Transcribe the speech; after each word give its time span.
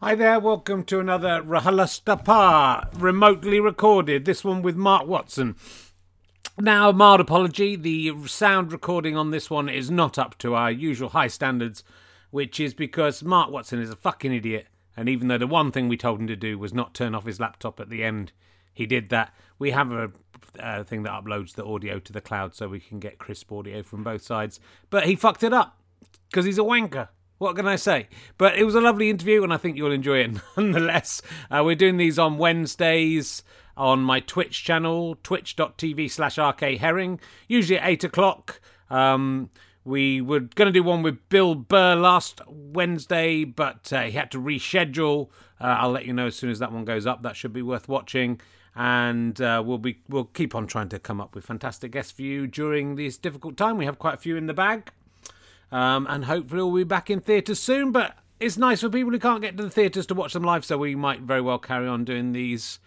Hi 0.00 0.14
there, 0.14 0.38
welcome 0.38 0.84
to 0.84 1.00
another 1.00 1.42
Rahalastapa, 1.42 3.00
remotely 3.02 3.58
recorded, 3.58 4.26
this 4.26 4.44
one 4.44 4.62
with 4.62 4.76
Mark 4.76 5.08
Watson. 5.08 5.56
Now, 6.56 6.92
mild 6.92 7.18
apology, 7.18 7.74
the 7.74 8.14
sound 8.28 8.70
recording 8.70 9.16
on 9.16 9.32
this 9.32 9.50
one 9.50 9.68
is 9.68 9.90
not 9.90 10.16
up 10.16 10.38
to 10.38 10.54
our 10.54 10.70
usual 10.70 11.08
high 11.08 11.26
standards, 11.26 11.82
which 12.30 12.60
is 12.60 12.74
because 12.74 13.24
Mark 13.24 13.50
Watson 13.50 13.80
is 13.80 13.90
a 13.90 13.96
fucking 13.96 14.32
idiot, 14.32 14.68
and 14.96 15.08
even 15.08 15.26
though 15.26 15.36
the 15.36 15.48
one 15.48 15.72
thing 15.72 15.88
we 15.88 15.96
told 15.96 16.20
him 16.20 16.28
to 16.28 16.36
do 16.36 16.56
was 16.60 16.72
not 16.72 16.94
turn 16.94 17.12
off 17.12 17.26
his 17.26 17.40
laptop 17.40 17.80
at 17.80 17.90
the 17.90 18.04
end, 18.04 18.30
he 18.72 18.86
did 18.86 19.08
that. 19.08 19.34
We 19.58 19.72
have 19.72 19.90
a 19.90 20.84
thing 20.84 21.02
that 21.02 21.12
uploads 21.12 21.54
the 21.56 21.66
audio 21.66 21.98
to 21.98 22.12
the 22.12 22.20
cloud 22.20 22.54
so 22.54 22.68
we 22.68 22.78
can 22.78 23.00
get 23.00 23.18
crisp 23.18 23.50
audio 23.50 23.82
from 23.82 24.04
both 24.04 24.22
sides, 24.22 24.60
but 24.90 25.06
he 25.06 25.16
fucked 25.16 25.42
it 25.42 25.52
up 25.52 25.76
because 26.30 26.44
he's 26.44 26.56
a 26.56 26.62
wanker. 26.62 27.08
What 27.38 27.54
can 27.54 27.68
I 27.68 27.76
say? 27.76 28.08
But 28.36 28.58
it 28.58 28.64
was 28.64 28.74
a 28.74 28.80
lovely 28.80 29.10
interview, 29.10 29.44
and 29.44 29.52
I 29.52 29.56
think 29.56 29.76
you'll 29.76 29.92
enjoy 29.92 30.18
it 30.18 30.32
nonetheless. 30.56 31.22
Uh, 31.50 31.62
we're 31.64 31.76
doing 31.76 31.96
these 31.96 32.18
on 32.18 32.36
Wednesdays 32.36 33.42
on 33.76 34.00
my 34.00 34.18
Twitch 34.18 34.64
channel, 34.64 35.16
twitch.tv 35.22 36.10
slash 36.10 36.36
rkherring, 36.36 37.20
usually 37.46 37.78
at 37.78 37.88
8 37.88 38.04
o'clock. 38.04 38.60
Um, 38.90 39.50
we 39.84 40.20
were 40.20 40.40
going 40.40 40.66
to 40.66 40.72
do 40.72 40.82
one 40.82 41.02
with 41.02 41.28
Bill 41.28 41.54
Burr 41.54 41.94
last 41.94 42.40
Wednesday, 42.48 43.44
but 43.44 43.92
uh, 43.92 44.02
he 44.02 44.12
had 44.12 44.32
to 44.32 44.38
reschedule. 44.38 45.28
Uh, 45.60 45.76
I'll 45.78 45.92
let 45.92 46.06
you 46.06 46.12
know 46.12 46.26
as 46.26 46.36
soon 46.36 46.50
as 46.50 46.58
that 46.58 46.72
one 46.72 46.84
goes 46.84 47.06
up. 47.06 47.22
That 47.22 47.36
should 47.36 47.52
be 47.52 47.62
worth 47.62 47.88
watching. 47.88 48.40
And 48.74 49.40
uh, 49.40 49.62
we'll 49.64 49.78
be 49.78 50.00
we'll 50.08 50.24
keep 50.24 50.54
on 50.54 50.66
trying 50.66 50.88
to 50.90 50.98
come 50.98 51.20
up 51.20 51.34
with 51.34 51.44
fantastic 51.44 51.90
guests 51.90 52.12
for 52.12 52.22
you 52.22 52.46
during 52.46 52.96
this 52.96 53.16
difficult 53.16 53.56
time. 53.56 53.76
We 53.76 53.86
have 53.86 53.98
quite 53.98 54.14
a 54.14 54.18
few 54.18 54.36
in 54.36 54.46
the 54.46 54.54
bag. 54.54 54.92
Um, 55.70 56.06
and 56.08 56.24
hopefully 56.24 56.62
we'll 56.62 56.74
be 56.74 56.84
back 56.84 57.10
in 57.10 57.20
theatres 57.20 57.60
soon. 57.60 57.92
But 57.92 58.16
it's 58.40 58.56
nice 58.56 58.80
for 58.80 58.88
people 58.88 59.12
who 59.12 59.18
can't 59.18 59.42
get 59.42 59.56
to 59.56 59.62
the 59.62 59.70
theatres 59.70 60.06
to 60.06 60.14
watch 60.14 60.32
them 60.32 60.44
live, 60.44 60.64
so 60.64 60.78
we 60.78 60.94
might 60.94 61.20
very 61.20 61.40
well 61.40 61.58
carry 61.58 61.88
on 61.88 62.04
doing 62.04 62.32
these 62.32 62.78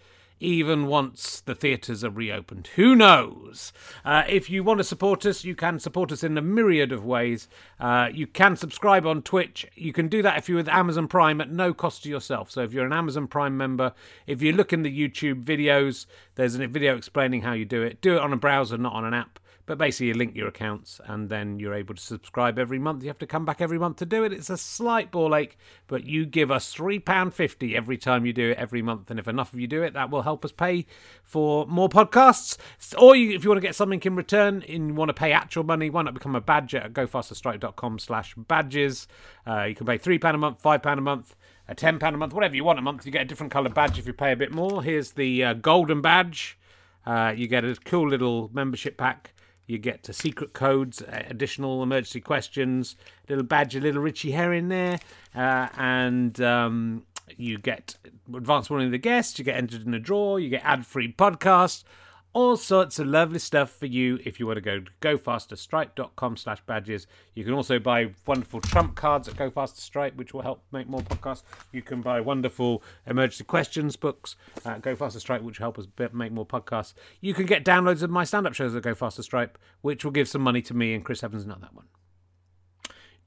even 0.41 0.87
once 0.87 1.39
the 1.41 1.53
theatres 1.53 2.03
are 2.03 2.09
reopened. 2.09 2.67
Who 2.75 2.95
knows? 2.95 3.71
Uh, 4.03 4.23
if 4.27 4.49
you 4.49 4.63
want 4.63 4.79
to 4.79 4.83
support 4.83 5.25
us, 5.25 5.45
you 5.45 5.55
can 5.55 5.79
support 5.79 6.11
us 6.11 6.23
in 6.23 6.37
a 6.37 6.41
myriad 6.41 6.91
of 6.91 7.05
ways. 7.05 7.47
Uh, 7.79 8.09
you 8.11 8.25
can 8.25 8.55
subscribe 8.55 9.05
on 9.05 9.21
Twitch. 9.21 9.67
You 9.75 9.93
can 9.93 10.07
do 10.07 10.23
that 10.23 10.39
if 10.39 10.49
you're 10.49 10.57
with 10.57 10.67
Amazon 10.67 11.07
Prime 11.07 11.39
at 11.39 11.51
no 11.51 11.73
cost 11.73 12.03
to 12.03 12.09
yourself. 12.09 12.49
So 12.49 12.63
if 12.63 12.73
you're 12.73 12.85
an 12.85 12.91
Amazon 12.93 13.27
Prime 13.27 13.55
member, 13.55 13.93
if 14.25 14.41
you 14.41 14.51
look 14.51 14.73
in 14.73 14.81
the 14.81 15.09
YouTube 15.09 15.43
videos, 15.43 16.07
there's 16.35 16.55
a 16.55 16.67
video 16.67 16.97
explaining 16.97 17.43
how 17.43 17.53
you 17.53 17.65
do 17.65 17.83
it. 17.83 18.01
Do 18.01 18.15
it 18.15 18.21
on 18.21 18.33
a 18.33 18.37
browser, 18.37 18.77
not 18.77 18.93
on 18.93 19.05
an 19.05 19.13
app. 19.13 19.39
But 19.65 19.77
basically, 19.77 20.07
you 20.07 20.13
link 20.13 20.35
your 20.35 20.47
accounts 20.47 20.99
and 21.05 21.29
then 21.29 21.59
you're 21.59 21.73
able 21.73 21.95
to 21.95 22.01
subscribe 22.01 22.57
every 22.57 22.79
month. 22.79 23.03
You 23.03 23.09
have 23.09 23.19
to 23.19 23.27
come 23.27 23.45
back 23.45 23.61
every 23.61 23.77
month 23.77 23.97
to 23.97 24.05
do 24.05 24.23
it. 24.23 24.33
It's 24.33 24.49
a 24.49 24.57
slight 24.57 25.11
ball 25.11 25.35
ache, 25.35 25.57
but 25.87 26.05
you 26.05 26.25
give 26.25 26.51
us 26.51 26.73
£3.50 26.73 27.75
every 27.75 27.97
time 27.97 28.25
you 28.25 28.33
do 28.33 28.51
it 28.51 28.57
every 28.57 28.81
month. 28.81 29.09
And 29.09 29.19
if 29.19 29.27
enough 29.27 29.53
of 29.53 29.59
you 29.59 29.67
do 29.67 29.83
it, 29.83 29.93
that 29.93 30.09
will 30.09 30.23
help 30.23 30.43
us 30.43 30.51
pay 30.51 30.85
for 31.23 31.65
more 31.67 31.89
podcasts. 31.89 32.57
Or 32.97 33.15
you, 33.15 33.35
if 33.35 33.43
you 33.43 33.49
want 33.49 33.61
to 33.61 33.67
get 33.67 33.75
something 33.75 34.01
in 34.03 34.15
return 34.15 34.63
and 34.67 34.87
you 34.87 34.93
want 34.93 35.09
to 35.09 35.13
pay 35.13 35.31
actual 35.31 35.63
money, 35.63 35.89
why 35.89 36.01
not 36.01 36.13
become 36.13 36.35
a 36.35 36.41
badger 36.41 36.79
at 36.79 36.93
gofasterstripe.com 36.93 37.99
slash 37.99 38.35
badges. 38.35 39.07
Uh, 39.47 39.63
you 39.63 39.75
can 39.75 39.85
pay 39.85 39.97
£3 39.97 40.33
a 40.33 40.37
month, 40.37 40.61
£5 40.61 40.97
a 40.97 41.01
month 41.01 41.35
a 41.67 41.75
£10 41.75 42.13
a 42.13 42.17
month, 42.17 42.33
whatever 42.33 42.55
you 42.55 42.63
want 42.63 42.79
a 42.79 42.81
month. 42.81 43.05
You 43.05 43.11
get 43.11 43.21
a 43.21 43.25
different 43.25 43.51
coloured 43.51 43.73
badge 43.73 43.97
if 43.97 44.05
you 44.05 44.13
pay 44.13 44.33
a 44.33 44.35
bit 44.35 44.53
more. 44.53 44.83
Here's 44.83 45.11
the 45.11 45.43
uh, 45.43 45.53
golden 45.53 46.01
badge. 46.01 46.57
Uh, 47.05 47.33
you 47.35 47.47
get 47.47 47.63
a 47.63 47.75
cool 47.85 48.09
little 48.09 48.49
membership 48.53 48.97
pack 48.97 49.33
you 49.71 49.77
get 49.77 50.03
to 50.03 50.13
secret 50.13 50.51
codes, 50.51 51.01
additional 51.07 51.81
emergency 51.81 52.19
questions, 52.19 52.97
little 53.29 53.43
badge, 53.43 53.73
a 53.75 53.79
little 53.79 54.01
Richie 54.01 54.31
Herring 54.31 54.67
there, 54.67 54.99
uh, 55.33 55.69
and 55.77 56.39
um, 56.41 57.03
you 57.37 57.57
get 57.57 57.95
advance 58.35 58.69
warning 58.69 58.87
of 58.87 58.91
the 58.91 58.97
guests. 58.97 59.39
You 59.39 59.45
get 59.45 59.55
entered 59.55 59.87
in 59.87 59.93
a 59.93 59.99
draw. 59.99 60.35
You 60.35 60.49
get 60.49 60.65
ad-free 60.65 61.13
podcasts 61.13 61.85
all 62.33 62.55
sorts 62.55 62.97
of 62.97 63.07
lovely 63.07 63.39
stuff 63.39 63.69
for 63.69 63.87
you 63.87 64.17
if 64.23 64.39
you 64.39 64.47
want 64.47 64.57
to 64.57 64.61
go 64.61 64.79
to 64.79 64.91
gofasterstripe.com 65.01 66.37
slash 66.37 66.61
badges. 66.65 67.07
You 67.35 67.43
can 67.43 67.53
also 67.53 67.77
buy 67.77 68.11
wonderful 68.25 68.61
trump 68.61 68.95
cards 68.95 69.27
at 69.27 69.35
gofasterstripe 69.35 70.15
which 70.15 70.33
will 70.33 70.41
help 70.41 70.63
make 70.71 70.87
more 70.87 71.01
podcasts. 71.01 71.43
You 71.71 71.81
can 71.81 72.01
buy 72.01 72.21
wonderful 72.21 72.83
emergency 73.05 73.43
questions 73.43 73.97
books 73.97 74.35
at 74.65 74.81
gofasterstripe 74.81 75.41
which 75.41 75.59
will 75.59 75.65
help 75.65 75.79
us 75.79 75.87
make 76.13 76.31
more 76.31 76.45
podcasts. 76.45 76.93
You 77.19 77.33
can 77.33 77.45
get 77.45 77.65
downloads 77.65 78.01
of 78.01 78.09
my 78.09 78.23
stand-up 78.23 78.53
shows 78.53 78.75
at 78.75 78.83
gofasterstripe 78.83 79.55
which 79.81 80.05
will 80.05 80.11
give 80.11 80.29
some 80.29 80.41
money 80.41 80.61
to 80.61 80.73
me 80.73 80.93
and 80.93 81.03
chris 81.03 81.23
evans 81.23 81.45
not 81.45 81.61
that 81.61 81.73
one. 81.73 81.87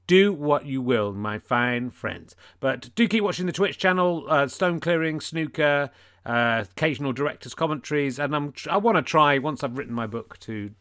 Do 0.07 0.33
what 0.33 0.65
you 0.65 0.81
will, 0.83 1.13
my 1.13 1.39
fine 1.39 1.89
friends. 1.89 2.35
But 2.59 2.93
do 2.93 3.07
keep 3.07 3.23
watching 3.23 3.47
the 3.47 3.51
Twitch 3.51 3.79
channel, 3.79 4.25
uh, 4.29 4.47
Stone 4.47 4.79
Clearing, 4.79 5.19
Snooker, 5.19 5.89
uh, 6.25 6.65
occasional 6.71 7.13
director's 7.13 7.53
commentaries, 7.53 8.19
and 8.19 8.35
I'm 8.35 8.53
I 8.69 8.77
want 8.77 8.97
to 8.97 9.01
try 9.01 9.37
once 9.37 9.63
I've 9.63 9.77
written 9.77 9.93
my 9.93 10.07
book 10.07 10.39
to 10.41 10.71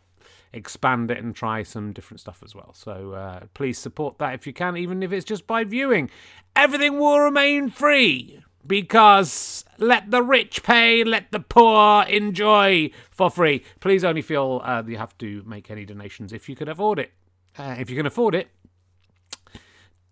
expand 0.52 1.10
it 1.10 1.18
and 1.18 1.34
try 1.34 1.62
some 1.62 1.92
different 1.92 2.20
stuff 2.20 2.42
as 2.44 2.54
well. 2.54 2.72
So 2.74 3.12
uh, 3.12 3.40
please 3.54 3.78
support 3.78 4.18
that 4.18 4.34
if 4.34 4.46
you 4.46 4.52
can, 4.52 4.76
even 4.76 5.02
if 5.02 5.12
it's 5.12 5.24
just 5.24 5.46
by 5.46 5.64
viewing. 5.64 6.10
Everything 6.56 6.98
will 6.98 7.18
remain 7.18 7.70
free 7.70 8.40
because 8.66 9.64
let 9.78 10.10
the 10.10 10.22
rich 10.22 10.62
pay, 10.62 11.04
let 11.04 11.32
the 11.32 11.40
poor 11.40 12.04
enjoy 12.04 12.90
for 13.10 13.30
free. 13.30 13.64
Please 13.80 14.04
only 14.04 14.22
feel 14.22 14.62
uh, 14.64 14.82
you 14.86 14.96
have 14.96 15.16
to 15.18 15.42
make 15.44 15.70
any 15.70 15.84
donations 15.84 16.32
if 16.32 16.48
you 16.48 16.56
can 16.56 16.68
afford 16.68 16.98
it. 16.98 17.12
Uh, 17.58 17.76
if 17.78 17.90
you 17.90 17.96
can 17.96 18.06
afford 18.06 18.34
it, 18.34 18.48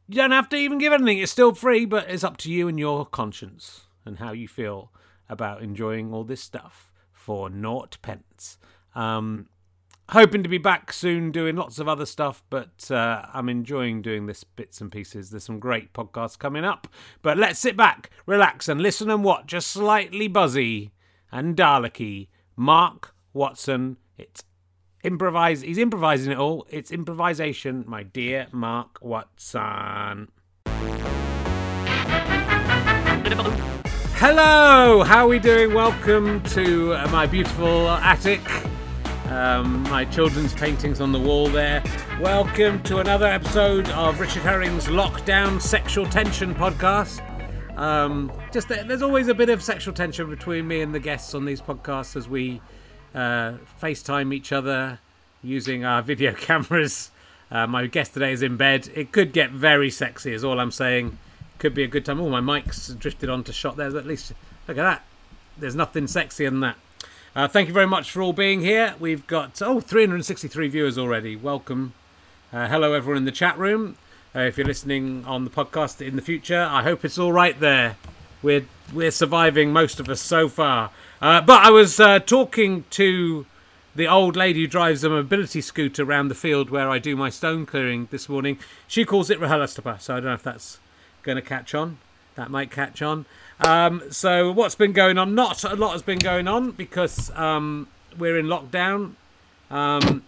you 0.09 0.17
don't 0.17 0.33
have 0.33 0.49
to 0.51 0.57
even 0.57 0.79
give 0.79 0.93
anything. 0.93 1.19
It's 1.19 1.33
still 1.33 1.55
free, 1.55 1.85
but 1.85 2.11
it's 2.11 2.25
up 2.25 2.37
to 2.39 2.51
you 2.51 2.69
and 2.69 2.79
your 2.79 3.07
conscience 3.07 3.83
and 4.05 4.19
how 4.19 4.33
you 4.33 4.49
feel 4.49 4.91
about 5.33 5.63
enjoying 5.63 6.13
all 6.13 6.25
this 6.25 6.43
stuff 6.43 6.93
for 7.11 7.49
naught 7.49 7.97
pence. 8.03 8.59
Um, 8.95 9.49
hoping 10.11 10.43
to 10.43 10.49
be 10.49 10.59
back 10.59 10.93
soon 10.93 11.33
doing 11.33 11.57
lots 11.57 11.79
of 11.79 11.89
other 11.89 12.05
stuff, 12.05 12.43
but 12.51 12.91
uh, 12.91 13.25
I'm 13.33 13.49
enjoying 13.49 14.03
doing 14.03 14.27
this 14.27 14.45
bits 14.45 14.81
and 14.81 14.93
pieces. 14.93 15.31
There's 15.31 15.45
some 15.45 15.59
great 15.59 15.95
podcasts 15.95 16.39
coming 16.39 16.65
up. 16.65 16.87
But 17.23 17.39
let's 17.39 17.59
sit 17.59 17.77
back, 17.77 18.11
relax, 18.27 18.69
and 18.69 18.81
listen 18.81 19.11
and 19.11 19.25
watch 19.25 19.47
Just 19.47 19.69
slightly 19.69 20.29
buzzy 20.29 20.93
and 21.31 21.57
Daleki. 21.57 22.29
Mark 22.55 23.15
Watson. 23.33 23.97
It's 24.19 24.45
improvise. 25.03 25.63
He's 25.63 25.79
improvising 25.79 26.33
it 26.33 26.39
all. 26.39 26.67
It's 26.69 26.93
improvisation, 26.93 27.85
my 27.87 28.03
dear 28.03 28.49
Mark 28.53 28.99
Watson. 29.01 30.29
Hello, 34.25 35.03
how 35.03 35.25
are 35.25 35.27
we 35.27 35.41
doing? 35.41 35.75
Welcome 35.75 36.45
to 36.51 36.95
uh, 36.95 37.09
my 37.11 37.27
beautiful 37.27 37.89
attic. 37.89 38.41
Um, 39.29 39.83
my 39.91 40.05
children's 40.05 40.55
paintings 40.55 41.01
on 41.01 41.11
the 41.11 41.19
wall 41.19 41.49
there. 41.49 41.83
Welcome 42.21 42.81
to 42.85 42.99
another 42.99 43.27
episode 43.27 43.89
of 43.89 44.21
Richard 44.21 44.43
Herring's 44.43 44.87
Lockdown 44.87 45.61
Sexual 45.61 46.07
Tension 46.07 46.55
podcast. 46.55 47.21
Um, 47.77 48.31
just 48.53 48.69
there's 48.69 49.03
always 49.03 49.27
a 49.27 49.35
bit 49.35 49.51
of 49.51 49.61
sexual 49.61 49.93
tension 49.93 50.31
between 50.31 50.69
me 50.69 50.83
and 50.83 50.95
the 50.95 51.01
guests 51.01 51.35
on 51.35 51.45
these 51.45 51.61
podcasts 51.61 52.15
as 52.15 52.29
we 52.29 52.61
uh, 53.17 53.55
FaceTime 53.83 54.33
each 54.33 54.53
other 54.53 55.01
using 55.43 55.85
our 55.85 56.01
video 56.01 56.33
cameras. 56.49 57.11
Uh, 57.51 57.67
my 57.67 57.89
guest 57.89 58.15
today 58.15 58.31
is 58.31 58.43
in 58.43 58.57
bed. 58.57 58.89
It 58.95 59.11
could 59.11 59.33
get 59.33 59.51
very 59.51 59.91
sexy, 59.91 60.33
is 60.33 60.45
all 60.45 60.61
I'm 60.61 60.71
saying 60.71 61.19
could 61.63 61.75
be 61.75 61.85
a 61.85 61.87
good 61.89 62.05
time. 62.05 62.21
Oh, 62.21 62.29
my 62.29 62.41
mic's 62.41 62.89
drifted 62.89 63.31
onto 63.31 63.53
shot 63.53 63.77
there. 63.77 63.97
At 63.97 64.05
least 64.05 64.33
look 64.67 64.77
at 64.79 64.83
that. 64.83 65.05
There's 65.57 65.77
nothing 65.77 66.07
sexier 66.07 66.51
than 66.51 66.59
that. 66.59 66.77
Uh, 67.37 67.47
thank 67.47 67.69
you 67.69 67.73
very 67.73 67.87
much 67.87 68.11
for 68.11 68.21
all 68.21 68.33
being 68.33 68.63
here. 68.63 68.97
We've 68.99 69.25
got 69.29 69.63
oh 69.63 69.79
363 69.79 70.69
viewers 70.69 70.99
already. 70.99 71.37
Welcome. 71.37 71.93
Uh, 72.53 72.67
hello 72.67 72.95
everyone 72.95 73.19
in 73.19 73.27
the 73.27 73.31
chat 73.31 73.57
room. 73.57 73.97
Uh, 74.35 74.41
if 74.41 74.59
you're 74.59 74.67
listening 74.67 75.25
on 75.25 75.45
the 75.45 75.51
podcast 75.51 76.05
in 76.05 76.17
the 76.17 76.23
future, 76.23 76.67
I 76.69 76.83
hope 76.83 77.05
it's 77.05 77.17
all 77.17 77.33
right 77.33 77.59
there. 77.61 77.97
We're 78.43 78.67
we're 78.93 79.13
surviving 79.13 79.73
most 79.73 80.01
of 80.01 80.09
us 80.09 80.21
so 80.21 80.49
far. 80.49 80.91
Uh, 81.21 81.43
but 81.43 81.65
I 81.65 81.71
was 81.71 82.01
uh, 82.01 82.19
talking 82.19 82.87
to 82.91 83.47
the 83.95 84.09
old 84.09 84.35
lady 84.35 84.63
who 84.63 84.67
drives 84.67 85.05
a 85.05 85.09
mobility 85.09 85.61
scooter 85.61 86.03
around 86.03 86.27
the 86.27 86.35
field 86.35 86.71
where 86.71 86.91
I 86.91 86.99
do 86.99 87.15
my 87.15 87.31
stone 87.31 87.67
clearing 87.67 88.09
this 88.11 88.29
morning. 88.29 88.59
She 88.89 89.05
calls 89.05 89.31
it 89.31 89.39
Rahalastapa, 89.39 90.01
so 90.01 90.15
I 90.15 90.17
don't 90.17 90.27
know 90.27 90.35
if 90.35 90.43
that's 90.43 90.81
going 91.23 91.37
to 91.37 91.43
catch 91.43 91.75
on. 91.75 91.99
That 92.35 92.51
might 92.51 92.71
catch 92.71 93.03
on. 93.03 93.27
Um, 93.61 94.03
so 94.11 94.51
what's 94.51 94.75
been 94.75 94.93
going 94.93 95.19
on? 95.19 95.35
Not 95.35 95.65
a 95.65 95.77
lot 95.77 95.93
has 95.93 96.03
been 96.03 96.19
going 96.19 96.49
on 96.49 96.71
because 96.73 97.31
um, 97.37 97.89
we're 98.19 98.39
in 98.39 98.47
lockdown. 98.47 99.13
Um, 99.71 100.23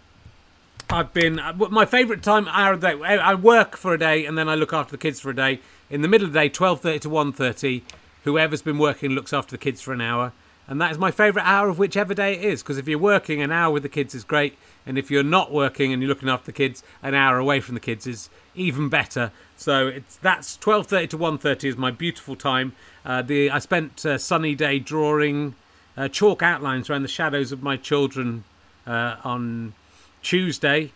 I've 0.91 1.13
been 1.15 1.39
uh, 1.39 1.55
my 1.55 1.87
favourite 1.87 2.23
time 2.23 2.47
hour 2.49 2.75
of 2.75 2.81
the 2.83 2.93
day. 2.93 3.03
I 3.03 3.35
work 3.35 3.77
for 3.77 3.95
a 3.95 3.99
day 3.99 4.27
and 4.27 4.37
then 4.37 4.49
I 4.49 4.55
look 4.55 4.73
after 4.73 4.93
the 4.93 4.99
kids 4.99 5.19
for 5.19 5.31
a 5.31 5.35
day. 5.35 5.61
In 5.91 6.03
the 6.03 6.09
middle 6.09 6.27
of 6.27 6.33
the 6.33 6.39
day, 6.39 6.49
twelve 6.49 6.81
thirty 6.81 6.99
to 7.01 7.09
one 7.09 7.33
thirty, 7.33 7.83
whoever's 8.25 8.63
been 8.63 8.79
working 8.79 9.11
looks 9.13 9.33
after 9.33 9.53
the 9.53 9.59
kids 9.59 9.81
for 9.81 9.93
an 9.93 10.01
hour, 10.01 10.33
And 10.67 10.81
that 10.81 10.91
is 10.91 10.99
my 10.99 11.11
favourite 11.11 11.47
hour 11.47 11.69
of 11.69 11.79
whichever 11.79 12.15
day 12.15 12.35
it 12.35 12.45
is. 12.45 12.63
Because 12.63 12.79
if 12.79 12.89
you're 12.89 12.99
working, 12.99 13.43
an 13.43 13.53
hour 13.53 13.73
with 13.73 13.83
the 13.83 13.89
kids 13.89 14.15
is 14.15 14.25
great. 14.25 14.57
And 14.87 14.99
if 14.99 15.11
you're 15.11 15.23
not 15.23 15.53
working 15.53 15.93
and 15.93 16.03
you're 16.03 16.09
looking 16.09 16.29
after 16.29 16.47
the 16.47 16.53
kids, 16.53 16.83
an 17.03 17.15
hour 17.15 17.39
away 17.39 17.61
from 17.61 17.75
the 17.75 17.81
kids 17.81 18.07
is 18.07 18.31
even 18.55 18.89
better. 18.89 19.31
So 19.57 19.89
it's 19.89 20.17
that's 20.17 20.57
12:30 20.59 21.11
to 21.11 21.19
1:30 21.19 21.69
is 21.69 21.77
my 21.77 21.91
beautiful 21.91 22.37
time. 22.37 22.73
Uh, 23.05 23.23
the 23.23 23.51
I 23.51 23.59
spent 23.59 24.05
a 24.05 24.19
sunny 24.19 24.55
day 24.55 24.79
drawing 24.79 25.55
uh, 25.97 26.09
chalk 26.09 26.43
outlines 26.43 26.91
around 26.91 27.03
the 27.03 27.09
shadows 27.09 27.53
of 27.53 27.63
my 27.63 27.77
children 27.77 28.45
uh, 28.87 29.17
on 29.25 29.75
Tuesday, 30.23 30.93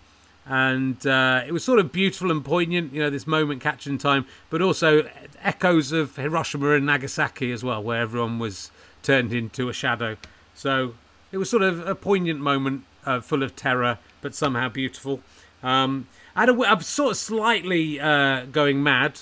and 0.47 1.07
uh, 1.07 1.43
it 1.47 1.53
was 1.53 1.65
sort 1.65 1.79
of 1.79 1.93
beautiful 1.93 2.31
and 2.31 2.45
poignant. 2.45 2.93
You 2.93 3.03
know, 3.03 3.11
this 3.11 3.27
moment 3.27 3.63
catching 3.63 3.99
time, 3.99 4.27
but 4.51 4.61
also 4.61 5.09
echoes 5.43 5.93
of 5.93 6.17
Hiroshima 6.17 6.73
and 6.73 6.87
Nagasaki 6.87 7.53
as 7.53 7.63
well, 7.63 7.83
where 7.83 8.01
everyone 8.01 8.39
was 8.39 8.71
turned 9.03 9.33
into 9.33 9.69
a 9.69 9.73
shadow. 9.73 10.17
So 10.55 10.95
it 11.31 11.39
was 11.39 11.49
sort 11.49 11.63
of 11.63 11.87
a 11.87 11.95
poignant 11.95 12.41
moment, 12.41 12.85
uh, 13.07 13.21
full 13.21 13.43
of 13.43 13.55
terror, 13.55 13.99
but 14.21 14.35
somehow 14.35 14.69
beautiful. 14.69 15.21
Um, 15.63 16.09
I 16.39 16.43
had 16.43 16.51
a, 16.51 16.63
I'm 16.63 16.81
sort 16.83 17.11
of 17.11 17.17
slightly 17.17 17.99
uh, 17.99 18.45
going 18.45 18.81
mad. 18.81 19.19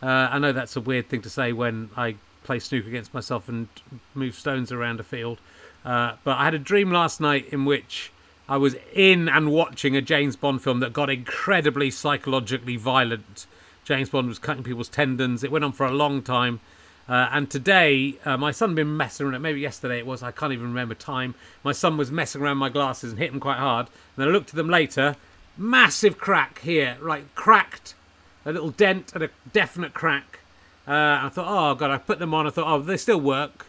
Uh, 0.00 0.06
I 0.06 0.38
know 0.38 0.52
that's 0.52 0.76
a 0.76 0.80
weird 0.80 1.08
thing 1.08 1.20
to 1.22 1.28
say 1.28 1.52
when 1.52 1.90
I 1.96 2.14
play 2.44 2.60
snooker 2.60 2.86
against 2.86 3.12
myself 3.12 3.48
and 3.48 3.66
move 4.14 4.36
stones 4.36 4.70
around 4.70 5.00
a 5.00 5.02
field. 5.02 5.40
Uh, 5.84 6.14
but 6.22 6.38
I 6.38 6.44
had 6.44 6.54
a 6.54 6.60
dream 6.60 6.92
last 6.92 7.20
night 7.20 7.48
in 7.52 7.64
which 7.64 8.12
I 8.48 8.58
was 8.58 8.76
in 8.94 9.28
and 9.28 9.50
watching 9.50 9.96
a 9.96 10.00
James 10.00 10.36
Bond 10.36 10.62
film 10.62 10.78
that 10.78 10.92
got 10.92 11.10
incredibly 11.10 11.90
psychologically 11.90 12.76
violent. 12.76 13.48
James 13.84 14.10
Bond 14.10 14.28
was 14.28 14.38
cutting 14.38 14.62
people's 14.62 14.88
tendons. 14.88 15.42
It 15.42 15.50
went 15.50 15.64
on 15.64 15.72
for 15.72 15.84
a 15.84 15.90
long 15.90 16.22
time. 16.22 16.60
Uh, 17.08 17.28
and 17.32 17.50
today, 17.50 18.14
uh, 18.24 18.36
my 18.36 18.52
son 18.52 18.68
had 18.68 18.76
been 18.76 18.96
messing 18.96 19.26
around. 19.26 19.42
Maybe 19.42 19.60
yesterday 19.60 19.98
it 19.98 20.06
was. 20.06 20.22
I 20.22 20.30
can't 20.30 20.52
even 20.52 20.68
remember 20.68 20.94
time. 20.94 21.34
My 21.64 21.72
son 21.72 21.96
was 21.96 22.12
messing 22.12 22.40
around 22.40 22.58
my 22.58 22.68
glasses 22.68 23.10
and 23.10 23.18
hit 23.18 23.32
them 23.32 23.40
quite 23.40 23.58
hard. 23.58 23.86
And 23.86 24.22
then 24.22 24.28
I 24.28 24.30
looked 24.30 24.50
at 24.50 24.54
them 24.54 24.68
later. 24.68 25.16
Massive 25.56 26.18
crack 26.18 26.60
here, 26.60 26.96
like 27.00 27.34
cracked, 27.34 27.94
a 28.44 28.52
little 28.52 28.70
dent 28.70 29.12
and 29.14 29.22
a 29.22 29.30
definite 29.52 29.92
crack. 29.92 30.40
Uh, 30.88 31.20
I 31.22 31.30
thought, 31.32 31.46
oh 31.46 31.74
god, 31.74 31.90
I 31.90 31.98
put 31.98 32.18
them 32.18 32.34
on. 32.34 32.46
I 32.46 32.50
thought, 32.50 32.66
oh, 32.66 32.80
they 32.80 32.96
still 32.96 33.20
work. 33.20 33.66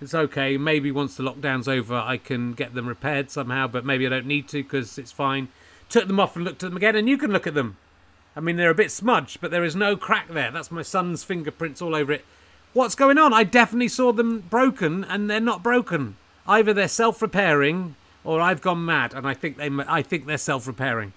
It's 0.00 0.14
okay. 0.14 0.56
Maybe 0.56 0.90
once 0.90 1.16
the 1.16 1.22
lockdown's 1.22 1.68
over, 1.68 1.94
I 1.94 2.16
can 2.16 2.52
get 2.52 2.74
them 2.74 2.88
repaired 2.88 3.30
somehow. 3.30 3.66
But 3.66 3.84
maybe 3.84 4.06
I 4.06 4.10
don't 4.10 4.26
need 4.26 4.48
to 4.48 4.62
because 4.62 4.98
it's 4.98 5.12
fine. 5.12 5.48
Took 5.88 6.06
them 6.06 6.18
off 6.18 6.36
and 6.36 6.44
looked 6.44 6.62
at 6.62 6.70
them 6.70 6.76
again, 6.76 6.96
and 6.96 7.08
you 7.08 7.16
can 7.16 7.30
look 7.30 7.46
at 7.46 7.54
them. 7.54 7.76
I 8.34 8.40
mean, 8.40 8.56
they're 8.56 8.70
a 8.70 8.74
bit 8.74 8.90
smudged, 8.90 9.40
but 9.40 9.50
there 9.50 9.64
is 9.64 9.76
no 9.76 9.96
crack 9.96 10.28
there. 10.28 10.50
That's 10.50 10.70
my 10.70 10.82
son's 10.82 11.22
fingerprints 11.22 11.80
all 11.80 11.94
over 11.94 12.12
it. 12.12 12.24
What's 12.72 12.94
going 12.94 13.16
on? 13.16 13.32
I 13.32 13.44
definitely 13.44 13.88
saw 13.88 14.12
them 14.12 14.40
broken, 14.40 15.04
and 15.04 15.30
they're 15.30 15.40
not 15.40 15.62
broken. 15.62 16.16
Either 16.46 16.74
they're 16.74 16.88
self-repairing, 16.88 17.94
or 18.24 18.40
I've 18.40 18.60
gone 18.60 18.84
mad, 18.84 19.14
and 19.14 19.26
I 19.26 19.34
think 19.34 19.56
they. 19.56 19.70
I 19.86 20.02
think 20.02 20.26
they're 20.26 20.36
self-repairing. 20.36 21.12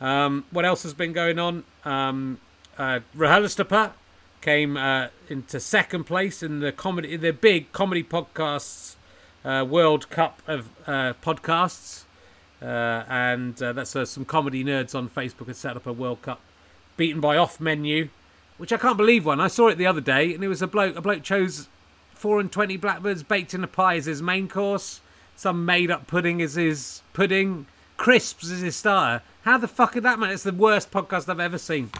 Um, 0.00 0.44
what 0.50 0.64
else 0.64 0.82
has 0.84 0.94
been 0.94 1.12
going 1.12 1.38
on? 1.38 1.64
Um, 1.84 2.40
uh, 2.78 3.00
RHLSTP 3.16 3.92
came 4.40 4.76
uh, 4.76 5.08
into 5.28 5.60
second 5.60 6.04
place 6.04 6.42
in 6.42 6.60
the 6.60 6.72
comedy, 6.72 7.16
the 7.16 7.32
big 7.32 7.70
comedy 7.72 8.02
podcasts 8.02 8.96
uh, 9.44 9.64
World 9.68 10.10
Cup 10.10 10.42
of 10.46 10.70
uh, 10.86 11.14
podcasts, 11.22 12.04
uh, 12.62 13.04
and 13.08 13.60
uh, 13.62 13.72
that's 13.72 13.90
some 13.90 14.24
comedy 14.24 14.64
nerds 14.64 14.94
on 14.94 15.08
Facebook 15.08 15.46
had 15.46 15.56
set 15.56 15.76
up 15.76 15.86
a 15.86 15.92
World 15.92 16.22
Cup, 16.22 16.40
beaten 16.96 17.20
by 17.20 17.36
Off 17.36 17.60
Menu, 17.60 18.08
which 18.58 18.72
I 18.72 18.76
can't 18.76 18.96
believe 18.96 19.26
one. 19.26 19.40
I 19.40 19.48
saw 19.48 19.68
it 19.68 19.78
the 19.78 19.86
other 19.86 20.00
day, 20.00 20.34
and 20.34 20.44
it 20.44 20.48
was 20.48 20.62
a 20.62 20.66
bloke. 20.66 20.96
A 20.96 21.00
bloke 21.00 21.22
chose 21.22 21.68
four 22.14 22.40
and 22.40 22.52
twenty 22.52 22.76
blackbirds 22.76 23.22
baked 23.22 23.54
in 23.54 23.64
a 23.64 23.68
pie 23.68 23.96
as 23.96 24.06
his 24.06 24.22
main 24.22 24.48
course. 24.48 25.00
Some 25.36 25.64
made 25.64 25.90
up 25.90 26.06
pudding 26.06 26.40
is 26.40 26.54
his 26.54 27.02
pudding. 27.14 27.66
Crisps 28.00 28.50
as 28.50 28.60
his 28.60 28.76
starter. 28.76 29.22
How 29.42 29.58
the 29.58 29.68
fuck 29.68 29.94
is 29.94 30.02
that, 30.04 30.18
man? 30.18 30.30
It's 30.30 30.42
the 30.42 30.54
worst 30.54 30.90
podcast 30.90 31.28
I've 31.28 31.38
ever 31.38 31.58
seen. 31.58 31.90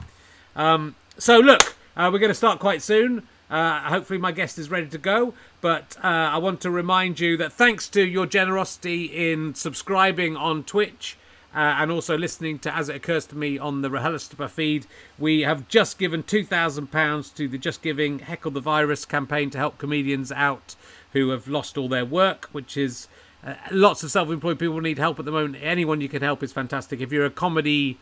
Um, 0.57 0.95
so 1.19 1.39
look, 1.39 1.77
uh, 1.95 2.09
we're 2.11 2.19
going 2.19 2.31
to 2.31 2.35
start 2.35 2.59
quite 2.59 2.81
soon. 2.81 3.29
Uh, 3.51 3.81
hopefully, 3.81 4.19
my 4.19 4.33
guest 4.33 4.59
is 4.59 4.71
ready 4.71 4.87
to 4.87 4.97
go. 4.97 5.35
But 5.61 5.99
uh, 6.03 6.07
I 6.07 6.39
want 6.39 6.63
to 6.63 6.71
remind 6.71 7.21
you 7.21 7.37
that 7.37 7.53
thanks 7.53 7.87
to 7.91 8.03
your 8.03 8.25
generosity 8.25 9.31
in 9.31 9.55
subscribing 9.55 10.39
on 10.39 10.65
Twitch 10.65 11.19
uh, 11.55 11.59
and 11.59 11.91
also 11.91 12.17
listening 12.17 12.59
to 12.61 12.75
As 12.75 12.89
It 12.89 12.97
Occurs 12.97 13.27
to 13.27 13.37
Me 13.37 13.59
on 13.59 13.83
the 13.83 13.91
RHLSTP 13.91 14.49
feed, 14.49 14.87
we 15.19 15.43
have 15.43 15.69
just 15.69 15.99
given 15.99 16.23
£2,000 16.23 17.35
to 17.35 17.47
the 17.47 17.59
Just 17.59 17.83
Giving 17.83 18.21
Heckle 18.21 18.53
the 18.53 18.61
Virus 18.61 19.05
campaign 19.05 19.51
to 19.51 19.59
help 19.59 19.77
comedians 19.77 20.33
out 20.33 20.77
who 21.13 21.29
have 21.29 21.47
lost 21.47 21.77
all 21.77 21.91
their 21.91 22.07
work, 22.07 22.49
which 22.53 22.79
is 22.79 23.07
uh, 23.45 23.55
lots 23.71 24.03
of 24.03 24.11
self 24.11 24.31
employed 24.31 24.59
people 24.59 24.81
need 24.81 24.99
help 24.99 25.19
at 25.19 25.25
the 25.25 25.33
moment. 25.33 25.57
Anyone 25.63 26.01
you 26.01 26.09
can 26.09 26.23
help 26.23 26.43
is 26.43 26.53
fantastic. 26.53 27.01
If 27.01 27.13
you're 27.13 27.27
a 27.27 27.31
comedy 27.31 27.99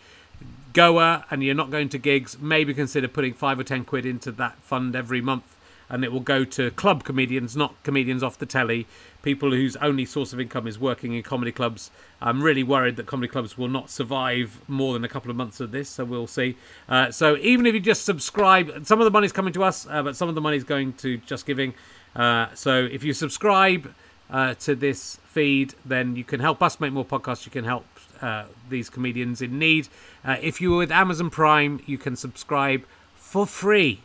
goer 0.72 1.24
and 1.30 1.42
you're 1.42 1.54
not 1.54 1.70
going 1.70 1.88
to 1.90 1.98
gigs, 1.98 2.38
maybe 2.38 2.74
consider 2.74 3.08
putting 3.08 3.34
five 3.34 3.58
or 3.58 3.64
ten 3.64 3.84
quid 3.84 4.04
into 4.06 4.32
that 4.32 4.56
fund 4.62 4.96
every 4.96 5.20
month. 5.20 5.56
And 5.90 6.04
it 6.04 6.12
will 6.12 6.20
go 6.20 6.44
to 6.44 6.70
club 6.72 7.02
comedians, 7.02 7.56
not 7.56 7.74
comedians 7.82 8.22
off 8.22 8.36
the 8.36 8.44
telly, 8.44 8.86
people 9.22 9.52
whose 9.52 9.74
only 9.76 10.04
source 10.04 10.34
of 10.34 10.40
income 10.40 10.66
is 10.66 10.78
working 10.78 11.14
in 11.14 11.22
comedy 11.22 11.50
clubs. 11.50 11.90
I'm 12.20 12.42
really 12.42 12.62
worried 12.62 12.96
that 12.96 13.06
comedy 13.06 13.28
clubs 13.28 13.56
will 13.56 13.68
not 13.68 13.88
survive 13.88 14.60
more 14.68 14.92
than 14.92 15.02
a 15.02 15.08
couple 15.08 15.30
of 15.30 15.36
months 15.38 15.60
of 15.60 15.70
this, 15.70 15.88
so 15.88 16.04
we'll 16.04 16.26
see. 16.26 16.56
Uh, 16.90 17.10
so 17.10 17.38
even 17.38 17.64
if 17.64 17.72
you 17.72 17.80
just 17.80 18.04
subscribe, 18.04 18.86
some 18.86 19.00
of 19.00 19.06
the 19.06 19.10
money's 19.10 19.32
coming 19.32 19.54
to 19.54 19.64
us, 19.64 19.86
uh, 19.88 20.02
but 20.02 20.14
some 20.14 20.28
of 20.28 20.34
the 20.34 20.42
money's 20.42 20.64
going 20.64 20.92
to 20.94 21.16
Just 21.18 21.46
Giving. 21.46 21.72
Uh, 22.14 22.48
so 22.54 22.84
if 22.84 23.02
you 23.02 23.14
subscribe 23.14 23.90
uh, 24.30 24.54
to 24.54 24.74
this 24.74 25.18
feed, 25.38 25.72
then 25.84 26.16
you 26.16 26.24
can 26.24 26.40
help 26.40 26.60
us 26.60 26.80
make 26.80 26.92
more 26.92 27.04
podcasts. 27.04 27.46
You 27.46 27.52
can 27.52 27.64
help 27.64 27.86
uh, 28.20 28.46
these 28.68 28.90
comedians 28.90 29.40
in 29.40 29.56
need. 29.56 29.86
Uh, 30.24 30.36
if 30.42 30.60
you're 30.60 30.78
with 30.78 30.90
Amazon 30.90 31.30
Prime, 31.30 31.80
you 31.86 31.96
can 31.96 32.16
subscribe 32.16 32.82
for 33.14 33.46
free. 33.46 34.00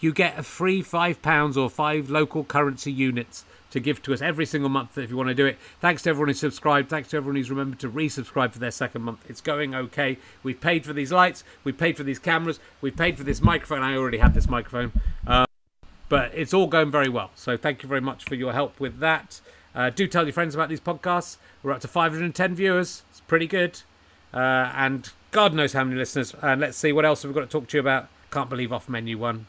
You 0.00 0.12
get 0.12 0.38
a 0.38 0.42
free 0.42 0.82
five 0.82 1.22
pounds 1.22 1.56
or 1.56 1.70
five 1.70 2.10
local 2.10 2.44
currency 2.44 2.92
units 2.92 3.46
to 3.70 3.80
give 3.80 4.02
to 4.02 4.12
us 4.12 4.20
every 4.20 4.44
single 4.44 4.68
month 4.68 4.98
if 4.98 5.08
you 5.08 5.16
want 5.16 5.30
to 5.30 5.34
do 5.34 5.46
it. 5.46 5.56
Thanks 5.80 6.02
to 6.02 6.10
everyone 6.10 6.28
who's 6.28 6.38
subscribed. 6.38 6.90
Thanks 6.90 7.08
to 7.08 7.16
everyone 7.16 7.36
who's 7.36 7.48
remembered 7.48 7.80
to 7.80 7.88
resubscribe 7.88 8.52
for 8.52 8.58
their 8.58 8.70
second 8.70 9.00
month. 9.00 9.24
It's 9.26 9.40
going 9.40 9.74
okay. 9.74 10.18
We've 10.42 10.60
paid 10.60 10.84
for 10.84 10.92
these 10.92 11.10
lights. 11.10 11.44
We've 11.64 11.78
paid 11.78 11.96
for 11.96 12.02
these 12.02 12.18
cameras. 12.18 12.60
We've 12.82 12.94
paid 12.94 13.16
for 13.16 13.24
this 13.24 13.40
microphone. 13.40 13.82
I 13.82 13.96
already 13.96 14.18
had 14.18 14.34
this 14.34 14.50
microphone. 14.50 14.92
Uh, 15.26 15.46
but 16.10 16.30
it's 16.34 16.52
all 16.52 16.66
going 16.66 16.90
very 16.90 17.08
well. 17.08 17.30
So 17.36 17.56
thank 17.56 17.82
you 17.82 17.88
very 17.88 18.02
much 18.02 18.24
for 18.24 18.34
your 18.34 18.52
help 18.52 18.78
with 18.78 18.98
that. 18.98 19.40
Uh, 19.74 19.90
do 19.90 20.06
tell 20.06 20.24
your 20.24 20.32
friends 20.32 20.54
about 20.54 20.68
these 20.68 20.80
podcasts. 20.80 21.36
We're 21.62 21.72
up 21.72 21.80
to 21.80 21.88
510 21.88 22.54
viewers. 22.54 23.02
It's 23.10 23.20
pretty 23.20 23.46
good. 23.46 23.80
Uh, 24.32 24.72
and 24.74 25.10
God 25.30 25.54
knows 25.54 25.72
how 25.72 25.84
many 25.84 25.96
listeners. 25.96 26.34
And 26.42 26.60
let's 26.60 26.76
see 26.76 26.92
what 26.92 27.04
else 27.04 27.24
we've 27.24 27.34
we 27.34 27.40
got 27.40 27.48
to 27.48 27.52
talk 27.52 27.68
to 27.68 27.76
you 27.76 27.80
about. 27.80 28.08
Can't 28.30 28.50
believe 28.50 28.72
off 28.72 28.88
menu 28.88 29.18
one. 29.18 29.46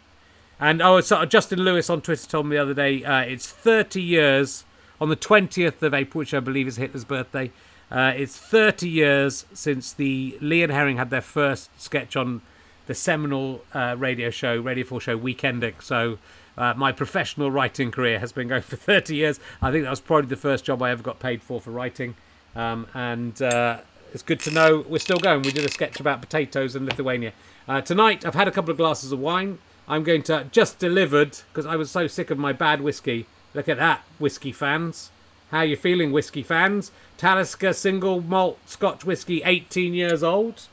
And 0.60 0.82
oh, 0.82 1.02
so 1.02 1.26
Justin 1.26 1.60
Lewis 1.60 1.90
on 1.90 2.02
Twitter 2.02 2.28
told 2.28 2.48
me 2.48 2.56
the 2.56 2.62
other 2.62 2.74
day 2.74 3.04
uh, 3.04 3.22
it's 3.22 3.50
30 3.50 4.02
years 4.02 4.64
on 5.02 5.10
the 5.10 5.16
20th 5.16 5.82
of 5.82 5.94
April, 5.94 6.20
which 6.20 6.34
I 6.34 6.40
believe 6.40 6.68
is 6.68 6.78
Hitler's 6.78 7.04
birthday. 7.04 7.52
Uh, 7.92 8.14
it's 8.16 8.38
30 8.38 8.90
years 8.90 9.46
since 9.54 9.94
the 9.94 10.38
Lee 10.42 10.64
and 10.64 10.72
Herring 10.72 10.98
had 10.98 11.10
their 11.10 11.22
first 11.22 11.70
sketch 11.80 12.16
on 12.16 12.42
the 12.88 12.96
seminal 12.96 13.64
uh, 13.74 13.96
radio 13.98 14.30
show, 14.30 14.60
Radio 14.60 14.86
4 14.86 15.02
show, 15.02 15.20
Weekending. 15.20 15.82
So 15.82 16.18
uh, 16.58 16.74
my 16.76 16.92
professional 16.92 17.52
writing 17.52 17.92
career 17.92 18.20
has 18.20 18.32
been 18.32 18.48
going 18.48 18.62
for 18.62 18.76
30 18.78 19.16
years. 19.16 19.40
I 19.62 19.72
think 19.72 19.84
that 19.84 19.90
was 19.90 20.00
probably 20.02 20.28
the 20.28 20.36
first 20.36 20.66
job 20.66 20.82
I 20.82 20.92
ever 20.92 21.04
got 21.04 21.20
paid 21.20 21.42
for 21.42 21.60
for 21.60 21.72
writing. 21.72 22.16
Um, 22.56 22.88
and 22.94 23.42
uh, 23.42 23.80
it's 24.14 24.24
good 24.24 24.40
to 24.42 24.52
know 24.52 24.86
we're 24.88 25.00
still 25.00 25.20
going. 25.20 25.42
We 25.42 25.52
did 25.52 25.66
a 25.66 25.72
sketch 25.72 26.00
about 26.00 26.22
potatoes 26.22 26.76
in 26.76 26.86
Lithuania. 26.86 27.34
Uh, 27.68 27.82
tonight, 27.82 28.26
I've 28.26 28.36
had 28.36 28.48
a 28.48 28.52
couple 28.52 28.72
of 28.72 28.78
glasses 28.78 29.12
of 29.12 29.20
wine. 29.20 29.60
I'm 29.88 30.04
going 30.04 30.24
to 30.24 30.48
just 30.52 30.80
delivered 30.80 31.38
because 31.50 31.66
I 31.66 31.76
was 31.76 31.92
so 31.92 32.08
sick 32.08 32.32
of 32.32 32.38
my 32.38 32.54
bad 32.54 32.82
whiskey. 32.82 33.28
Look 33.54 33.70
at 33.70 33.78
that, 33.78 34.02
whiskey 34.20 34.52
fans. 34.52 35.12
How 35.52 35.62
you 35.62 35.76
feeling, 35.76 36.12
whiskey 36.12 36.44
fans? 36.44 36.92
Talisker 37.18 37.74
single 37.74 38.22
malt 38.22 38.58
Scotch 38.66 39.06
whiskey, 39.06 39.44
18 39.44 39.94
years 39.94 40.24
old. 40.24 40.64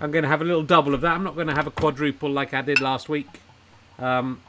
I'm 0.00 0.10
going 0.10 0.22
to 0.22 0.28
have 0.28 0.42
a 0.42 0.44
little 0.44 0.62
double 0.62 0.94
of 0.94 1.00
that. 1.00 1.12
I'm 1.12 1.24
not 1.24 1.34
going 1.34 1.48
to 1.48 1.54
have 1.54 1.66
a 1.66 1.70
quadruple 1.70 2.30
like 2.30 2.54
I 2.54 2.62
did 2.62 2.80
last 2.80 3.08
week. 3.08 3.40
Um, 3.98 4.40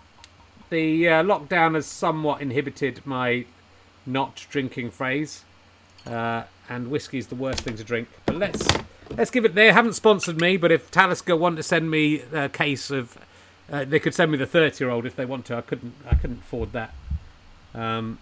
the 0.70 1.08
uh, 1.08 1.24
lockdown 1.24 1.76
has 1.76 1.86
somewhat 1.86 2.42
inhibited 2.42 3.06
my 3.06 3.46
not 4.06 4.46
drinking 4.50 4.92
phrase, 4.92 5.44
uh, 6.06 6.44
and 6.70 6.90
whiskey 6.90 7.18
is 7.18 7.28
the 7.28 7.36
worst 7.36 7.62
thing 7.62 7.76
to 7.76 7.84
drink. 7.84 8.08
But 8.26 8.38
let's 8.38 8.68
let's 9.16 9.32
give 9.32 9.46
it. 9.46 9.56
They 9.56 9.72
haven't 9.72 9.94
sponsored 9.94 10.40
me, 10.40 10.58
but 10.58 10.72
if 10.72 10.90
Talisker 10.92 11.36
want 11.36 11.58
to 11.58 11.64
send 11.64 11.92
me 11.92 12.22
a 12.34 12.50
case 12.50 12.90
of, 12.90 13.18
uh, 13.72 13.86
they 13.86 14.00
could 14.00 14.14
send 14.14 14.32
me 14.32 14.38
the 14.38 14.46
thirty-year-old 14.46 15.06
if 15.06 15.16
they 15.16 15.26
want 15.26 15.46
to. 15.46 15.58
I 15.58 15.62
couldn't. 15.62 15.94
I 16.10 16.16
couldn't 16.16 16.40
afford 16.40 16.72
that. 16.74 16.94
Um, 17.74 18.20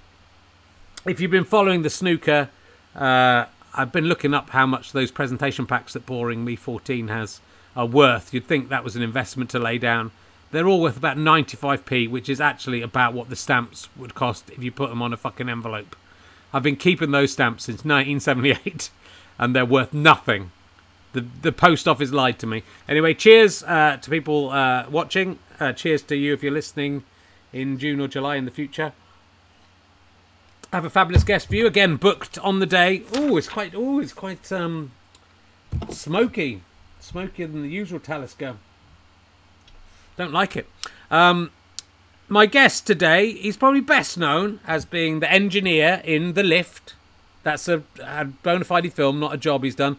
if 1.06 1.20
you've 1.20 1.32
been 1.32 1.46
following 1.46 1.84
the 1.84 1.90
snooker, 1.90 2.50
uh, 2.96 3.46
I've 3.74 3.92
been 3.92 4.06
looking 4.06 4.34
up 4.34 4.50
how 4.50 4.66
much 4.66 4.92
those 4.92 5.12
presentation 5.12 5.66
packs 5.66 5.94
that 5.94 6.06
Boring 6.06 6.44
Me 6.44 6.56
14 6.56 7.10
has 7.10 7.42
are 7.76 7.86
worth. 7.86 8.34
You'd 8.34 8.48
think 8.48 8.70
that 8.70 8.84
was 8.84 8.96
an 8.96 9.02
investment 9.02 9.50
to 9.52 9.60
lay 9.60 9.78
down 9.78 10.12
They're 10.52 10.68
all 10.68 10.82
worth 10.82 10.98
about 10.98 11.18
95p, 11.18 12.10
which 12.10 12.30
is 12.30 12.40
actually 12.40 12.82
about 12.82 13.14
what 13.14 13.30
the 13.30 13.36
stamps 13.36 13.90
would 13.98 14.16
cost 14.16 14.50
if 14.50 14.64
you 14.64 14.72
put 14.72 14.90
them 14.90 15.02
on 15.02 15.12
a 15.12 15.18
fucking 15.18 15.50
envelope. 15.50 15.96
I've 16.54 16.64
been 16.64 16.78
keeping 16.78 17.12
those 17.12 17.34
stamps 17.34 17.66
since 17.66 17.84
1978, 17.84 18.90
and 19.40 19.56
they're 19.56 19.66
worth 19.66 19.94
nothing. 19.94 20.52
The 21.14 21.26
the 21.42 21.52
post 21.52 21.88
office 21.88 22.12
lied 22.12 22.40
to 22.40 22.48
me. 22.48 22.64
Anyway, 22.88 23.14
cheers 23.14 23.64
uh, 23.64 23.98
to 24.02 24.10
people 24.10 24.50
uh, 24.50 24.86
watching. 24.90 25.40
Uh, 25.60 25.72
cheers 25.72 26.02
to 26.04 26.16
you 26.16 26.34
if 26.34 26.44
you're 26.44 26.52
listening 26.52 27.04
in 27.54 27.78
June 27.78 28.02
or 28.02 28.08
July 28.08 28.36
in 28.36 28.46
the 28.46 28.52
future. 28.52 28.92
I 30.74 30.78
have 30.78 30.86
a 30.86 30.90
fabulous 30.90 31.24
guest 31.24 31.48
for 31.48 31.56
you 31.56 31.68
again, 31.68 31.96
booked 31.96 32.38
on 32.40 32.60
the 32.60 32.66
day. 32.66 33.04
Oh, 33.14 33.38
it's 33.38 33.48
quite. 33.48 33.74
Oh, 33.74 34.00
it's 34.00 34.12
quite 34.12 34.52
um, 34.52 34.92
smoky, 35.90 36.62
smokier 37.00 37.48
than 37.48 37.62
the 37.62 37.70
usual 37.70 38.00
Talisker. 38.00 38.58
Don't 40.18 40.34
like 40.34 40.56
it. 40.56 40.68
Um, 41.12 41.52
my 42.28 42.46
guest 42.46 42.88
today, 42.88 43.34
he's 43.34 43.58
probably 43.58 43.82
best 43.82 44.18
known 44.18 44.60
as 44.66 44.86
being 44.86 45.20
the 45.20 45.32
engineer 45.32 46.02
in 46.04 46.34
The 46.34 46.44
Lift. 46.44 46.96
That's 47.44 47.68
a, 47.68 47.84
a 48.02 48.26
bona 48.26 48.66
fide 48.66 48.92
film, 48.94 49.20
not 49.20 49.34
a 49.34 49.38
job 49.38 49.64
he's 49.64 49.76
done. 49.76 49.98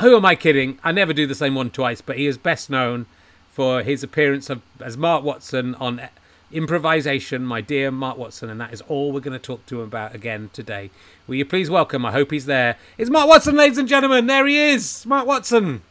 Who 0.00 0.16
am 0.16 0.24
I 0.24 0.34
kidding? 0.34 0.78
I 0.82 0.92
never 0.92 1.12
do 1.12 1.26
the 1.26 1.34
same 1.34 1.54
one 1.54 1.70
twice, 1.70 2.00
but 2.00 2.16
he 2.16 2.26
is 2.26 2.38
best 2.38 2.70
known 2.70 3.06
for 3.50 3.82
his 3.82 4.02
appearance 4.02 4.50
of, 4.50 4.62
as 4.80 4.96
Mark 4.96 5.22
Watson 5.22 5.74
on 5.76 6.00
improvisation, 6.50 7.44
my 7.44 7.60
dear 7.60 7.90
Mark 7.90 8.16
Watson, 8.16 8.50
and 8.50 8.60
that 8.60 8.72
is 8.72 8.80
all 8.82 9.12
we're 9.12 9.20
going 9.20 9.38
to 9.38 9.38
talk 9.38 9.64
to 9.66 9.80
him 9.80 9.86
about 9.86 10.14
again 10.14 10.50
today. 10.52 10.90
Will 11.26 11.36
you 11.36 11.44
please 11.44 11.70
welcome? 11.70 12.04
I 12.04 12.12
hope 12.12 12.32
he's 12.32 12.46
there. 12.46 12.76
It's 12.98 13.10
Mark 13.10 13.28
Watson, 13.28 13.56
ladies 13.56 13.78
and 13.78 13.86
gentlemen. 13.86 14.26
There 14.26 14.46
he 14.46 14.58
is, 14.58 15.06
Mark 15.06 15.26
Watson. 15.26 15.82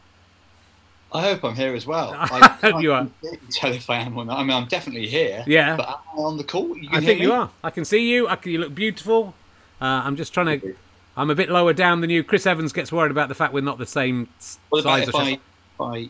I 1.12 1.22
hope 1.22 1.44
I'm 1.44 1.56
here 1.56 1.74
as 1.74 1.86
well. 1.86 2.14
I 2.18 2.48
hope 2.62 2.82
you 2.82 2.92
are. 2.92 3.08
Tell 3.50 3.72
if 3.72 3.90
I 3.90 3.98
am 3.98 4.16
or 4.16 4.24
not. 4.24 4.38
I 4.38 4.42
mean, 4.42 4.52
I'm 4.52 4.66
definitely 4.66 5.08
here. 5.08 5.44
Yeah. 5.46 5.76
But 5.76 5.88
am 5.88 6.18
I 6.18 6.22
on 6.22 6.36
the 6.36 6.44
call? 6.44 6.76
You 6.76 6.88
I 6.92 7.00
think 7.00 7.20
me? 7.20 7.26
you 7.26 7.32
are. 7.32 7.50
I 7.64 7.70
can 7.70 7.84
see 7.84 8.10
you. 8.10 8.28
I 8.28 8.36
can, 8.36 8.52
you 8.52 8.58
look 8.58 8.74
beautiful. 8.74 9.34
Uh, 9.80 9.84
I'm 9.84 10.16
just 10.16 10.32
trying 10.32 10.60
to. 10.60 10.76
I'm 11.16 11.30
a 11.30 11.34
bit 11.34 11.50
lower 11.50 11.72
down 11.72 12.00
than 12.00 12.10
you. 12.10 12.22
Chris 12.22 12.46
Evans 12.46 12.72
gets 12.72 12.92
worried 12.92 13.10
about 13.10 13.28
the 13.28 13.34
fact 13.34 13.52
we're 13.52 13.60
not 13.60 13.78
the 13.78 13.86
same 13.86 14.28
what 14.68 14.84
size. 14.84 15.08
I, 15.12 15.30
if 15.30 15.40
I, 15.80 16.08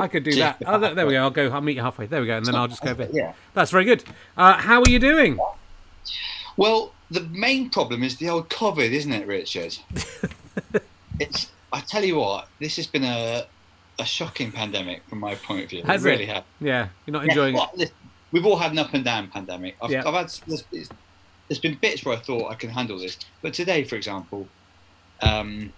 I 0.00 0.08
could 0.08 0.24
do 0.24 0.34
that. 0.36 0.62
Oh, 0.66 0.78
there, 0.78 0.94
there, 0.94 1.06
we 1.06 1.12
go. 1.12 1.22
I'll 1.22 1.30
go. 1.30 1.48
I'll 1.50 1.60
meet 1.60 1.76
you 1.76 1.82
halfway. 1.82 2.06
There 2.06 2.20
we 2.20 2.26
go, 2.26 2.36
and 2.36 2.44
then 2.44 2.54
I'll 2.54 2.68
just 2.68 2.82
go 2.82 2.94
there. 2.94 3.08
Yeah. 3.12 3.34
That's 3.54 3.70
very 3.70 3.84
good. 3.84 4.04
Uh, 4.36 4.54
how 4.54 4.80
are 4.80 4.88
you 4.88 4.98
doing? 4.98 5.38
Well, 6.56 6.92
the 7.10 7.20
main 7.20 7.70
problem 7.70 8.02
is 8.02 8.16
the 8.16 8.28
old 8.28 8.48
COVID, 8.48 8.90
isn't 8.90 9.12
it, 9.12 9.26
Richard? 9.26 9.78
it's. 11.20 11.50
I 11.72 11.80
tell 11.80 12.04
you 12.04 12.16
what, 12.16 12.48
this 12.58 12.76
has 12.76 12.88
been 12.88 13.04
a 13.04 13.46
a 14.00 14.04
shocking 14.04 14.50
pandemic 14.50 15.02
from 15.08 15.20
my 15.20 15.34
point 15.34 15.64
of 15.64 15.70
view. 15.70 15.82
Has 15.82 16.04
it 16.04 16.08
really 16.08 16.24
it? 16.24 16.30
has. 16.30 16.44
Yeah, 16.60 16.88
you're 17.06 17.12
not 17.12 17.24
enjoying 17.24 17.54
yeah, 17.54 17.66
well, 17.76 17.88
we've 18.32 18.46
all 18.46 18.56
had 18.56 18.72
an 18.72 18.78
up 18.78 18.94
and 18.94 19.04
down 19.04 19.28
pandemic. 19.28 19.76
I've, 19.82 19.90
Yeah. 19.90 20.06
I've 20.06 20.14
had 20.14 20.32
there's, 20.46 20.64
there's 21.48 21.58
been 21.60 21.74
bits 21.74 22.04
where 22.04 22.16
I 22.16 22.20
thought 22.20 22.50
I 22.50 22.54
can 22.54 22.70
handle 22.70 22.98
this, 22.98 23.18
but 23.42 23.54
today, 23.54 23.84
for 23.84 23.96
example, 23.96 24.48
um, 25.22 25.72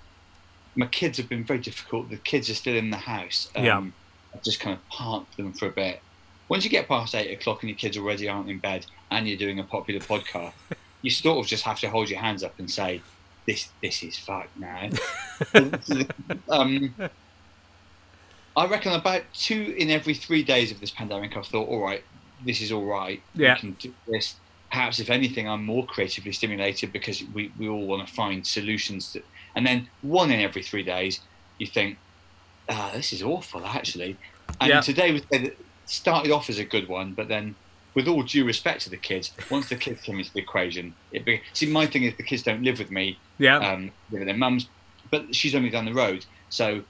my 0.77 0.87
kids 0.87 1.19
have 1.19 1.29
been 1.29 1.45
very 1.45 1.59
difficult. 1.59 2.11
The 2.11 2.17
kids 2.17 2.49
are 2.49 2.55
still 2.55 2.77
in 2.77 2.91
the 2.91 2.97
house. 2.97 3.51
Um, 3.57 3.65
Yeah. 3.65 3.85
I've 4.35 4.43
just 4.43 4.61
kind 4.61 4.75
of 4.75 4.89
parked 4.89 5.37
them 5.37 5.53
for 5.53 5.67
a 5.67 5.71
bit. 5.71 6.01
Once 6.49 6.65
you 6.65 6.71
get 6.71 6.89
past 6.89 7.15
eight 7.15 7.33
o'clock 7.39 7.63
and 7.63 7.69
your 7.69 7.77
kids 7.77 7.99
already 7.99 8.29
aren't 8.29 8.49
in 8.49 8.59
bed, 8.59 8.87
and 9.11 9.29
you're 9.29 9.37
doing 9.37 9.59
a 9.59 9.65
popular 9.65 10.01
podcast, 10.01 10.53
you 11.03 11.11
sort 11.11 11.39
of 11.39 11.47
just 11.47 11.65
have 11.65 11.79
to 11.81 11.91
hold 11.91 12.09
your 12.09 12.21
hands 12.21 12.43
up 12.43 12.59
and 12.59 12.71
say, 12.71 13.03
"This, 13.47 13.69
this 13.83 14.03
is 14.03 14.17
fucked 14.19 14.57
now." 14.59 14.89
um, 16.49 16.95
I 18.57 18.67
reckon 18.67 18.93
about 18.93 19.23
two 19.33 19.75
in 19.79 19.91
every 19.91 20.15
three 20.15 20.43
days 20.43 20.71
of 20.71 20.81
this 20.81 20.91
pandemic, 20.91 21.37
I've 21.37 21.47
thought, 21.47 21.69
all 21.69 21.83
right, 21.83 22.05
this 22.45 22.61
is 22.61 22.71
all 22.73 22.85
right. 22.85 23.23
Yeah. 23.35 23.55
We 23.55 23.61
can 23.61 23.73
do 23.73 23.95
this. 24.09 24.37
Perhaps, 24.71 24.99
if 25.01 25.11
anything, 25.11 25.49
I'm 25.49 25.65
more 25.65 25.87
creatively 25.87 26.33
stimulated 26.33 26.93
because 26.93 27.23
we, 27.35 27.53
we 27.59 27.69
all 27.69 27.87
want 27.87 28.07
to 28.07 28.13
find 28.13 28.47
solutions. 28.47 29.13
To, 29.13 29.23
and 29.55 29.67
then 29.67 29.89
one 30.01 30.31
in 30.31 30.41
every 30.41 30.63
three 30.63 30.83
days, 30.83 31.21
you 31.59 31.67
think, 31.67 31.99
ah, 32.69 32.91
this 32.95 33.13
is 33.13 33.23
awful, 33.23 33.65
actually. 33.67 34.19
And 34.61 34.71
Yeah. 34.71 34.81
today 34.81 35.13
was 35.13 35.23
started 35.87 36.31
off 36.31 36.49
as 36.49 36.59
a 36.59 36.65
good 36.65 36.89
one, 36.89 37.13
but 37.15 37.29
then, 37.29 37.55
with 37.95 38.09
all 38.09 38.23
due 38.23 38.45
respect 38.47 38.83
to 38.83 38.91
the 38.91 38.97
kids, 38.97 39.33
once 39.51 39.69
the 39.69 39.77
kids 39.77 40.01
came 40.01 40.19
into 40.19 40.33
the 40.33 40.41
equation, 40.41 40.95
it 41.11 41.27
be, 41.27 41.43
see, 41.53 41.67
my 41.71 41.87
thing 41.87 42.05
is 42.05 42.17
the 42.17 42.23
kids 42.23 42.43
don't 42.43 42.63
live 42.63 42.79
with 42.79 42.91
me 42.91 43.19
Yeah. 43.39 43.59
um, 43.59 43.93
with 44.11 44.25
their 44.25 44.37
mums, 44.37 44.69
but 45.11 45.35
she's 45.35 45.55
only 45.55 45.69
down 45.69 45.85
the 45.85 45.93
road. 45.93 46.25
So 46.49 46.85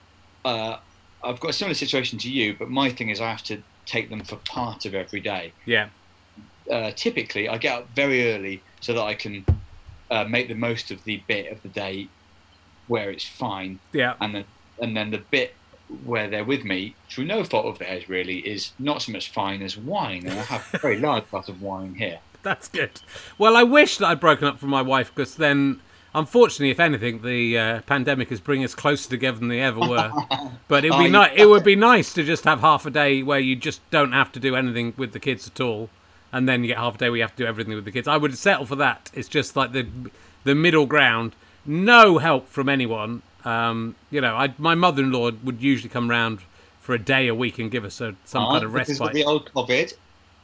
uh, 0.44 0.76
I've 1.24 1.40
got 1.40 1.50
a 1.50 1.52
similar 1.52 1.74
situation 1.74 2.18
to 2.20 2.30
you, 2.30 2.54
but 2.58 2.68
my 2.70 2.90
thing 2.90 3.08
is 3.10 3.20
I 3.20 3.30
have 3.30 3.42
to 3.44 3.62
take 3.86 4.10
them 4.10 4.22
for 4.24 4.36
part 4.36 4.84
of 4.86 4.94
every 4.94 5.20
day. 5.20 5.52
yeah. 5.66 5.88
Uh, 6.70 6.92
typically, 6.92 7.48
I 7.48 7.58
get 7.58 7.76
up 7.80 7.88
very 7.94 8.32
early 8.32 8.62
so 8.80 8.92
that 8.94 9.02
I 9.02 9.14
can 9.14 9.44
uh, 10.12 10.24
make 10.24 10.46
the 10.46 10.54
most 10.54 10.92
of 10.92 11.02
the 11.02 11.20
bit 11.26 11.50
of 11.50 11.60
the 11.62 11.68
day 11.68 12.06
where 12.86 13.10
it's 13.10 13.26
fine, 13.26 13.80
Yeah. 13.92 14.14
and 14.20 14.32
then 14.34 14.44
and 14.80 14.96
then 14.96 15.10
the 15.10 15.18
bit 15.18 15.54
where 16.04 16.28
they're 16.30 16.44
with 16.44 16.64
me 16.64 16.94
through 17.10 17.24
no 17.24 17.42
fault 17.44 17.66
of 17.66 17.78
theirs 17.78 18.08
really 18.08 18.38
is 18.38 18.72
not 18.78 19.02
so 19.02 19.10
much 19.12 19.30
fine 19.30 19.60
as 19.60 19.76
wine, 19.76 20.24
and 20.26 20.38
I 20.38 20.42
have 20.44 20.68
a 20.72 20.78
very 20.78 20.98
large 21.00 21.28
glass 21.30 21.48
of 21.48 21.60
wine 21.60 21.96
here. 21.96 22.20
That's 22.44 22.68
good. 22.68 23.00
Well, 23.38 23.56
I 23.56 23.64
wish 23.64 23.98
that 23.98 24.06
I'd 24.06 24.20
broken 24.20 24.46
up 24.46 24.58
from 24.60 24.70
my 24.70 24.82
wife 24.82 25.12
because 25.14 25.34
then, 25.34 25.80
unfortunately, 26.14 26.70
if 26.70 26.80
anything, 26.80 27.22
the 27.22 27.58
uh, 27.58 27.80
pandemic 27.82 28.30
is 28.32 28.40
bringing 28.40 28.64
us 28.64 28.74
closer 28.74 29.08
together 29.08 29.38
than 29.38 29.48
they 29.48 29.60
ever 29.60 29.80
were. 29.88 30.10
But 30.68 30.84
it 30.84 30.90
would 30.90 31.00
Oh, 31.00 31.04
be 31.04 31.10
nice. 31.10 31.32
It 31.34 31.46
would 31.46 31.64
be 31.64 31.76
nice 31.76 32.12
to 32.14 32.22
just 32.24 32.44
have 32.44 32.60
half 32.60 32.86
a 32.86 32.90
day 32.90 33.22
where 33.22 33.38
you 33.40 33.56
just 33.56 33.80
don't 33.90 34.12
have 34.12 34.32
to 34.32 34.40
do 34.40 34.54
anything 34.56 34.94
with 34.96 35.12
the 35.12 35.20
kids 35.20 35.46
at 35.46 35.60
all, 35.60 35.90
and 36.32 36.48
then 36.48 36.62
you 36.62 36.68
get 36.68 36.78
half 36.78 36.94
a 36.96 36.98
day 36.98 37.08
where 37.10 37.16
you 37.16 37.22
have 37.22 37.36
to 37.36 37.42
do 37.42 37.46
everything 37.46 37.74
with 37.74 37.84
the 37.84 37.92
kids. 37.92 38.06
I 38.08 38.16
would 38.16 38.36
settle 38.36 38.66
for 38.66 38.76
that. 38.76 39.10
It's 39.14 39.28
just 39.28 39.56
like 39.56 39.72
the 39.72 39.86
the 40.44 40.54
middle 40.54 40.86
ground. 40.86 41.34
No 41.64 42.18
help 42.18 42.48
from 42.48 42.68
anyone. 42.68 43.22
Um, 43.44 43.94
you 44.10 44.20
know, 44.20 44.34
I, 44.36 44.54
my 44.58 44.74
mother-in-law 44.74 45.32
would 45.44 45.60
usually 45.62 45.88
come 45.88 46.08
round 46.10 46.40
for 46.80 46.94
a 46.94 46.98
day 46.98 47.28
a 47.28 47.34
week 47.34 47.58
and 47.60 47.70
give 47.70 47.84
us 47.84 48.00
a, 48.00 48.14
some 48.24 48.44
kind 48.46 48.64
of 48.64 48.72
because 48.72 48.90
of 48.90 49.00
respite. 49.00 49.14
the 49.14 49.24
old 49.24 49.52
COVID, 49.52 49.94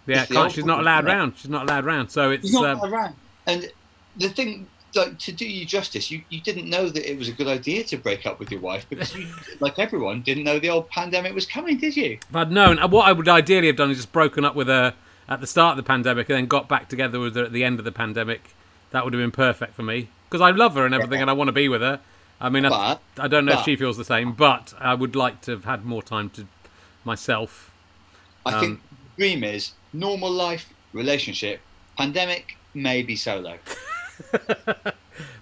yeah, 0.06 0.22
the 0.24 0.34
can't, 0.34 0.38
old 0.44 0.52
she's 0.52 0.64
not 0.64 0.80
allowed 0.80 1.04
round. 1.06 1.34
She's 1.36 1.50
not 1.50 1.62
allowed 1.64 1.84
round. 1.84 2.10
So 2.12 2.30
it's 2.30 2.52
not 2.52 2.64
um, 2.82 2.92
around. 2.92 3.14
And 3.46 3.70
the 4.16 4.28
thing, 4.28 4.68
like, 4.94 5.18
to 5.20 5.32
do 5.32 5.46
you 5.46 5.64
justice, 5.64 6.10
you, 6.10 6.22
you 6.30 6.40
didn't 6.40 6.68
know 6.68 6.88
that 6.88 7.10
it 7.10 7.18
was 7.18 7.28
a 7.28 7.32
good 7.32 7.46
idea 7.48 7.84
to 7.84 7.96
break 7.96 8.26
up 8.26 8.38
with 8.38 8.50
your 8.50 8.60
wife 8.60 8.86
because 8.88 9.14
you, 9.14 9.26
like 9.60 9.78
everyone, 9.78 10.22
didn't 10.22 10.44
know 10.44 10.58
the 10.58 10.70
old 10.70 10.88
pandemic 10.90 11.34
was 11.34 11.46
coming, 11.46 11.78
did 11.78 11.96
you? 11.96 12.18
If 12.28 12.36
I'd 12.36 12.50
known, 12.50 12.78
uh, 12.78 12.88
what 12.88 13.06
I 13.06 13.12
would 13.12 13.28
ideally 13.28 13.66
have 13.68 13.76
done 13.76 13.90
is 13.90 13.98
just 13.98 14.12
broken 14.12 14.44
up 14.44 14.54
with 14.54 14.68
her 14.68 14.94
at 15.28 15.40
the 15.40 15.46
start 15.46 15.72
of 15.78 15.84
the 15.84 15.86
pandemic 15.86 16.28
and 16.30 16.36
then 16.38 16.46
got 16.46 16.68
back 16.68 16.88
together 16.88 17.20
with 17.20 17.36
her 17.36 17.44
at 17.44 17.52
the 17.52 17.64
end 17.64 17.78
of 17.78 17.84
the 17.84 17.92
pandemic. 17.92 18.54
That 18.90 19.04
would 19.04 19.12
have 19.12 19.20
been 19.20 19.30
perfect 19.30 19.74
for 19.74 19.82
me 19.82 20.08
because 20.28 20.40
I 20.40 20.50
love 20.50 20.74
her 20.74 20.86
and 20.86 20.94
everything, 20.94 21.20
and 21.20 21.28
I 21.28 21.34
want 21.34 21.48
to 21.48 21.52
be 21.52 21.68
with 21.68 21.82
her. 21.82 22.00
I 22.40 22.48
mean, 22.48 22.64
I, 22.64 22.68
But- 22.68 23.00
I 23.18 23.28
don't 23.28 23.44
know 23.44 23.52
if 23.58 23.64
she 23.64 23.76
feels 23.76 23.96
the 23.96 24.04
same, 24.04 24.32
but 24.32 24.72
I 24.78 24.94
would 24.94 25.14
like 25.16 25.40
to 25.42 25.50
have 25.52 25.64
had 25.64 25.84
more 25.84 26.02
time 26.02 26.30
to 26.30 26.46
myself. 27.04 27.70
I 28.46 28.54
Um, 28.54 28.60
think 28.60 28.80
the 28.90 29.22
dream 29.22 29.44
is 29.44 29.72
normal 29.92 30.30
life, 30.30 30.72
relationship, 30.92 31.60
pandemic, 31.98 32.56
maybe 32.74 33.16
solo. 33.16 33.58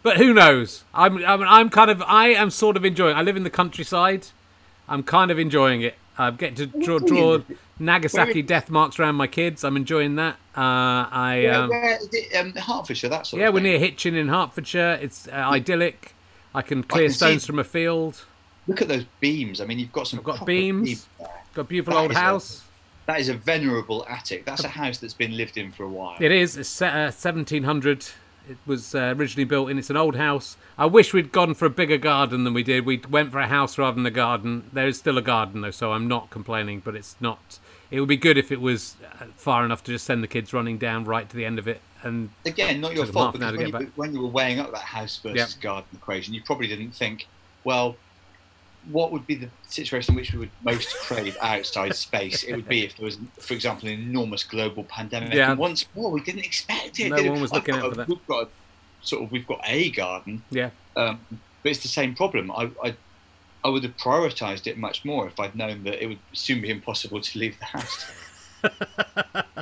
But 0.06 0.18
who 0.18 0.33
knows? 0.33 0.85
I'm, 0.95 1.16
I'm, 1.25 1.42
I'm 1.42 1.68
kind 1.68 1.90
of, 1.90 2.00
I 2.00 2.28
am 2.28 2.50
sort 2.50 2.76
of 2.76 2.85
enjoying. 2.85 3.16
I 3.16 3.23
live 3.23 3.37
in 3.37 3.42
the 3.42 3.50
countryside. 3.50 4.28
I'm 4.88 5.02
kind 5.02 5.33
of 5.33 5.38
enjoying 5.40 5.83
it. 5.83 5.97
I'm 6.16 6.37
getting 6.37 6.54
to 6.54 6.66
draw, 6.66 7.00
draw 7.00 7.40
Nagasaki 7.80 8.42
death 8.42 8.71
marks 8.71 9.00
around 9.00 9.16
my 9.16 9.26
kids. 9.26 9.64
I'm 9.64 9.76
enjoying 9.76 10.14
that. 10.14 10.35
Uh, 10.56 11.11
I. 11.11 11.47
Um, 11.47 11.71
where 11.71 11.99
it? 12.00 12.37
Um, 12.37 12.52
Hertfordshire, 12.52 13.11
that 13.11 13.26
sort 13.26 13.42
Yeah, 13.42 13.49
we're 13.49 13.64
near 13.64 13.80
Hitchin 13.80 14.14
in 14.14 14.28
Hertfordshire. 14.28 15.00
It's 15.02 15.26
uh, 15.26 15.33
idyllic. 15.33 16.14
I 16.54 16.62
can 16.62 16.85
clear 16.85 17.06
can 17.06 17.12
see- 17.12 17.16
stones 17.16 17.45
from 17.45 17.59
a 17.59 17.64
field. 17.64 18.25
Look 18.68 18.80
at 18.83 18.87
those 18.87 19.06
beams. 19.18 19.61
I 19.61 19.66
mean, 19.66 19.80
you've 19.80 19.92
got 19.92 20.06
some. 20.06 20.21
I've 20.21 20.25
got 20.25 20.47
beams. 20.47 21.09
there. 21.18 21.28
Got 21.54 21.62
a 21.62 21.64
beautiful 21.64 21.95
That 21.95 22.00
old 22.00 22.11
is 22.12 22.16
a- 22.16 22.21
house. 22.21 22.62
That 23.06 23.18
is 23.18 23.28
a 23.28 23.35
venerable 23.35 24.06
attic. 24.09 24.45
That's 24.45 24.62
a 24.62 24.68
house 24.68 24.99
that's 24.99 25.14
been 25.14 25.37
lived 25.37 25.59
in 25.59 25.73
for 25.73 25.83
a 25.83 25.88
while. 25.88 26.16
It 26.21 26.30
is. 26.30 26.56
It's 26.56 26.80
uh, 26.80 27.11
1700. 27.12 28.06
It 28.49 28.59
was 28.65 28.95
uh, 28.95 29.15
originally 29.17 29.45
built 29.45 29.71
and 29.71 29.79
it's 29.79 29.91
an 29.91 29.97
old 29.97 30.17
house. 30.17 30.57
I 30.79 30.87
wish 30.87 31.12
we'd 31.12 31.33
gone 31.33 31.55
for 31.55 31.67
a 31.67 31.71
bigger 31.71 31.97
garden 31.97 32.45
than 32.45 32.55
we 32.55 32.62
did. 32.62 32.87
We 32.87 33.00
went 33.11 33.33
for 33.33 33.41
a 33.41 33.49
house 33.49 33.76
rather 33.76 33.97
than 33.97 34.07
a 34.07 34.11
garden. 34.11 34.71
There 34.73 34.87
is 34.87 34.99
still 34.99 35.19
a 35.19 35.23
garden 35.23 35.62
though, 35.62 35.71
so 35.71 35.93
I'm 35.93 36.07
not 36.07 36.31
complaining. 36.31 36.81
But 36.85 36.95
it's 36.95 37.17
not. 37.21 37.59
It 37.91 38.00
would 38.00 38.09
be 38.09 38.17
good 38.17 38.38
if 38.38 38.53
it 38.53 38.61
was 38.61 38.97
uh, 39.21 39.26
far 39.37 39.65
enough 39.65 39.83
to 39.85 39.93
just 39.93 40.05
send 40.05 40.23
the 40.23 40.29
kids 40.29 40.53
running 40.53 40.79
down 40.79 41.05
right 41.05 41.29
to 41.29 41.37
the 41.37 41.45
end 41.45 41.59
of 41.59 41.67
it. 41.67 41.81
And 42.03 42.31
Again, 42.45 42.81
not 42.81 42.95
your 42.95 43.07
Took 43.07 43.15
them 43.15 43.23
half 43.23 43.35
fault 43.35 43.59
because 43.59 43.73
when 43.73 43.83
you, 43.83 43.93
when 43.97 44.15
you 44.15 44.23
were 44.23 44.29
weighing 44.29 44.61
up 44.61 44.71
that 44.73 44.83
house 44.83 45.19
versus 45.19 45.55
Yep. 45.55 45.62
garden 45.62 45.88
equation, 45.95 46.35
you 46.35 46.43
probably 46.43 46.67
didn't 46.67 46.93
think, 46.93 47.26
well, 47.65 47.97
what 48.90 49.12
would 49.12 49.26
be 49.26 49.35
the 49.35 49.49
situation 49.69 50.12
in 50.12 50.16
which 50.16 50.33
we 50.33 50.38
would 50.40 50.50
most 50.62 50.95
crave 50.97 51.37
outside 51.40 51.95
space? 51.95 52.43
It 52.45 52.55
would 52.55 52.69
be 52.69 52.85
if 52.85 52.97
there 52.97 53.05
was, 53.05 53.19
for 53.38 53.55
example, 53.55 53.88
an 53.88 53.95
enormous 53.95 54.45
global 54.45 54.85
pandemic. 54.85 55.35
Yeah. 55.35 55.50
And 55.50 55.59
once 55.59 55.87
more, 55.95 56.11
we 56.11 56.21
didn't 56.21 56.45
expect 56.45 56.99
it. 57.00 57.11
No 57.11 57.16
did 57.16 57.31
one 57.31 57.40
was 57.40 57.52
looking 57.52 57.75
out 57.75 57.90
for 57.90 57.97
that. 57.97 58.09
We've 58.09 58.26
got 58.26 58.45
a, 58.45 58.49
sort 59.02 59.25
of 59.25 59.33
we've 59.33 59.47
got 59.47 59.61
a 59.64 59.90
garden, 59.90 60.43
yeah, 60.50 60.71
um, 60.97 61.21
but 61.62 61.71
it's 61.71 61.83
the 61.83 61.88
same 61.88 62.14
problem. 62.14 62.50
I, 62.50 62.71
I 62.83 62.97
I 63.64 63.69
would 63.69 63.83
have 63.83 63.97
prioritised 63.97 64.66
it 64.66 64.78
much 64.78 65.05
more 65.05 65.26
if 65.26 65.38
I'd 65.40 65.57
known 65.57 65.85
that 65.85 66.02
it 66.02 66.07
would 66.07 66.19
soon 66.33 66.61
be 66.61 66.71
impossible 66.71 67.21
to 67.21 67.38
leave 67.38 67.59
the 67.59 67.64
house. 67.64 68.07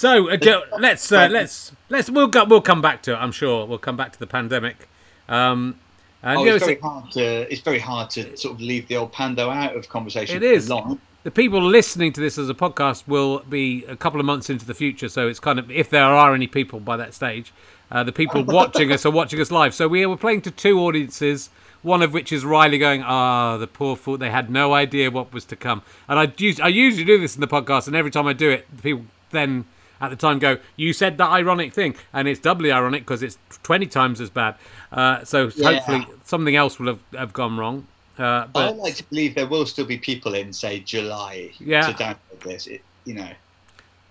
So 0.00 0.30
uh, 0.30 0.38
Joe, 0.38 0.62
let's 0.78 1.12
uh, 1.12 1.28
let's 1.30 1.72
let's 1.90 2.08
we'll 2.08 2.28
go, 2.28 2.46
we'll 2.46 2.62
come 2.62 2.80
back 2.80 3.02
to 3.02 3.12
it. 3.12 3.16
I'm 3.16 3.32
sure 3.32 3.66
we'll 3.66 3.76
come 3.76 3.98
back 3.98 4.12
to 4.12 4.18
the 4.18 4.26
pandemic. 4.26 4.88
Um, 5.28 5.78
and 6.22 6.38
Oh, 6.38 6.44
it's 6.44 6.64
very 6.64 6.78
hard 6.80 7.10
to 7.12 7.52
it's 7.52 7.60
very 7.60 7.78
hard 7.78 8.10
to 8.10 8.36
sort 8.36 8.54
of 8.54 8.60
leave 8.60 8.88
the 8.88 8.96
old 8.96 9.12
pando 9.12 9.50
out 9.50 9.76
of 9.76 9.88
conversation. 9.88 10.36
It 10.36 10.42
is. 10.42 10.68
long. 10.68 11.00
the 11.22 11.30
people 11.30 11.62
listening 11.62 12.12
to 12.14 12.20
this 12.20 12.38
as 12.38 12.48
a 12.48 12.54
podcast 12.54 13.06
will 13.06 13.40
be 13.48 13.84
a 13.86 13.96
couple 13.96 14.20
of 14.20 14.26
months 14.26 14.50
into 14.50 14.66
the 14.66 14.74
future. 14.74 15.08
So 15.08 15.28
it's 15.28 15.40
kind 15.40 15.58
of 15.58 15.70
if 15.70 15.90
there 15.90 16.04
are 16.04 16.34
any 16.34 16.46
people 16.46 16.80
by 16.80 16.96
that 16.96 17.14
stage, 17.14 17.52
uh, 17.90 18.04
the 18.04 18.12
people 18.12 18.44
watching 18.58 18.92
us 18.92 19.04
are 19.06 19.10
watching 19.10 19.40
us 19.40 19.50
live. 19.50 19.74
So 19.74 19.88
we 19.88 20.04
are 20.04 20.16
playing 20.16 20.42
to 20.42 20.50
two 20.50 20.80
audiences. 20.80 21.50
One 21.82 22.02
of 22.02 22.12
which 22.12 22.30
is 22.30 22.44
Riley 22.44 22.76
going, 22.76 23.02
ah, 23.02 23.56
the 23.56 23.66
poor 23.66 23.96
fool. 23.96 24.18
They 24.18 24.30
had 24.30 24.50
no 24.50 24.74
idea 24.74 25.10
what 25.10 25.32
was 25.32 25.46
to 25.46 25.56
come. 25.56 25.80
And 26.08 26.18
I, 26.18 26.24
I 26.62 26.68
usually 26.68 27.04
do 27.04 27.18
this 27.18 27.34
in 27.34 27.40
the 27.40 27.48
podcast, 27.48 27.86
and 27.86 27.96
every 27.96 28.10
time 28.10 28.26
I 28.26 28.34
do 28.34 28.50
it, 28.50 28.66
the 28.76 28.82
people 28.82 29.06
then 29.30 29.64
at 30.00 30.10
the 30.10 30.16
time 30.16 30.38
go, 30.38 30.58
you 30.76 30.92
said 30.92 31.18
that 31.18 31.28
ironic 31.30 31.72
thing, 31.72 31.94
and 32.12 32.26
it's 32.28 32.40
doubly 32.40 32.72
ironic 32.72 33.02
because 33.02 33.22
it's 33.22 33.38
twenty 33.62 33.86
times 33.86 34.20
as 34.20 34.30
bad. 34.30 34.54
Uh, 34.92 35.24
so 35.24 35.50
Yeah. 35.54 35.72
hopefully 35.72 36.06
something 36.24 36.56
else 36.56 36.78
will 36.78 36.86
have, 36.88 37.00
have 37.14 37.32
gone 37.32 37.56
wrong. 37.58 37.86
Uh, 38.18 38.46
I 38.54 38.70
like 38.72 38.96
to 38.96 39.04
believe 39.04 39.34
there 39.34 39.46
will 39.46 39.64
still 39.64 39.86
be 39.86 39.96
people 39.96 40.34
in, 40.34 40.52
say, 40.52 40.80
July 40.80 41.52
Yeah. 41.58 41.86
to 41.86 41.92
download 41.92 42.40
this. 42.44 42.66
It, 42.66 42.82
you 43.04 43.14
know, 43.14 43.30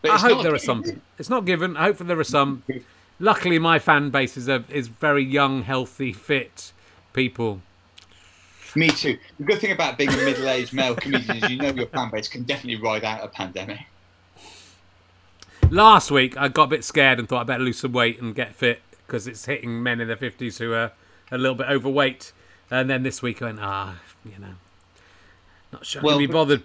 but 0.02 0.12
I 0.12 0.18
hope 0.18 0.42
there 0.42 0.54
are 0.54 0.58
given. 0.58 0.84
some. 0.86 1.02
It's 1.18 1.30
not 1.30 1.46
given. 1.46 1.76
Hopefully 1.76 2.08
there 2.08 2.20
are 2.20 2.24
some. 2.24 2.64
Luckily, 3.20 3.60
my 3.60 3.80
fan 3.80 4.10
base 4.12 4.38
is 4.38 4.48
a, 4.48 4.64
is 4.70 4.88
very 4.88 5.24
young, 5.24 5.64
healthy, 5.64 6.14
fit 6.14 6.72
people. 7.14 7.62
Me 8.76 8.90
too. 8.90 9.18
The 9.40 9.46
good 9.46 9.60
thing 9.60 9.72
about 9.72 9.98
being 9.98 10.10
a 10.10 10.18
middle-aged 10.18 10.74
male 10.74 10.96
comedian 10.96 11.44
is 11.44 11.50
you 11.50 11.58
know 11.58 11.70
your 11.70 11.88
fan 11.88 12.10
base 12.12 12.28
can 12.28 12.44
definitely 12.44 12.82
ride 12.82 13.04
out 13.04 13.24
a 13.24 13.28
pandemic. 13.28 13.80
Last 15.72 16.10
week, 16.10 16.36
I 16.36 16.48
got 16.48 16.64
a 16.64 16.68
bit 16.68 16.84
scared 16.84 17.20
and 17.20 17.30
thought 17.30 17.42
I 17.42 17.44
better 17.44 17.64
lose 17.64 17.80
some 17.80 17.92
weight 17.92 18.20
and 18.20 18.34
get 18.34 18.56
fit 18.56 18.82
because 19.06 19.28
it's 19.28 19.46
hitting 19.46 19.84
men 19.84 20.02
in 20.02 20.08
their 20.08 20.18
fifties 20.18 20.58
who 20.58 20.74
are 20.74 20.92
a 21.32 21.38
little 21.38 21.56
bit 21.56 21.68
overweight. 21.70 22.32
And 22.72 22.90
then 22.90 23.04
this 23.04 23.22
week, 23.22 23.42
I 23.42 23.46
went, 23.46 23.60
ah, 23.62 24.00
you 24.26 24.40
know, 24.40 24.56
not 25.72 25.86
sure 25.86 26.02
I 26.02 26.06
Well, 26.06 26.18
can 26.18 26.28
be 26.28 26.34
bothered. 26.34 26.64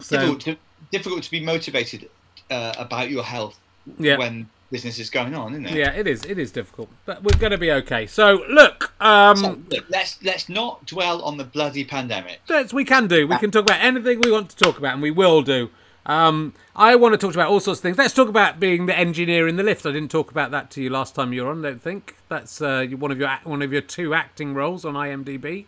So 0.00 0.16
difficult, 0.18 0.40
to, 0.42 0.56
difficult 0.90 1.22
to 1.22 1.30
be 1.30 1.40
motivated 1.40 2.10
uh, 2.50 2.74
about 2.78 3.10
your 3.10 3.22
health 3.22 3.58
yeah, 3.98 4.18
when 4.18 4.50
business 4.70 4.98
is 4.98 5.08
going 5.08 5.34
on, 5.34 5.52
isn't 5.52 5.66
it? 5.66 5.74
yeah, 5.74 5.92
it 5.92 6.06
is. 6.06 6.24
It 6.24 6.38
is 6.38 6.52
difficult, 6.52 6.90
but 7.06 7.22
we're 7.22 7.38
going 7.38 7.52
to 7.52 7.58
be 7.58 7.72
okay. 7.72 8.06
So 8.06 8.44
look, 8.50 8.92
um, 9.00 9.36
So, 9.36 9.58
look, 9.70 9.84
let's 9.88 10.22
let's 10.22 10.48
not 10.50 10.84
dwell 10.84 11.22
on 11.22 11.38
the 11.38 11.44
bloody 11.44 11.84
pandemic. 11.84 12.40
That's 12.48 12.72
we 12.72 12.84
can 12.84 13.06
do. 13.06 13.26
We 13.26 13.38
can 13.38 13.50
talk 13.50 13.62
about 13.62 13.80
anything 13.80 14.20
we 14.20 14.30
want 14.30 14.50
to 14.50 14.56
talk 14.56 14.76
about, 14.78 14.92
and 14.94 15.02
we 15.02 15.10
will 15.10 15.40
do. 15.40 15.70
Um, 16.06 16.52
I 16.76 16.96
want 16.96 17.14
to 17.14 17.18
talk 17.18 17.34
about 17.34 17.48
all 17.48 17.60
sorts 17.60 17.78
of 17.80 17.82
things. 17.82 17.96
Let's 17.96 18.12
talk 18.14 18.28
about 18.28 18.60
being 18.60 18.86
the 18.86 18.96
engineer 18.98 19.48
in 19.48 19.56
the 19.56 19.62
lift. 19.62 19.86
I 19.86 19.92
didn't 19.92 20.10
talk 20.10 20.30
about 20.30 20.50
that 20.50 20.70
to 20.72 20.82
you 20.82 20.90
last 20.90 21.14
time 21.14 21.32
you 21.32 21.44
were 21.44 21.50
on. 21.50 21.64
I 21.64 21.70
don't 21.70 21.82
think 21.82 22.16
that's 22.28 22.60
uh, 22.60 22.86
one 22.98 23.10
of 23.10 23.18
your 23.18 23.30
one 23.44 23.62
of 23.62 23.72
your 23.72 23.80
two 23.80 24.12
acting 24.12 24.52
roles 24.54 24.84
on 24.84 24.94
IMDb. 24.94 25.64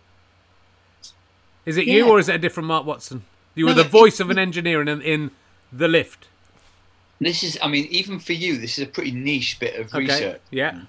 Is 1.65 1.77
it 1.77 1.87
you 1.87 2.09
or 2.09 2.19
is 2.19 2.29
it 2.29 2.35
a 2.35 2.39
different 2.39 2.67
Mark 2.67 2.85
Watson? 2.85 3.25
You 3.55 3.67
were 3.67 3.75
No, 3.75 3.83
the 3.83 3.89
voice 3.89 4.21
of 4.21 4.31
an 4.31 4.39
engineer 4.39 4.83
in 4.83 4.89
in 5.01 5.31
the 5.73 5.89
lift. 5.89 6.29
This 7.19 7.43
is, 7.43 7.59
I 7.63 7.69
mean, 7.69 7.87
even 7.87 8.19
for 8.19 8.35
you, 8.35 8.59
this 8.59 8.79
is 8.79 8.85
a 8.85 8.89
pretty 8.91 9.11
niche 9.11 9.59
bit 9.59 9.75
of 9.81 9.87
Okay. 9.87 10.01
research. 10.01 10.41
Yeah. 10.51 10.81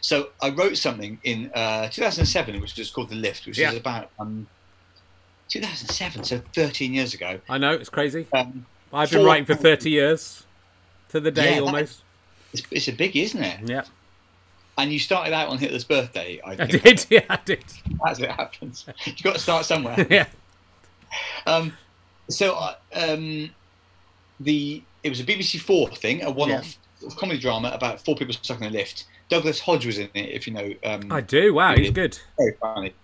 So 0.00 0.30
I 0.40 0.48
wrote 0.48 0.78
something 0.78 1.20
in 1.24 1.50
uh, 1.54 1.88
2007, 1.90 2.58
which 2.62 2.78
was 2.78 2.90
called 2.90 3.10
The 3.10 3.16
Lift, 3.16 3.46
which 3.46 3.58
Yeah. 3.58 3.70
is 3.72 3.76
about 3.76 4.10
um, 4.18 4.48
2007, 5.52 6.24
so 6.24 6.40
13 6.54 6.94
years 6.94 7.12
ago. 7.14 7.38
I 7.48 7.58
know 7.58 7.72
it's 7.72 7.88
crazy. 7.90 8.26
Um, 8.32 8.64
I've 8.92 9.10
been 9.10 9.24
writing 9.24 9.44
for 9.44 9.54
thirty 9.54 9.90
years, 9.90 10.44
to 11.10 11.20
the 11.20 11.30
day 11.30 11.50
Yeah, 11.54 11.60
that- 11.60 11.62
almost. 11.66 12.02
it's, 12.52 12.62
it's 12.70 12.88
a 12.88 12.92
biggie, 12.92 13.22
isn't 13.24 13.42
it? 13.42 13.60
Yeah, 13.68 13.82
And 14.78 14.92
you 14.92 14.98
started 14.98 15.32
out 15.32 15.48
on 15.48 15.58
Hitler's 15.58 15.84
birthday. 15.84 16.40
I 16.44 16.52
I 16.52 16.66
did. 16.66 17.06
Yeah, 17.10 17.24
I 17.28 17.38
did. 17.44 17.64
that's 18.04 18.20
what 18.20 18.30
happens. 18.30 18.86
You've 19.04 19.22
got 19.22 19.34
to 19.34 19.38
start 19.40 19.64
somewhere. 19.64 20.06
Yeah. 20.10 20.26
Um, 21.46 21.74
so 22.30 22.54
uh, 22.54 22.74
um, 22.94 23.50
the 24.40 24.82
it 25.02 25.10
was 25.10 25.20
a 25.20 25.24
BBC 25.24 25.60
Four 25.60 25.88
thing, 25.90 26.22
a 26.22 26.30
one-off 26.30 26.78
of 27.04 27.14
comedy 27.16 27.38
drama 27.38 27.70
about 27.74 28.02
four 28.02 28.14
people 28.16 28.32
stuck 28.32 28.58
in 28.60 28.66
a 28.66 28.70
lift. 28.70 29.04
Douglas 29.28 29.60
Hodge 29.60 29.84
was 29.84 29.98
in 29.98 30.08
it, 30.14 30.30
if 30.30 30.46
you 30.46 30.54
know. 30.54 30.72
Um, 30.84 31.10
I 31.12 31.20
do. 31.20 31.52
Wow, 31.54 31.74
he's 31.76 31.90
good. 31.90 32.18
very 32.38 32.52
funny. 32.60 32.94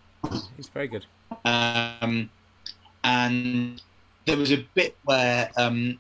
He's 0.57 0.69
very 0.69 0.89
good. 0.89 1.05
Um, 1.45 2.31
and 3.09 3.81
there 4.27 4.37
was 4.37 4.53
a 4.53 4.59
bit 4.75 4.95
where 5.05 5.51
um, 5.57 5.99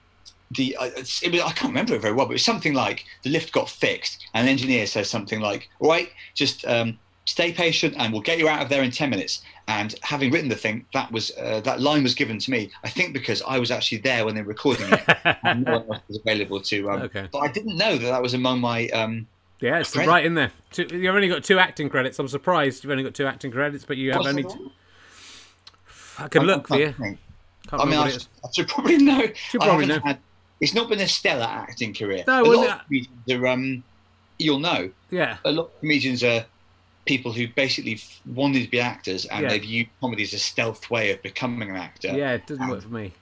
the 0.53 0.77
I 0.79 0.87
it 0.89 1.33
was, 1.33 1.41
I 1.43 1.53
can't 1.53 1.71
remember 1.71 1.95
it 1.95 2.03
very 2.03 2.15
well, 2.15 2.27
but 2.27 2.33
it 2.33 2.35
was 2.35 2.45
something 2.45 2.75
like 2.75 3.05
the 3.23 3.31
lift 3.31 3.53
got 3.53 3.69
fixed, 3.69 4.27
and 4.35 4.47
an 4.47 4.53
engineer 4.53 4.87
says 4.87 5.09
something 5.09 5.41
like, 5.41 5.69
"All 5.81 5.89
right, 5.91 6.11
just 6.35 6.67
um, 6.67 6.99
stay 7.25 7.53
patient, 7.53 7.95
and 7.99 8.13
we'll 8.13 8.23
get 8.23 8.39
you 8.39 8.49
out 8.49 8.63
of 8.63 8.69
there 8.69 8.83
in 8.83 8.91
ten 8.91 9.11
minutes." 9.11 9.43
And 9.69 9.95
having 10.03 10.31
written 10.31 10.49
the 10.49 10.57
thing, 10.57 10.87
that 10.93 11.11
was 11.11 11.33
uh, 11.39 11.61
that 11.63 11.81
line 11.81 12.03
was 12.03 12.15
given 12.15 12.39
to 12.39 12.51
me. 12.51 12.71
I 12.85 12.91
think 12.91 13.15
because 13.15 13.43
I 13.43 13.59
was 13.59 13.71
actually 13.71 13.99
there 13.99 14.25
when 14.27 14.35
they 14.35 14.43
were 14.43 14.49
recording 14.49 14.89
it, 14.93 15.03
and 15.45 15.65
no 15.65 15.79
one 15.79 15.97
else 15.97 16.03
was 16.09 16.19
available 16.19 16.61
to. 16.61 16.91
Um, 16.91 17.03
Okay. 17.03 17.29
But 17.33 17.39
I 17.39 17.49
didn't 17.49 17.77
know 17.77 17.97
that 17.97 18.09
that 18.09 18.23
was 18.23 18.35
among 18.35 18.61
my. 18.61 18.89
Um, 18.89 19.27
Yeah, 19.61 19.81
it's 19.81 19.97
right 19.97 20.25
in 20.25 20.35
there. 20.35 20.53
Two, 20.73 20.87
you've 20.93 21.15
only 21.15 21.29
got 21.29 21.43
two 21.43 21.59
acting 21.59 21.89
credits. 21.89 22.19
I'm 22.19 22.29
surprised 22.29 22.85
you've 22.85 22.91
only 22.91 23.05
got 23.05 23.15
two 23.15 23.27
acting 23.27 23.51
credits, 23.51 23.85
but 23.85 23.97
you 23.97 24.13
have 24.13 24.21
what's 24.21 24.29
only. 24.29 24.43
the-. 24.43 24.71
I 26.19 26.29
can 26.29 26.43
look 26.45 26.69
for 26.69 26.79
you. 26.79 26.93
Can't 26.93 27.19
I 27.73 27.85
mean, 27.85 27.99
I 27.99 28.09
should. 28.11 28.27
I 28.45 28.49
should 28.55 28.69
probably 28.69 28.97
know. 29.11 29.27
Should 29.35 29.61
probably 29.61 29.87
haven't 29.87 30.05
know. 30.05 30.09
Had, 30.11 30.19
it's 30.61 30.75
not 30.75 30.89
been 30.89 31.01
a 31.01 31.09
stellar 31.09 31.45
acting 31.45 31.95
career. 31.95 32.25
No, 32.27 32.41
a 32.41 32.49
well, 32.49 32.59
lot 32.59 32.67
no- 32.67 32.75
of 32.75 32.85
comedians 32.87 33.31
are, 33.31 33.47
um, 33.47 33.85
you'll 34.39 34.59
know, 34.59 34.91
Yeah, 35.11 35.37
a 35.45 35.53
lot 35.53 35.67
of 35.67 35.81
comedians 35.81 36.25
are 36.25 36.45
people 37.07 37.33
who 37.33 37.47
basically 37.49 37.99
wanted 38.27 38.65
to 38.65 38.71
be 38.71 38.81
actors 38.81 39.25
and 39.27 39.43
Yeah. 39.43 39.49
they've 39.51 39.65
used 39.65 39.91
comedy 40.01 40.23
as 40.25 40.33
a 40.35 40.39
stealth 40.39 40.91
way 40.91 41.11
of 41.13 41.23
becoming 41.23 41.71
an 41.71 41.77
actor. 41.77 42.09
yeah, 42.17 42.33
it 42.33 42.47
doesn't 42.47 42.69
work 42.69 42.83
for 42.83 42.89
me. 42.89 43.13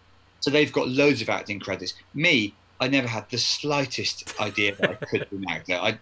So 0.40 0.50
they've 0.50 0.72
got 0.72 0.88
loads 0.88 1.20
of 1.22 1.28
acting 1.28 1.60
credits. 1.60 1.94
Me, 2.14 2.54
I 2.80 2.88
never 2.88 3.08
had 3.08 3.28
the 3.30 3.38
slightest 3.38 4.34
idea 4.40 4.74
that 4.76 4.90
I 4.90 4.94
could 5.06 5.28
be 5.30 5.36
an 5.36 5.48
actor. 5.48 5.74
I, 5.74 5.88
I, 5.90 5.98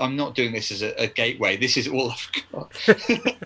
I'm 0.00 0.16
not 0.16 0.34
doing 0.34 0.52
this 0.52 0.70
as 0.70 0.82
a, 0.82 0.92
a 1.02 1.06
gateway. 1.06 1.56
This 1.56 1.76
is 1.76 1.88
all 1.88 2.10
I've 2.12 2.30
got. 2.52 2.72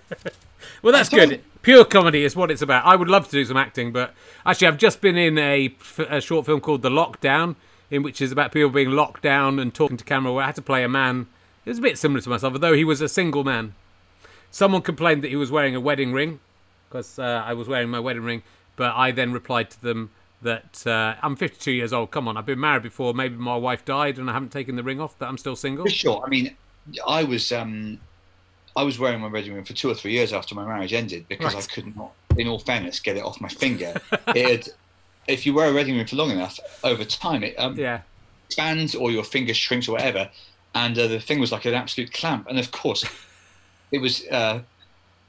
Well, 0.82 0.92
that's 0.92 1.08
good. 1.08 1.42
Pure 1.62 1.84
comedy 1.86 2.24
is 2.24 2.34
what 2.34 2.50
it's 2.50 2.62
about. 2.62 2.86
I 2.86 2.96
would 2.96 3.08
love 3.08 3.26
to 3.26 3.30
do 3.32 3.44
some 3.44 3.56
acting, 3.56 3.92
but 3.92 4.14
actually, 4.46 4.68
I've 4.68 4.78
just 4.78 5.00
been 5.00 5.16
in 5.16 5.38
a 5.38 6.20
short 6.20 6.46
film 6.46 6.60
called 6.60 6.82
The 6.82 6.90
Lockdown, 6.90 7.56
in 7.90 8.02
which 8.02 8.20
is 8.20 8.32
about 8.32 8.52
people 8.52 8.70
being 8.70 8.90
locked 8.90 9.22
down 9.22 9.58
and 9.58 9.74
talking 9.74 9.96
to 9.96 10.04
camera. 10.04 10.32
Where 10.32 10.42
I 10.42 10.46
had 10.46 10.56
to 10.56 10.62
play 10.62 10.82
a 10.84 10.88
man. 10.88 11.26
It 11.66 11.70
was 11.70 11.78
a 11.78 11.82
bit 11.82 11.98
similar 11.98 12.22
to 12.22 12.30
myself, 12.30 12.54
although 12.54 12.72
he 12.72 12.84
was 12.84 13.00
a 13.00 13.08
single 13.08 13.44
man. 13.44 13.74
Someone 14.50 14.80
complained 14.82 15.22
that 15.22 15.28
he 15.28 15.36
was 15.36 15.50
wearing 15.50 15.76
a 15.76 15.80
wedding 15.80 16.12
ring 16.12 16.40
because 16.88 17.18
uh, 17.18 17.42
I 17.44 17.52
was 17.52 17.68
wearing 17.68 17.88
my 17.88 18.00
wedding 18.00 18.24
ring, 18.24 18.42
but 18.76 18.94
I 18.96 19.10
then 19.10 19.32
replied 19.32 19.70
to 19.70 19.82
them 19.82 20.10
that 20.42 20.86
uh, 20.86 21.14
I'm 21.22 21.36
52 21.36 21.70
years 21.70 21.92
old. 21.92 22.10
Come 22.10 22.26
on, 22.26 22.36
I've 22.36 22.46
been 22.46 22.58
married 22.58 22.82
before. 22.82 23.14
Maybe 23.14 23.36
my 23.36 23.56
wife 23.56 23.84
died 23.84 24.18
and 24.18 24.28
I 24.28 24.32
haven't 24.32 24.50
taken 24.50 24.76
the 24.76 24.82
ring 24.82 25.00
off, 25.00 25.14
but 25.18 25.28
I'm 25.28 25.38
still 25.38 25.54
single. 25.54 25.84
For 25.84 25.90
sure. 25.90 26.22
I 26.24 26.28
mean, 26.28 26.56
I 27.06 27.24
was 27.24 27.52
um, 27.52 28.00
I 28.80 28.82
was 28.82 28.98
wearing 28.98 29.20
my 29.20 29.28
wedding 29.28 29.52
ring 29.54 29.64
for 29.64 29.74
two 29.74 29.90
or 29.90 29.94
three 29.94 30.12
years 30.12 30.32
after 30.32 30.54
my 30.54 30.64
marriage 30.64 30.94
ended 30.94 31.28
because 31.28 31.54
Right. 31.54 31.64
I 31.70 31.74
could 31.74 31.94
not, 31.94 32.12
in 32.38 32.48
all 32.48 32.58
fairness, 32.58 32.98
get 33.00 33.16
it 33.18 33.22
off 33.22 33.38
my 33.40 33.48
finger. 33.48 33.92
it 34.28 34.68
if 35.28 35.44
you 35.44 35.52
wear 35.52 35.68
a 35.70 35.74
wedding 35.74 35.96
ring 35.96 36.06
for 36.06 36.16
long 36.16 36.30
enough, 36.30 36.58
over 36.82 37.04
time 37.04 37.42
it 37.44 37.54
um, 37.58 37.78
Yeah, 37.78 38.00
expands 38.48 38.94
or 38.94 39.10
your 39.10 39.22
finger 39.22 39.52
shrinks 39.52 39.86
or 39.86 39.92
whatever. 39.92 40.30
And 40.74 40.98
uh, 40.98 41.08
the 41.08 41.20
thing 41.20 41.40
was 41.40 41.52
like 41.52 41.66
an 41.66 41.74
absolute 41.74 42.10
clamp. 42.14 42.46
And 42.48 42.58
of 42.58 42.70
course, 42.70 43.04
it 43.92 43.98
was 44.00 44.24
uh, 44.28 44.60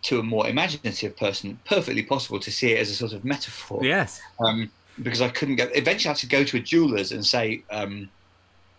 to 0.04 0.20
a 0.20 0.24
more 0.24 0.48
imaginative 0.48 1.18
person 1.18 1.60
perfectly 1.66 2.04
possible 2.04 2.40
to 2.40 2.52
see 2.52 2.72
it 2.72 2.80
as 2.80 2.90
a 2.90 2.96
sort 2.96 3.12
of 3.14 3.26
metaphor 3.26 3.82
yes, 3.84 4.22
um, 4.40 4.72
because 5.04 5.22
I 5.22 5.30
couldn't 5.30 5.58
get. 5.58 5.76
Eventually, 5.76 6.10
I 6.10 6.14
had 6.14 6.18
to 6.20 6.28
go 6.28 6.44
to 6.46 6.58
a 6.58 6.62
jeweler's 6.62 7.12
and 7.12 7.26
say, 7.26 7.64
um, 7.70 8.10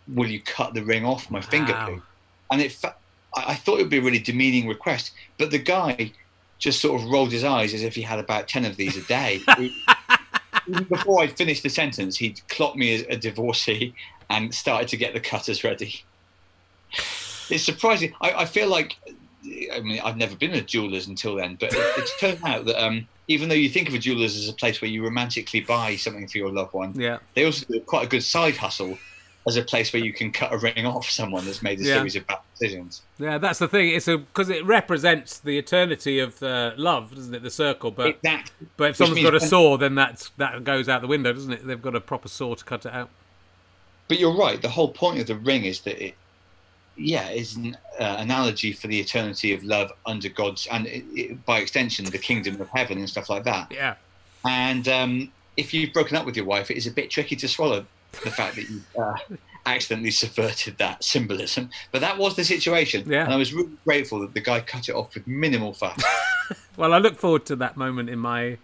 "Will 0.08 0.30
you 0.30 0.40
cut 0.40 0.72
the 0.72 0.82
ring 0.84 1.04
off 1.04 1.30
my 1.30 1.40
finger, 1.42 1.72
Wow. 1.74 1.86
please?" 1.88 2.02
And 2.50 2.60
it, 2.62 2.72
fa- 2.72 2.96
I 3.34 3.52
I 3.52 3.54
thought 3.54 3.78
it 3.78 3.82
would 3.82 3.90
be 3.90 3.98
a 3.98 4.02
really 4.02 4.18
demeaning 4.18 4.68
request, 4.68 5.12
but 5.38 5.50
the 5.50 5.58
guy 5.58 6.12
just 6.58 6.80
sort 6.80 7.00
of 7.00 7.08
rolled 7.08 7.32
his 7.32 7.44
eyes 7.44 7.74
as 7.74 7.82
if 7.82 7.94
he 7.94 8.02
had 8.02 8.18
about 8.18 8.48
ten 8.48 8.64
of 8.64 8.76
these 8.76 8.96
a 8.96 9.02
day. 9.02 9.40
Even 10.68 10.84
before 10.84 11.22
I'd 11.22 11.36
finished 11.36 11.64
the 11.64 11.68
sentence, 11.68 12.16
he'd 12.16 12.40
clocked 12.48 12.76
me 12.76 12.94
as 12.94 13.02
a 13.08 13.16
divorcee 13.16 13.94
and 14.30 14.54
started 14.54 14.88
to 14.88 14.96
get 14.96 15.12
the 15.12 15.20
cutters 15.20 15.64
ready. 15.64 16.02
It's 17.50 17.64
surprising. 17.64 18.14
I, 18.20 18.32
I 18.32 18.44
feel 18.44 18.68
like, 18.68 18.96
I 19.72 19.80
mean, 19.80 20.00
I've 20.04 20.16
never 20.16 20.36
been 20.36 20.52
a 20.52 20.60
jeweler's 20.60 21.08
until 21.08 21.34
then, 21.34 21.56
but 21.58 21.72
it, 21.72 21.78
it's 21.98 22.18
turned 22.20 22.38
out 22.44 22.64
that 22.66 22.82
um, 22.82 23.08
even 23.28 23.48
though 23.48 23.54
you 23.54 23.68
think 23.68 23.88
of 23.88 23.94
a 23.94 23.98
jeweler's 23.98 24.36
as 24.36 24.48
a 24.48 24.52
place 24.52 24.80
where 24.80 24.90
you 24.90 25.02
romantically 25.02 25.60
buy 25.60 25.96
something 25.96 26.28
for 26.28 26.38
your 26.38 26.50
loved 26.50 26.72
one, 26.72 26.98
yeah. 26.98 27.18
they 27.34 27.44
also 27.44 27.66
do 27.66 27.80
quite 27.80 28.04
a 28.06 28.08
good 28.08 28.22
side 28.22 28.56
hustle 28.56 28.98
as 29.46 29.56
a 29.56 29.62
place 29.62 29.92
where 29.92 30.02
you 30.02 30.12
can 30.12 30.30
cut 30.30 30.52
a 30.52 30.58
ring 30.58 30.86
off 30.86 31.10
someone 31.10 31.44
that's 31.44 31.62
made 31.62 31.80
a 31.80 31.82
Yeah. 31.82 31.94
series 31.96 32.14
of 32.16 32.26
bad 32.26 32.38
decisions. 32.58 33.02
Yeah, 33.18 33.38
that's 33.38 33.58
the 33.58 33.66
thing. 33.68 33.88
It's 33.90 34.06
because 34.06 34.48
it 34.50 34.64
represents 34.64 35.38
the 35.38 35.58
eternity 35.58 36.20
of 36.20 36.40
uh, 36.42 36.72
love, 36.76 37.14
doesn't 37.14 37.34
it? 37.34 37.42
The 37.42 37.50
circle, 37.50 37.90
but 37.90 38.06
Exactly. 38.22 38.68
but 38.76 38.90
if 38.90 38.96
someone's 38.96 39.22
got 39.22 39.34
a 39.34 39.40
saw, 39.40 39.76
then 39.76 39.94
that's 39.96 40.30
that 40.36 40.62
goes 40.62 40.88
out 40.88 41.00
the 41.00 41.08
window, 41.08 41.32
doesn't 41.32 41.52
it? 41.52 41.66
They've 41.66 41.82
got 41.82 41.96
a 41.96 42.00
proper 42.00 42.28
saw 42.28 42.54
to 42.54 42.64
cut 42.64 42.86
it 42.86 42.92
out. 42.92 43.10
But 44.08 44.20
you're 44.20 44.36
right. 44.36 44.60
The 44.60 44.68
whole 44.68 44.92
point 44.92 45.20
of 45.20 45.26
the 45.26 45.36
ring 45.36 45.64
is 45.64 45.80
that 45.82 46.00
it, 46.04 46.14
yeah, 46.96 47.30
is 47.30 47.56
an 47.56 47.76
uh, 47.98 48.16
analogy 48.18 48.72
for 48.72 48.86
the 48.86 49.00
eternity 49.00 49.52
of 49.54 49.64
love 49.64 49.90
under 50.06 50.28
God's 50.28 50.66
and 50.68 50.86
it, 50.86 51.04
it, 51.14 51.44
by 51.46 51.58
extension 51.58 52.04
the 52.04 52.18
kingdom 52.18 52.60
of 52.60 52.68
heaven 52.68 52.98
and 52.98 53.08
stuff 53.08 53.28
like 53.30 53.44
that. 53.44 53.72
Yeah, 53.72 53.94
And 54.44 54.86
um, 54.88 55.32
if 55.56 55.72
you've 55.72 55.92
broken 55.92 56.16
up 56.16 56.26
with 56.26 56.36
your 56.36 56.44
wife, 56.46 56.70
it 56.70 56.76
is 56.76 56.86
a 56.86 56.90
bit 56.90 57.10
tricky 57.10 57.34
to 57.36 57.48
swallow 57.48 57.86
the 58.24 58.30
fact 58.30 58.56
that 58.56 58.68
you 58.68 58.80
uh, 59.02 59.14
accidentally 59.66 60.10
subverted 60.10 60.78
that 60.78 61.02
symbolism. 61.04 61.70
But 61.90 62.00
that 62.00 62.18
was 62.18 62.36
the 62.36 62.44
situation, 62.44 63.08
Yeah. 63.08 63.24
and 63.24 63.32
I 63.32 63.36
was 63.36 63.52
really 63.52 63.72
grateful 63.84 64.20
that 64.20 64.34
the 64.34 64.40
guy 64.40 64.60
cut 64.60 64.88
it 64.88 64.94
off 64.94 65.14
with 65.14 65.26
minimal 65.26 65.72
fuss. 65.72 66.02
Well, 66.76 66.92
I 66.94 66.98
look 66.98 67.16
forward 67.18 67.44
to 67.46 67.56
that 67.56 67.76
moment 67.76 68.08
in 68.10 68.18
my 68.18 68.56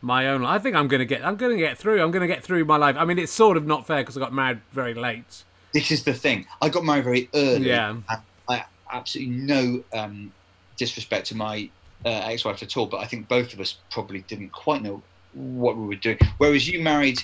my 0.00 0.28
own 0.28 0.42
life. 0.42 0.60
I 0.60 0.62
think 0.62 0.76
I'm 0.76 0.86
going 0.88 1.00
to 1.00 1.04
get 1.04 1.24
I'm 1.24 1.36
going 1.36 1.52
to 1.52 1.58
get 1.58 1.76
through. 1.78 2.00
I'm 2.02 2.10
going 2.12 2.20
to 2.22 2.32
get 2.32 2.42
through 2.42 2.64
my 2.64 2.76
life. 2.76 2.96
I 2.96 3.04
mean, 3.04 3.18
it's 3.18 3.32
sort 3.32 3.56
of 3.56 3.66
not 3.66 3.86
fair 3.86 3.98
because 4.02 4.16
I 4.16 4.20
got 4.20 4.32
married 4.32 4.60
very 4.72 4.94
late. 4.94 5.44
this 5.72 5.90
is 5.90 6.04
the 6.04 6.14
thing. 6.14 6.46
I 6.62 6.68
got 6.68 6.84
married 6.84 7.04
very 7.04 7.28
early. 7.34 7.68
Yeah. 7.68 7.90
and 7.90 8.04
I 8.48 8.64
absolutely 8.92 9.34
no 9.34 9.82
um, 9.92 10.32
disrespect 10.76 11.26
to 11.28 11.36
my 11.36 11.68
uh, 12.04 12.08
ex-wife 12.08 12.62
at 12.62 12.76
all, 12.76 12.86
but 12.86 12.98
I 12.98 13.06
think 13.06 13.28
both 13.28 13.52
of 13.52 13.58
us 13.60 13.76
probably 13.90 14.20
didn't 14.22 14.50
quite 14.50 14.82
know 14.82 15.02
what 15.34 15.76
we 15.76 15.86
were 15.86 15.94
doing. 15.96 16.18
Whereas 16.38 16.68
you 16.68 16.80
married, 16.82 17.22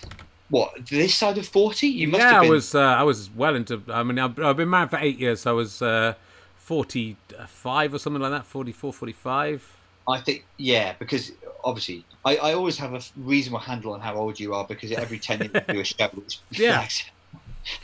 what 0.52 0.86
this 0.86 1.14
side 1.14 1.38
of 1.38 1.48
forty? 1.48 1.86
You 1.86 2.08
must 2.08 2.20
yeah, 2.20 2.32
have 2.32 2.42
been. 2.42 2.50
I 2.50 2.52
was 2.52 2.74
uh, 2.74 2.80
I 2.80 3.02
was 3.04 3.30
well 3.30 3.56
into. 3.56 3.82
I 3.88 4.02
mean, 4.02 4.18
I've, 4.18 4.38
I've 4.38 4.56
been 4.58 4.68
married 4.68 4.90
for 4.90 4.98
eight 4.98 5.18
years. 5.18 5.40
So 5.40 5.50
I 5.50 5.54
was 5.54 5.80
uh, 5.80 6.12
45 6.56 7.94
or 7.94 7.98
something 7.98 8.20
like 8.20 8.32
that. 8.32 8.44
44, 8.44 8.92
45. 8.92 9.76
I 10.06 10.20
think 10.20 10.44
yeah, 10.58 10.94
because 10.98 11.32
obviously 11.64 12.04
I, 12.22 12.36
I 12.36 12.52
always 12.52 12.76
have 12.76 12.92
a 12.92 13.00
reasonable 13.16 13.60
handle 13.60 13.94
on 13.94 14.00
how 14.00 14.14
old 14.16 14.38
you 14.38 14.52
are 14.52 14.66
because 14.66 14.92
every 14.92 15.18
ten 15.18 15.38
years 15.38 15.52
you 15.68 15.74
do 15.74 15.80
a 15.80 15.84
show 15.84 16.08
which 16.08 16.40
Yeah. 16.50 16.86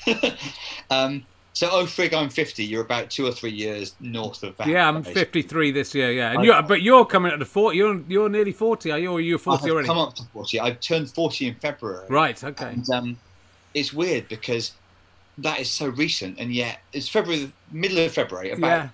um, 0.91 1.25
so 1.59 1.69
oh 1.73 1.85
frig, 1.87 2.15
I'm 2.15 2.29
fifty. 2.29 2.65
You're 2.65 2.83
about 2.83 3.11
two 3.11 3.27
or 3.27 3.33
three 3.33 3.51
years 3.51 3.97
north 3.99 4.45
of 4.45 4.57
that. 4.59 4.69
Yeah, 4.69 4.87
I'm 4.87 5.03
basically. 5.03 5.43
53 5.43 5.71
this 5.73 5.93
year. 5.93 6.13
Yeah, 6.13 6.31
and 6.31 6.39
I- 6.39 6.43
you're 6.45 6.63
but 6.63 6.83
you're 6.83 7.05
coming 7.05 7.33
up 7.33 7.41
the 7.41 7.45
40. 7.45 7.77
You're 7.77 8.01
you're 8.07 8.29
nearly 8.29 8.53
40. 8.53 8.93
Are 8.93 8.99
you? 9.01 9.11
Or 9.11 9.19
are 9.19 9.21
you 9.21 9.35
I 9.35 9.39
40 9.39 9.63
have 9.65 9.71
already? 9.73 9.89
come 9.89 9.99
up 9.99 10.15
to 10.15 10.23
forty. 10.33 10.61
I've 10.61 10.79
turned 10.79 11.11
forty 11.11 11.49
in 11.49 11.57
February. 11.57 12.07
Right. 12.09 12.45
Okay. 12.45 12.65
And 12.69 12.89
um, 12.91 13.19
it's 13.75 13.93
weird 13.93 14.29
because 14.29 14.71
that 15.39 15.59
is 15.59 15.69
so 15.69 15.89
recent, 15.89 16.39
and 16.39 16.55
yet 16.55 16.79
it's 16.93 17.09
February, 17.09 17.51
middle 17.73 17.99
of 17.99 18.13
February, 18.13 18.53
about 18.53 18.67
Yeah. 18.69 18.89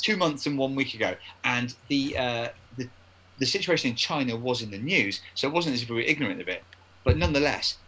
two 0.00 0.16
months 0.16 0.46
and 0.46 0.56
one 0.56 0.76
week 0.76 0.94
ago, 0.94 1.16
and 1.42 1.74
the 1.88 2.16
uh, 2.16 2.48
the 2.76 2.88
the 3.40 3.46
situation 3.46 3.90
in 3.90 3.96
China 3.96 4.36
was 4.36 4.62
in 4.62 4.70
the 4.70 4.78
news, 4.78 5.20
so 5.34 5.48
it 5.48 5.52
wasn't 5.52 5.74
as 5.74 5.82
if 5.82 5.88
we 5.90 5.96
were 5.96 6.02
ignorant 6.02 6.40
of 6.40 6.46
it, 6.46 6.62
but 7.02 7.16
nonetheless, 7.16 7.78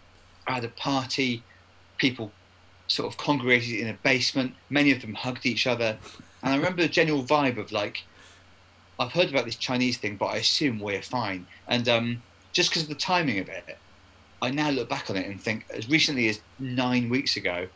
I 0.48 0.54
had 0.54 0.64
a 0.64 0.68
party, 0.70 1.44
people 1.96 2.32
sort 2.88 3.12
of 3.12 3.18
congregated 3.18 3.80
in 3.80 3.88
a 3.88 3.94
basement, 4.04 4.56
many 4.70 4.92
of 4.92 5.00
them 5.00 5.14
hugged 5.14 5.46
each 5.46 5.66
other, 5.66 5.98
and 6.42 6.52
I 6.52 6.56
remember 6.56 6.82
the 6.82 6.88
general 6.88 7.24
vibe 7.26 7.58
of 7.58 7.72
like, 7.72 7.98
I've 8.98 9.12
heard 9.12 9.30
about 9.30 9.44
this 9.44 9.56
Chinese 9.56 9.98
thing, 9.98 10.16
but 10.16 10.26
I 10.26 10.36
assume 10.38 10.78
we're 10.80 11.02
fine, 11.02 11.48
and 11.68 11.88
um, 11.88 12.24
just 12.52 12.70
because 12.70 12.84
of 12.84 12.88
the 12.88 12.94
timing 12.94 13.38
of 13.38 13.48
it, 13.48 13.64
I 14.42 14.50
now 14.50 14.70
look 14.70 14.88
back 14.88 15.10
on 15.10 15.16
it 15.16 15.26
and 15.26 15.40
think, 15.42 15.64
as 15.74 15.88
recently 15.88 16.28
as 16.28 16.42
nine 16.58 17.08
weeks 17.10 17.36
ago, 17.36 17.68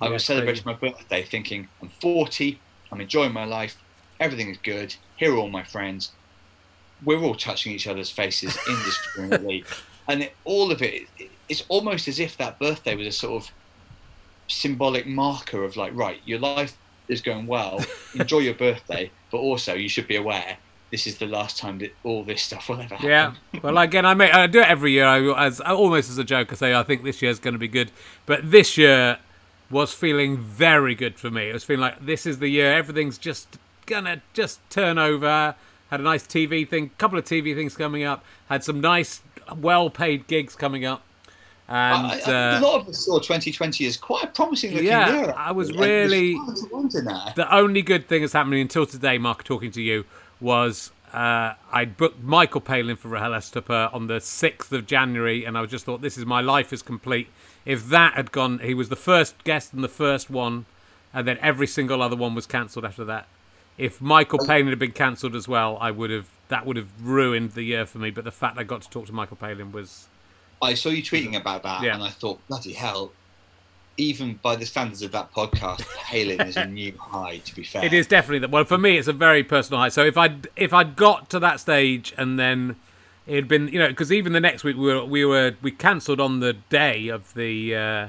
I 0.00 0.08
Yeah, 0.08 0.10
was 0.10 0.24
celebrating 0.24 0.64
my 0.66 0.74
birthday, 0.74 1.24
thinking 1.24 1.70
I'm 1.82 1.90
40, 1.90 2.64
I'm 2.92 3.00
enjoying 3.00 3.32
my 3.32 3.44
life, 3.46 3.82
everything 4.20 4.50
is 4.50 4.58
good. 4.58 4.96
Here 5.16 5.32
are 5.34 5.38
all 5.38 5.50
my 5.50 5.64
friends. 5.64 6.16
We're 7.02 7.20
all 7.22 7.34
touching 7.36 7.72
each 7.72 7.86
other's 7.86 8.10
faces 8.10 8.58
indiscriminately, 8.66 9.66
and 10.08 10.22
it, 10.24 10.36
all 10.44 10.72
of 10.72 10.82
it, 10.82 11.08
it, 11.16 11.32
it's 11.48 11.64
almost 11.68 12.08
as 12.08 12.18
if 12.20 12.36
that 12.38 12.58
birthday 12.58 12.96
was 12.96 13.06
a 13.06 13.12
sort 13.12 13.44
of 13.44 13.50
symbolic 14.48 15.06
marker 15.06 15.64
of 15.64 15.76
like, 15.76 15.94
right, 15.94 16.20
your 16.24 16.38
life 16.38 16.76
is 17.08 17.20
going 17.20 17.46
well. 17.46 17.84
Enjoy 18.14 18.38
your 18.38 18.54
birthday, 18.54 19.10
but 19.30 19.38
also 19.38 19.74
you 19.74 19.88
should 19.88 20.08
be 20.08 20.16
aware 20.16 20.58
this 20.90 21.06
is 21.06 21.18
the 21.18 21.26
last 21.26 21.58
time 21.58 21.78
that 21.78 21.94
all 22.02 22.24
this 22.24 22.42
stuff 22.42 22.68
will 22.68 22.80
ever 22.80 22.94
happen. 22.94 23.08
Yeah. 23.08 23.34
Well, 23.62 23.76
again, 23.78 24.06
I 24.06 24.14
make 24.14 24.34
I 24.34 24.46
do 24.46 24.60
it 24.60 24.68
every 24.68 24.92
year. 24.92 25.04
I, 25.04 25.46
as 25.46 25.60
almost 25.60 26.10
as 26.10 26.18
a 26.18 26.24
joke, 26.24 26.52
I 26.52 26.56
say 26.56 26.74
I 26.74 26.82
think 26.82 27.04
this 27.04 27.20
year's 27.20 27.38
going 27.38 27.52
to 27.52 27.58
be 27.58 27.68
good, 27.68 27.90
but 28.26 28.50
this 28.50 28.78
year 28.78 29.18
was 29.70 29.92
feeling 29.92 30.38
very 30.38 30.94
good 30.94 31.18
for 31.18 31.30
me. 31.30 31.50
It 31.50 31.52
was 31.52 31.64
feeling 31.64 31.82
like 31.82 32.04
this 32.04 32.26
is 32.26 32.38
the 32.38 32.48
year 32.48 32.72
everything's 32.72 33.18
just 33.18 33.58
gonna 33.86 34.22
just 34.32 34.60
turn 34.70 34.98
over. 34.98 35.54
Had 35.90 36.00
a 36.00 36.02
nice 36.02 36.26
TV 36.26 36.68
thing, 36.68 36.90
couple 36.98 37.18
of 37.18 37.24
TV 37.24 37.54
things 37.54 37.76
coming 37.76 38.04
up. 38.04 38.24
Had 38.48 38.64
some 38.64 38.80
nice, 38.80 39.22
well-paid 39.56 40.26
gigs 40.26 40.54
coming 40.54 40.84
up, 40.84 41.02
and 41.68 42.06
I, 42.06 42.20
I, 42.26 42.54
uh, 42.56 42.60
a 42.60 42.62
lot 42.62 42.80
of 42.80 42.88
us 42.88 43.04
saw 43.04 43.18
2020 43.18 43.86
as 43.86 43.96
quite 43.96 44.24
a 44.24 44.26
promising 44.28 44.72
looking 44.72 44.86
Yeah, 44.86 45.14
year. 45.22 45.34
I 45.36 45.52
was 45.52 45.70
really- 45.72 46.34
there's 46.46 46.60
starting 46.60 46.68
to 46.68 46.74
wonder 46.74 47.02
now. 47.02 47.32
the 47.36 47.54
only 47.54 47.82
good 47.82 48.08
thing 48.08 48.22
that's 48.22 48.32
happening 48.32 48.60
until 48.60 48.86
today, 48.86 49.18
Mark, 49.18 49.44
talking 49.44 49.70
to 49.72 49.82
you, 49.82 50.04
was 50.40 50.90
uh, 51.12 51.54
I 51.72 51.84
booked 51.86 52.22
Michael 52.22 52.60
Palin 52.60 52.96
for 52.96 53.08
Rahel 53.08 53.32
Estapa 53.32 53.92
on 53.94 54.06
the 54.08 54.20
6th 54.20 54.72
of 54.72 54.86
January, 54.86 55.44
and 55.44 55.56
I 55.56 55.64
just 55.66 55.84
thought, 55.86 56.00
this 56.02 56.18
is 56.18 56.26
my 56.26 56.40
life 56.40 56.72
is 56.72 56.82
complete. 56.82 57.28
If 57.64 57.88
that 57.88 58.14
had 58.14 58.30
gone, 58.32 58.58
he 58.60 58.74
was 58.74 58.88
the 58.88 58.96
first 58.96 59.42
guest 59.44 59.72
and 59.72 59.82
the 59.82 59.88
first 59.88 60.28
one, 60.30 60.66
and 61.14 61.26
then 61.26 61.38
every 61.40 61.66
single 61.66 62.02
other 62.02 62.16
one 62.16 62.34
was 62.34 62.46
cancelled 62.46 62.84
after 62.84 63.04
that. 63.06 63.26
If 63.78 64.00
Michael 64.00 64.40
Palin 64.46 64.68
had 64.68 64.78
been 64.78 64.92
cancelled 64.92 65.34
as 65.36 65.46
well, 65.48 65.78
I 65.80 65.90
would 65.90 66.10
have 66.10 66.28
that 66.48 66.64
would 66.66 66.76
have 66.76 66.88
ruined 67.02 67.52
the 67.52 67.62
year 67.62 67.84
for 67.86 67.98
me. 67.98 68.10
But 68.10 68.24
the 68.24 68.30
fact 68.30 68.58
I 68.58 68.64
got 68.64 68.82
to 68.82 68.90
talk 68.90 69.06
to 69.06 69.12
Michael 69.12 69.36
Palin 69.36 69.70
was 69.70 70.08
I 70.60 70.74
saw 70.74 70.88
you 70.90 71.02
tweeting 71.02 71.36
about 71.36 71.62
that, 71.62 71.82
Yeah. 71.82 71.94
and 71.94 72.02
I 72.02 72.10
thought, 72.10 72.40
bloody 72.48 72.72
hell. 72.72 73.12
Even 73.96 74.38
by 74.42 74.54
the 74.54 74.64
standards 74.64 75.02
of 75.02 75.10
that 75.12 75.32
podcast, 75.32 75.84
Palin 75.96 76.40
is 76.42 76.56
a 76.56 76.64
new 76.80 76.92
high. 76.98 77.38
To 77.38 77.54
be 77.54 77.64
fair, 77.64 77.84
It 77.84 77.92
is 77.92 78.06
definitely 78.06 78.38
that. 78.40 78.50
Well, 78.50 78.64
for 78.64 78.78
me, 78.78 78.96
it's 78.96 79.08
a 79.08 79.12
very 79.12 79.42
personal 79.42 79.80
high. 79.80 79.88
So 79.88 80.04
if 80.04 80.16
I 80.16 80.36
if 80.54 80.72
I'd 80.72 80.94
got 80.94 81.28
to 81.30 81.40
that 81.40 81.58
stage 81.58 82.14
and 82.16 82.38
then 82.38 82.76
it 83.26 83.34
had 83.34 83.48
been, 83.48 83.66
you 83.68 83.78
know, 83.80 83.88
because 83.88 84.12
even 84.12 84.32
the 84.32 84.40
next 84.40 84.62
week 84.62 84.76
we 84.76 84.84
were 84.94 85.04
we 85.04 85.24
were 85.24 85.56
we 85.62 85.72
cancelled 85.72 86.20
on 86.20 86.38
the 86.38 86.52
day 86.52 87.08
of 87.08 87.34
the 87.34 87.74
uh, 87.74 88.08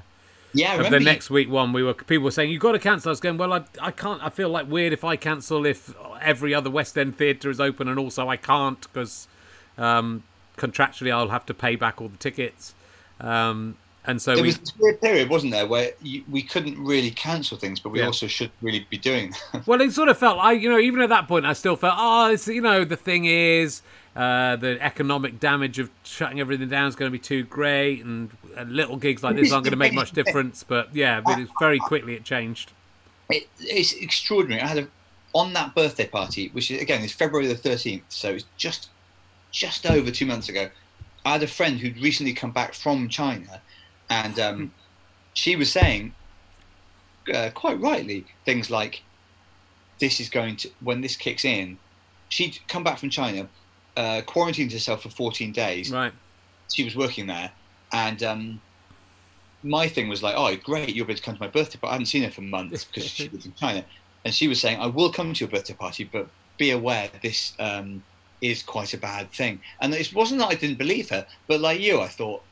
Yeah, 0.53 0.79
of 0.79 0.91
the 0.91 0.99
next 0.99 1.31
week 1.31 1.49
one. 1.49 1.73
We 1.73 1.81
were 1.81 1.95
people 1.95 2.25
were 2.25 2.29
saying 2.31 2.51
you've 2.51 2.61
got 2.61 2.73
to 2.73 2.79
cancel. 2.79 3.09
I 3.09 3.13
was 3.13 3.19
going, 3.19 3.39
well, 3.39 3.51
I 3.53 3.63
I 3.81 3.89
can't. 3.89 4.23
I 4.23 4.29
feel 4.29 4.49
like 4.49 4.69
weird 4.69 4.93
if 4.93 5.03
I 5.03 5.15
cancel 5.15 5.65
if 5.65 5.95
every 6.21 6.53
other 6.53 6.69
West 6.69 6.99
End 6.99 7.17
theatre 7.17 7.49
is 7.49 7.59
open 7.59 7.87
and 7.87 7.97
also 7.97 8.29
I 8.29 8.37
can't 8.37 8.79
because 8.81 9.27
um, 9.79 10.21
contractually 10.59 11.11
I'll 11.11 11.29
have 11.29 11.45
to 11.47 11.53
pay 11.53 11.75
back 11.75 12.01
all 12.01 12.09
the 12.09 12.17
tickets. 12.17 12.75
Um, 13.19 13.77
and 14.05 14.21
so 14.21 14.33
There 14.33 14.43
we 14.43 14.49
was 14.49 14.57
this 14.59 14.73
weird 14.77 15.01
period, 15.01 15.29
wasn't 15.29 15.51
there, 15.51 15.67
where 15.67 15.91
you, 16.01 16.23
we 16.29 16.41
couldn't 16.41 16.83
really 16.83 17.11
cancel 17.11 17.57
things, 17.57 17.79
but 17.79 17.89
we 17.89 17.99
Yeah. 17.99 18.07
also 18.07 18.27
should 18.27 18.51
really 18.61 18.85
be 18.89 18.97
doing. 18.97 19.33
that. 19.53 19.67
Well, 19.67 19.81
it 19.81 19.91
sort 19.91 20.09
of 20.09 20.17
felt 20.17 20.37
like, 20.37 20.61
you 20.61 20.69
know, 20.69 20.79
even 20.79 21.01
at 21.01 21.09
that 21.09 21.27
point, 21.27 21.45
I 21.45 21.53
still 21.53 21.75
felt, 21.75 21.95
oh, 21.97 22.31
it's, 22.31 22.47
you 22.47 22.61
know, 22.61 22.85
the 22.85 22.95
thing 22.95 23.25
is, 23.25 23.81
uh, 24.15 24.55
the 24.55 24.81
economic 24.81 25.39
damage 25.39 25.79
of 25.79 25.89
shutting 26.03 26.39
everything 26.39 26.69
down 26.69 26.87
is 26.87 26.95
going 26.95 27.09
to 27.09 27.13
be 27.13 27.19
too 27.23 27.43
great, 27.43 28.03
and, 28.03 28.31
and 28.57 28.71
little 28.71 28.97
gigs 28.97 29.21
like 29.23 29.35
this 29.35 29.51
aren't 29.51 29.63
going 29.65 29.71
to 29.71 29.77
make 29.77 29.93
much 29.93 30.11
difference. 30.11 30.63
But 30.63 30.93
yeah, 30.95 31.21
but 31.21 31.37
it's 31.39 31.51
very 31.59 31.79
quickly 31.79 32.15
it 32.15 32.23
changed. 32.23 32.71
it, 33.29 33.47
it's 33.59 33.93
extraordinary. 33.93 34.61
I 34.61 34.67
had 34.67 34.77
a 34.79 34.87
on 35.33 35.53
that 35.53 35.75
birthday 35.75 36.07
party, 36.07 36.49
which 36.53 36.71
is 36.71 36.81
again 36.81 37.03
is 37.03 37.13
February 37.13 37.47
the 37.47 37.55
thirteenth, 37.55 38.03
so 38.09 38.31
it's 38.31 38.45
just 38.57 38.89
just 39.51 39.85
over 39.85 40.11
two 40.11 40.25
months 40.25 40.49
ago. 40.49 40.69
I 41.25 41.33
had 41.33 41.43
a 41.43 41.47
friend 41.47 41.79
who'd 41.79 41.97
recently 42.01 42.33
come 42.33 42.51
back 42.51 42.73
from 42.73 43.09
China, 43.09 43.61
and 44.09 44.39
um, 44.39 44.73
she 45.33 45.55
was 45.55 45.71
saying, 45.71 46.13
uh, 47.33 47.49
quite 47.53 47.79
rightly, 47.79 48.25
things 48.45 48.69
like, 48.69 49.03
"This 49.99 50.19
is 50.19 50.29
going 50.29 50.55
to 50.57 50.69
when 50.81 51.01
this 51.01 51.15
kicks 51.15 51.45
in." 51.45 51.77
She'd 52.29 52.57
come 52.67 52.83
back 52.83 52.97
from 52.99 53.09
China, 53.09 53.49
uh, 53.97 54.21
quarantined 54.25 54.71
herself 54.71 55.03
for 55.03 55.09
fourteen 55.09 55.51
days, 55.51 55.91
Right. 55.91 56.13
she 56.73 56.83
was 56.83 56.95
working 56.95 57.27
there, 57.27 57.51
and 57.91 58.23
um, 58.23 58.61
my 59.61 59.87
thing 59.87 60.07
was 60.07 60.23
like, 60.23 60.35
"Oh, 60.37 60.55
great, 60.55 60.95
you're 60.95 61.05
able 61.05 61.15
to 61.15 61.21
come 61.21 61.35
to 61.35 61.41
my 61.41 61.47
birthday," 61.49 61.79
but 61.81 61.89
I 61.89 61.91
hadn't 61.93 62.05
seen 62.07 62.23
her 62.23 62.31
for 62.31 62.41
months 62.41 62.85
because 62.85 63.09
she 63.09 63.27
was 63.33 63.45
in 63.45 63.53
China, 63.55 63.85
and 64.23 64.33
she 64.33 64.47
was 64.47 64.61
saying, 64.61 64.79
"I 64.79 64.87
will 64.87 65.11
come 65.11 65.33
to 65.33 65.39
your 65.39 65.49
birthday 65.49 65.73
party, 65.73 66.05
but 66.05 66.29
be 66.57 66.71
aware 66.71 67.09
this 67.21 67.53
um, 67.59 68.03
is 68.41 68.63
quite 68.63 68.93
a 68.93 68.97
bad 68.97 69.31
thing." 69.31 69.61
And 69.81 69.93
it 69.93 70.13
wasn't 70.13 70.39
that 70.41 70.47
I 70.49 70.55
didn't 70.55 70.77
believe 70.77 71.09
her, 71.09 71.25
but 71.47 71.59
like 71.61 71.79
you, 71.79 71.99
I 72.01 72.07
thought, 72.07 72.43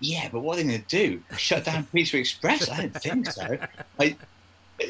"Yeah, 0.00 0.28
but 0.32 0.40
what 0.40 0.54
are 0.58 0.62
they 0.62 0.68
going 0.68 0.82
to 0.82 0.88
do? 0.88 1.22
Shut 1.36 1.64
down 1.64 1.86
Pizza 1.94 2.18
Express?" 2.18 2.68
I 2.68 2.82
didn't 2.82 3.02
think 3.02 3.30
so. 3.30 3.58
I, 3.98 4.16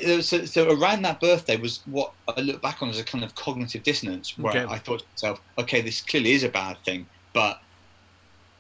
uh, 0.07 0.21
so, 0.21 0.45
so 0.45 0.71
around 0.71 1.03
that 1.03 1.19
birthday 1.21 1.57
was 1.57 1.81
what 1.87 2.13
I 2.37 2.41
look 2.43 2.61
back 2.61 2.83
on 2.83 2.91
as 2.91 2.99
a 2.99 3.05
kind 3.05 3.25
of 3.25 3.35
cognitive 3.35 3.83
dissonance, 3.83 4.37
where 4.37 4.53
Okay. 4.55 4.73
I 4.73 4.79
thought 4.79 5.01
to 5.01 5.07
myself, 5.15 5.41
"Okay, 5.59 5.81
this 5.81 6.01
clearly 6.03 6.33
is 6.33 6.43
a 6.45 6.49
bad 6.49 6.79
thing, 6.85 7.07
but." 7.33 7.61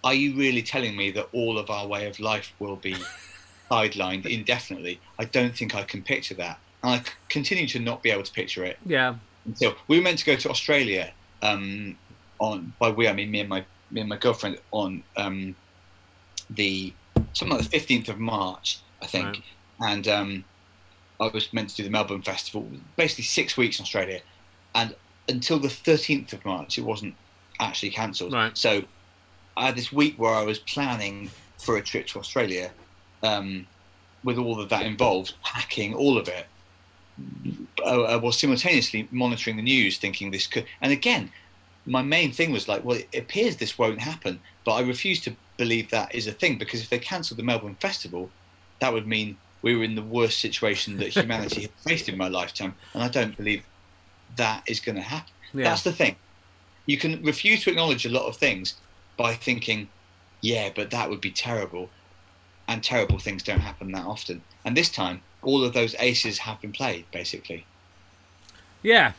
are 0.05 0.15
you 0.15 0.37
really 0.37 0.63
telling 0.63 0.97
me 0.97 1.11
that 1.11 1.29
all 1.33 1.59
of 1.59 1.71
our 1.71 1.85
way 1.85 2.07
of 2.07 2.21
life 2.21 2.53
will 2.61 2.77
be 2.77 2.95
sidelined 3.71 4.25
indefinitely. 4.27 5.01
I 5.19 5.25
don't 5.25 5.55
think 5.57 5.75
I 5.75 5.83
can 5.83 6.03
picture 6.03 6.35
that, 6.35 6.61
and 6.85 6.93
I 6.95 7.03
continue 7.29 7.67
to 7.69 7.81
not 7.81 8.03
be 8.05 8.11
able 8.11 8.23
to 8.23 8.33
picture 8.33 8.65
it 8.65 8.79
Yeah. 8.87 9.17
until 9.45 9.75
we 9.89 9.97
were 9.99 10.03
meant 10.05 10.21
to 10.21 10.25
go 10.25 10.37
to 10.37 10.51
Australia. 10.51 11.13
Um, 11.43 11.97
on 12.41 12.73
by 12.79 12.91
we 12.91 13.09
I 13.09 13.13
mean 13.13 13.31
me 13.31 13.41
and 13.41 13.49
my 13.49 13.65
me 13.91 14.01
and 14.01 14.09
my 14.09 14.17
girlfriend 14.17 14.59
on 14.71 15.03
um, 15.17 15.55
the 16.51 16.93
something 17.33 17.57
like 17.57 17.65
the 17.65 17.71
fifteenth 17.71 18.09
of 18.09 18.19
March, 18.19 18.81
I 19.03 19.07
think, 19.07 19.27
Right. 19.27 19.43
and 19.93 20.09
um, 20.09 20.45
I 21.21 21.29
was 21.29 21.53
meant 21.53 21.71
to 21.71 21.77
do 21.77 21.83
the 21.85 21.91
Melbourne 21.91 22.23
Festival, 22.23 22.69
basically 22.97 23.25
six 23.25 23.57
weeks 23.57 23.79
in 23.79 23.83
Australia, 23.85 24.21
and 24.75 24.95
until 25.29 25.59
the 25.59 25.69
thirteenth 25.69 26.33
of 26.33 26.45
March, 26.45 26.79
it 26.79 26.83
wasn't 26.85 27.15
actually 27.61 27.91
cancelled. 27.91 28.33
Right. 28.33 28.57
So 28.57 28.83
I 29.57 29.67
had 29.67 29.77
this 29.77 29.93
week 29.93 30.15
where 30.19 30.33
I 30.35 30.43
was 30.43 30.61
planning 30.61 31.31
for 31.59 31.77
a 31.77 31.83
trip 31.83 32.07
to 32.09 32.21
Australia, 32.21 32.71
um, 33.23 33.67
with 34.23 34.39
all 34.39 34.61
of 34.61 34.69
that 34.69 34.87
involved, 34.87 35.35
packing 35.43 35.95
all 35.95 36.17
of 36.19 36.29
it, 36.29 36.47
uh, 37.81 38.03
uh, 38.03 38.19
while 38.19 38.33
simultaneously 38.33 39.09
monitoring 39.11 39.57
the 39.57 39.63
news, 39.63 39.99
thinking 39.99 40.31
this 40.31 40.47
could. 40.47 40.67
And 40.81 40.93
again, 40.93 41.31
my 41.87 42.03
main 42.03 42.33
thing 42.33 42.53
was 42.53 42.69
like, 42.69 42.85
well, 42.85 42.99
it 43.13 43.19
appears 43.19 43.57
this 43.57 43.79
won't 43.79 44.01
happen, 44.01 44.41
but 44.65 44.73
I 44.73 44.81
refuse 44.81 45.21
to 45.23 45.35
believe 45.57 45.91
that 45.91 46.15
is 46.15 46.27
a 46.27 46.33
thing 46.33 46.59
because 46.59 46.83
if 46.83 46.91
they 46.91 46.99
cancelled 46.99 47.39
the 47.39 47.45
Melbourne 47.45 47.77
Festival, 47.81 48.31
that 48.81 48.93
would 48.93 49.07
mean 49.07 49.37
we 49.63 49.77
were 49.77 49.85
in 49.85 49.95
the 49.95 50.03
worst 50.03 50.41
situation 50.41 50.97
that 50.99 51.17
humanity 51.17 51.63
has 51.63 51.71
faced 51.85 52.09
in 52.09 52.17
my 52.17 52.29
lifetime, 52.29 52.75
and 52.95 53.03
I 53.03 53.09
don't 53.09 53.37
believe 53.37 53.65
that 54.37 54.63
is 54.67 54.81
going 54.81 54.97
to 54.97 55.03
happen. 55.03 55.33
Yeah. 55.53 55.65
That's 55.65 55.83
the 55.83 55.93
thing. 55.93 56.17
You 56.87 56.99
can 56.99 57.23
refuse 57.23 57.65
to 57.65 57.71
acknowledge 57.71 58.07
a 58.07 58.11
lot 58.11 58.27
of 58.27 58.37
things 58.37 58.75
by 59.17 59.35
thinking, 59.35 59.89
yeah, 60.41 60.71
but 60.75 60.91
that 60.91 61.11
would 61.11 61.21
be 61.21 61.31
terrible. 61.31 61.91
And 62.69 62.85
terrible 62.85 63.19
things 63.19 63.43
don't 63.43 63.61
happen 63.61 63.93
that 63.93 64.05
often. 64.05 64.43
And 64.65 64.77
this 64.77 64.91
time, 64.91 65.23
all 65.43 65.65
of 65.65 65.73
those 65.73 65.95
aces 65.99 66.39
have 66.39 66.61
been 66.61 66.73
played, 66.73 67.05
basically. 67.13 67.65
Yeah. 68.83 69.13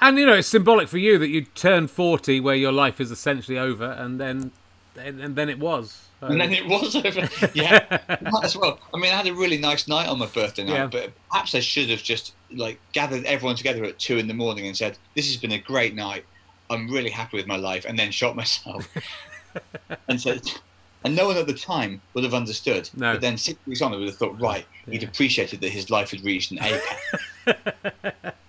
And 0.00 0.18
you 0.18 0.26
know, 0.26 0.34
it's 0.34 0.48
symbolic 0.48 0.88
for 0.88 0.98
you 0.98 1.18
that 1.18 1.28
you 1.28 1.42
turn 1.42 1.88
40 1.88 2.40
where 2.40 2.54
your 2.54 2.72
life 2.72 3.00
is 3.00 3.10
essentially 3.10 3.58
over 3.58 3.90
and 3.92 4.20
then 4.20 4.52
and, 4.96 5.20
and 5.20 5.36
then 5.36 5.48
it 5.48 5.58
was. 5.58 6.06
So- 6.20 6.26
And 6.26 6.40
then 6.40 6.52
it 6.52 6.66
was 6.66 6.96
over. 6.96 7.20
Um, 7.20 7.28
yeah, 7.54 7.98
might 8.22 8.44
as 8.44 8.56
well. 8.56 8.80
I 8.92 8.98
mean, 8.98 9.12
I 9.12 9.16
had 9.16 9.26
a 9.28 9.34
really 9.34 9.58
nice 9.58 9.86
night 9.86 10.08
on 10.08 10.18
my 10.18 10.26
birthday 10.26 10.64
night, 10.64 10.72
Yeah. 10.74 10.86
but 10.86 11.12
perhaps 11.30 11.54
I 11.54 11.60
should 11.60 11.88
have 11.90 12.02
just 12.02 12.34
like 12.50 12.80
gathered 12.92 13.24
everyone 13.24 13.54
together 13.56 13.84
at 13.84 13.98
two 13.98 14.18
in 14.18 14.26
the 14.26 14.34
morning 14.34 14.66
and 14.66 14.76
said, 14.76 14.98
"This 15.14 15.26
has 15.28 15.36
been 15.36 15.52
a 15.52 15.58
great 15.58 15.94
night. 15.94 16.24
I'm 16.70 16.90
really 16.90 17.10
happy 17.10 17.36
with 17.36 17.46
my 17.46 17.56
life," 17.56 17.84
and 17.88 17.96
then 17.98 18.10
shot 18.10 18.34
myself. 18.34 18.88
and 20.08 20.20
said, 20.20 20.42
and 21.04 21.14
no 21.14 21.26
one 21.26 21.36
at 21.36 21.46
the 21.46 21.54
time 21.54 22.00
would 22.14 22.24
have 22.24 22.34
understood. 22.34 22.90
No. 22.94 23.12
But 23.12 23.20
then 23.20 23.36
six 23.36 23.58
weeks 23.66 23.82
on, 23.82 23.92
they 23.92 23.98
would 23.98 24.08
have 24.08 24.16
thought, 24.16 24.40
right, 24.40 24.66
he'd 24.90 25.02
appreciated 25.02 25.60
that 25.60 25.70
his 25.70 25.90
life 25.90 26.10
had 26.10 26.24
reached 26.24 26.50
an 26.50 26.58
apex. 26.60 27.14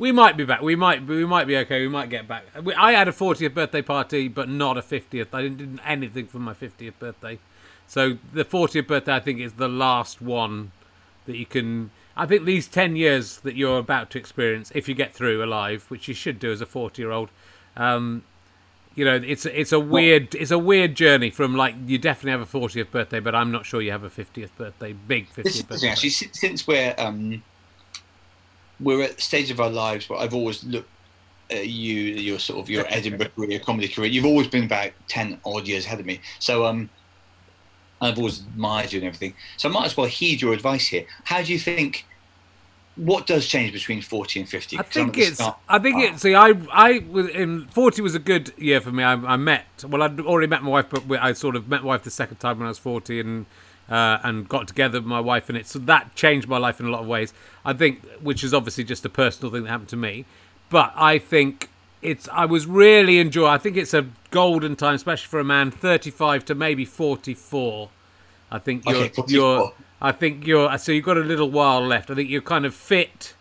We 0.00 0.12
might 0.12 0.38
be 0.38 0.46
back. 0.46 0.62
We 0.62 0.76
might. 0.76 1.06
We 1.06 1.26
might 1.26 1.46
be 1.46 1.58
okay. 1.58 1.82
We 1.82 1.88
might 1.88 2.08
get 2.08 2.26
back. 2.26 2.44
We- 2.64 2.72
I 2.72 2.92
had 2.92 3.06
a 3.06 3.12
40th 3.12 3.52
birthday 3.52 3.82
party, 3.82 4.28
but 4.28 4.48
not 4.48 4.78
a 4.78 4.80
50th. 4.80 5.26
I 5.34 5.42
didn't 5.42 5.58
do 5.58 5.82
anything 5.84 6.26
for 6.26 6.38
my 6.38 6.54
50th 6.54 6.94
birthday. 6.98 7.38
So 7.86 8.16
the 8.32 8.46
40th 8.46 8.86
birthday, 8.86 9.14
I 9.14 9.20
think, 9.20 9.40
is 9.40 9.52
the 9.54 9.68
last 9.68 10.22
one 10.22 10.72
that 11.26 11.36
you 11.36 11.44
can. 11.44 11.90
I 12.16 12.24
think 12.24 12.46
these 12.46 12.66
10 12.66 12.96
years 12.96 13.40
that 13.40 13.56
you're 13.56 13.78
about 13.78 14.08
to 14.12 14.18
experience, 14.18 14.72
if 14.74 14.88
you 14.88 14.94
get 14.94 15.12
through 15.12 15.44
alive, 15.44 15.84
which 15.90 16.08
you 16.08 16.14
should 16.14 16.38
do 16.38 16.50
as 16.50 16.62
a 16.62 16.66
40 16.66 17.02
year 17.02 17.10
old, 17.10 17.28
um, 17.76 18.22
you 19.00 19.06
know, 19.06 19.14
it's 19.14 19.46
it's 19.46 19.72
a 19.72 19.80
weird 19.80 20.34
it's 20.34 20.50
a 20.50 20.58
weird 20.58 20.94
journey 20.94 21.30
from 21.30 21.56
like 21.56 21.74
you 21.86 21.96
definitely 21.96 22.32
have 22.32 22.42
a 22.42 22.58
40th 22.58 22.90
birthday, 22.90 23.18
but 23.18 23.34
I'm 23.34 23.50
not 23.50 23.64
sure 23.64 23.80
you 23.80 23.92
have 23.92 24.04
a 24.04 24.10
50th 24.10 24.50
birthday, 24.58 24.92
big 24.92 25.26
50th 25.30 25.42
This 25.42 25.62
birthday. 25.62 25.88
actually, 25.88 26.10
since, 26.10 26.38
since 26.38 26.66
we're 26.66 26.94
um, 26.98 27.42
we're 28.78 29.02
at 29.02 29.18
stage 29.18 29.50
of 29.50 29.58
our 29.58 29.70
lives 29.70 30.06
where 30.10 30.18
I've 30.18 30.34
always 30.34 30.62
looked 30.64 30.90
at 31.50 31.66
you, 31.66 31.94
your 31.94 32.38
sort 32.38 32.58
of 32.60 32.68
your 32.68 32.84
Edinburgh 32.88 33.30
career, 33.30 33.58
comedy 33.58 33.88
career. 33.88 34.10
You've 34.10 34.26
always 34.26 34.48
been 34.48 34.64
about 34.64 34.90
ten 35.08 35.40
odd 35.46 35.66
years 35.66 35.86
ahead 35.86 36.00
of 36.00 36.04
me, 36.04 36.20
so 36.38 36.66
um, 36.66 36.90
I've 38.02 38.18
always 38.18 38.40
admired 38.40 38.92
you 38.92 38.98
and 38.98 39.06
everything. 39.06 39.32
So 39.56 39.70
I 39.70 39.72
might 39.72 39.86
as 39.86 39.96
well 39.96 40.08
heed 40.08 40.42
your 40.42 40.52
advice 40.52 40.88
here. 40.88 41.06
How 41.24 41.40
do 41.40 41.50
you 41.54 41.58
think? 41.58 42.04
What 43.00 43.26
does 43.26 43.46
change 43.46 43.72
between 43.72 44.02
forty 44.02 44.40
and 44.40 44.48
fifty? 44.48 44.76
I'm 44.78 44.84
think 44.84 45.16
it's. 45.16 45.34
start- 45.36 45.56
I 45.68 45.78
think 45.78 45.96
Ah. 45.96 46.00
it's. 46.12 46.22
See, 46.22 46.34
I 46.34 46.54
I 46.70 46.98
was 47.10 47.28
in 47.28 47.66
forty 47.68 48.02
was 48.02 48.14
a 48.14 48.18
good 48.18 48.52
year 48.58 48.80
for 48.80 48.90
me. 48.92 49.02
I, 49.02 49.12
I 49.14 49.36
met. 49.36 49.64
Well, 49.88 50.02
I'd 50.02 50.20
already 50.20 50.48
met 50.48 50.62
my 50.62 50.70
wife, 50.70 50.86
but 50.90 51.06
we, 51.06 51.16
I 51.16 51.32
sort 51.32 51.56
of 51.56 51.68
met 51.68 51.80
my 51.82 51.88
wife 51.88 52.02
the 52.02 52.10
second 52.10 52.36
time 52.38 52.58
when 52.58 52.66
I 52.66 52.70
was 52.70 52.78
forty, 52.78 53.18
and 53.20 53.46
uh, 53.88 54.18
and 54.22 54.48
got 54.48 54.68
together 54.68 54.98
with 55.00 55.06
my 55.06 55.20
wife, 55.20 55.48
and 55.48 55.56
it 55.56 55.66
so 55.66 55.78
that 55.80 56.14
changed 56.14 56.46
my 56.46 56.58
life 56.58 56.78
in 56.78 56.86
a 56.86 56.90
lot 56.90 57.00
of 57.00 57.06
ways. 57.06 57.32
I 57.64 57.72
think, 57.72 58.04
which 58.20 58.44
is 58.44 58.52
obviously 58.52 58.84
just 58.84 59.04
a 59.06 59.08
personal 59.08 59.50
thing 59.52 59.62
that 59.64 59.70
happened 59.70 59.88
to 59.90 59.96
me, 59.96 60.26
but 60.68 60.92
I 60.94 61.18
think 61.18 61.70
it's. 62.02 62.28
I 62.32 62.44
was 62.44 62.66
really 62.66 63.18
enjoy. 63.18 63.46
I 63.46 63.58
think 63.58 63.76
it's 63.78 63.94
a 63.94 64.06
golden 64.30 64.76
time, 64.76 64.94
especially 64.94 65.28
for 65.28 65.40
a 65.40 65.44
man 65.44 65.70
thirty-five 65.70 66.44
to 66.46 66.54
maybe 66.54 66.84
forty-four. 66.84 67.88
I 68.50 68.58
think 68.58 68.84
you're. 68.84 68.96
Okay, 68.96 69.08
44. 69.08 69.24
you're 69.34 69.72
I 70.02 70.12
think 70.12 70.46
you're. 70.46 70.76
So 70.78 70.92
you've 70.92 71.04
got 71.04 71.16
a 71.18 71.20
little 71.20 71.50
while 71.50 71.80
left. 71.80 72.10
I 72.10 72.14
think 72.14 72.30
you're 72.30 72.40
kind 72.42 72.64
of 72.64 72.74
fit 72.74 73.34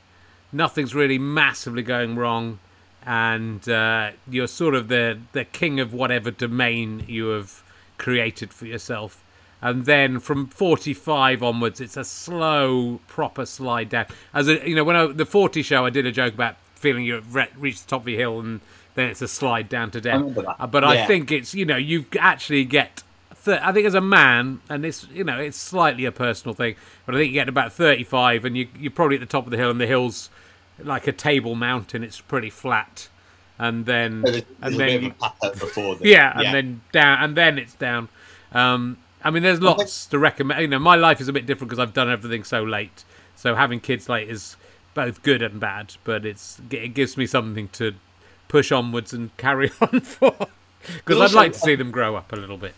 nothing's 0.51 0.95
really 0.95 1.19
massively 1.19 1.83
going 1.83 2.15
wrong, 2.15 2.59
and 3.05 3.67
uh, 3.69 4.11
you're 4.29 4.47
sort 4.47 4.75
of 4.75 4.87
the 4.87 5.19
the 5.31 5.45
king 5.45 5.79
of 5.79 5.93
whatever 5.93 6.31
domain 6.31 7.03
you 7.07 7.27
have 7.27 7.63
created 7.97 8.53
for 8.53 8.65
yourself. 8.65 9.23
And 9.61 9.85
then 9.85 10.21
from 10.21 10.47
45 10.47 11.43
onwards, 11.43 11.81
it's 11.81 11.97
a 11.97 12.05
slow, 12.05 13.01
proper 13.09 13.45
slide 13.45 13.89
down. 13.89 14.05
As 14.33 14.47
a, 14.47 14.65
you 14.67 14.73
know, 14.73 14.85
when 14.85 14.95
I, 14.95 15.07
the 15.07 15.25
40 15.25 15.61
show, 15.63 15.85
I 15.85 15.89
did 15.89 16.05
a 16.05 16.13
joke 16.13 16.33
about 16.33 16.55
feeling 16.75 17.03
you've 17.03 17.35
re- 17.35 17.49
reached 17.57 17.83
the 17.83 17.89
top 17.89 18.03
of 18.03 18.07
your 18.07 18.17
hill, 18.19 18.39
and 18.39 18.61
then 18.95 19.09
it's 19.09 19.21
a 19.21 19.27
slide 19.27 19.67
down 19.67 19.91
to 19.91 19.99
death. 19.99 20.21
Uh, 20.61 20.65
But 20.67 20.85
I 20.85 20.95
think 21.07 21.31
it's 21.31 21.53
you 21.53 21.65
know 21.65 21.77
you 21.77 22.05
actually 22.19 22.63
get. 22.65 23.03
Th- 23.45 23.59
I 23.61 23.71
think 23.71 23.85
as 23.85 23.93
a 23.93 24.01
man, 24.01 24.61
and 24.69 24.83
this 24.83 25.07
you 25.13 25.23
know 25.23 25.39
it's 25.39 25.57
slightly 25.57 26.05
a 26.05 26.11
personal 26.11 26.53
thing, 26.53 26.75
but 27.05 27.15
I 27.15 27.17
think 27.19 27.27
you 27.29 27.33
get 27.33 27.49
about 27.49 27.71
thirty-five, 27.73 28.45
and 28.45 28.57
you 28.57 28.67
you're 28.77 28.91
probably 28.91 29.15
at 29.15 29.21
the 29.21 29.25
top 29.25 29.45
of 29.45 29.51
the 29.51 29.57
hill, 29.57 29.69
and 29.71 29.79
the 29.79 29.87
hill's 29.87 30.29
like 30.81 31.07
a 31.07 31.11
table 31.11 31.55
mountain. 31.55 32.03
It's 32.03 32.19
pretty 32.21 32.49
flat, 32.49 33.09
and 33.57 33.85
then 33.85 34.21
There's 34.21 34.43
and 34.61 34.75
little 34.75 34.77
then 34.77 35.01
you- 35.03 35.07
of 35.09 35.13
a 35.13 35.29
plateau 35.39 35.59
before. 35.59 35.95
The, 35.95 36.07
yeah, 36.07 36.33
and 36.35 36.53
then 36.53 36.81
down, 36.91 37.23
and 37.23 37.35
then 37.37 37.57
it's 37.57 37.73
down. 37.75 38.09
Um, 38.51 38.97
I 39.23 39.31
mean, 39.31 39.43
there's 39.43 39.61
lots 39.61 40.05
to 40.07 40.19
recommend. 40.19 40.61
You 40.61 40.67
know, 40.67 40.79
my 40.79 40.95
life 40.95 41.19
is 41.21 41.27
a 41.27 41.33
bit 41.33 41.45
different 41.45 41.69
because 41.69 41.79
I've 41.79 41.93
done 41.93 42.09
everything 42.09 42.43
so 42.43 42.63
late. 42.63 43.03
So 43.35 43.55
having 43.55 43.79
kids 43.79 44.09
late 44.09 44.29
is 44.29 44.55
both 44.93 45.23
good 45.23 45.41
and 45.41 45.59
bad, 45.59 45.95
but 46.03 46.25
it's 46.25 46.59
it 46.71 46.93
gives 46.93 47.15
me 47.15 47.25
something 47.25 47.67
to 47.69 47.93
push 48.47 48.71
onwards 48.71 49.13
and 49.13 49.35
carry 49.37 49.71
on 49.81 50.01
for. 50.01 50.35
Because 50.95 51.21
I'd 51.21 51.35
like 51.35 51.53
to 51.53 51.59
see 51.59 51.75
them 51.75 51.91
grow 51.91 52.15
up 52.15 52.31
a 52.33 52.35
little 52.37 52.57
bit. 52.57 52.73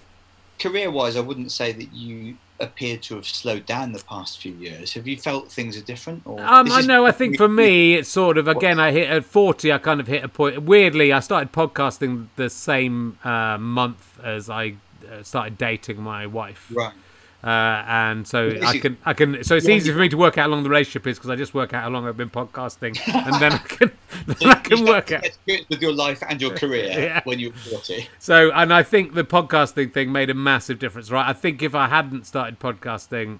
Career-wise, 0.62 1.16
I 1.16 1.22
wouldn't 1.22 1.52
say 1.52 1.72
that 1.72 1.94
you 1.94 2.38
appear 2.60 2.96
to 2.96 3.16
have 3.16 3.26
slowed 3.26 3.66
down 3.66 3.92
the 3.92 4.04
past 4.04 4.40
few 4.40 4.54
years. 4.54 4.94
Have 4.94 5.08
you 5.08 5.18
felt 5.18 5.52
things 5.52 5.76
are 5.78 5.82
different? 5.82 6.22
Or 6.26 6.40
Um, 6.40 6.72
I 6.72 6.82
know. 6.82 7.06
I 7.06 7.12
think 7.12 7.38
for 7.38 7.50
me, 7.50 7.96
it's 7.96 8.10
sort 8.10 8.38
of 8.38 8.48
again. 8.48 8.80
I 8.80 8.92
hit 8.92 9.10
at 9.10 9.26
forty. 9.26 9.72
I 9.72 9.78
kind 9.80 10.00
of 10.00 10.08
hit 10.08 10.24
a 10.24 10.28
point. 10.28 10.62
Weirdly, 10.62 11.12
I 11.12 11.20
started 11.20 11.52
podcasting 11.52 12.28
the 12.36 12.50
same 12.50 13.18
uh, 13.24 13.58
month 13.58 14.20
as 14.24 14.50
I 14.50 14.76
uh, 15.12 15.24
started 15.24 15.58
dating 15.58 16.02
my 16.02 16.26
wife. 16.28 16.72
right. 16.74 16.94
Uh, 17.44 17.48
and 17.48 18.28
so 18.28 18.58
I 18.64 18.78
can 18.78 18.98
I 19.06 19.14
can 19.14 19.44
so 19.44 19.56
it's 19.56 19.68
Yeah, 19.68 19.76
easy 19.76 19.92
for 19.92 19.98
me 20.00 20.10
to 20.10 20.18
work 20.18 20.38
out 20.38 20.44
how 20.44 20.48
long 20.50 20.64
the 20.64 20.70
relationship 20.70 21.08
is 21.08 21.18
because 21.18 21.30
I 21.32 21.36
just 21.36 21.54
work 21.54 21.74
out 21.74 21.84
how 21.84 21.90
long 21.90 22.08
I've 22.08 22.18
been 22.18 22.30
podcasting, 22.30 23.00
and 23.26 23.36
then 23.42 23.54
I 23.54 23.58
can 23.58 23.92
then 24.28 24.50
I 24.50 24.56
can 24.56 24.86
work 24.86 25.12
out. 25.12 25.24
to 25.24 25.24
get 25.24 25.26
experience 25.26 25.70
with 25.70 25.82
your 25.82 25.94
life 25.94 26.22
and 26.30 26.40
your 26.42 26.52
career 26.52 26.86
Yeah. 26.92 27.22
when 27.24 27.40
you 27.40 27.50
were 27.50 27.56
forty. 27.58 28.08
So 28.20 28.52
and 28.52 28.72
I 28.74 28.84
think 28.84 29.14
the 29.16 29.24
podcasting 29.24 29.92
thing 29.94 30.12
made 30.12 30.30
a 30.30 30.34
massive 30.36 30.78
difference, 30.80 31.10
right? 31.10 31.28
I 31.28 31.34
think 31.34 31.62
if 31.64 31.74
I 31.74 31.88
hadn't 31.88 32.26
started 32.28 32.60
podcasting, 32.60 33.40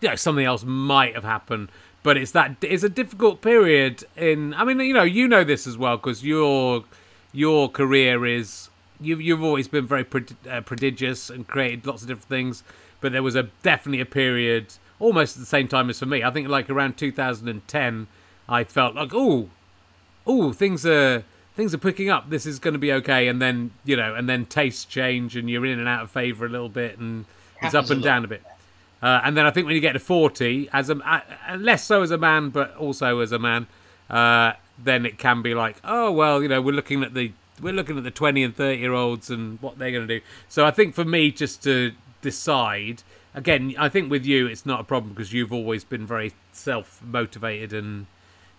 you 0.00 0.08
know, 0.08 0.14
something 0.16 0.44
else 0.44 0.64
might 0.64 1.14
have 1.14 1.24
happened. 1.24 1.68
But 2.02 2.16
it's 2.16 2.30
that 2.32 2.56
it's 2.62 2.82
a 2.82 2.88
difficult 2.88 3.42
period 3.42 4.04
in. 4.16 4.54
I 4.54 4.64
mean, 4.64 4.80
you 4.80 4.94
know, 4.94 5.02
you 5.02 5.28
know 5.28 5.44
this 5.44 5.66
as 5.66 5.76
well 5.76 5.98
because 5.98 6.24
your 6.24 6.84
your 7.32 7.68
career 7.68 8.24
is 8.24 8.69
you've 9.00 9.20
you've 9.20 9.42
always 9.42 9.68
been 9.68 9.86
very 9.86 10.06
uh, 10.48 10.60
prodigious 10.62 11.30
and 11.30 11.46
created 11.46 11.86
lots 11.86 12.02
of 12.02 12.08
different 12.08 12.28
things. 12.28 12.62
But 13.00 13.12
there 13.12 13.22
was 13.22 13.34
a 13.34 13.44
definitely 13.62 14.00
a 14.00 14.06
period 14.06 14.74
almost 14.98 15.36
at 15.36 15.40
the 15.40 15.46
same 15.46 15.68
time 15.68 15.88
as 15.88 15.98
for 15.98 16.06
me. 16.06 16.22
I 16.22 16.30
think 16.30 16.48
like 16.48 16.68
around 16.68 16.98
2010, 16.98 18.06
I 18.48 18.64
felt 18.64 18.94
like 18.94 19.10
oh 19.14 19.48
oh 20.26 20.52
things 20.52 20.84
are 20.86 21.24
things 21.56 21.74
are 21.74 21.78
picking 21.78 22.08
up 22.08 22.30
this 22.30 22.46
is 22.46 22.58
going 22.58 22.72
to 22.72 22.78
be 22.78 22.92
okay 22.92 23.28
and 23.28 23.40
then 23.40 23.70
you 23.84 23.96
know 23.96 24.14
and 24.14 24.28
then 24.28 24.46
tastes 24.46 24.84
change 24.84 25.36
and 25.36 25.50
you're 25.50 25.66
in 25.66 25.78
and 25.78 25.88
out 25.88 26.02
of 26.02 26.10
favor 26.10 26.46
a 26.46 26.48
little 26.48 26.68
bit 26.68 26.98
and 26.98 27.24
it's 27.62 27.74
up 27.74 27.90
and 27.90 28.02
down 28.02 28.24
a 28.24 28.28
bit 28.28 28.42
uh, 29.02 29.20
and 29.24 29.36
then 29.36 29.46
i 29.46 29.50
think 29.50 29.66
when 29.66 29.74
you 29.74 29.80
get 29.80 29.92
to 29.92 29.98
40 29.98 30.68
as 30.72 30.90
a 30.90 30.96
uh, 30.98 31.56
less 31.56 31.84
so 31.84 32.02
as 32.02 32.10
a 32.10 32.18
man 32.18 32.50
but 32.50 32.74
also 32.76 33.20
as 33.20 33.32
a 33.32 33.38
man 33.38 33.66
uh, 34.08 34.52
then 34.78 35.06
it 35.06 35.18
can 35.18 35.42
be 35.42 35.54
like 35.54 35.76
oh 35.84 36.10
well 36.10 36.42
you 36.42 36.48
know 36.48 36.60
we're 36.60 36.74
looking 36.74 37.02
at 37.02 37.14
the 37.14 37.32
we're 37.60 37.72
looking 37.72 37.96
at 37.96 38.04
the 38.04 38.10
20 38.10 38.42
and 38.42 38.56
30 38.56 38.78
year 38.78 38.92
olds 38.92 39.30
and 39.30 39.60
what 39.60 39.78
they're 39.78 39.92
going 39.92 40.06
to 40.06 40.18
do 40.18 40.24
so 40.48 40.64
i 40.64 40.70
think 40.70 40.94
for 40.94 41.04
me 41.04 41.30
just 41.30 41.62
to 41.62 41.92
decide 42.22 43.02
again, 43.34 43.74
I 43.78 43.88
think 43.88 44.10
with 44.10 44.26
you, 44.26 44.46
it's 44.46 44.66
not 44.66 44.80
a 44.80 44.84
problem 44.84 45.12
because 45.12 45.32
you've 45.32 45.52
always 45.52 45.84
been 45.84 46.06
very 46.06 46.32
self 46.52 47.02
motivated 47.02 47.72
and 47.72 48.06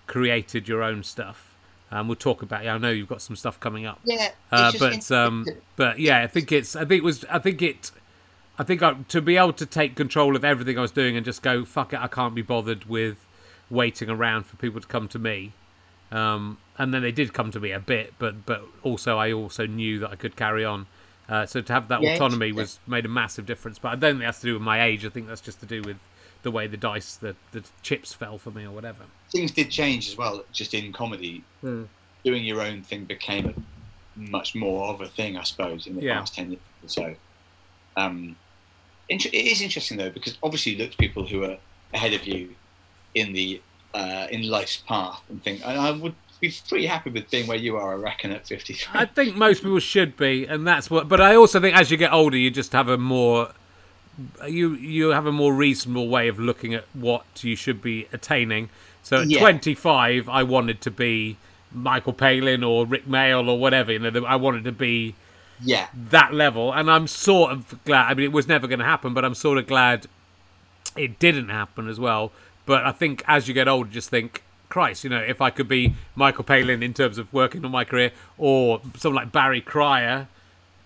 created 0.08 0.68
your 0.68 0.84
own 0.84 1.04
stuff. 1.04 1.56
Um, 1.92 2.08
we'll 2.08 2.16
talk 2.16 2.42
about. 2.42 2.64
Yeah, 2.64 2.76
I 2.76 2.78
know 2.78 2.90
you've 2.90 3.10
got 3.10 3.22
some 3.22 3.36
stuff 3.36 3.60
coming 3.60 3.86
up. 3.86 4.00
Yeah, 4.06 4.32
uh, 4.52 4.72
but 4.80 5.12
um, 5.12 5.46
but 5.76 6.00
yeah, 6.00 6.22
I 6.22 6.28
think 6.28 6.52
it's. 6.52 6.76
I 6.76 6.86
think 6.86 7.00
it 7.00 7.04
was. 7.04 7.26
I 7.26 7.40
think 7.40 7.62
it. 7.62 7.92
I 8.58 8.64
think 8.64 8.82
I, 8.82 8.94
to 8.94 9.22
be 9.22 9.38
able 9.38 9.54
to 9.54 9.66
take 9.66 9.96
control 9.96 10.36
of 10.36 10.46
everything 10.46 10.78
I 10.78 10.82
was 10.82 10.92
doing 10.92 11.18
and 11.18 11.26
just 11.26 11.42
go 11.42 11.66
fuck 11.66 11.94
it, 11.94 12.00
I 12.00 12.08
can't 12.08 12.36
be 12.36 12.42
bothered 12.42 12.86
with 12.86 13.26
waiting 13.70 14.10
around 14.10 14.46
for 14.46 14.56
people 14.58 14.80
to 14.80 14.88
come 14.88 15.08
to 15.10 15.20
me. 15.20 15.52
Um, 16.12 16.58
and 16.82 16.91
then 16.91 17.04
they 17.04 17.12
did 17.12 17.32
come 17.32 17.52
to 17.52 17.60
me 17.60 17.72
a 17.72 17.80
bit, 17.80 18.15
but 18.17 18.44
but 18.48 18.63
also 18.82 19.20
I 19.20 19.32
also 19.32 19.67
knew 19.67 20.00
that 20.00 20.10
I 20.10 20.15
could 20.15 20.36
carry 20.36 20.65
on. 20.65 20.88
Uh, 21.30 21.46
so 21.46 21.62
to 21.62 21.74
have 21.74 21.88
that 21.89 22.02
yeah, 22.02 22.15
autonomy 22.15 22.52
was 22.52 22.80
made 22.88 23.06
a 23.06 23.08
massive 23.08 23.46
difference. 23.46 23.78
But 23.78 23.89
I 23.89 23.96
don't 23.96 24.13
think 24.13 24.24
that's 24.24 24.39
to 24.39 24.48
do 24.48 24.54
with 24.54 24.63
my 24.63 24.84
age. 24.84 25.06
I 25.06 25.10
think 25.10 25.28
that's 25.28 25.41
just 25.41 25.60
to 25.60 25.67
do 25.67 25.84
with 25.84 25.98
the 26.41 26.50
way 26.50 26.65
the 26.65 26.78
dice, 26.78 27.15
the 27.15 27.36
the 27.52 27.63
chips 27.84 28.13
fell 28.13 28.39
for 28.39 28.50
me 28.50 28.63
or 28.63 28.72
whatever. 28.72 29.04
Things 29.32 29.52
did 29.52 29.70
change 29.70 30.10
as 30.10 30.17
well. 30.17 30.44
Just 30.52 30.74
in 30.74 30.91
comedy, 30.91 31.44
hmm. 31.62 31.84
doing 32.26 32.44
your 32.44 32.62
own 32.62 32.82
thing 32.82 33.06
became 33.06 33.63
much 34.15 34.56
more 34.56 34.88
of 34.88 35.02
a 35.02 35.08
thing, 35.08 35.38
I 35.38 35.44
suppose, 35.44 35.86
in 35.86 35.96
the 35.96 36.02
yeah. 36.02 36.17
past 36.17 36.34
ten 36.34 36.50
years 36.50 36.62
or 36.84 36.89
so. 36.89 37.15
Um, 37.96 38.36
it 39.08 39.26
is 39.32 39.62
interesting 39.62 39.98
though 40.00 40.10
because 40.10 40.39
obviously 40.41 40.72
you 40.72 40.80
look 40.80 40.94
at 40.94 40.98
people 40.98 41.28
who 41.28 41.44
are 41.44 41.58
ahead 41.94 42.13
of 42.13 42.26
you 42.26 42.56
in 43.13 43.34
the 43.34 43.62
uh, 43.94 44.26
in 44.32 44.50
life's 44.50 44.78
path 44.78 45.22
and 45.30 45.44
think, 45.44 45.62
and 45.63 45.78
I 45.78 45.91
would 45.91 46.15
be 46.42 46.54
pretty 46.68 46.88
happy 46.88 47.10
with 47.10 47.30
being 47.30 47.48
where 47.48 47.58
you 47.58 47.78
are, 47.78 47.94
I 47.94 47.96
reckon, 47.96 48.32
at 48.32 48.48
53. 48.48 49.00
I 49.00 49.06
think 49.06 49.36
most 49.36 49.64
people 49.64 49.80
should 49.80 50.18
be, 50.18 50.46
and 50.46 50.68
that's 50.68 50.90
what. 50.90 51.08
But 51.08 51.22
I 51.22 51.36
also 51.36 51.60
think 51.60 51.78
as 51.78 51.92
you 51.92 51.98
get 51.98 52.12
older, 52.12 52.36
you 52.36 52.52
just 52.52 52.74
have 52.74 52.90
a 52.90 52.98
more 52.98 53.52
you 54.48 54.74
you 54.74 55.10
have 55.10 55.26
a 55.26 55.32
more 55.32 55.54
reasonable 55.54 56.08
way 56.08 56.28
of 56.28 56.40
looking 56.40 56.74
at 56.74 56.86
what 56.94 57.26
you 57.44 57.56
should 57.56 57.82
be 57.82 58.08
attaining. 58.12 58.70
So 59.04 59.22
at 59.22 59.30
yeah. 59.30 59.40
25, 59.40 60.30
I 60.30 60.44
wanted 60.44 60.82
to 60.82 60.92
be 60.92 61.38
Michael 61.72 62.14
Palin 62.14 62.64
or 62.64 62.86
Rick 62.86 63.06
Mayall 63.06 63.48
or 63.48 63.58
whatever. 63.58 63.92
You 63.92 64.00
know, 64.00 64.26
I 64.26 64.36
wanted 64.36 64.64
to 64.66 64.72
be 64.72 65.16
yeah 65.62 65.88
that 66.10 66.34
level, 66.34 66.74
and 66.74 66.90
I'm 66.90 67.08
sort 67.08 67.52
of 67.52 67.84
glad. 67.86 68.12
I 68.12 68.14
mean, 68.14 68.26
it 68.26 68.32
was 68.32 68.48
never 68.48 68.68
going 68.68 68.80
to 68.80 68.86
happen, 68.86 69.14
but 69.14 69.26
I'm 69.26 69.36
sort 69.36 69.58
of 69.58 69.68
glad 69.68 70.08
it 70.96 71.20
didn't 71.20 71.50
happen 71.50 71.88
as 71.88 72.00
well. 72.00 72.32
But 72.66 72.86
I 72.86 72.92
think 72.92 73.24
as 73.28 73.48
you 73.48 73.54
get 73.54 73.68
older, 73.68 73.90
just 73.90 74.10
think, 74.10 74.44
Christ, 74.72 75.04
you 75.04 75.10
know, 75.10 75.20
if 75.20 75.42
I 75.42 75.52
could 75.52 75.68
be 75.68 75.94
Michael 76.16 76.44
Palin 76.44 76.82
in 76.82 76.94
terms 76.94 77.20
of 77.20 77.32
working 77.32 77.64
on 77.64 77.72
my 77.72 77.84
career, 77.84 78.12
or 78.38 78.82
someone 78.98 79.24
like 79.24 79.32
Barry 79.32 79.62
Cryer 79.62 80.28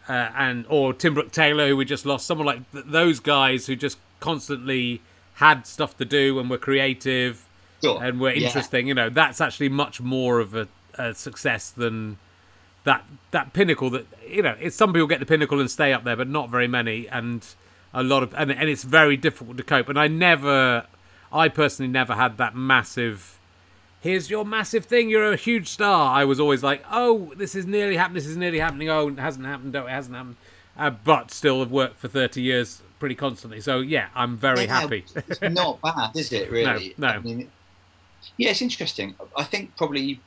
uh, 0.10 0.12
and 0.36 0.66
or 0.68 0.94
Tim 0.94 1.14
Brooke 1.14 1.32
Taylor, 1.32 1.70
who 1.70 1.78
we 1.78 1.86
just 1.86 2.06
lost, 2.06 2.26
someone 2.26 2.46
like 2.46 2.72
th- 2.72 2.86
those 2.88 3.20
guys 3.20 3.68
who 3.68 3.76
just 3.76 3.98
constantly 4.20 5.02
had 5.36 5.68
stuff 5.68 5.98
to 5.98 6.06
do 6.06 6.40
and 6.40 6.50
were 6.50 6.58
creative 6.58 7.46
sure. 7.84 8.04
and 8.04 8.20
were 8.20 8.32
interesting. 8.32 8.88
Yeah. 8.88 8.90
You 8.90 8.94
know, 8.96 9.10
that's 9.10 9.40
actually 9.40 9.70
much 9.70 10.02
more 10.02 10.40
of 10.40 10.56
a, 10.56 10.68
a, 10.96 11.14
success 11.14 11.70
than 11.70 12.18
that 12.86 13.06
that 13.32 13.54
pinnacle. 13.54 13.90
That 13.92 14.08
you 14.28 14.42
know, 14.42 14.56
it's 14.60 14.76
some 14.76 14.94
people 14.94 15.08
get 15.08 15.20
the 15.20 15.26
pinnacle 15.26 15.60
and 15.60 15.70
stay 15.70 15.94
up 15.94 16.04
there, 16.04 16.16
but 16.16 16.28
not 16.28 16.50
very 16.50 16.68
many, 16.68 17.08
and 17.08 17.46
a 17.94 18.04
lot 18.04 18.24
of 18.24 18.34
and, 18.36 18.52
and 18.52 18.70
it's 18.70 18.84
very 18.84 19.16
difficult 19.16 19.58
to 19.58 19.64
cope. 19.64 19.90
And 19.90 20.00
I 20.00 20.08
never, 20.08 20.86
I 21.32 21.50
personally 21.50 21.92
never 21.92 22.16
had 22.16 22.38
that 22.38 22.56
massive 22.56 23.35
here's 24.06 24.30
your 24.30 24.46
massive 24.46 24.86
thing. 24.86 25.10
You're 25.10 25.34
a 25.34 25.36
huge 25.36 25.68
star. 25.68 26.16
I 26.16 26.26
was 26.26 26.40
always 26.40 26.62
like, 26.62 26.84
oh, 26.92 27.34
this 27.36 27.56
is 27.56 27.66
nearly 27.66 27.98
happening. 27.98 28.16
This 28.16 28.28
is 28.28 28.38
nearly 28.38 28.60
happening. 28.60 28.88
Oh, 28.88 29.08
it 29.08 29.18
hasn't 29.18 29.48
happened. 29.48 29.74
No, 29.74 29.88
it 29.88 29.90
hasn't 29.90 30.16
happened. 30.16 30.36
Uh, 30.78 30.92
but 30.92 31.32
still 31.32 31.60
have 31.60 31.72
worked 31.72 31.98
for 31.98 32.08
30 32.08 32.42
years 32.42 32.84
pretty 33.00 33.16
constantly. 33.16 33.60
So 33.62 33.80
yeah, 33.80 34.10
I'm 34.14 34.38
very 34.38 34.66
yeah, 34.66 34.80
happy. 34.80 35.06
it's 35.16 35.42
not 35.42 35.82
bad, 35.84 36.12
is 36.16 36.32
it? 36.32 36.52
Really? 36.52 36.94
No. 36.98 37.08
no. 37.08 37.14
I 37.16 37.20
mean, 37.20 37.52
yeah, 38.38 38.52
it's 38.52 38.62
interesting. 38.62 39.16
I 39.36 39.44
think 39.44 39.76
probably, 39.76 40.20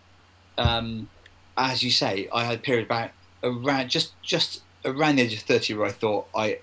um, 0.57 1.09
as 1.57 1.83
you 1.83 1.93
say, 1.93 2.29
I 2.35 2.45
had 2.45 2.57
a 2.57 2.61
period 2.61 2.87
about 2.87 3.11
around 3.45 3.91
just 3.91 4.21
just 4.23 4.63
around 4.85 5.17
the 5.17 5.23
age 5.23 5.35
of 5.35 5.41
30 5.41 5.75
where 5.75 5.87
I 5.87 5.93
thought 5.93 6.27
I 6.35 6.59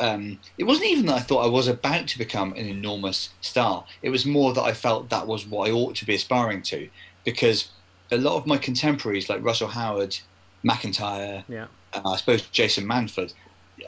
um, 0.00 0.38
it 0.56 0.64
wasn't 0.64 0.88
even 0.88 1.06
that 1.06 1.14
I 1.16 1.20
thought 1.20 1.44
I 1.44 1.48
was 1.48 1.68
about 1.68 2.08
to 2.08 2.18
become 2.18 2.52
an 2.52 2.66
enormous 2.66 3.30
star. 3.40 3.84
It 4.02 4.10
was 4.10 4.24
more 4.24 4.52
that 4.54 4.62
I 4.62 4.72
felt 4.72 5.10
that 5.10 5.26
was 5.26 5.46
what 5.46 5.68
I 5.68 5.72
ought 5.72 5.94
to 5.96 6.06
be 6.06 6.14
aspiring 6.14 6.62
to, 6.62 6.88
because 7.24 7.68
a 8.10 8.16
lot 8.16 8.36
of 8.36 8.46
my 8.46 8.56
contemporaries, 8.56 9.28
like 9.28 9.44
Russell 9.44 9.68
Howard, 9.68 10.18
McIntyre, 10.64 11.44
yeah. 11.48 11.66
uh, 11.92 12.00
I 12.04 12.16
suppose 12.16 12.42
Jason 12.46 12.86
Manford, 12.86 13.34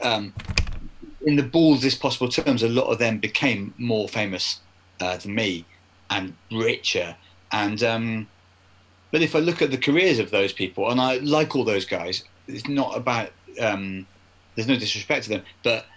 um, 0.01 0.33
in 1.25 1.35
the 1.35 1.43
baldest 1.43 1.99
possible 1.99 2.29
terms, 2.29 2.63
a 2.63 2.69
lot 2.69 2.85
of 2.85 2.99
them 2.99 3.17
became 3.17 3.73
more 3.77 4.07
famous 4.07 4.59
uh, 5.01 5.17
than 5.17 5.33
me 5.33 5.65
and 6.09 6.35
richer. 6.51 7.15
And 7.51 7.81
um, 7.83 8.27
but 9.11 9.21
if 9.21 9.35
I 9.35 9.39
look 9.39 9.61
at 9.61 9.71
the 9.71 9.77
careers 9.77 10.19
of 10.19 10.31
those 10.31 10.53
people, 10.53 10.89
and 10.91 11.01
I 11.01 11.17
like 11.17 11.55
all 11.55 11.63
those 11.63 11.85
guys, 11.85 12.23
it's 12.47 12.67
not 12.67 12.95
about. 12.95 13.31
Um, 13.59 14.05
there's 14.55 14.67
no 14.67 14.75
disrespect 14.75 15.23
to 15.23 15.29
them, 15.29 15.41
but 15.63 15.87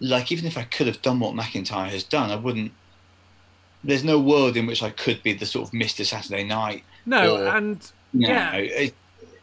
like 0.00 0.30
even 0.30 0.46
if 0.46 0.58
I 0.58 0.64
could 0.64 0.86
have 0.86 1.02
done 1.02 1.20
what 1.20 1.34
McIntyre 1.34 1.88
has 1.88 2.04
done, 2.04 2.30
I 2.30 2.36
wouldn't. 2.36 2.72
There's 3.84 4.04
no 4.04 4.18
world 4.18 4.56
in 4.56 4.66
which 4.66 4.82
I 4.82 4.90
could 4.90 5.22
be 5.22 5.32
the 5.32 5.46
sort 5.46 5.68
of 5.68 5.74
Mr. 5.74 6.04
Saturday 6.04 6.44
Night. 6.44 6.84
No, 7.04 7.36
or, 7.36 7.46
and 7.48 7.78
you 8.12 8.26
know, 8.26 8.28
yeah, 8.28 8.52
it, 8.54 8.94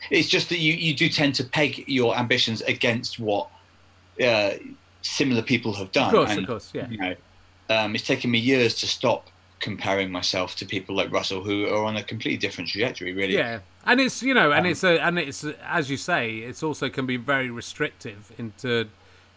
it's 0.10 0.28
just 0.28 0.50
that 0.50 0.60
you 0.60 0.74
you 0.74 0.94
do 0.94 1.10
tend 1.10 1.36
to 1.36 1.44
peg 1.44 1.84
your 1.88 2.16
ambitions 2.18 2.62
against 2.62 3.20
what 3.20 3.48
uh, 4.24 4.52
similar 5.02 5.42
people 5.42 5.74
have 5.74 5.92
done. 5.92 6.08
Of 6.08 6.12
course, 6.12 6.32
and, 6.32 6.40
of 6.40 6.48
course, 6.48 6.72
yeah. 6.74 6.90
You 6.90 6.98
know, 6.98 7.16
um, 7.70 7.96
it's 7.96 8.06
taken 8.06 8.32
me 8.32 8.40
years 8.40 8.76
to 8.76 8.88
stop 8.88 9.30
comparing 9.60 10.12
myself 10.12 10.58
to 10.58 10.66
people 10.66 10.94
like 10.94 11.10
Russell 11.10 11.42
who 11.42 11.68
are 11.68 11.86
on 11.86 11.96
a 11.96 12.04
completely 12.04 12.38
different 12.38 12.70
trajectory, 12.70 13.14
really. 13.14 13.36
Yeah, 13.36 13.60
and 13.86 14.02
it's 14.02 14.22
you 14.22 14.34
know, 14.34 14.52
and 14.52 14.66
um, 14.66 14.72
it's 14.72 14.84
a, 14.84 15.00
and 15.00 15.18
it's 15.18 15.46
as 15.66 15.90
you 15.90 15.98
say, 15.98 16.38
it's 16.38 16.62
also 16.62 16.90
can 16.90 17.06
be 17.06 17.18
very 17.18 17.50
restrictive 17.50 18.32
into 18.38 18.90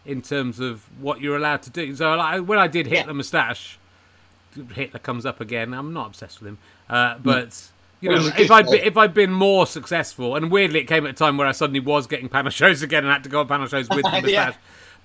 in 0.07 0.21
terms 0.21 0.59
of 0.59 0.83
what 1.01 1.21
you're 1.21 1.35
allowed 1.35 1.61
to 1.63 1.69
do. 1.69 1.95
So 1.95 2.15
like, 2.15 2.41
when 2.45 2.57
I 2.57 2.67
did 2.67 2.87
hit 2.87 2.99
yeah. 2.99 3.05
the 3.05 3.13
moustache, 3.13 3.77
Hitler 4.73 4.99
comes 4.99 5.25
up 5.25 5.39
again. 5.41 5.73
I'm 5.73 5.93
not 5.93 6.07
obsessed 6.07 6.41
with 6.41 6.49
him, 6.49 6.57
uh, 6.89 7.15
hmm. 7.15 7.23
but. 7.23 7.69
You 7.99 8.11
know, 8.11 8.29
if 8.37 8.51
I'd 8.51 8.69
be, 8.69 8.77
if 8.77 8.95
I'd 8.95 9.15
been 9.15 9.31
more 9.31 9.65
successful, 9.65 10.35
and 10.35 10.51
weirdly, 10.51 10.81
it 10.81 10.83
came 10.83 11.07
at 11.07 11.09
a 11.09 11.13
time 11.13 11.35
where 11.35 11.47
I 11.47 11.51
suddenly 11.51 11.79
was 11.79 12.05
getting 12.05 12.29
panel 12.29 12.51
shows 12.61 12.83
again 12.83 13.03
and 13.03 13.11
had 13.11 13.23
to 13.23 13.29
go 13.29 13.39
on 13.39 13.47
panel 13.47 13.65
shows 13.65 13.89
with 13.89 14.03
the 14.03 14.11
moustache. 14.21 14.31
yeah. 14.31 14.53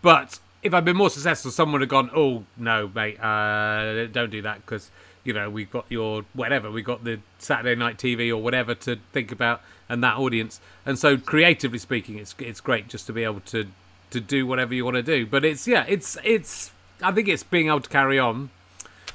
But 0.02 0.38
if 0.62 0.74
I'd 0.74 0.84
been 0.84 0.98
more 0.98 1.08
successful, 1.08 1.50
someone 1.50 1.80
would 1.80 1.80
have 1.80 1.88
gone, 1.88 2.10
"Oh 2.14 2.44
no, 2.58 2.90
mate, 2.94 3.18
uh, 3.18 4.08
don't 4.08 4.28
do 4.28 4.42
that," 4.42 4.60
because 4.60 4.90
you 5.24 5.32
know 5.32 5.48
we've 5.48 5.70
got 5.70 5.86
your 5.88 6.26
whatever, 6.34 6.70
we've 6.70 6.84
got 6.84 7.02
the 7.02 7.18
Saturday 7.38 7.74
night 7.74 7.96
TV 7.96 8.28
or 8.28 8.36
whatever 8.36 8.74
to 8.74 8.96
think 9.12 9.32
about, 9.32 9.62
and 9.88 10.04
that 10.04 10.18
audience. 10.18 10.60
And 10.84 10.98
so, 10.98 11.16
creatively 11.16 11.78
speaking, 11.78 12.18
it's 12.18 12.34
it's 12.38 12.60
great 12.60 12.88
just 12.88 13.06
to 13.06 13.14
be 13.14 13.24
able 13.24 13.40
to 13.40 13.68
to 14.12 14.20
do 14.20 14.46
whatever 14.46 14.74
you 14.74 14.84
want 14.84 14.96
to 14.96 15.02
do. 15.02 15.26
But 15.26 15.44
it's 15.44 15.66
yeah, 15.66 15.84
it's 15.88 16.16
it's. 16.24 16.70
I 17.02 17.12
think 17.12 17.28
it's 17.28 17.42
being 17.42 17.68
able 17.68 17.80
to 17.80 17.90
carry 17.90 18.18
on. 18.18 18.50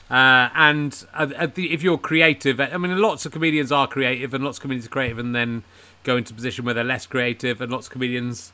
Uh, 0.09 0.49
and 0.55 0.91
the, 1.53 1.73
if 1.73 1.83
you're 1.83 1.97
creative, 1.97 2.61
I 2.61 2.77
mean, 2.77 2.97
lots 2.97 3.25
of 3.25 3.31
comedians 3.33 3.71
are 3.71 3.87
creative, 3.87 4.33
and 4.33 4.43
lots 4.43 4.57
of 4.57 4.61
comedians 4.61 4.85
are 4.85 4.89
creative, 4.89 5.19
and 5.19 5.35
then 5.35 5.63
go 6.03 6.15
into 6.15 6.33
a 6.33 6.35
position 6.35 6.63
where 6.63 6.73
they're 6.73 6.83
less 6.83 7.05
creative, 7.05 7.59
and 7.61 7.71
lots 7.71 7.87
of 7.87 7.93
comedians 7.93 8.53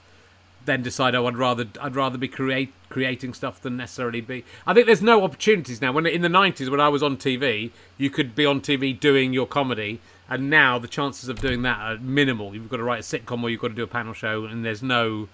then 0.65 0.81
decide, 0.81 1.13
oh, 1.13 1.27
I'd 1.27 1.37
rather 1.37 1.67
I'd 1.81 1.95
rather 1.95 2.17
be 2.17 2.27
create 2.27 2.73
creating 2.89 3.33
stuff 3.33 3.61
than 3.61 3.77
necessarily 3.77 4.21
be. 4.21 4.45
I 4.65 4.73
think 4.73 4.87
there's 4.87 5.01
no 5.01 5.23
opportunities 5.23 5.81
now. 5.81 5.91
When 5.91 6.05
in 6.05 6.21
the 6.21 6.27
'90s, 6.27 6.69
when 6.69 6.79
I 6.79 6.89
was 6.89 7.03
on 7.03 7.17
TV, 7.17 7.71
you 7.97 8.09
could 8.09 8.35
be 8.35 8.45
on 8.45 8.61
TV 8.61 8.97
doing 8.99 9.33
your 9.33 9.45
comedy, 9.45 9.99
and 10.29 10.49
now 10.49 10.79
the 10.79 10.87
chances 10.87 11.29
of 11.29 11.39
doing 11.39 11.61
that 11.63 11.79
are 11.79 11.97
minimal. 11.99 12.55
You've 12.55 12.69
got 12.69 12.77
to 12.77 12.83
write 12.83 12.99
a 12.99 13.03
sitcom 13.03 13.43
or 13.43 13.49
you've 13.49 13.61
got 13.61 13.69
to 13.69 13.73
do 13.73 13.83
a 13.83 13.87
panel 13.87 14.13
show, 14.13 14.45
and 14.45 14.65
there's 14.65 14.83
no 14.83 15.29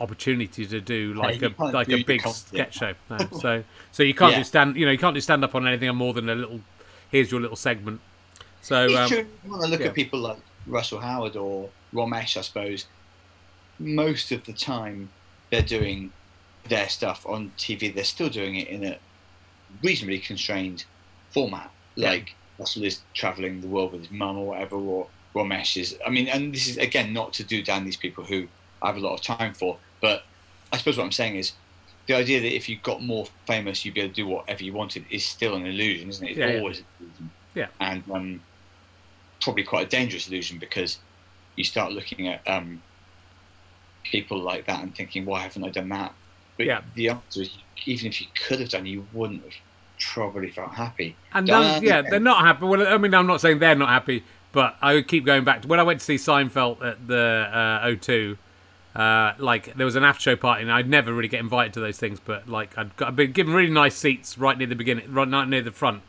opportunity 0.00 0.66
to 0.66 0.80
do 0.80 1.14
like 1.14 1.42
a 1.42 1.54
like 1.58 1.88
a 1.88 2.02
big 2.02 2.26
sketch 2.26 2.78
show. 2.78 2.94
No. 3.10 3.18
so 3.40 3.64
so 3.92 4.02
you 4.02 4.14
can't 4.14 4.32
yeah. 4.32 4.38
do 4.38 4.44
stand 4.44 4.76
you 4.76 4.84
know 4.84 4.92
you 4.92 4.98
can't 4.98 5.14
do 5.14 5.20
stand 5.20 5.44
up 5.44 5.54
on 5.54 5.66
anything 5.66 5.94
more 5.94 6.14
than 6.14 6.28
a 6.28 6.34
little. 6.34 6.60
Here's 7.10 7.30
your 7.30 7.40
little 7.40 7.56
segment. 7.56 8.00
So 8.62 8.96
um, 8.96 9.08
true. 9.08 9.26
When 9.44 9.62
I 9.62 9.66
look 9.66 9.80
yeah. 9.80 9.86
at 9.86 9.94
people 9.94 10.20
like 10.20 10.38
Russell 10.66 11.00
Howard 11.00 11.36
or 11.36 11.70
Romesh, 11.94 12.36
I 12.36 12.40
suppose 12.40 12.86
most 13.78 14.32
of 14.32 14.44
the 14.44 14.52
time 14.52 15.10
they're 15.50 15.62
doing 15.62 16.12
their 16.68 16.88
stuff 16.88 17.24
on 17.26 17.52
TV. 17.56 17.94
They're 17.94 18.04
still 18.04 18.28
doing 18.28 18.56
it 18.56 18.68
in 18.68 18.84
a 18.84 18.98
reasonably 19.82 20.18
constrained 20.18 20.84
format. 21.30 21.70
Yeah. 21.94 22.10
Like 22.10 22.34
Russell 22.58 22.84
is 22.84 23.00
traveling 23.14 23.60
the 23.60 23.68
world 23.68 23.92
with 23.92 24.02
his 24.02 24.10
mum 24.10 24.38
or 24.38 24.48
whatever, 24.48 24.76
or 24.76 25.06
Romesh 25.34 25.80
is. 25.80 25.96
I 26.06 26.10
mean, 26.10 26.28
and 26.28 26.54
this 26.54 26.68
is 26.68 26.76
again 26.78 27.12
not 27.12 27.32
to 27.34 27.44
do 27.44 27.62
down 27.62 27.84
these 27.84 27.96
people 27.96 28.24
who 28.24 28.48
I 28.82 28.88
have 28.88 28.96
a 28.96 29.00
lot 29.00 29.14
of 29.14 29.22
time 29.22 29.54
for. 29.54 29.78
But 30.00 30.24
I 30.72 30.76
suppose 30.78 30.98
what 30.98 31.04
I'm 31.04 31.12
saying 31.12 31.36
is 31.36 31.52
the 32.06 32.14
idea 32.14 32.40
that 32.40 32.54
if 32.54 32.68
you 32.68 32.78
got 32.82 33.02
more 33.02 33.26
famous, 33.46 33.84
you'd 33.84 33.94
be 33.94 34.00
able 34.00 34.10
to 34.10 34.14
do 34.14 34.26
whatever 34.26 34.62
you 34.62 34.72
wanted 34.72 35.04
is 35.10 35.24
still 35.24 35.54
an 35.54 35.66
illusion, 35.66 36.08
isn't 36.08 36.26
it? 36.26 36.30
It's 36.30 36.38
yeah, 36.38 36.58
always 36.58 36.78
yeah. 36.78 36.84
an 36.84 37.06
illusion. 37.06 37.30
Yeah. 37.54 37.66
And 37.80 38.02
um, 38.12 38.40
probably 39.40 39.64
quite 39.64 39.86
a 39.86 39.90
dangerous 39.90 40.28
illusion 40.28 40.58
because 40.58 40.98
you 41.56 41.64
start 41.64 41.92
looking 41.92 42.28
at 42.28 42.46
um, 42.46 42.82
people 44.04 44.38
like 44.38 44.66
that 44.66 44.82
and 44.82 44.94
thinking, 44.94 45.24
why 45.24 45.40
haven't 45.40 45.64
I 45.64 45.70
done 45.70 45.88
that? 45.88 46.12
But 46.56 46.66
Yeah. 46.66 46.82
the 46.94 47.10
answer 47.10 47.42
is, 47.42 47.50
even 47.84 48.06
if 48.06 48.20
you 48.20 48.26
could 48.46 48.60
have 48.60 48.68
done, 48.68 48.86
you 48.86 49.06
wouldn't 49.12 49.42
have 49.42 49.54
probably 49.98 50.50
felt 50.50 50.74
happy. 50.74 51.16
And 51.32 51.46
Don't 51.46 51.62
none, 51.62 51.82
I 51.82 51.86
yeah, 51.86 52.02
they're 52.02 52.20
not 52.20 52.44
happy. 52.44 52.66
Well, 52.66 52.86
I 52.86 52.98
mean, 52.98 53.14
I'm 53.14 53.26
not 53.26 53.40
saying 53.40 53.58
they're 53.58 53.74
not 53.74 53.88
happy, 53.88 54.24
but 54.52 54.76
I 54.80 54.94
would 54.94 55.08
keep 55.08 55.24
going 55.24 55.44
back 55.44 55.62
to 55.62 55.68
when 55.68 55.80
I 55.80 55.82
went 55.82 56.00
to 56.00 56.04
see 56.04 56.16
Seinfeld 56.16 56.84
at 56.84 57.06
the 57.06 57.48
uh, 57.52 57.86
O2. 57.86 58.38
Uh, 58.96 59.34
like 59.38 59.74
there 59.76 59.84
was 59.84 59.94
an 59.96 60.04
after 60.04 60.22
show 60.22 60.36
party, 60.36 60.62
and 60.62 60.72
I'd 60.72 60.88
never 60.88 61.12
really 61.12 61.28
get 61.28 61.40
invited 61.40 61.74
to 61.74 61.80
those 61.80 61.98
things. 61.98 62.18
But 62.18 62.48
like 62.48 62.76
I'd, 62.78 62.96
got, 62.96 63.08
I'd 63.08 63.16
been 63.16 63.32
given 63.32 63.52
really 63.52 63.70
nice 63.70 63.94
seats 63.94 64.38
right 64.38 64.56
near 64.56 64.66
the 64.66 64.74
beginning, 64.74 65.12
right 65.12 65.28
near 65.28 65.62
the 65.62 65.70
front, 65.70 66.02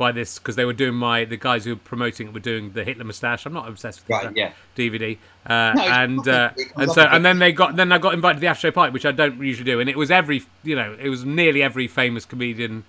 by 0.00 0.12
this 0.12 0.38
because 0.38 0.56
they 0.56 0.64
were 0.64 0.72
doing 0.72 0.94
my 0.94 1.24
the 1.26 1.36
guys 1.36 1.64
who 1.64 1.72
were 1.72 1.80
promoting 1.80 2.28
it 2.28 2.34
were 2.34 2.40
doing 2.40 2.72
the 2.72 2.84
Hitler 2.84 3.04
moustache. 3.04 3.44
I'm 3.46 3.52
not 3.52 3.68
obsessed 3.68 4.00
with 4.00 4.10
Right, 4.10 4.24
that 4.24 4.36
yeah. 4.36 4.52
DVD, 4.76 5.18
uh, 5.46 5.72
No, 5.76 5.82
and 5.82 6.26
uh, 6.28 6.50
and 6.76 6.90
so 6.90 7.02
and 7.02 7.24
then 7.24 7.38
they 7.38 7.52
got 7.52 7.76
then 7.76 7.92
I 7.92 7.98
got 7.98 8.14
invited 8.14 8.34
to 8.36 8.40
the 8.40 8.46
after 8.48 8.68
show 8.68 8.70
party, 8.72 8.92
which 8.92 9.06
I 9.06 9.12
don't 9.12 9.38
usually 9.40 9.64
do, 9.64 9.78
and 9.78 9.88
it 9.88 9.96
was 9.98 10.10
every 10.10 10.42
you 10.62 10.74
know 10.74 10.96
it 10.98 11.08
was 11.08 11.24
nearly 11.24 11.62
every 11.62 11.86
famous 11.86 12.24
comedian 12.24 12.84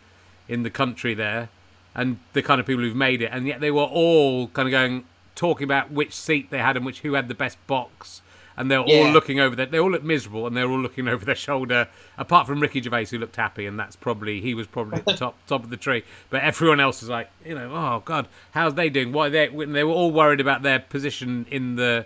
in 0.47 0.63
the 0.63 0.69
country 0.69 1.13
there, 1.13 1.49
and 1.93 2.17
the 2.33 2.41
kind 2.41 2.59
of 2.61 2.65
people 2.67 2.83
who've 2.83 2.95
made 2.95 3.21
it, 3.21 3.29
and 3.31 3.45
yet 3.45 3.59
they 3.59 3.71
were 3.71 3.83
all 3.83 4.47
kind 4.47 4.67
of 4.67 4.71
going 4.71 5.03
talking 5.35 5.65
about 5.65 5.91
which 5.91 6.13
seat 6.13 6.49
they 6.49 6.59
had 6.59 6.77
and 6.77 6.85
which 6.85 6.99
who 7.01 7.13
had 7.13 7.27
the 7.27 7.33
best 7.35 7.57
box, 7.67 8.21
and 8.61 8.69
they 8.69 8.77
were 8.77 8.83
all 8.83 9.09
looking 9.11 9.39
over 9.39 9.55
their 9.55 9.65
they 9.65 9.79
all 9.79 9.89
looked 9.89 10.05
miserable, 10.05 10.45
and 10.45 10.55
they 10.55 10.63
were 10.63 10.71
all 10.71 10.79
looking 10.79 11.07
over 11.07 11.25
their 11.25 11.35
shoulder. 11.35 11.87
Apart 12.17 12.45
from 12.45 12.59
Ricky 12.59 12.79
Gervais, 12.81 13.05
who 13.05 13.17
looked 13.17 13.35
happy, 13.35 13.65
and 13.65 13.77
that's 13.79 13.95
probably 13.95 14.39
he 14.39 14.53
was 14.53 14.67
probably 14.67 14.99
at 14.99 15.05
the 15.05 15.13
top 15.15 15.35
top 15.47 15.63
of 15.63 15.71
the 15.71 15.77
tree, 15.77 16.03
but 16.29 16.43
everyone 16.43 16.79
else 16.79 17.01
was 17.01 17.09
like, 17.09 17.29
you 17.43 17.55
know, 17.55 17.73
oh 17.73 18.03
god, 18.05 18.27
how's 18.51 18.75
they 18.75 18.89
doing? 18.89 19.11
Why 19.11 19.29
they 19.29 19.47
they 19.47 19.83
were 19.83 19.91
all 19.91 20.11
worried 20.11 20.39
about 20.39 20.61
their 20.61 20.79
position 20.79 21.47
in 21.49 21.75
the. 21.75 22.05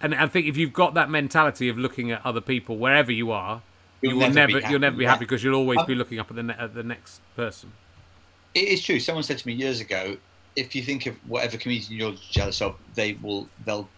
And 0.00 0.14
I 0.14 0.28
think 0.28 0.46
if 0.46 0.56
you've 0.56 0.72
got 0.72 0.94
that 0.94 1.10
mentality 1.10 1.68
of 1.68 1.76
looking 1.76 2.12
at 2.12 2.24
other 2.24 2.40
people 2.40 2.76
wherever 2.76 3.10
you 3.10 3.32
are, 3.32 3.62
You'll 4.02 4.12
you 4.12 4.18
will 4.18 4.30
never 4.30 4.46
be 4.46 4.54
never, 4.54 4.70
you'll 4.70 4.80
never 4.80 4.96
be 4.96 5.04
happy, 5.04 5.14
happy 5.14 5.24
because 5.24 5.42
you'll 5.42 5.56
always 5.56 5.78
Um, 5.78 5.86
be 5.86 5.94
looking 5.94 6.18
up 6.20 6.30
at 6.30 6.36
the 6.36 6.42
ne- 6.42 6.54
at 6.56 6.74
the 6.74 6.84
next 6.84 7.20
person. 7.34 7.72
It 8.54 8.68
is 8.68 8.82
true. 8.84 9.00
Someone 9.00 9.24
said 9.24 9.38
to 9.38 9.46
me 9.48 9.54
years 9.54 9.80
ago, 9.80 10.16
if 10.54 10.74
you 10.76 10.82
think 10.82 11.06
of 11.06 11.16
whatever 11.28 11.56
comedian 11.56 11.98
you're 11.98 12.14
jealous 12.30 12.60
of, 12.60 12.76
they 12.94 13.14
will 13.14 13.48
they'll 13.64 13.88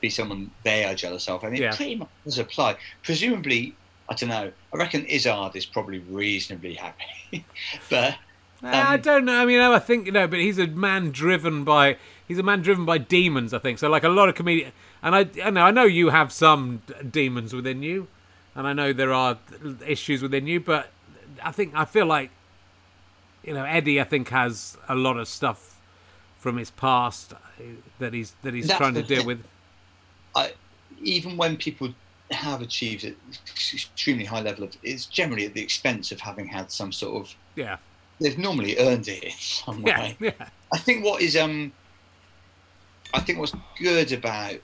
be 0.00 0.10
someone 0.10 0.50
they 0.64 0.84
are 0.84 0.94
jealous 0.94 1.28
of, 1.28 1.42
and 1.44 1.54
it 1.56 1.60
Yeah. 1.60 1.74
pretty 1.74 1.96
much 1.96 2.08
does 2.24 2.38
apply. 2.38 2.76
Presumably, 3.02 3.74
I 4.08 4.14
don't 4.14 4.28
know. 4.30 4.52
I 4.72 4.76
reckon 4.76 5.04
Izzard 5.06 5.54
is 5.56 5.66
probably 5.66 5.98
reasonably 6.00 6.74
happy, 6.74 7.44
but 7.90 8.16
I 8.62 8.94
Um, 8.94 9.00
don't 9.00 9.24
know. 9.24 9.40
I 9.40 9.44
mean, 9.46 9.60
I 9.60 9.78
think 9.78 10.06
you 10.06 10.12
know, 10.12 10.26
but 10.26 10.38
he's 10.38 10.58
a 10.58 10.66
man 10.66 11.10
driven 11.12 11.64
by 11.64 11.96
he's 12.26 12.38
a 12.38 12.42
man 12.42 12.62
driven 12.62 12.84
by 12.84 12.98
demons. 12.98 13.54
I 13.54 13.58
think 13.58 13.78
so. 13.78 13.88
Like 13.88 14.04
a 14.04 14.08
lot 14.08 14.28
of 14.28 14.34
comedians, 14.34 14.72
and 15.02 15.14
I, 15.14 15.26
I 15.44 15.50
know, 15.50 15.62
I 15.62 15.70
know 15.70 15.84
you 15.84 16.10
have 16.10 16.32
some 16.32 16.82
d- 16.86 16.94
demons 17.10 17.52
within 17.54 17.82
you, 17.82 18.08
and 18.54 18.66
I 18.66 18.72
know 18.72 18.92
there 18.92 19.12
are 19.12 19.38
issues 19.86 20.22
within 20.22 20.46
you, 20.46 20.60
but 20.60 20.90
I 21.42 21.52
think 21.52 21.72
I 21.74 21.84
feel 21.84 22.06
like 22.06 22.30
you 23.44 23.54
know 23.54 23.64
Eddie. 23.64 24.00
I 24.00 24.04
think 24.04 24.28
has 24.30 24.76
a 24.88 24.94
lot 24.94 25.16
of 25.16 25.26
stuff 25.28 25.76
from 26.38 26.56
his 26.56 26.70
past 26.70 27.32
uh, 27.32 27.36
that 27.98 28.12
he's 28.12 28.34
that 28.42 28.54
he's 28.54 28.66
That's 28.68 28.78
trying 28.78 28.94
to 28.94 29.02
deal 29.02 29.24
with. 29.24 29.42
I, 30.34 30.52
even 31.02 31.36
when 31.36 31.56
people 31.56 31.94
have 32.30 32.62
achieved 32.62 33.04
an 33.04 33.16
extremely 33.72 34.24
high 34.24 34.40
level 34.40 34.64
of, 34.64 34.76
it's 34.82 35.06
generally 35.06 35.46
at 35.46 35.54
the 35.54 35.62
expense 35.62 36.12
of 36.12 36.20
having 36.20 36.46
had 36.46 36.70
some 36.70 36.92
sort 36.92 37.22
of. 37.22 37.34
Yeah, 37.56 37.78
They've 38.20 38.38
normally 38.38 38.78
earned 38.78 39.08
it 39.08 39.24
in 39.24 39.30
some 39.32 39.82
way. 39.82 40.16
yeah. 40.20 40.32
I 40.72 40.78
think 40.78 41.04
what 41.04 41.22
is 41.22 41.36
um, 41.36 41.72
I 43.14 43.20
think 43.20 43.38
what's 43.38 43.54
good 43.78 44.12
about, 44.12 44.56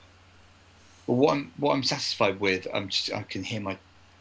what 1.07 1.33
I'm 1.33 1.53
what 1.57 1.73
I'm 1.73 1.83
satisfied 1.83 2.39
with, 2.39 2.67
I'm 2.73 2.89
just 2.89 3.13
I 3.13 3.23
can 3.23 3.43
hear 3.43 3.61
my 3.61 3.79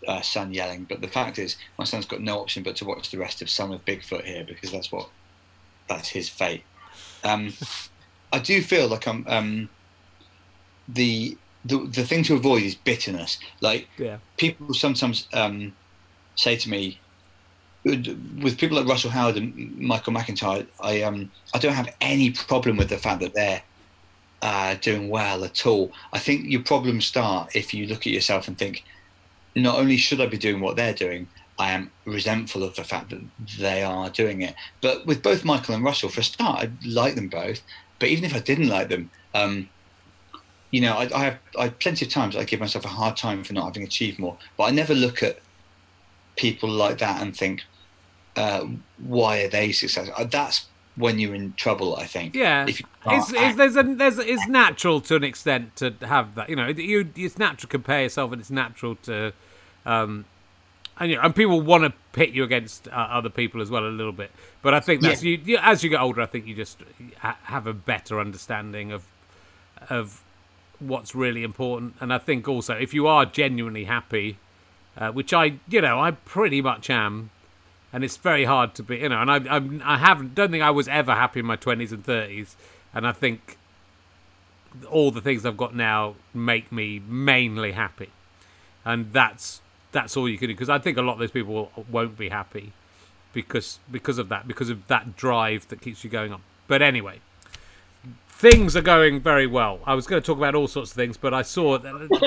uh, 0.08 0.22
son 0.22 0.54
yelling, 0.54 0.86
but 0.86 1.02
the 1.02 1.08
fact 1.08 1.38
is 1.38 1.58
my 1.78 1.84
son's 1.84 2.06
got 2.06 2.22
no 2.22 2.40
option 2.40 2.64
but 2.64 2.76
to 2.78 2.86
watch 2.86 3.12
the 3.12 3.18
rest 3.18 3.42
of 3.42 3.50
Son 3.50 3.74
of 3.74 3.84
Bigfoot 3.86 4.24
here 4.24 4.46
because 4.48 4.72
that's 4.72 4.92
what 4.92 5.10
that's 5.88 6.10
his 6.10 6.30
fate. 6.30 6.64
Um, 7.24 7.54
I 8.32 8.40
do 8.40 8.62
feel 8.62 8.88
like 8.88 9.08
I'm 9.08 9.26
um, 9.28 9.70
the 10.88 11.38
the 11.64 11.78
the 11.78 12.04
thing 12.04 12.24
to 12.24 12.36
avoid 12.36 12.64
is 12.64 12.76
bitterness. 12.76 13.40
Like 13.62 13.88
yeah. 13.98 14.18
people 14.38 14.74
sometimes 14.74 15.28
um, 15.34 15.74
say 16.36 16.56
to 16.58 16.70
me, 16.70 17.00
with 17.84 18.58
people 18.58 18.78
like 18.78 18.88
Russell 18.88 19.12
Howard 19.12 19.38
and 19.38 19.78
Michael 19.78 20.14
McIntyre, 20.14 20.68
I 20.80 21.02
um 21.02 21.32
I 21.54 21.60
don't 21.60 21.74
have 21.74 21.94
any 22.02 22.32
problem 22.32 22.78
with 22.78 22.90
the 22.90 22.98
fact 22.98 23.22
that 23.22 23.34
they're 23.34 23.62
uh, 24.42 24.76
doing 24.76 25.10
well 25.10 25.44
at 25.44 25.66
all. 25.66 25.92
I 26.14 26.20
think 26.20 26.46
your 26.46 26.62
problems 26.62 27.06
start 27.06 27.56
if 27.56 27.74
you 27.74 27.88
look 27.88 28.06
at 28.06 28.14
yourself 28.14 28.48
and 28.48 28.58
think, 28.58 28.84
not 29.56 29.80
only 29.80 29.98
should 29.98 30.22
I 30.22 30.28
be 30.28 30.38
doing 30.38 30.62
what 30.62 30.76
they're 30.76 30.94
doing, 30.94 31.28
I 31.58 31.72
am 31.72 31.90
resentful 32.06 32.64
of 32.64 32.76
the 32.76 32.84
fact 32.84 33.10
that 33.12 33.22
they 33.58 33.82
are 33.82 34.10
doing 34.10 34.42
it. 34.42 34.56
But 34.82 35.06
with 35.06 35.24
both 35.24 35.46
Michael 35.46 35.76
and 35.76 35.84
Russell, 35.84 36.10
for 36.10 36.20
a 36.20 36.24
start, 36.24 36.64
I 36.64 36.72
like 36.86 37.16
them 37.16 37.30
both. 37.30 37.62
But 37.98 38.10
even 38.10 38.26
if 38.26 38.36
I 38.36 38.40
didn't 38.40 38.68
like 38.68 38.90
them, 38.90 39.10
um, 39.34 39.70
you 40.72 40.82
know, 40.82 40.94
I, 40.94 41.10
I 41.16 41.24
have 41.26 41.40
I 41.58 41.70
plenty 41.70 42.06
of 42.06 42.12
times 42.12 42.36
I 42.36 42.44
give 42.44 42.60
myself 42.60 42.86
a 42.86 42.90
hard 42.90 43.18
time 43.18 43.44
for 43.44 43.54
not 43.54 43.66
having 43.66 43.84
achieved 43.84 44.20
more. 44.20 44.38
But 44.58 44.66
I 44.66 44.72
never 44.72 44.94
look 44.94 45.24
at 45.24 45.40
people 46.36 46.70
like 46.70 46.98
that 47.00 47.22
and 47.22 47.36
think, 47.36 47.64
uh, 48.36 48.66
why 48.98 49.44
are 49.44 49.50
they 49.50 49.72
successful? 49.72 50.14
Uh, 50.18 50.26
That's 50.26 50.66
when 50.96 51.20
you're 51.20 51.36
in 51.36 51.54
trouble, 51.54 51.96
I 51.96 52.06
think. 52.06 52.36
Yeah, 52.36 52.66
If 52.68 52.82
it's, 53.06 53.32
it's, 53.34 53.56
there's 53.58 53.76
a 53.76 53.84
there's 53.84 54.18
it's 54.18 54.48
natural 54.48 55.02
to 55.02 55.16
an 55.16 55.24
extent 55.24 55.76
to 55.78 55.94
have 56.02 56.36
that. 56.36 56.50
You 56.50 56.56
know, 56.56 56.68
you 56.68 57.10
it's 57.16 57.38
natural 57.38 57.62
to 57.62 57.68
compare 57.68 58.04
yourself, 58.04 58.32
and 58.32 58.42
it's 58.42 58.52
natural 58.52 58.96
to, 59.04 59.34
um, 59.86 60.26
and 60.98 61.12
you 61.12 61.18
know, 61.18 61.24
and 61.24 61.36
people 61.36 61.62
want 61.62 61.84
to 61.84 61.94
pit 62.14 62.30
you 62.30 62.44
against 62.44 62.88
uh, 62.88 62.92
other 62.92 63.30
people 63.30 63.62
as 63.62 63.70
well 63.70 63.86
a 63.86 63.90
little 63.90 64.14
bit. 64.14 64.32
But 64.62 64.74
I 64.74 64.80
think 64.80 65.02
that's 65.02 65.22
you, 65.22 65.40
you. 65.44 65.58
As 65.62 65.84
you 65.84 65.90
get 65.90 66.00
older, 66.00 66.22
I 66.22 66.26
think 66.26 66.48
you 66.48 66.56
just 66.56 66.80
ha- 67.20 67.38
have 67.44 67.68
a 67.68 67.74
better 67.74 68.20
understanding 68.20 68.92
of 68.92 69.06
of 69.90 70.22
what's 70.80 71.16
really 71.16 71.44
important. 71.44 71.96
And 72.00 72.14
I 72.14 72.18
think 72.18 72.48
also 72.48 72.74
if 72.76 72.94
you 72.94 73.08
are 73.08 73.26
genuinely 73.26 73.86
happy, 73.86 74.38
uh, 74.98 75.12
which 75.12 75.34
I 75.34 75.60
you 75.70 75.82
know 75.82 76.00
I 76.00 76.12
pretty 76.12 76.62
much 76.62 76.90
am 76.90 77.32
and 77.96 78.04
it's 78.04 78.18
very 78.18 78.44
hard 78.44 78.76
to 78.76 78.84
be, 78.84 78.98
you 78.98 79.08
know. 79.08 79.22
And 79.22 79.32
I, 79.32 79.56
I'm, 79.56 79.82
I 79.86 79.98
haven't, 79.98 80.36
don't 80.36 80.52
think 80.52 80.62
I 80.62 80.70
was 80.70 80.90
ever 80.90 81.14
happy 81.14 81.40
in 81.40 81.46
my 81.46 81.56
twenties 81.56 81.94
and 81.94 82.04
thirties, 82.04 82.58
and 82.94 83.08
I 83.08 83.14
think 83.14 83.58
all 84.90 85.12
the 85.12 85.22
things 85.22 85.46
I've 85.46 85.56
got 85.56 85.74
now 85.74 86.16
make 86.34 86.74
me 86.74 87.02
mainly 87.08 87.72
happy, 87.72 88.10
and 88.84 89.14
that's 89.14 89.62
that's 89.94 90.18
all 90.18 90.28
you 90.28 90.38
can 90.38 90.50
do. 90.50 90.54
Because 90.54 90.68
I 90.68 90.78
think 90.78 90.98
a 90.98 91.02
lot 91.02 91.14
of 91.14 91.20
those 91.20 91.32
people 91.32 91.72
won't 91.90 92.18
be 92.18 92.28
happy 92.28 92.74
because 93.32 93.80
because 93.90 94.18
of 94.18 94.28
that, 94.28 94.46
because 94.46 94.70
of 94.70 94.88
that 94.88 95.16
drive 95.16 95.66
that 95.70 95.80
keeps 95.80 96.04
you 96.04 96.10
going 96.10 96.34
on. 96.34 96.42
But 96.68 96.82
anyway, 96.82 97.22
things 98.38 98.76
are 98.76 98.82
going 98.82 99.20
very 99.22 99.48
well. 99.48 99.80
I 99.86 99.96
was 99.96 100.06
going 100.08 100.22
to 100.22 100.26
talk 100.26 100.38
about 100.38 100.56
all 100.56 100.68
sorts 100.68 100.92
of 100.92 100.96
things, 100.96 101.18
but 101.18 101.34
I 101.34 101.42
saw 101.42 101.80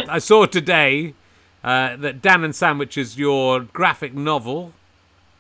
I 0.09 0.19
saw 0.19 0.47
today 0.47 1.15
uh, 1.63 1.97
that 1.97 2.23
Dan 2.23 2.45
and 2.45 2.55
Sam 2.55 2.79
which 2.79 2.97
is 2.97 3.19
your 3.19 3.61
graphic 3.61 4.15
novel. 4.15 4.73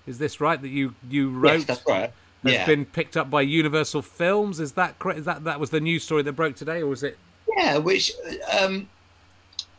Is 0.06 0.18
this 0.18 0.40
right? 0.40 0.60
That 0.60 0.68
you 0.68 0.94
you 1.08 1.30
wrote 1.30 1.58
Yes, 1.58 1.64
that's 1.64 1.82
right. 1.88 2.12
has 2.44 2.52
Yeah. 2.52 2.66
been 2.66 2.84
picked 2.84 3.16
up 3.16 3.30
by 3.30 3.42
Universal 3.42 4.02
Films. 4.02 4.60
Is 4.60 4.72
that 4.72 4.98
correct? 4.98 5.20
Is 5.20 5.24
that 5.26 5.44
that 5.44 5.58
was 5.60 5.70
the 5.70 5.80
news 5.80 6.04
story 6.04 6.22
that 6.22 6.32
broke 6.32 6.56
today, 6.56 6.80
or 6.80 6.86
was 6.86 7.02
it? 7.02 7.18
Yeah, 7.56 7.78
which 7.78 8.12
um, 8.60 8.88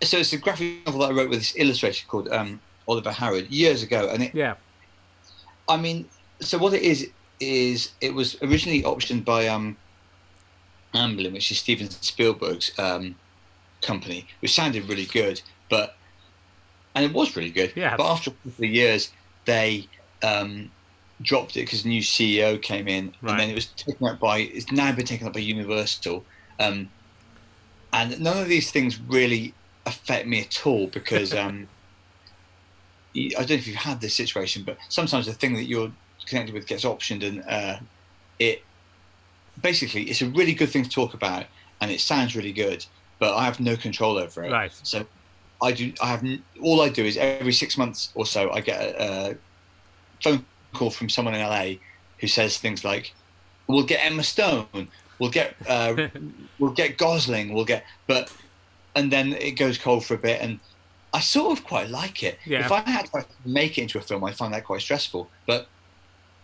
so 0.02 0.18
it's 0.18 0.34
a 0.34 0.38
graphic 0.38 0.86
novel 0.86 1.02
that 1.02 1.12
I 1.12 1.14
wrote 1.14 1.30
with 1.30 1.40
this 1.40 1.54
illustrator 1.56 2.06
called 2.08 2.30
um, 2.30 2.60
Oliver 2.88 3.12
Harrod 3.12 3.50
years 3.50 3.84
ago, 3.84 4.10
and 4.12 4.24
it, 4.24 4.36
Yeah, 4.36 4.56
I 5.68 5.78
mean, 5.78 6.10
so 6.42 6.58
what 6.58 6.74
it 6.74 6.82
is 6.82 7.10
is 7.40 7.92
it 8.02 8.14
was 8.14 8.38
originally 8.42 8.82
optioned 8.84 9.24
by 9.24 9.48
um, 9.48 9.78
Amblin, 10.94 11.34
which 11.34 11.52
is 11.52 11.60
Steven 11.60 11.90
Spielberg's 11.90 12.72
um, 12.80 13.16
company, 13.82 14.28
which 14.42 14.54
sounded 14.54 14.88
really 14.90 15.06
good, 15.06 15.42
but 15.70 15.96
and 16.96 17.06
it 17.06 17.14
was 17.14 17.36
really 17.36 17.52
good. 17.52 17.72
Yeah. 17.76 17.96
But 17.96 18.12
after 18.12 18.32
a 18.32 18.34
couple 18.50 18.66
of 18.66 18.72
years, 18.72 19.12
they 19.46 19.88
um, 20.24 20.72
dropped 21.22 21.56
it 21.58 21.62
because 21.62 21.86
a 21.86 21.88
new 21.88 22.02
CEO 22.02 22.62
came 22.62 22.88
in, 22.88 23.14
Right. 23.22 23.32
and 23.32 23.40
then 23.40 23.50
it 23.50 23.56
was 23.56 23.68
taken 23.68 24.08
up 24.08 24.20
by. 24.20 24.40
It's 24.40 24.72
now 24.72 24.92
been 24.92 25.06
taken 25.06 25.28
up 25.28 25.34
by 25.34 25.40
Universal, 25.42 26.26
um, 26.60 26.90
and 27.94 28.20
none 28.20 28.38
of 28.38 28.48
these 28.48 28.72
things 28.72 29.00
really 29.00 29.54
affect 29.86 30.28
me 30.28 30.42
at 30.42 30.66
all 30.66 30.88
because. 30.88 31.34
Um, 31.34 31.68
I 33.16 33.30
don't 33.34 33.50
know 33.50 33.56
if 33.56 33.66
you've 33.66 33.76
had 33.76 34.02
this 34.02 34.14
situation, 34.14 34.62
but 34.64 34.78
sometimes 34.88 35.26
the 35.26 35.34
thing 35.34 35.56
that 35.56 35.64
you're 35.64 35.92
connected 36.28 36.54
with 36.54 36.68
gets 36.68 36.86
optioned, 36.86 37.28
and 37.28 37.44
uh, 37.50 37.80
it 38.38 38.62
basically 39.62 40.04
it's 40.04 40.22
a 40.22 40.30
really 40.30 40.54
good 40.54 40.70
thing 40.70 40.84
to 40.84 40.90
talk 40.90 41.14
about, 41.14 41.46
and 41.82 41.92
it 41.92 42.02
sounds 42.02 42.36
really 42.36 42.54
good, 42.54 42.86
but 43.20 43.36
I 43.36 43.46
have 43.46 43.60
no 43.60 43.76
control 43.76 44.18
over 44.18 44.44
it. 44.44 44.52
Right. 44.52 44.72
So 44.84 45.06
I 45.62 45.72
do. 45.72 45.94
I 46.02 46.08
have 46.08 46.24
all 46.62 46.82
I 46.82 46.90
do 46.90 47.04
is 47.04 47.18
every 47.18 47.54
six 47.54 47.78
months 47.78 48.12
or 48.16 48.26
so 48.26 48.52
I 48.52 48.62
get 48.62 48.82
a, 48.82 49.32
a 49.32 49.36
phone 50.24 50.46
call 50.74 50.90
from 50.90 51.10
someone 51.10 51.34
in 51.34 51.42
LA 51.42 51.80
who 52.20 52.28
says 52.28 52.58
things 52.58 52.84
like, 52.84 53.14
"We'll 53.68 53.84
get 53.84 54.06
Emma 54.06 54.24
Stone, 54.24 54.90
we'll 55.20 55.30
get 55.30 55.56
uh, 55.68 56.08
we'll 56.60 56.72
get 56.72 56.98
Gosling, 56.98 57.54
we'll 57.54 57.66
get," 57.66 57.84
but 58.08 58.32
and 58.96 59.12
then 59.12 59.34
it 59.34 59.52
goes 59.52 59.78
cold 59.78 60.06
for 60.06 60.16
a 60.16 60.18
bit, 60.18 60.42
and 60.42 60.60
I 61.14 61.20
sort 61.20 61.58
of 61.58 61.66
quite 61.66 61.90
like 61.90 62.24
it. 62.24 62.40
Yeah. 62.46 62.66
If 62.66 62.72
I 62.72 62.82
had 62.82 63.06
to 63.08 63.26
make 63.46 63.78
it 63.78 63.84
into 63.84 63.98
a 63.98 64.02
film, 64.02 64.24
I 64.24 64.32
find 64.32 64.54
that 64.54 64.66
quite 64.66 64.82
stressful. 64.82 65.30
But 65.46 65.68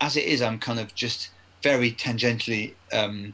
as 0.02 0.18
it 0.18 0.26
is, 0.26 0.42
I'm 0.42 0.60
kind 0.60 0.80
of 0.80 0.94
just 0.96 1.30
very 1.66 1.92
tangentially 1.92 2.74
um, 2.94 3.34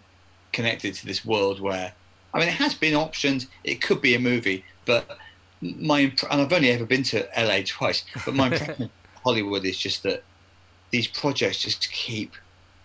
connected 0.54 0.94
to 0.94 1.06
this 1.06 1.26
world 1.26 1.60
where, 1.60 1.92
I 2.34 2.40
mean, 2.40 2.48
it 2.48 2.54
has 2.54 2.74
been 2.74 2.94
optioned. 2.94 3.48
It 3.66 3.82
could 3.82 4.02
be 4.02 4.16
a 4.16 4.20
movie, 4.20 4.64
but 4.86 5.18
my 5.62 6.00
imp- 6.04 6.24
and 6.32 6.42
I've 6.42 6.54
only 6.54 6.72
ever 6.72 6.86
been 6.86 7.04
to 7.12 7.28
LA 7.38 7.60
twice, 7.66 8.06
but 8.26 8.34
my 8.34 8.48
impression 8.48 8.84
of 9.16 9.22
Hollywood 9.26 9.66
is 9.66 9.78
just 9.78 10.04
that 10.04 10.24
these 10.92 11.08
projects 11.08 11.60
just 11.62 11.92
keep 11.92 12.32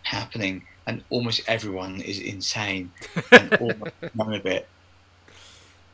happening, 0.03 0.65
and 0.89 1.05
almost 1.11 1.41
everyone 1.47 2.01
is 2.01 2.19
insane 2.19 2.91
and 3.31 3.55
almost 3.55 3.93
none 4.15 4.35
of 4.35 4.47
it 4.47 4.67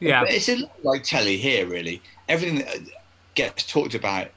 Yeah. 0.01 0.21
but 0.23 0.31
it's 0.31 0.49
a 0.49 0.57
lot 0.57 0.73
like 0.83 1.03
telly 1.03 1.37
here, 1.37 1.67
really. 1.67 2.01
Everything 2.27 2.59
that 2.61 2.79
gets 3.35 3.67
talked 3.67 3.95
about 3.95 4.29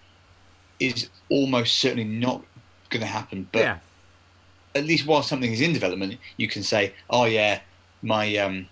is 0.79 1.09
almost 1.29 1.77
certainly 1.77 2.03
not 2.03 2.43
going 2.89 3.01
to 3.01 3.07
happen. 3.07 3.47
But 3.53 3.59
yeah. 3.59 3.77
At 4.75 4.85
least 4.85 5.07
while 5.07 5.23
something 5.23 5.51
is 5.51 5.61
in 5.61 5.73
development, 5.73 6.17
you 6.37 6.47
can 6.47 6.63
say, 6.63 6.93
"Oh 7.09 7.25
yeah, 7.25 7.61
my 8.01 8.35
um, 8.37 8.67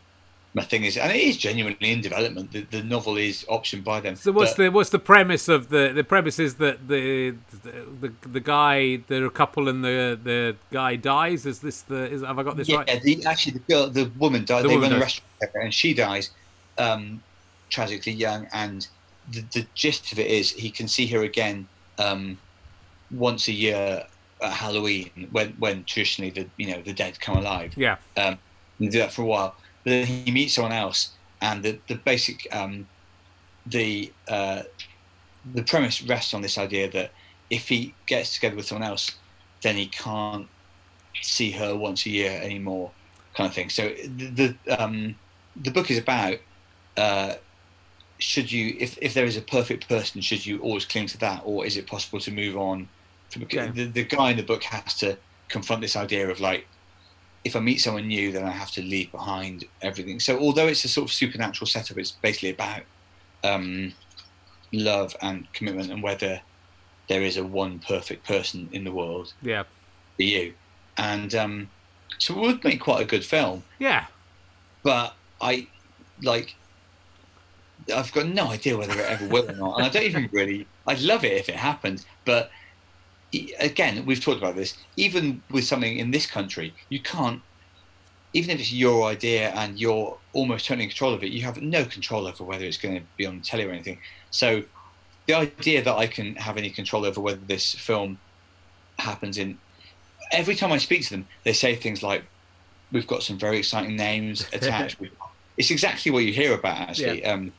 my 0.54 0.64
thing 0.64 0.84
is," 0.84 0.98
and 0.98 1.12
it 1.12 1.22
is 1.22 1.38
genuinely 1.38 1.92
in 1.92 2.02
development. 2.02 2.52
The, 2.52 2.62
the 2.62 2.84
novel 2.84 3.18
is 3.18 3.46
optioned 3.50 3.84
by 3.84 4.02
them. 4.02 4.16
So 4.16 4.32
what's 4.32 4.52
But 4.52 4.64
the 4.64 4.70
what's 4.70 4.90
the 4.90 5.00
premise 5.00 5.48
of 5.48 5.70
the 5.70 5.92
the 5.96 6.04
premise 6.04 6.40
is 6.40 6.56
that 6.56 6.88
the 6.88 7.36
the 7.64 8.12
the, 8.22 8.28
the 8.28 8.40
guy 8.40 8.98
the 9.08 9.30
couple 9.30 9.70
and 9.70 9.84
the 9.84 10.20
the 10.22 10.56
guy 10.72 10.96
dies. 10.98 11.46
Is 11.46 11.60
this 11.60 11.82
the 11.82 12.12
is 12.12 12.22
have 12.22 12.38
I 12.38 12.44
got 12.44 12.58
this 12.58 12.70
yeah, 12.70 12.78
right? 12.78 13.02
the, 13.02 13.26
actually, 13.26 13.54
the 13.54 13.60
girl, 13.60 13.90
the 13.90 14.12
woman 14.20 14.46
died. 14.46 14.66
The 14.66 14.68
they 14.68 14.76
woman 14.76 14.92
run 14.92 15.00
a 15.00 15.04
restaurant 15.04 15.56
and 15.56 15.74
she 15.74 15.94
dies 15.94 16.32
um, 16.78 17.22
tragically 17.70 18.14
young. 18.14 18.48
And 18.54 18.88
the, 19.32 19.42
the 19.54 19.68
gist 19.74 20.12
of 20.12 20.20
it 20.20 20.28
is, 20.28 20.52
he 20.52 20.70
can 20.70 20.88
see 20.88 21.08
her 21.08 21.24
again 21.24 21.68
um, 21.98 22.38
once 23.12 23.48
a 23.48 23.52
year 23.52 24.06
at 24.44 24.52
Halloween, 24.52 25.28
when 25.32 25.50
when 25.60 25.84
traditionally 25.86 26.32
the 26.32 26.48
you 26.58 26.72
know 26.72 26.82
the 26.82 26.94
dead 26.94 27.20
come 27.20 27.38
alive. 27.38 27.74
Yeah. 27.76 27.98
Um, 28.18 28.38
and 28.80 28.92
do 28.92 29.00
that 29.00 29.14
for 29.14 29.22
a 29.22 29.26
while. 29.26 29.56
But 29.84 29.92
then 29.92 30.06
he 30.06 30.32
meets 30.32 30.56
someone 30.56 30.74
else, 30.74 31.12
and 31.42 31.64
the 31.64 31.80
the 31.88 31.96
basic 31.96 32.48
um, 32.52 32.88
the 33.66 34.12
uh, 34.28 34.64
the 35.54 35.64
premise 35.64 36.02
rests 36.02 36.34
on 36.34 36.42
this 36.42 36.58
idea 36.58 36.90
that 36.92 37.12
if 37.50 37.70
he 37.70 37.94
gets 38.08 38.34
together 38.34 38.56
with 38.56 38.66
someone 38.66 38.88
else, 38.88 39.12
then 39.62 39.76
he 39.76 39.88
can't 39.88 40.48
see 41.22 41.52
her 41.52 41.76
once 41.76 42.06
a 42.06 42.10
year 42.10 42.40
anymore, 42.42 42.92
kind 43.34 43.48
of 43.48 43.54
thing. 43.54 43.70
So 43.70 43.90
the 43.90 44.56
the, 44.66 44.84
um, 44.84 45.16
the 45.56 45.72
book 45.72 45.92
is 45.92 45.98
about 45.98 46.38
uh, 46.98 47.36
should 48.20 48.52
you 48.52 48.76
if 48.80 48.98
if 49.02 49.14
there 49.14 49.26
is 49.26 49.38
a 49.38 49.42
perfect 49.42 49.88
person, 49.88 50.22
should 50.22 50.46
you 50.46 50.60
always 50.60 50.86
cling 50.86 51.08
to 51.08 51.18
that, 51.20 51.42
or 51.46 51.66
is 51.66 51.78
it 51.78 51.88
possible 51.88 52.20
to 52.22 52.32
move 52.32 52.58
on? 52.58 52.88
Yeah. 53.50 53.68
the, 53.68 53.86
the 53.86 54.04
guy 54.04 54.32
in 54.32 54.38
the 54.38 54.44
book 54.44 54.64
has 54.64 54.94
to 54.96 55.18
confront 55.50 55.82
this 55.82 55.96
idea 55.96 56.30
of 56.30 56.40
like 56.40 56.68
if 57.44 57.56
I 57.56 57.60
meet 57.60 57.82
someone 57.82 58.08
new, 58.08 58.32
then 58.32 58.46
I 58.46 58.52
have 58.52 58.72
to 58.72 58.82
leave 58.82 59.12
behind 59.12 59.66
everything. 59.82 60.20
So 60.22 60.40
although 60.40 60.68
it's 60.68 60.86
a 60.86 60.88
sort 60.88 61.10
of 61.10 61.14
supernatural 61.14 61.68
setup, 61.68 61.98
it's 61.98 62.12
basically 62.12 62.52
about 62.52 62.84
um, 63.44 63.94
love 64.72 65.14
and 65.22 65.52
commitment 65.52 65.92
and 65.92 66.02
whether 66.02 66.40
there 67.10 67.22
is 67.22 67.36
a 67.36 67.44
one 67.44 67.80
perfect 67.80 68.26
person 68.26 68.70
in 68.72 68.86
the 68.86 68.92
world 68.94 69.34
Yeah. 69.42 69.64
for 70.16 70.24
you. 70.24 70.54
And 70.98 71.36
um, 71.36 71.70
so 72.18 72.34
it 72.36 72.40
would 72.40 72.64
make 72.64 72.80
quite 72.80 73.02
a 73.02 73.06
good 73.06 73.26
film. 73.26 73.64
Yeah. 73.78 74.06
But 74.84 75.14
I 75.42 75.68
like 76.22 76.56
I've 77.94 78.14
got 78.14 78.28
no 78.28 78.48
idea 78.52 78.78
whether 78.78 78.94
it 78.94 79.06
ever 79.10 79.28
will 79.28 79.50
or 79.50 79.54
not, 79.56 79.76
and 79.78 79.86
I 79.86 79.90
don't 79.90 80.04
even 80.04 80.30
really. 80.32 80.66
I'd 80.88 81.02
love 81.02 81.26
it 81.26 81.34
if 81.34 81.50
it 81.50 81.56
happened, 81.56 82.06
but 82.24 82.50
again, 83.60 84.06
we've 84.06 84.22
talked 84.22 84.38
about 84.38 84.56
this. 84.56 84.76
Even 84.96 85.42
with 85.50 85.66
something 85.66 85.98
in 85.98 86.12
this 86.12 86.26
country, 86.26 86.74
you 86.90 87.00
can't. 87.00 87.42
Even 88.34 88.52
if 88.52 88.60
it's 88.60 88.74
your 88.74 89.06
idea 89.06 89.50
and 89.52 89.80
you're 89.80 90.18
almost 90.34 90.66
totally 90.66 90.86
in 90.86 90.90
control 90.90 91.14
of 91.14 91.24
it, 91.24 91.32
you 91.32 91.44
have 91.44 91.62
no 91.62 91.86
control 91.86 92.28
over 92.28 92.44
whether 92.44 92.66
it's 92.66 92.78
going 92.78 92.96
to 92.96 93.04
be 93.16 93.26
on 93.26 93.42
telly 93.42 93.66
or 93.66 93.72
anything. 93.72 94.00
So, 94.32 94.64
the 95.28 95.36
idea 95.36 95.84
that 95.84 95.96
I 95.96 96.08
can 96.08 96.36
have 96.36 96.58
any 96.58 96.72
control 96.72 97.06
over 97.06 97.22
whether 97.22 97.40
this 97.46 97.76
film 97.76 98.18
happens 98.98 99.38
in 99.38 99.58
every 100.32 100.56
time 100.56 100.72
I 100.72 100.78
speak 100.78 101.04
to 101.04 101.10
them, 101.12 101.28
they 101.44 101.54
say 101.54 101.76
things 101.76 102.04
like, 102.04 102.24
"We've 102.92 103.08
got 103.08 103.24
some 103.24 103.38
very 103.38 103.60
exciting 103.60 103.96
names 103.96 104.48
attached." 104.54 104.98
it's 105.56 105.70
exactly 105.70 106.12
what 106.12 106.24
you 106.24 106.34
hear 106.34 106.54
about 106.54 106.78
actually. 106.90 107.24
Um, 107.26 107.54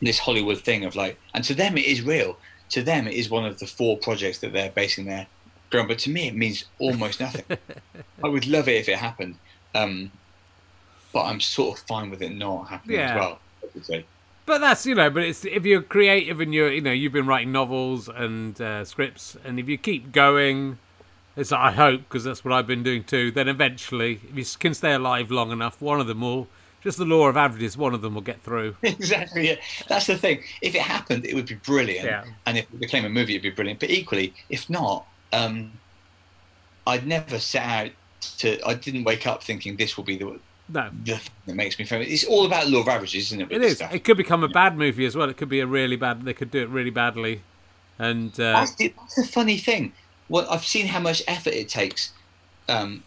this 0.00 0.18
Hollywood 0.18 0.60
thing 0.60 0.84
of 0.84 0.96
like, 0.96 1.18
and 1.34 1.44
to 1.44 1.54
them 1.54 1.78
it 1.78 1.84
is 1.84 2.02
real. 2.02 2.38
To 2.70 2.82
them, 2.82 3.06
it 3.06 3.14
is 3.14 3.30
one 3.30 3.44
of 3.44 3.58
the 3.58 3.66
four 3.66 3.96
projects 3.96 4.38
that 4.38 4.52
they're 4.52 4.70
basing 4.70 5.04
their 5.06 5.26
ground. 5.70 5.88
But 5.88 5.98
to 6.00 6.10
me, 6.10 6.28
it 6.28 6.34
means 6.34 6.64
almost 6.78 7.20
nothing. 7.20 7.44
I 8.24 8.28
would 8.28 8.46
love 8.46 8.68
it 8.68 8.76
if 8.76 8.88
it 8.88 8.96
happened, 8.98 9.36
um, 9.74 10.10
but 11.12 11.24
I'm 11.24 11.40
sort 11.40 11.78
of 11.78 11.86
fine 11.86 12.10
with 12.10 12.22
it 12.22 12.34
not 12.34 12.68
happening 12.68 12.96
Yeah. 12.98 13.14
as 13.14 13.20
well. 13.20 13.38
Say. 13.82 14.04
But 14.46 14.58
that's 14.60 14.86
you 14.86 14.94
know, 14.94 15.10
but 15.10 15.24
it's 15.24 15.44
if 15.44 15.64
you're 15.64 15.82
creative 15.82 16.40
and 16.40 16.54
you're 16.54 16.72
you 16.72 16.80
know 16.80 16.92
you've 16.92 17.12
been 17.12 17.26
writing 17.26 17.52
novels 17.52 18.08
and 18.08 18.58
uh, 18.60 18.84
scripts, 18.84 19.36
and 19.44 19.58
if 19.58 19.68
you 19.68 19.76
keep 19.76 20.12
going, 20.12 20.78
as 21.36 21.52
I 21.52 21.72
hope 21.72 22.02
because 22.02 22.24
that's 22.24 22.44
what 22.44 22.54
I've 22.54 22.66
been 22.66 22.82
doing 22.84 23.04
too, 23.04 23.30
then 23.32 23.48
eventually, 23.48 24.20
if 24.30 24.36
you 24.36 24.44
can 24.58 24.72
stay 24.72 24.92
alive 24.94 25.30
long 25.30 25.50
enough, 25.50 25.80
one 25.82 26.00
of 26.00 26.06
them 26.06 26.20
will. 26.20 26.46
Just 26.86 26.98
the 26.98 27.04
law 27.04 27.26
of 27.26 27.36
averages, 27.36 27.76
one 27.76 27.94
of 27.94 28.00
them 28.00 28.14
will 28.14 28.22
get 28.22 28.40
through. 28.42 28.76
exactly. 28.84 29.48
Yeah. 29.48 29.56
That's 29.88 30.06
the 30.06 30.16
thing. 30.16 30.44
If 30.62 30.76
it 30.76 30.82
happened, 30.82 31.26
it 31.26 31.34
would 31.34 31.46
be 31.46 31.56
brilliant. 31.56 32.06
Yeah. 32.06 32.22
And 32.46 32.56
if 32.56 32.72
it 32.72 32.78
became 32.78 33.04
a 33.04 33.08
movie, 33.08 33.32
it'd 33.32 33.42
be 33.42 33.50
brilliant. 33.50 33.80
But 33.80 33.90
equally, 33.90 34.34
if 34.50 34.70
not, 34.70 35.04
um, 35.32 35.72
I'd 36.86 37.04
never 37.04 37.40
set 37.40 37.64
out 37.64 37.90
to. 38.38 38.64
I 38.64 38.74
didn't 38.74 39.02
wake 39.02 39.26
up 39.26 39.42
thinking 39.42 39.74
this 39.74 39.96
will 39.96 40.04
be 40.04 40.16
the 40.16 40.38
No, 40.68 40.90
the 41.02 41.16
thing 41.16 41.32
that 41.46 41.56
makes 41.56 41.76
me 41.76 41.86
famous. 41.86 42.06
It's 42.06 42.22
all 42.22 42.46
about 42.46 42.68
law 42.68 42.82
of 42.82 42.88
averages, 42.88 43.32
isn't 43.32 43.50
it? 43.50 43.64
It. 43.64 43.76
Stuff? 43.78 43.92
It 43.92 44.04
could 44.04 44.16
become 44.16 44.44
a 44.44 44.48
bad 44.48 44.78
movie 44.78 45.06
as 45.06 45.16
well. 45.16 45.28
It 45.28 45.36
could 45.36 45.48
be 45.48 45.58
a 45.58 45.66
really 45.66 45.96
bad. 45.96 46.24
They 46.24 46.34
could 46.34 46.52
do 46.52 46.62
it 46.62 46.68
really 46.68 46.90
badly, 46.90 47.42
and 47.98 48.30
uh, 48.34 48.60
That's 48.60 48.76
the, 48.76 48.94
that's 48.96 49.16
the 49.16 49.26
funny 49.26 49.58
thing. 49.58 49.92
Well, 50.28 50.46
I've 50.48 50.64
seen 50.64 50.86
how 50.86 51.00
much 51.00 51.20
effort 51.26 51.52
it 51.52 51.68
takes 51.68 52.12
um, 52.68 53.02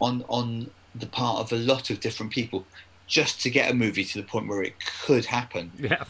on 0.00 0.24
on 0.28 0.70
the 0.94 1.06
part 1.06 1.40
of 1.40 1.52
a 1.52 1.56
lot 1.56 1.90
of 1.90 1.98
different 1.98 2.30
people 2.32 2.64
just 3.08 3.40
to 3.40 3.50
get 3.50 3.70
a 3.70 3.74
movie 3.74 4.04
to 4.04 4.18
the 4.18 4.26
point 4.26 4.46
where 4.46 4.62
it 4.62 4.74
could 5.02 5.24
happen. 5.24 5.72
yeah, 5.78 6.04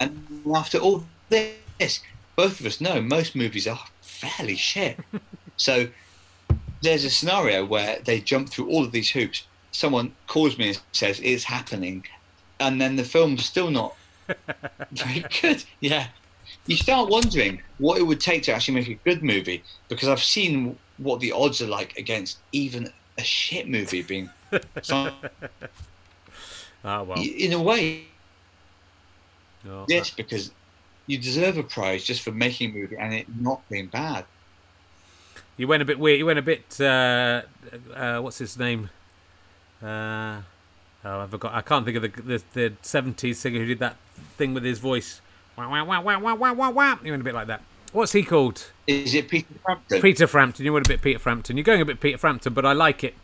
And 0.00 0.42
after 0.54 0.78
all 0.78 1.04
this, 1.28 2.00
both 2.36 2.60
of 2.60 2.66
us 2.66 2.80
know 2.80 3.02
most 3.02 3.34
movies 3.36 3.66
are 3.66 3.80
fairly 4.00 4.56
shit. 4.56 4.98
so 5.56 5.88
there's 6.82 7.04
a 7.04 7.10
scenario 7.10 7.64
where 7.64 7.98
they 8.04 8.20
jump 8.20 8.48
through 8.48 8.68
all 8.68 8.84
of 8.84 8.92
these 8.92 9.10
hoops. 9.10 9.46
Someone 9.72 10.14
calls 10.28 10.56
me 10.56 10.68
and 10.68 10.80
says 10.92 11.20
it's 11.22 11.44
happening, 11.44 12.04
and 12.60 12.80
then 12.80 12.96
the 12.96 13.04
film's 13.04 13.44
still 13.44 13.70
not 13.70 13.94
very 14.92 15.24
good. 15.42 15.64
Yeah. 15.80 16.08
You 16.66 16.76
start 16.76 17.10
wondering 17.10 17.60
what 17.78 17.98
it 17.98 18.02
would 18.04 18.20
take 18.20 18.44
to 18.44 18.52
actually 18.52 18.74
make 18.74 18.88
a 18.88 18.94
good 18.94 19.22
movie 19.22 19.62
because 19.88 20.08
I've 20.08 20.22
seen 20.22 20.78
what 20.98 21.20
the 21.20 21.32
odds 21.32 21.60
are 21.60 21.66
like 21.66 21.96
against 21.98 22.38
even 22.52 22.92
a 23.18 23.24
shit 23.24 23.68
movie 23.68 24.02
being. 24.02 24.30
Oh 26.86 27.02
well. 27.02 27.18
in 27.20 27.52
a 27.52 27.60
way, 27.60 28.04
Oh, 29.68 29.84
Yes, 29.88 30.10
because 30.10 30.52
you 31.06 31.18
deserve 31.18 31.58
a 31.58 31.62
prize 31.62 32.04
just 32.04 32.22
for 32.22 32.30
making 32.30 32.70
a 32.70 32.74
movie 32.74 32.96
and 32.96 33.12
it 33.12 33.26
not 33.40 33.68
being 33.68 33.86
bad. 33.86 34.24
You 35.56 35.66
went 35.66 35.82
a 35.82 35.86
bit 35.86 35.98
weird. 35.98 36.18
You 36.18 36.26
went 36.26 36.38
a 36.38 36.42
bit. 36.42 36.80
Uh, 36.80 37.42
uh, 37.94 38.20
what's 38.20 38.38
his 38.38 38.58
name? 38.58 38.90
Uh, 39.82 40.42
oh, 41.04 41.20
I 41.20 41.26
forgot. 41.26 41.54
I 41.54 41.62
can't 41.62 41.84
think 41.84 41.96
of 41.96 42.02
the 42.02 42.22
the, 42.22 42.42
the 42.52 42.72
70s 42.82 43.36
singer 43.36 43.60
who 43.60 43.66
did 43.66 43.78
that 43.78 43.96
thing 44.36 44.54
with 44.54 44.64
his 44.64 44.78
voice. 44.78 45.20
Wah, 45.56 45.68
wah, 45.68 45.82
wah, 45.84 46.00
wah, 46.00 46.18
wah, 46.18 46.34
wah, 46.34 46.52
wah, 46.52 46.70
wah. 46.70 46.98
You 47.02 47.12
went 47.12 47.22
a 47.22 47.24
bit 47.24 47.34
like 47.34 47.46
that. 47.46 47.62
What's 47.92 48.12
he 48.12 48.22
called? 48.22 48.70
Is 48.86 49.14
it 49.14 49.28
Peter 49.28 49.46
Frampton? 49.64 50.02
Peter 50.02 50.26
Frampton. 50.26 50.64
You 50.66 50.72
went 50.72 50.86
a 50.86 50.88
bit 50.88 51.00
Peter 51.00 51.18
Frampton. 51.18 51.56
You're 51.56 51.64
going 51.64 51.80
a 51.80 51.84
bit 51.86 52.00
Peter 52.00 52.18
Frampton, 52.18 52.52
but 52.52 52.66
I 52.66 52.72
like 52.72 53.02
it. 53.02 53.14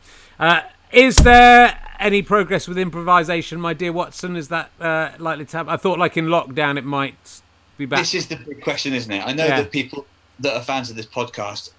Is 0.92 1.16
there 1.16 1.78
any 1.98 2.22
progress 2.22 2.68
with 2.68 2.76
improvisation, 2.78 3.60
my 3.60 3.72
dear 3.74 3.92
Watson? 3.92 4.36
Is 4.36 4.48
that 4.48 4.70
uh, 4.80 5.10
likely 5.18 5.44
to 5.46 5.56
happen? 5.56 5.72
I 5.72 5.76
thought, 5.76 5.98
like 5.98 6.16
in 6.16 6.26
lockdown, 6.26 6.76
it 6.78 6.84
might 6.84 7.40
be 7.78 7.86
back. 7.86 8.00
This 8.00 8.14
is 8.14 8.26
the 8.26 8.36
big 8.36 8.62
question, 8.62 8.92
isn't 8.92 9.10
it? 9.10 9.26
I 9.26 9.32
know 9.32 9.46
Yeah. 9.46 9.62
that 9.62 9.70
people 9.72 10.06
that 10.40 10.54
are 10.54 10.62
fans 10.62 10.90
of 10.90 10.96
this 10.96 11.06
podcast, 11.06 11.70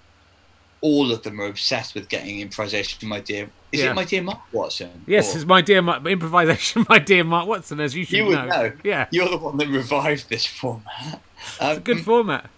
all 0.80 1.12
of 1.12 1.22
them 1.22 1.40
are 1.40 1.46
obsessed 1.46 1.94
with 1.94 2.08
getting 2.08 2.40
improvisation. 2.40 3.08
My 3.08 3.20
dear, 3.20 3.50
is 3.70 3.80
Yeah. 3.80 3.90
it 3.90 3.94
my 3.94 4.04
dear 4.04 4.22
Mark 4.22 4.40
Watson? 4.52 5.04
Yes, 5.06 5.32
Or- 5.34 5.38
it's 5.38 5.46
my 5.46 5.60
dear 5.60 5.80
Mark, 5.80 6.04
improvisation, 6.06 6.84
my 6.88 6.98
dear 6.98 7.22
Mark 7.24 7.46
Watson, 7.46 7.78
as 7.80 7.94
you 7.94 8.04
should 8.04 8.18
you 8.18 8.26
would 8.26 8.48
know. 8.48 8.72
Yeah, 8.82 9.06
You're 9.12 9.28
the 9.28 9.36
one 9.38 9.56
that 9.58 9.68
revived 9.68 10.28
this 10.28 10.44
format. 10.46 11.20
It's 11.38 11.60
Um, 11.60 11.78
good 11.80 12.04
format. 12.04 12.50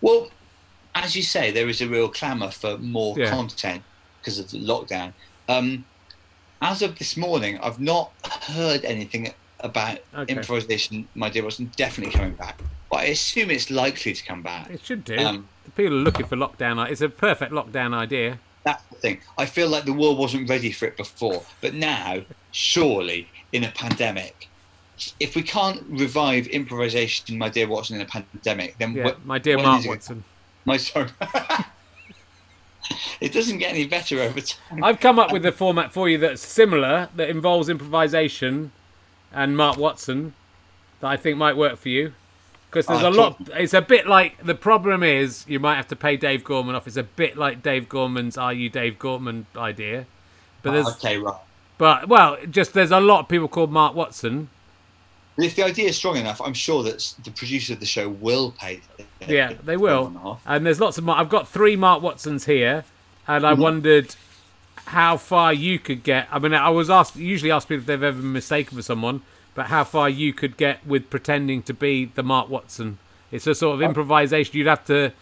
Well, 0.00 0.30
as 0.94 1.14
you 1.16 1.22
say, 1.22 1.50
there 1.50 1.68
is 1.68 1.80
a 1.82 1.88
real 1.88 2.08
clamour 2.08 2.50
for 2.50 2.78
more 2.78 3.18
Yeah. 3.18 3.28
content 3.30 3.82
because 4.20 4.38
of 4.38 4.50
the 4.50 4.58
lockdown. 4.58 5.12
Um, 5.52 5.84
as 6.60 6.82
of 6.82 6.98
this 6.98 7.16
morning, 7.16 7.58
I've 7.62 7.80
not 7.80 8.12
heard 8.42 8.84
anything 8.84 9.32
about 9.60 9.98
Okay. 10.14 10.32
improvisation, 10.32 11.08
my 11.14 11.28
dear 11.28 11.44
Watson, 11.44 11.70
definitely 11.76 12.14
coming 12.14 12.34
back. 12.34 12.60
But 12.90 13.00
I 13.00 13.04
assume 13.04 13.50
it's 13.50 13.70
likely 13.70 14.12
to 14.12 14.24
come 14.24 14.42
back. 14.42 14.70
It 14.70 14.84
should 14.84 15.04
do. 15.04 15.16
Um, 15.16 15.48
People 15.76 15.94
are 15.94 15.96
looking 15.96 16.26
for 16.26 16.36
lockdown. 16.36 16.90
It's 16.90 17.00
a 17.00 17.08
perfect 17.08 17.52
lockdown 17.52 17.94
idea. 17.94 18.38
That's 18.64 18.82
the 18.90 18.96
thing. 18.96 19.20
I 19.38 19.46
feel 19.46 19.68
like 19.68 19.84
the 19.84 19.92
world 19.92 20.18
wasn't 20.18 20.48
ready 20.48 20.72
for 20.72 20.86
it 20.86 20.96
before, 20.96 21.44
but 21.60 21.74
now, 21.74 22.22
surely, 22.50 23.28
in 23.52 23.64
a 23.64 23.70
pandemic, 23.70 24.48
if 25.20 25.34
we 25.34 25.42
can't 25.42 25.82
revive 25.88 26.46
improvisation, 26.48 27.38
my 27.38 27.48
dear 27.48 27.68
Watson, 27.68 27.96
in 27.96 28.02
a 28.02 28.06
pandemic, 28.06 28.78
then 28.78 28.94
Yeah, 28.94 29.04
what, 29.04 29.24
my 29.24 29.38
dear 29.38 29.56
Mark 29.56 29.84
Watson. 29.84 30.24
My 30.64 30.76
sorry. 30.76 31.08
it 33.22 33.32
doesn't 33.32 33.58
get 33.58 33.70
any 33.70 33.86
better 33.86 34.20
over 34.20 34.40
time. 34.40 34.82
I've 34.82 35.00
come 35.00 35.18
up 35.18 35.32
with 35.32 35.46
a 35.46 35.52
format 35.52 35.92
for 35.92 36.08
you 36.08 36.18
that's 36.18 36.42
similar, 36.42 37.08
that 37.16 37.30
involves 37.30 37.68
improvisation 37.68 38.72
and 39.32 39.56
Mark 39.56 39.76
Watson, 39.76 40.34
that 41.00 41.08
I 41.08 41.16
think 41.16 41.38
might 41.38 41.56
work 41.56 41.78
for 41.78 41.88
you. 41.88 42.14
Because 42.68 42.86
there's 42.86 43.02
a 43.02 43.10
lot. 43.10 43.36
It's 43.54 43.74
a 43.74 43.82
bit 43.82 44.06
like 44.06 44.42
the 44.42 44.54
problem 44.54 45.02
is 45.02 45.44
you 45.46 45.60
might 45.60 45.76
have 45.76 45.88
to 45.88 45.96
pay 45.96 46.16
Dave 46.16 46.42
Gorman 46.42 46.74
off. 46.74 46.86
It's 46.86 46.96
a 46.96 47.02
bit 47.02 47.36
like 47.36 47.62
Dave 47.62 47.86
Gorman's 47.86 48.38
"Are 48.38 48.52
you 48.52 48.70
Dave 48.70 48.98
Gorman" 48.98 49.44
idea, 49.54 50.06
but 50.62 50.70
ah, 50.70 50.72
there's 50.72 50.88
okay, 50.96 51.18
right. 51.18 51.36
but 51.76 52.08
well, 52.08 52.38
just 52.50 52.72
there's 52.72 52.90
a 52.90 52.98
lot 52.98 53.20
of 53.20 53.28
people 53.28 53.46
called 53.46 53.70
Mark 53.70 53.94
Watson. 53.94 54.48
But 55.36 55.44
if 55.44 55.54
the 55.54 55.64
idea 55.64 55.90
is 55.90 55.98
strong 55.98 56.16
enough, 56.16 56.40
I'm 56.40 56.54
sure 56.54 56.82
that 56.84 57.14
the 57.22 57.30
producer 57.30 57.74
of 57.74 57.80
the 57.80 57.86
show 57.86 58.08
will 58.08 58.52
pay. 58.52 58.80
Yeah, 59.26 59.52
they 59.62 59.76
will. 59.76 60.40
And 60.46 60.64
there's 60.64 60.80
lots 60.80 60.96
of. 60.96 61.06
I've 61.08 61.28
got 61.28 61.48
three 61.48 61.76
Mark 61.76 62.02
Watsons 62.02 62.46
here, 62.46 62.84
and 63.36 63.46
I 63.46 63.54
wondered 63.54 64.14
how 64.86 65.16
far 65.16 65.52
you 65.52 65.78
could 65.78 66.02
get. 66.02 66.28
I 66.30 66.38
mean, 66.38 66.54
I 66.54 66.70
was 66.70 66.90
asked 66.90 67.16
usually 67.16 67.50
ask 67.50 67.68
people 67.68 67.82
if 67.82 67.86
they've 67.86 68.02
ever 68.02 68.20
been 68.20 68.32
mistaken 68.32 68.76
for 68.76 68.82
someone, 68.82 69.22
but 69.54 69.66
how 69.66 69.84
far 69.84 70.08
you 70.08 70.32
could 70.32 70.56
get 70.56 70.86
with 70.86 71.10
pretending 71.10 71.62
to 71.64 71.74
be 71.74 72.06
the 72.06 72.22
Mark 72.22 72.48
Watson. 72.48 72.98
It's 73.30 73.46
a 73.46 73.54
sort 73.54 73.74
of 73.74 73.82
improvisation. 73.82 74.56
You'd 74.56 74.66
have 74.66 74.84
to 74.86 75.12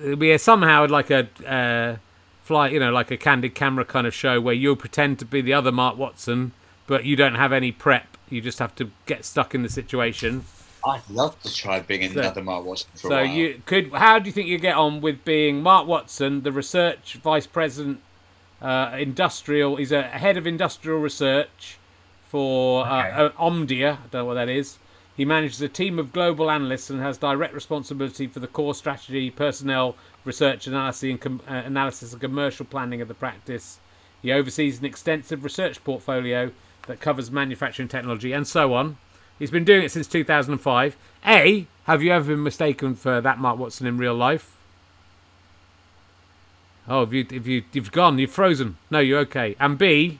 it'd 0.00 0.18
be 0.18 0.32
a, 0.32 0.38
somehow 0.38 0.86
like 0.86 1.10
a 1.10 1.28
uh, 1.46 1.96
fly, 2.42 2.68
you 2.68 2.80
know, 2.80 2.90
like 2.90 3.10
a 3.10 3.16
candid 3.16 3.54
camera 3.54 3.84
kind 3.84 4.06
of 4.06 4.14
show 4.14 4.40
where 4.40 4.54
you'll 4.54 4.76
pretend 4.76 5.18
to 5.20 5.24
be 5.24 5.40
the 5.40 5.52
other 5.52 5.72
Mark 5.72 5.96
Watson, 5.96 6.52
but 6.86 7.04
you 7.04 7.16
don't 7.16 7.36
have 7.36 7.52
any 7.52 7.72
prep. 7.72 8.16
You 8.28 8.40
just 8.40 8.58
have 8.58 8.74
to 8.76 8.90
get 9.06 9.24
stuck 9.24 9.54
in 9.54 9.62
the 9.62 9.68
situation. 9.68 10.44
I'd 10.84 11.08
love 11.08 11.40
to 11.42 11.54
try 11.54 11.80
being 11.80 12.12
So- 12.12 12.20
another 12.20 12.42
Mark 12.42 12.64
Watson 12.64 12.88
for 12.94 12.98
So 12.98 13.08
a 13.10 13.24
while. 13.24 13.26
you 13.26 13.62
could. 13.66 13.92
How 13.92 14.18
do 14.18 14.26
you 14.26 14.32
think 14.32 14.48
you 14.48 14.58
get 14.58 14.76
on 14.76 15.00
with 15.00 15.24
being 15.24 15.62
Mark 15.62 15.86
Watson, 15.86 16.42
the 16.42 16.52
research 16.52 17.18
vice 17.22 17.46
president, 17.46 18.00
uh, 18.60 18.96
industrial? 18.98 19.76
He's 19.76 19.92
a 19.92 20.02
head 20.02 20.36
of 20.36 20.46
industrial 20.46 20.98
research 21.00 21.78
for 22.28 22.84
uh, 22.86 22.88
uh, 22.90 23.30
Omdia. 23.32 23.92
I 23.94 23.96
don't 24.10 24.14
know 24.14 24.24
what 24.24 24.34
that 24.34 24.48
is. 24.48 24.78
He 25.16 25.24
manages 25.26 25.60
a 25.60 25.68
team 25.68 25.98
of 25.98 26.12
global 26.12 26.50
analysts 26.50 26.88
and 26.88 27.00
has 27.00 27.18
direct 27.18 27.52
responsibility 27.54 28.26
for 28.26 28.40
the 28.40 28.46
core 28.46 28.74
strategy, 28.74 29.30
personnel, 29.30 29.94
research 30.24 30.66
analysis, 30.66 31.02
and 31.10 31.20
com- 31.20 31.40
uh, 31.48 31.52
analysis 31.52 32.12
and 32.12 32.20
commercial 32.20 32.64
planning 32.64 33.00
of 33.02 33.08
the 33.08 33.14
practice. 33.14 33.78
He 34.22 34.32
oversees 34.32 34.78
an 34.78 34.86
extensive 34.86 35.44
research 35.44 35.84
portfolio 35.84 36.50
that 36.86 37.00
covers 37.00 37.30
manufacturing 37.30 37.88
technology 37.88 38.32
and 38.32 38.46
so 38.48 38.72
on. 38.74 38.96
He's 39.38 39.50
been 39.50 39.64
doing 39.64 39.84
it 39.84 39.90
since 39.90 40.06
2005. 40.06 40.96
A, 41.26 41.66
have 41.84 42.02
you 42.02 42.12
ever 42.12 42.32
been 42.34 42.42
mistaken 42.42 42.94
for 42.94 43.20
that 43.20 43.38
Mark 43.38 43.58
Watson 43.58 43.86
in 43.86 43.98
real 43.98 44.14
life? 44.14 44.56
Oh, 46.88 47.00
have 47.00 47.12
you, 47.12 47.26
have 47.30 47.46
you, 47.46 47.64
you've 47.72 47.92
gone, 47.92 48.18
you've 48.18 48.30
frozen. 48.30 48.76
No, 48.90 48.98
you're 48.98 49.20
okay. 49.20 49.56
And 49.60 49.78
B, 49.78 50.18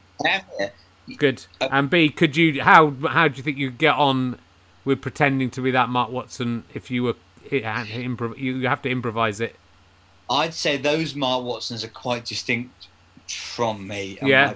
good. 1.17 1.45
And 1.61 1.91
B, 1.91 2.09
could 2.09 2.37
you, 2.37 2.63
how, 2.63 2.91
how 3.09 3.29
do 3.29 3.37
you 3.37 3.43
think 3.43 3.59
you 3.59 3.71
get 3.71 3.95
on 3.95 4.39
with 4.85 5.01
pretending 5.01 5.51
to 5.51 5.61
be 5.61 5.71
that 5.73 5.89
Mark 5.89 6.11
Watson 6.11 6.65
if 6.75 6.91
you 6.91 7.03
were, 7.03 7.17
you 7.51 8.69
have 8.69 8.83
to 8.83 8.91
improvise 8.91 9.41
it? 9.41 9.57
I'd 10.31 10.55
say 10.55 10.77
those 10.77 11.15
Mark 11.15 11.45
Watsons 11.45 11.85
are 11.85 11.89
quite 11.89 12.25
distinct 12.25 12.89
from 13.29 13.87
me. 13.87 14.19
Yeah. 14.23 14.55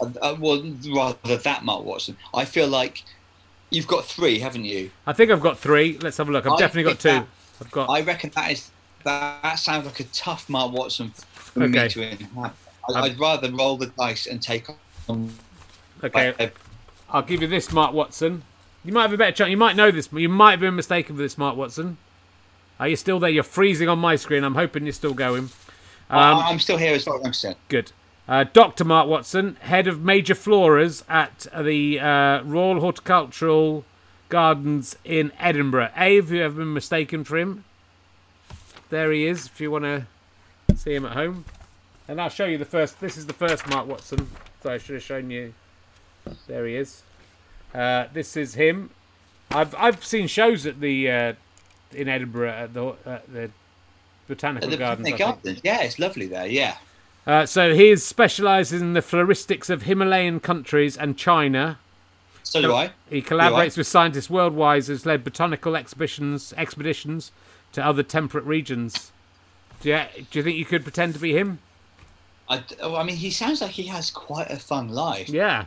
my 0.00 0.06
uh, 0.06 0.10
uh, 0.20 0.36
well, 0.38 0.62
rather 0.94 1.36
that 1.36 1.64
Mark 1.64 1.84
Watson. 1.84 2.16
I 2.34 2.44
feel 2.44 2.68
like 2.68 3.02
you've 3.70 3.86
got 3.86 4.04
three, 4.04 4.38
haven't 4.38 4.64
you? 4.64 4.90
I 5.06 5.12
think 5.12 5.30
I've 5.30 5.40
got 5.40 5.58
three. 5.58 5.98
Let's 5.98 6.16
have 6.18 6.28
a 6.28 6.32
look. 6.32 6.46
I've 6.46 6.52
I 6.52 6.58
definitely 6.58 6.92
got 6.92 7.00
two. 7.00 7.26
I've 7.60 7.70
got. 7.70 7.88
I 7.90 8.00
reckon 8.02 8.30
that 8.34 8.50
is 8.52 8.70
that, 9.04 9.42
that 9.42 9.58
sounds 9.58 9.86
like 9.86 10.00
a 10.00 10.04
tough 10.04 10.48
Mark 10.48 10.72
Watson 10.72 11.10
for 11.32 11.62
Okay. 11.64 11.84
me 11.84 11.88
to 11.88 12.02
inhabit. 12.10 12.52
I, 12.88 13.00
I'd 13.00 13.18
rather 13.18 13.50
roll 13.50 13.76
the 13.76 13.86
dice 13.86 14.26
and 14.26 14.42
take 14.42 14.66
on. 15.08 15.32
Okay, 16.04 16.50
I'll 17.10 17.22
give 17.22 17.40
you 17.42 17.48
this, 17.48 17.72
Mark 17.72 17.92
Watson. 17.92 18.42
You 18.84 18.92
might 18.92 19.02
have 19.02 19.12
a 19.12 19.16
better 19.16 19.32
chance. 19.32 19.50
You 19.50 19.56
might 19.56 19.74
know 19.76 19.90
this, 19.90 20.08
but 20.08 20.18
you 20.18 20.28
might 20.28 20.52
have 20.52 20.60
been 20.60 20.76
mistaken 20.76 21.16
for 21.16 21.22
this, 21.22 21.36
Mark 21.38 21.56
Watson. 21.56 21.96
Are 22.78 22.86
you 22.88 22.96
still 22.96 23.18
there? 23.18 23.30
You're 23.30 23.42
freezing 23.42 23.88
on 23.88 23.98
my 23.98 24.16
screen. 24.16 24.44
I'm 24.44 24.54
hoping 24.54 24.84
you're 24.84 24.92
still 24.92 25.14
going. 25.14 25.50
Um, 26.10 26.38
I'm 26.38 26.58
still 26.60 26.76
here 26.76 26.94
as 26.94 27.02
far 27.04 27.14
as 27.14 27.20
I'm 27.20 27.24
concerned. 27.24 27.56
good. 27.68 27.90
Uh, 28.28 28.44
Dr. 28.52 28.84
Mark 28.84 29.08
Watson, 29.08 29.56
head 29.60 29.86
of 29.86 30.02
major 30.02 30.34
floras 30.34 31.04
at 31.08 31.46
the 31.64 32.00
uh, 32.00 32.42
Royal 32.42 32.80
Horticultural 32.80 33.84
Gardens 34.28 34.96
in 35.04 35.30
Edinburgh. 35.38 35.90
A, 35.96 36.16
have 36.16 36.32
you 36.32 36.40
have 36.40 36.56
been 36.56 36.72
mistaken 36.72 37.22
for 37.22 37.36
him? 37.38 37.64
There 38.90 39.12
he 39.12 39.26
is, 39.26 39.46
if 39.46 39.60
you 39.60 39.70
want 39.70 39.84
to 39.84 40.06
see 40.76 40.94
him 40.94 41.04
at 41.06 41.12
home. 41.12 41.44
And 42.08 42.20
I'll 42.20 42.28
show 42.28 42.44
you 42.46 42.58
the 42.58 42.64
first. 42.64 43.00
This 43.00 43.16
is 43.16 43.26
the 43.26 43.32
first 43.32 43.68
Mark 43.68 43.86
Watson. 43.86 44.28
So 44.62 44.70
I 44.70 44.78
should 44.78 44.94
have 44.94 45.02
shown 45.04 45.30
you. 45.30 45.54
There 46.48 46.66
he 46.66 46.76
is. 46.76 47.02
Uh, 47.74 48.06
this 48.12 48.36
is 48.36 48.54
him. 48.54 48.90
I've 49.50 49.74
I've 49.76 50.04
seen 50.04 50.26
shows 50.26 50.66
at 50.66 50.80
the 50.80 51.10
uh, 51.10 51.32
in 51.92 52.08
Edinburgh 52.08 52.50
at 52.50 52.74
the 52.74 52.94
at 53.04 53.32
the 53.32 53.50
botanical 54.28 54.68
The 54.70 54.76
gardens. 54.76 55.08
Botanic. 55.10 55.18
Gardens. 55.18 55.60
Yeah, 55.62 55.82
it's 55.82 55.98
lovely 55.98 56.26
there. 56.26 56.46
Yeah. 56.46 56.76
Uh, 57.26 57.44
so 57.44 57.74
he 57.74 57.88
is 57.88 58.04
specialises 58.04 58.80
in 58.80 58.92
the 58.92 59.00
floristics 59.00 59.68
of 59.68 59.82
Himalayan 59.82 60.38
countries 60.38 60.96
and 60.96 61.18
China. 61.18 61.78
So 62.44 62.62
do 62.62 62.72
I. 62.72 62.92
He 63.10 63.20
collaborates 63.20 63.76
with 63.76 63.88
scientists 63.88 64.30
worldwide, 64.30 64.86
has 64.86 65.04
led 65.04 65.24
botanical 65.24 65.74
expeditions 65.74 66.54
expeditions 66.56 67.32
to 67.72 67.84
other 67.84 68.04
temperate 68.04 68.44
regions. 68.44 69.10
Do 69.80 69.88
you, 69.90 70.02
do 70.30 70.38
you 70.38 70.42
think 70.44 70.56
you 70.56 70.64
could 70.64 70.84
pretend 70.84 71.14
to 71.14 71.20
be 71.20 71.36
him? 71.36 71.58
I, 72.48 72.62
oh, 72.80 72.94
I 72.94 73.02
mean, 73.02 73.16
he 73.16 73.30
sounds 73.32 73.60
like 73.60 73.72
he 73.72 73.86
has 73.88 74.10
quite 74.10 74.48
a 74.50 74.56
fun 74.56 74.90
life. 74.90 75.28
Yeah. 75.28 75.66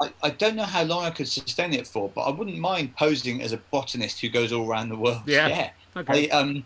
I, 0.00 0.12
I 0.22 0.30
don't 0.30 0.54
know 0.54 0.64
how 0.64 0.84
long 0.84 1.04
I 1.04 1.10
could 1.10 1.26
sustain 1.26 1.72
it 1.72 1.86
for, 1.86 2.10
but 2.14 2.20
I 2.22 2.30
wouldn't 2.30 2.58
mind 2.58 2.94
posing 2.96 3.40
as 3.40 3.52
a 3.52 3.56
botanist 3.56 4.20
who 4.20 4.28
goes 4.28 4.52
all 4.52 4.68
around 4.68 4.90
the 4.90 4.96
world. 4.96 5.22
Yeah. 5.26 5.70
Okay. 5.96 6.30
I, 6.30 6.36
um, 6.36 6.64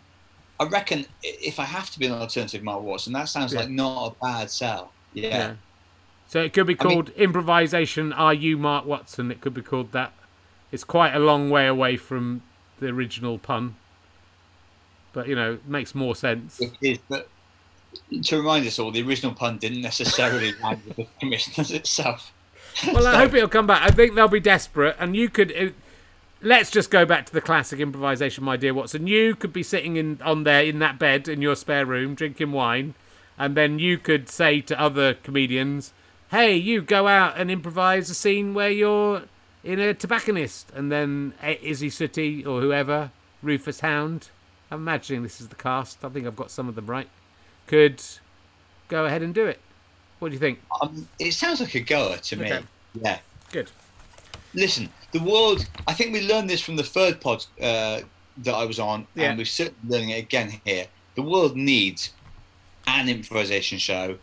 I 0.59 0.65
reckon 0.65 1.05
if 1.23 1.59
I 1.59 1.63
have 1.65 1.89
to 1.91 1.99
be 1.99 2.05
an 2.05 2.13
alternative 2.13 2.63
Mark 2.63 2.81
Watson, 2.83 3.13
that 3.13 3.27
sounds 3.29 3.53
Yeah. 3.53 3.61
like 3.61 3.69
not 3.69 4.07
a 4.07 4.23
bad 4.23 4.49
sell. 4.51 4.91
Yeah. 5.13 5.27
Yeah. 5.29 5.53
So 6.27 6.41
it 6.41 6.53
could 6.53 6.67
be 6.67 6.75
I 6.79 6.83
mean- 6.83 6.93
called 6.93 7.09
improvisation. 7.11 8.13
Are 8.13 8.33
you 8.33 8.57
Mark 8.57 8.85
Watson? 8.85 9.31
It 9.31 9.41
could 9.41 9.53
be 9.53 9.61
called 9.61 9.91
that. 9.91 10.13
It's 10.71 10.83
quite 10.83 11.13
a 11.13 11.19
long 11.19 11.49
way 11.49 11.67
away 11.67 11.97
from 11.97 12.41
the 12.79 12.87
original 12.87 13.37
pun, 13.37 13.75
but 15.13 15.27
you 15.27 15.35
know, 15.35 15.53
it 15.53 15.67
makes 15.67 15.93
more 15.93 16.15
sense. 16.15 16.59
It 16.59 16.73
is, 16.81 16.97
but 17.07 17.29
to 18.23 18.37
remind 18.37 18.65
us 18.65 18.79
all, 18.79 18.89
the 18.91 19.03
original 19.03 19.33
pun 19.35 19.57
didn't 19.57 19.81
necessarily 19.81 20.53
land 20.63 20.81
with 20.87 20.95
the 20.97 21.07
commissioners 21.19 21.69
itself. 21.81 22.31
Well, 22.91 23.05
I 23.05 23.17
hope 23.17 23.35
it'll 23.35 23.47
come 23.49 23.67
back. 23.67 23.83
I 23.83 23.91
think 23.93 24.15
they'll 24.15 24.27
be 24.27 24.39
desperate, 24.39 24.95
and 24.99 25.15
you 25.15 25.29
could. 25.29 25.51
Uh, 25.55 25.69
let's 26.43 26.69
just 26.69 26.91
go 26.91 27.05
back 27.05 27.25
to 27.25 27.33
the 27.33 27.41
classic 27.41 27.79
improvisation, 27.79 28.43
my 28.43 28.57
dear 28.57 28.73
Watson. 28.73 29.07
You 29.07 29.35
could 29.35 29.53
be 29.53 29.63
sitting 29.63 29.95
in 29.95 30.19
on 30.21 30.43
there 30.43 30.63
in 30.63 30.79
that 30.79 30.99
bed 30.99 31.27
in 31.27 31.41
your 31.41 31.55
spare 31.55 31.85
room, 31.85 32.13
drinking 32.13 32.51
wine, 32.51 32.93
and 33.37 33.55
then 33.55 33.79
you 33.79 33.97
could 33.97 34.29
say 34.29 34.61
to 34.61 34.79
other 34.79 35.13
comedians, 35.15 35.93
"Hey, 36.29 36.55
you 36.55 36.81
go 36.81 37.07
out 37.07 37.37
and 37.37 37.49
improvise 37.49 38.09
a 38.09 38.13
scene 38.13 38.53
where 38.53 38.69
you're 38.69 39.23
in 39.63 39.79
a 39.79 39.93
tobacconist," 39.93 40.69
and 40.75 40.91
then 40.91 41.33
uh, 41.41 41.55
Isy 41.63 41.89
Suttie 41.89 42.45
or 42.45 42.61
whoever, 42.61 43.11
Rufus 43.41 43.79
Hound. 43.79 44.29
I'm 44.69 44.79
imagining 44.81 45.23
this 45.23 45.39
is 45.39 45.47
the 45.47 45.55
cast. 45.55 46.03
I 46.03 46.09
think 46.09 46.27
I've 46.27 46.35
got 46.35 46.51
some 46.51 46.67
of 46.67 46.75
them 46.75 46.87
right. 46.87 47.09
Could 47.67 48.03
go 48.89 49.05
ahead 49.05 49.21
and 49.21 49.33
do 49.33 49.45
it. 49.45 49.59
What 50.19 50.29
do 50.29 50.33
you 50.33 50.39
think? 50.39 50.59
Um, 50.81 51.07
it 51.19 51.33
sounds 51.33 51.59
like 51.59 51.75
a 51.75 51.79
goer 51.79 52.17
to 52.17 52.35
me. 52.35 52.51
Yeah. 53.01 53.19
Good. 53.51 53.69
Listen, 54.53 54.89
the 55.13 55.19
world. 55.19 55.67
I 55.87 55.93
think 55.93 56.11
we 56.13 56.27
learned 56.27 56.49
this 56.49 56.61
from 56.61 56.75
the 56.75 56.83
third 56.83 57.21
pod 57.21 57.45
uh, 57.61 58.01
that 58.39 58.53
I 58.53 58.65
was 58.65 58.79
on, 58.79 59.07
Yeah. 59.15 59.29
and 59.29 59.37
we're 59.37 59.45
certainly 59.45 59.79
learning 59.87 60.09
it 60.09 60.19
again 60.19 60.59
here. 60.65 60.87
The 61.15 61.21
world 61.21 61.55
needs 61.55 62.11
an 62.87 63.07
improvisation 63.07 63.77
show 63.77 64.17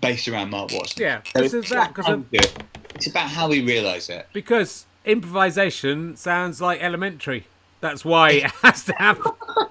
based 0.00 0.26
around 0.28 0.50
Mark 0.50 0.72
Watson. 0.72 1.02
Yeah, 1.02 1.20
So 1.34 1.42
this 1.42 1.54
is 1.54 1.60
it's 1.64 1.70
that 1.70 1.76
about 1.76 1.94
because 1.94 2.06
how 2.06 2.16
we 2.16 2.38
it. 2.38 2.62
It's 2.94 3.06
about 3.06 3.28
how 3.30 3.48
we 3.48 3.62
realise 3.62 4.08
it. 4.08 4.26
because 4.32 4.86
improvisation 5.04 6.16
sounds 6.16 6.60
like 6.60 6.80
elementary. 6.82 7.46
That's 7.80 8.04
why 8.04 8.30
it 8.32 8.50
has 8.62 8.84
to 8.84 8.92
happen. 8.94 9.32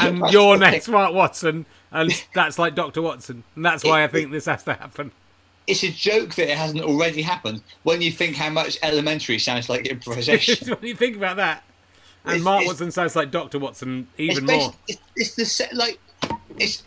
And 0.00 0.22
you're 0.30 0.56
next, 0.56 0.88
Mark 0.88 1.12
Watson, 1.12 1.66
and 1.92 2.10
that's 2.34 2.58
like 2.58 2.74
Doctor 2.74 3.02
Watson, 3.02 3.44
and 3.54 3.62
that's 3.62 3.84
why 3.84 4.04
I 4.04 4.06
think 4.08 4.30
this 4.32 4.46
has 4.46 4.62
to 4.64 4.72
happen. 4.72 5.12
It's 5.66 5.82
a 5.82 5.90
joke 5.90 6.34
that 6.36 6.50
it 6.50 6.56
hasn't 6.56 6.82
already 6.82 7.22
happened 7.22 7.62
when 7.82 8.00
you 8.00 8.10
think 8.12 8.36
how 8.36 8.50
much 8.50 8.78
elementary 8.82 9.38
sounds 9.38 9.68
like 9.68 9.86
improvisation. 9.86 10.68
when 10.78 10.88
you 10.88 10.94
think 10.94 11.16
about 11.16 11.36
that, 11.36 11.64
and 12.24 12.34
It's- 12.34 12.44
Mark 12.44 12.62
it's- 12.62 12.68
Watson 12.74 12.90
sounds 12.90 13.16
like 13.16 13.30
Doctor 13.30 13.58
Watson 13.58 14.08
it's, 14.16 14.32
even 14.36 14.46
more. 14.46 14.72
it's, 14.88 15.00
it's 15.16 15.34
the 15.34 15.44
se- 15.44 15.70
like 15.72 15.98
it's 16.58 16.82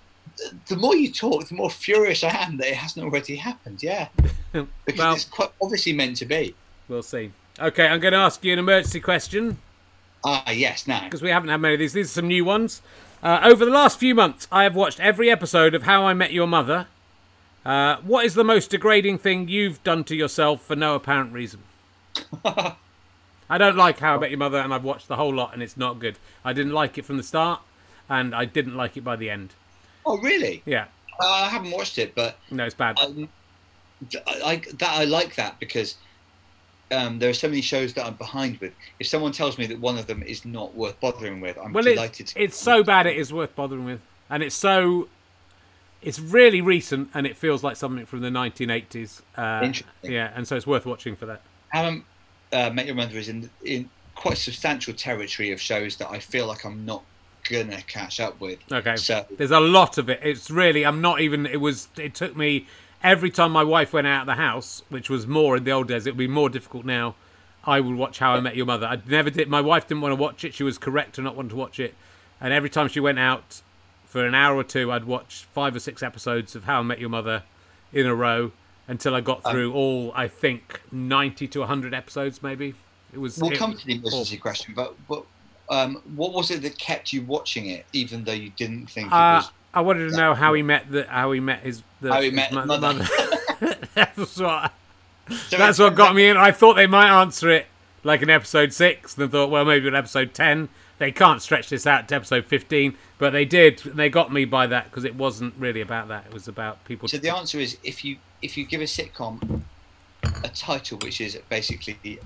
the 0.67 0.75
more 0.77 0.95
you 0.95 1.11
talk, 1.11 1.47
the 1.47 1.55
more 1.55 1.69
furious 1.69 2.23
I 2.23 2.30
am 2.30 2.57
that 2.57 2.67
it 2.67 2.75
hasn't 2.75 3.05
already 3.05 3.36
happened. 3.36 3.84
Yeah, 3.84 4.07
because 4.53 4.67
Well- 4.97 5.13
it's 5.15 5.25
quite 5.25 5.49
obviously 5.61 5.93
meant 5.93 6.17
to 6.17 6.25
be. 6.25 6.55
We'll 6.88 7.03
see. 7.03 7.32
Okay, 7.59 7.86
I'm 7.88 7.99
going 7.99 8.13
to 8.13 8.19
ask 8.19 8.43
you 8.45 8.53
an 8.53 8.59
emergency 8.59 9.01
question 9.01 9.57
Ah, 10.23 10.49
yes. 10.51 10.88
Now, 10.88 11.03
because 11.03 11.21
we 11.21 11.30
haven't 11.30 11.49
had 11.49 11.57
many 11.57 11.75
of 11.75 11.80
these. 11.80 11.93
These 11.93 12.07
are 12.07 12.13
some 12.13 12.27
new 12.27 12.43
ones. 12.45 12.82
Uh, 13.21 13.39
over 13.43 13.63
the 13.65 13.71
last 13.71 13.99
few 13.99 14.15
months, 14.15 14.47
I 14.51 14.63
have 14.63 14.75
watched 14.75 14.99
every 14.99 15.30
episode 15.30 15.73
of 15.75 15.84
How 15.84 16.05
I 16.05 16.13
Met 16.13 16.32
Your 16.34 16.47
Mother. 16.47 16.88
Uh, 17.66 17.97
what 17.97 18.26
is 18.26 18.34
the 18.36 18.43
most 18.43 18.70
degrading 18.70 19.18
thing 19.18 19.47
you've 19.47 19.84
done 19.84 20.03
to 20.05 20.16
yourself 20.16 20.62
for 20.64 20.76
no 20.76 20.95
apparent 20.95 21.34
reason? 21.34 21.62
I 22.45 23.57
don't 23.57 23.76
like 23.78 23.99
How 23.99 24.16
I 24.16 24.20
Met 24.20 24.30
Your 24.32 24.39
Mother, 24.39 24.60
and 24.60 24.74
I've 24.74 24.84
watched 24.84 25.07
the 25.07 25.16
whole 25.16 25.34
lot, 25.34 25.53
and 25.53 25.62
it's 25.64 25.78
not 25.78 25.99
good. 25.99 26.18
I 26.45 26.53
didn't 26.53 26.74
like 26.74 26.97
it 26.97 27.05
from 27.05 27.18
the 27.18 27.24
start, 27.24 27.62
and 28.07 28.34
I 28.34 28.45
didn't 28.45 28.76
like 28.76 28.95
it 28.97 29.03
by 29.03 29.16
the 29.16 29.30
end. 29.30 29.53
oh 30.05 30.18
really? 30.20 30.62
Yeah, 30.66 30.86
Uh, 31.22 31.28
I 31.28 31.49
haven't 31.49 31.72
watched 31.72 31.97
it, 31.97 32.16
but 32.16 32.38
no, 32.51 32.66
it's 32.66 32.76
bad. 32.76 32.97
um, 32.99 33.28
I, 34.28 34.41
I 34.45 34.55
that 34.78 34.97
I 34.99 35.03
like 35.05 35.36
that 35.36 35.60
because 35.60 35.95
um, 36.91 37.20
there 37.20 37.30
are 37.30 37.34
so 37.34 37.47
many 37.49 37.62
shows 37.62 37.93
that 37.95 38.05
I'm 38.05 38.14
behind 38.14 38.57
with. 38.60 38.74
If 38.99 39.07
someone 39.07 39.32
tells 39.32 39.57
me 39.57 39.66
that 39.68 39.80
one 39.80 39.97
of 39.97 40.07
them 40.07 40.24
is 40.24 40.45
not 40.45 40.74
worth 40.76 40.99
bothering 40.99 41.41
with, 41.41 41.57
I'm 41.57 41.74
Well, 41.74 41.84
delighted. 41.84 42.28
to 42.28 42.41
it's 42.41 42.57
so 42.57 42.84
bad 42.84 43.05
it 43.07 43.18
is 43.18 43.34
worth 43.34 43.55
bothering 43.55 43.86
with, 43.86 43.99
and 44.30 44.41
it's 44.43 44.55
so. 44.55 45.07
It's 46.02 46.20
really 46.20 46.62
recent, 46.62 47.10
and 47.14 47.28
it 47.28 47.36
feels 47.36 47.64
like 47.64 47.76
something 47.76 48.06
from 48.06 48.22
the 48.22 48.30
1980s. 48.30 49.22
Uh, 49.36 49.66
Interesting. 49.66 50.12
yeah, 50.12 50.32
and 50.34 50.47
so 50.47 50.56
it's 50.56 50.68
worth 50.68 50.86
watching 50.86 51.16
for 51.16 51.26
that. 51.26 51.41
How 51.70 52.02
uh, 52.54 52.70
Met 52.70 52.86
Your 52.86 52.95
Mother 52.95 53.18
is 53.18 53.30
in 53.30 53.50
in 53.64 53.89
quite 54.16 54.38
substantial 54.38 54.93
territory 54.93 55.52
of 55.52 55.62
shows 55.62 55.97
that 55.97 56.10
I 56.10 56.20
feel 56.20 56.47
like 56.47 56.66
I'm 56.66 56.86
not 56.86 57.04
gonna 57.50 57.82
catch 57.82 58.20
up 58.20 58.39
with. 58.39 58.60
Okay. 58.72 58.95
So 58.95 59.26
There's 59.38 59.52
a 59.52 59.60
lot 59.60 59.97
of 59.97 60.10
it. 60.10 60.20
It's 60.24 60.50
really. 60.50 60.86
I'm 60.86 61.02
not 61.02 61.22
even. 61.22 61.45
It 61.45 61.62
was. 61.62 61.89
It 61.97 62.16
took 62.16 62.36
me 62.36 62.68
every 63.04 63.32
time 63.32 63.52
my 63.52 63.64
wife 63.64 63.93
went 63.93 64.08
out 64.08 64.22
of 64.22 64.28
the 64.28 64.36
house, 64.36 64.84
which 64.89 65.10
was 65.10 65.28
more 65.28 65.58
in 65.58 65.64
the 65.64 65.72
old 65.72 65.88
days. 65.88 66.06
It 66.06 66.12
would 66.12 66.18
be 66.18 66.28
more 66.28 66.50
difficult 66.50 66.86
now. 66.86 67.16
I 67.66 67.82
would 67.82 67.95
watch 67.95 68.20
How 68.20 68.34
I 68.34 68.39
Met 68.39 68.56
Your 68.56 68.66
Mother. 68.66 68.88
I 68.88 69.00
never 69.06 69.30
did. 69.30 69.50
My 69.50 69.62
wife 69.62 69.88
didn't 69.88 70.02
want 70.02 70.12
to 70.14 70.16
watch 70.16 70.45
it. 70.45 70.54
She 70.54 70.64
was 70.64 70.78
correct 70.78 71.16
to 71.16 71.22
not 71.22 71.36
want 71.36 71.50
to 71.50 71.56
watch 71.56 71.80
it. 71.80 71.93
And 72.39 72.54
every 72.54 72.70
time 72.70 72.88
she 72.88 73.02
went 73.02 73.20
out 73.20 73.62
for 74.10 74.26
an 74.26 74.36
hour 74.36 74.55
or 74.57 74.64
two, 74.64 74.91
I'd 74.91 75.05
watch 75.05 75.45
five 75.53 75.76
or 75.76 75.80
six 75.80 76.03
episodes 76.03 76.55
of 76.55 76.66
How 76.66 76.80
I 76.80 76.84
Met 76.84 76.99
Your 76.99 77.10
Mother 77.10 77.43
in 77.93 78.05
a 78.05 78.14
row 78.14 78.51
until 78.88 79.16
I 79.16 79.22
got 79.22 79.43
through 79.49 79.74
all. 79.74 80.12
I 80.16 80.28
think 80.28 80.82
ninety 80.91 81.47
to 81.49 81.64
hundred 81.64 81.93
episodes, 81.93 82.43
maybe. 82.43 82.74
It 83.14 83.20
was. 83.20 83.38
we'll 83.38 83.51
it- 83.53 83.57
come 83.57 83.76
to 83.78 83.86
the 83.86 83.95
emergency 83.95 84.38
question, 84.38 84.74
but 84.76 84.95
but 85.07 85.24
um, 85.70 86.01
what 86.16 86.34
was 86.34 86.51
it 86.51 86.62
that 86.64 86.78
kept 86.78 87.14
you 87.14 87.22
watching 87.24 87.68
it, 87.68 87.86
even 87.93 88.24
though 88.24 88.34
you 88.34 88.49
didn't 88.57 88.88
think 88.88 89.07
it 89.07 89.14
Uh, 89.14 89.38
was? 89.38 89.51
I 89.72 89.82
wanted 89.82 90.10
to 90.10 90.18
know 90.18 90.34
how 90.34 90.53
he 90.55 90.64
met 90.64 90.91
the 90.91 91.03
how 91.07 91.32
he 91.32 91.39
met 91.39 91.62
his 91.62 91.84
the, 92.01 92.12
How 92.12 92.22
he 92.22 92.32
met 92.32 92.51
mo- 92.51 92.62
his 92.62 92.68
mother. 92.82 93.05
that's 93.93 94.38
what 94.39 94.74
So 95.47 95.57
that's 95.57 95.78
what 95.78 95.93
got 95.95 96.16
me 96.16 96.28
in. 96.28 96.38
I 96.38 96.51
thought 96.51 96.74
they 96.74 96.88
might 96.88 97.10
answer 97.22 97.49
it 97.51 97.68
like 98.03 98.22
in 98.24 98.30
episode 98.32 98.74
six, 98.74 99.16
and 99.18 99.32
thought, 99.32 99.51
well, 99.51 99.66
maybe 99.66 99.88
in 99.88 99.93
episode 99.95 100.34
ten. 100.34 100.70
They 101.00 101.12
can't 101.12 101.41
stretch 101.41 101.70
this 101.70 101.88
out 101.88 102.08
to 102.10 102.16
episode 102.16 102.45
fifteen, 102.45 102.95
but 103.18 103.32
they 103.32 103.45
did. 103.45 103.80
They 103.80 104.10
got 104.10 104.32
me 104.32 104.45
by 104.45 104.68
that 104.68 104.86
because 104.86 105.06
it 105.06 105.16
wasn't 105.16 105.54
really 105.58 105.82
about 105.82 106.10
that. 106.10 106.26
It 106.28 106.34
was 106.34 106.47
about 106.47 106.84
people. 106.86 107.08
So 107.08 107.18
the 107.18 107.36
answer 107.36 107.58
is 107.60 107.78
if 107.84 108.06
you 108.06 108.18
if 108.41 108.58
you 108.58 108.66
give 108.66 108.82
a 108.82 108.86
sitcom 108.86 109.62
a 110.43 110.50
title 110.50 110.97
which 111.02 111.22
is 111.22 111.38
basically 111.50 112.20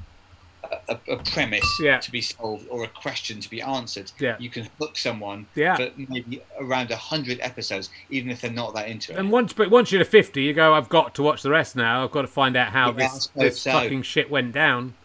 a, 0.89 0.97
a, 1.07 1.17
premise 1.17 1.65
Yeah. 1.80 1.99
to 1.99 2.11
be 2.11 2.21
solved 2.21 2.67
or 2.69 2.84
a 2.84 2.88
question 2.88 3.39
to 3.41 3.49
be 3.49 3.61
answered, 3.61 4.11
Yeah. 4.19 4.36
you 4.39 4.49
can 4.49 4.67
hook 4.80 4.97
someone 4.97 5.45
Yeah. 5.55 5.76
for 5.76 5.89
maybe 5.97 6.41
around 6.59 6.89
a 6.91 6.95
hundred 6.95 7.39
episodes, 7.41 7.89
even 8.09 8.32
if 8.32 8.41
they're 8.41 8.51
not 8.51 8.74
that 8.74 8.88
into 8.88 9.11
it. 9.13 9.19
and 9.19 9.32
once, 9.32 9.53
but 9.53 9.69
once 9.69 9.91
you're 9.91 10.03
to 10.03 10.09
fifty, 10.09 10.41
you 10.43 10.53
go. 10.53 10.74
I've 10.74 10.89
got 10.89 11.13
to 11.15 11.24
watch 11.24 11.43
the 11.43 11.51
rest 11.51 11.76
now. 11.76 12.03
I've 12.03 12.11
got 12.11 12.21
to 12.21 12.28
find 12.28 12.55
out 12.55 12.69
how 12.69 12.88
Yeah, 12.88 12.93
this 12.93 13.28
this 13.36 13.61
so. 13.61 13.71
fucking 13.71 14.01
shit 14.03 14.30
went 14.32 14.51
down. 14.53 14.95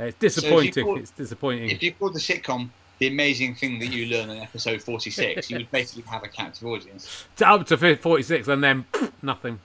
Uh, 0.00 0.04
it's 0.04 0.16
disappointing. 0.18 0.84
call- 0.84 0.98
it's 0.98 1.10
disappointing. 1.10 1.68
if 1.70 1.82
you 1.82 1.92
called 1.92 2.14
the 2.14 2.20
sitcom 2.20 2.70
the 2.98 3.06
amazing 3.06 3.54
thing 3.54 3.78
that 3.78 3.86
you 3.86 4.06
learn 4.06 4.28
in 4.28 4.36
episode 4.38 4.82
46, 4.82 5.50
you 5.50 5.56
would 5.58 5.70
basically 5.72 6.02
have 6.10 6.22
a 6.22 6.28
captive 6.28 6.66
audience. 6.68 7.24
up 7.44 7.66
to 7.66 7.96
46 7.96 8.46
and 8.48 8.62
then 8.62 8.84
nothing. 9.22 9.58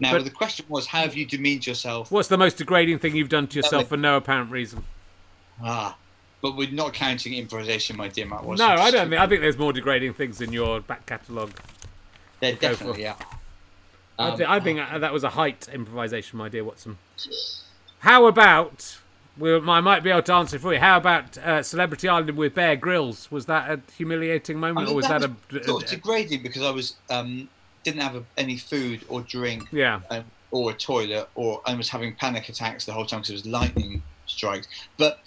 Now, 0.00 0.12
But- 0.12 0.24
the 0.24 0.30
question 0.30 0.66
was, 0.68 0.86
how 0.88 1.00
have 1.02 1.14
you 1.14 1.26
demeaned 1.26 1.66
yourself? 1.66 2.10
What's 2.10 2.26
the 2.28 2.36
most 2.38 2.56
degrading 2.56 2.98
thing 2.98 3.14
you've 3.14 3.28
done 3.28 3.46
to 3.48 3.56
yourself 3.56 3.88
for 3.88 3.96
no 3.96 4.16
apparent 4.16 4.50
reason? 4.50 4.82
Ah, 5.62 5.96
but 6.42 6.56
we're 6.56 6.70
not 6.72 6.92
counting 6.92 7.34
improvisation, 7.34 7.96
my 7.96 8.08
dear 8.08 8.26
Matt. 8.26 8.44
No, 8.44 8.64
I 8.66 8.90
don't 8.90 9.08
think. 9.10 9.20
I 9.20 9.26
think 9.28 9.42
there's 9.42 9.58
more 9.58 9.72
degrading 9.72 10.14
things 10.14 10.40
in 10.40 10.52
your 10.52 10.80
back 10.80 11.06
catalogue. 11.06 11.52
There 12.40 12.54
definitely. 12.54 13.06
I, 13.06 13.14
Um, 14.18 14.40
I 14.48 14.58
think 14.58 14.80
uh, 14.80 14.98
that 14.98 15.12
was 15.12 15.22
a 15.22 15.30
height 15.30 15.68
improvisation, 15.72 16.38
my 16.38 16.48
dear 16.48 16.64
Watson. 16.64 16.98
How 18.00 18.26
about? 18.26 18.98
Well, 19.40 19.70
I 19.70 19.80
might 19.80 20.02
be 20.02 20.10
able 20.10 20.22
to 20.22 20.34
answer 20.34 20.58
for 20.58 20.74
you. 20.74 20.78
How 20.78 20.98
about 20.98 21.38
uh, 21.38 21.62
Celebrity 21.62 22.08
Island 22.08 22.36
with 22.36 22.54
Bear 22.54 22.76
Grylls? 22.76 23.30
Was 23.30 23.46
that 23.46 23.70
a 23.70 23.80
humiliating 23.96 24.58
I 24.58 24.60
moment, 24.60 24.86
mean, 24.86 24.92
or 24.92 24.96
was 24.96 25.08
that, 25.08 25.22
was 25.22 25.62
a? 25.62 25.64
sort 25.64 25.84
of 25.84 25.88
degrading 25.88 26.42
because 26.42 26.62
I 26.62 26.70
was 26.70 26.96
um, 27.08 27.48
didn't 27.82 28.02
have 28.02 28.22
any 28.36 28.58
food 28.58 29.02
or 29.08 29.22
drink 29.22 29.64
yeah, 29.72 30.00
um, 30.10 30.24
or 30.50 30.70
a 30.70 30.74
toilet, 30.74 31.28
or 31.34 31.62
I 31.64 31.74
was 31.74 31.88
having 31.88 32.14
panic 32.14 32.50
attacks 32.50 32.84
the 32.84 32.92
whole 32.92 33.06
time 33.06 33.20
because 33.20 33.30
it 33.30 33.34
was 33.34 33.46
lightning 33.46 34.02
strikes. 34.26 34.68
But 34.98 35.20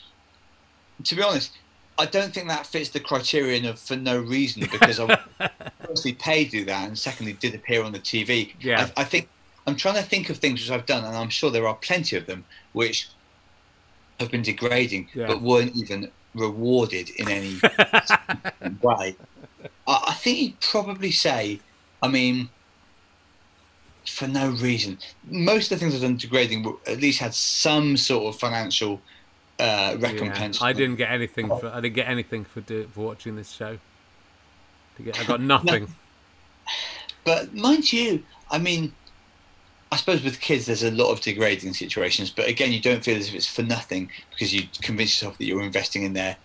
to 1.06 1.16
be 1.16 1.24
honest, 1.24 1.58
I 1.98 2.06
don't 2.06 2.32
think 2.32 2.50
that 2.50 2.68
fits 2.68 2.90
the 2.90 3.00
criterion 3.00 3.66
of 3.66 3.80
for 3.80 3.96
no 3.96 4.20
reason 4.20 4.68
because 4.72 5.00
I 5.00 5.20
firstly 5.88 6.14
paid 6.14 6.52
to 6.52 6.60
do 6.60 6.66
that, 6.66 6.88
and 6.88 6.96
secondly 6.98 7.34
did 7.34 7.56
appear 7.56 7.84
on 7.84 7.92
the 7.92 8.00
TV. 8.00 8.54
Yeah. 8.60 8.90
I, 8.96 9.02
I 9.02 9.04
think 9.06 9.28
I'm 9.66 9.76
trying 9.76 9.96
to 9.96 10.04
think 10.04 10.30
of 10.30 10.38
things 10.38 10.62
which 10.62 10.70
I've 10.70 10.86
done, 10.86 11.04
and 11.04 11.16
I'm 11.16 11.30
sure 11.30 11.50
there 11.50 11.68
are 11.68 11.76
plenty 11.76 12.16
of 12.16 12.28
them 12.28 12.46
which 12.74 13.10
have 14.20 14.32
been 14.32 14.42
degrading, 14.42 15.10
Yeah. 15.14 15.28
but 15.28 15.42
weren't 15.42 15.76
even 15.76 16.12
rewarded 16.36 17.10
in 17.12 17.30
any 17.30 17.56
way. 18.82 19.16
I, 19.88 20.04
I 20.08 20.14
think 20.14 20.40
you'd 20.40 20.60
probably 20.60 21.12
say, 21.12 21.60
I 22.02 22.08
mean, 22.08 22.50
for 24.06 24.28
no 24.28 24.50
reason. 24.50 24.98
Most 25.30 25.72
of 25.72 25.80
the 25.80 25.84
things 25.84 25.96
I've 25.96 26.02
done 26.02 26.18
degrading 26.18 26.64
were, 26.64 26.74
at 26.88 27.00
least 27.00 27.20
had 27.20 27.34
some 27.34 27.98
sort 27.98 28.34
of 28.34 28.40
financial 28.40 29.02
uh, 29.60 29.96
yeah. 29.98 30.12
recompense. 30.12 30.62
I 30.62 30.74
didn't 30.74 30.98
get 30.98 31.12
anything 31.12 31.48
for. 31.48 31.68
I 31.68 31.82
didn't 31.82 31.96
get 31.96 32.08
anything 32.08 32.44
for 32.44 32.62
do, 32.62 32.88
for 32.94 33.06
watching 33.06 33.36
this 33.36 33.52
show. 33.52 33.78
I 35.00 35.24
got 35.24 35.42
nothing. 35.56 35.88
But 37.24 37.54
mind 37.54 37.92
you, 37.92 38.24
I 38.52 38.60
mean, 38.60 38.94
I 39.94 39.96
suppose 39.96 40.24
with 40.24 40.40
kids 40.42 40.66
there's 40.66 40.82
a 40.82 40.90
lot 40.90 41.12
of 41.12 41.22
degrading 41.22 41.74
situations, 41.76 42.32
but 42.32 42.48
again, 42.48 42.72
you 42.72 42.80
don't 42.82 43.04
feel 43.04 43.16
as 43.16 43.28
if 43.30 43.36
it's 43.36 43.48
for 43.48 43.62
nothing 43.62 44.10
because 44.32 44.52
you 44.52 44.64
convince 44.82 45.12
yourself 45.12 45.38
that 45.38 45.46
you're 45.46 45.62
investing 45.62 46.02
in 46.02 46.14
their 46.14 46.36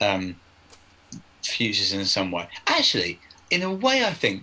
um, 0.00 0.34
futures 1.40 1.92
in 1.92 2.04
some 2.04 2.32
way. 2.32 2.48
Actually, 2.66 3.20
in 3.48 3.62
a 3.62 3.72
way, 3.72 4.04
I 4.04 4.12
think 4.12 4.42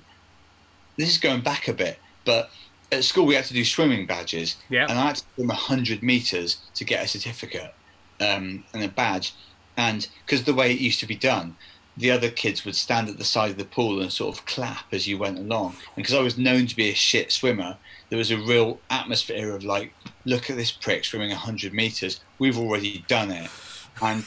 this 0.97 1.09
is 1.09 1.17
going 1.17 1.41
back 1.41 1.67
a 1.67 1.73
bit, 1.73 1.99
but 2.23 2.51
at 2.89 3.03
school 3.03 3.25
we 3.25 3.35
had 3.35 3.43
to 3.45 3.53
do 3.53 3.65
swimming 3.65 4.05
badges, 4.05 4.55
Yeah. 4.69 4.87
and 4.89 4.97
I 4.97 5.07
had 5.07 5.15
to 5.17 5.23
swim 5.35 5.47
100 5.49 6.01
meters 6.01 6.57
to 6.75 6.85
get 6.85 7.03
a 7.03 7.07
certificate 7.09 7.73
um, 8.21 8.63
and 8.73 8.81
a 8.81 8.87
badge, 8.87 9.33
and 9.75 10.07
because 10.25 10.45
the 10.45 10.53
way 10.53 10.71
it 10.71 10.79
used 10.79 11.01
to 11.01 11.05
be 11.05 11.15
done, 11.17 11.57
the 11.95 12.09
other 12.11 12.29
kids 12.29 12.65
would 12.65 12.75
stand 12.75 13.07
at 13.07 13.17
the 13.17 13.23
side 13.23 13.51
of 13.51 13.57
the 13.57 13.65
pool 13.65 14.01
and 14.01 14.11
sort 14.11 14.35
of 14.35 14.45
clap 14.45 14.85
as 14.91 15.07
you 15.07 15.17
went 15.17 15.37
along. 15.37 15.75
And 15.95 16.03
because 16.03 16.15
I 16.15 16.21
was 16.21 16.37
known 16.37 16.65
to 16.67 16.75
be 16.75 16.89
a 16.89 16.95
shit 16.95 17.31
swimmer, 17.31 17.77
there 18.09 18.17
was 18.17 18.31
a 18.31 18.37
real 18.37 18.79
atmosphere 18.89 19.55
of 19.55 19.63
like, 19.63 19.93
look 20.25 20.49
at 20.49 20.57
this 20.57 20.71
prick 20.71 21.05
swimming 21.05 21.29
100 21.29 21.73
meters. 21.73 22.19
We've 22.39 22.57
already 22.57 23.05
done 23.07 23.29
it. 23.31 23.49
And 24.01 24.25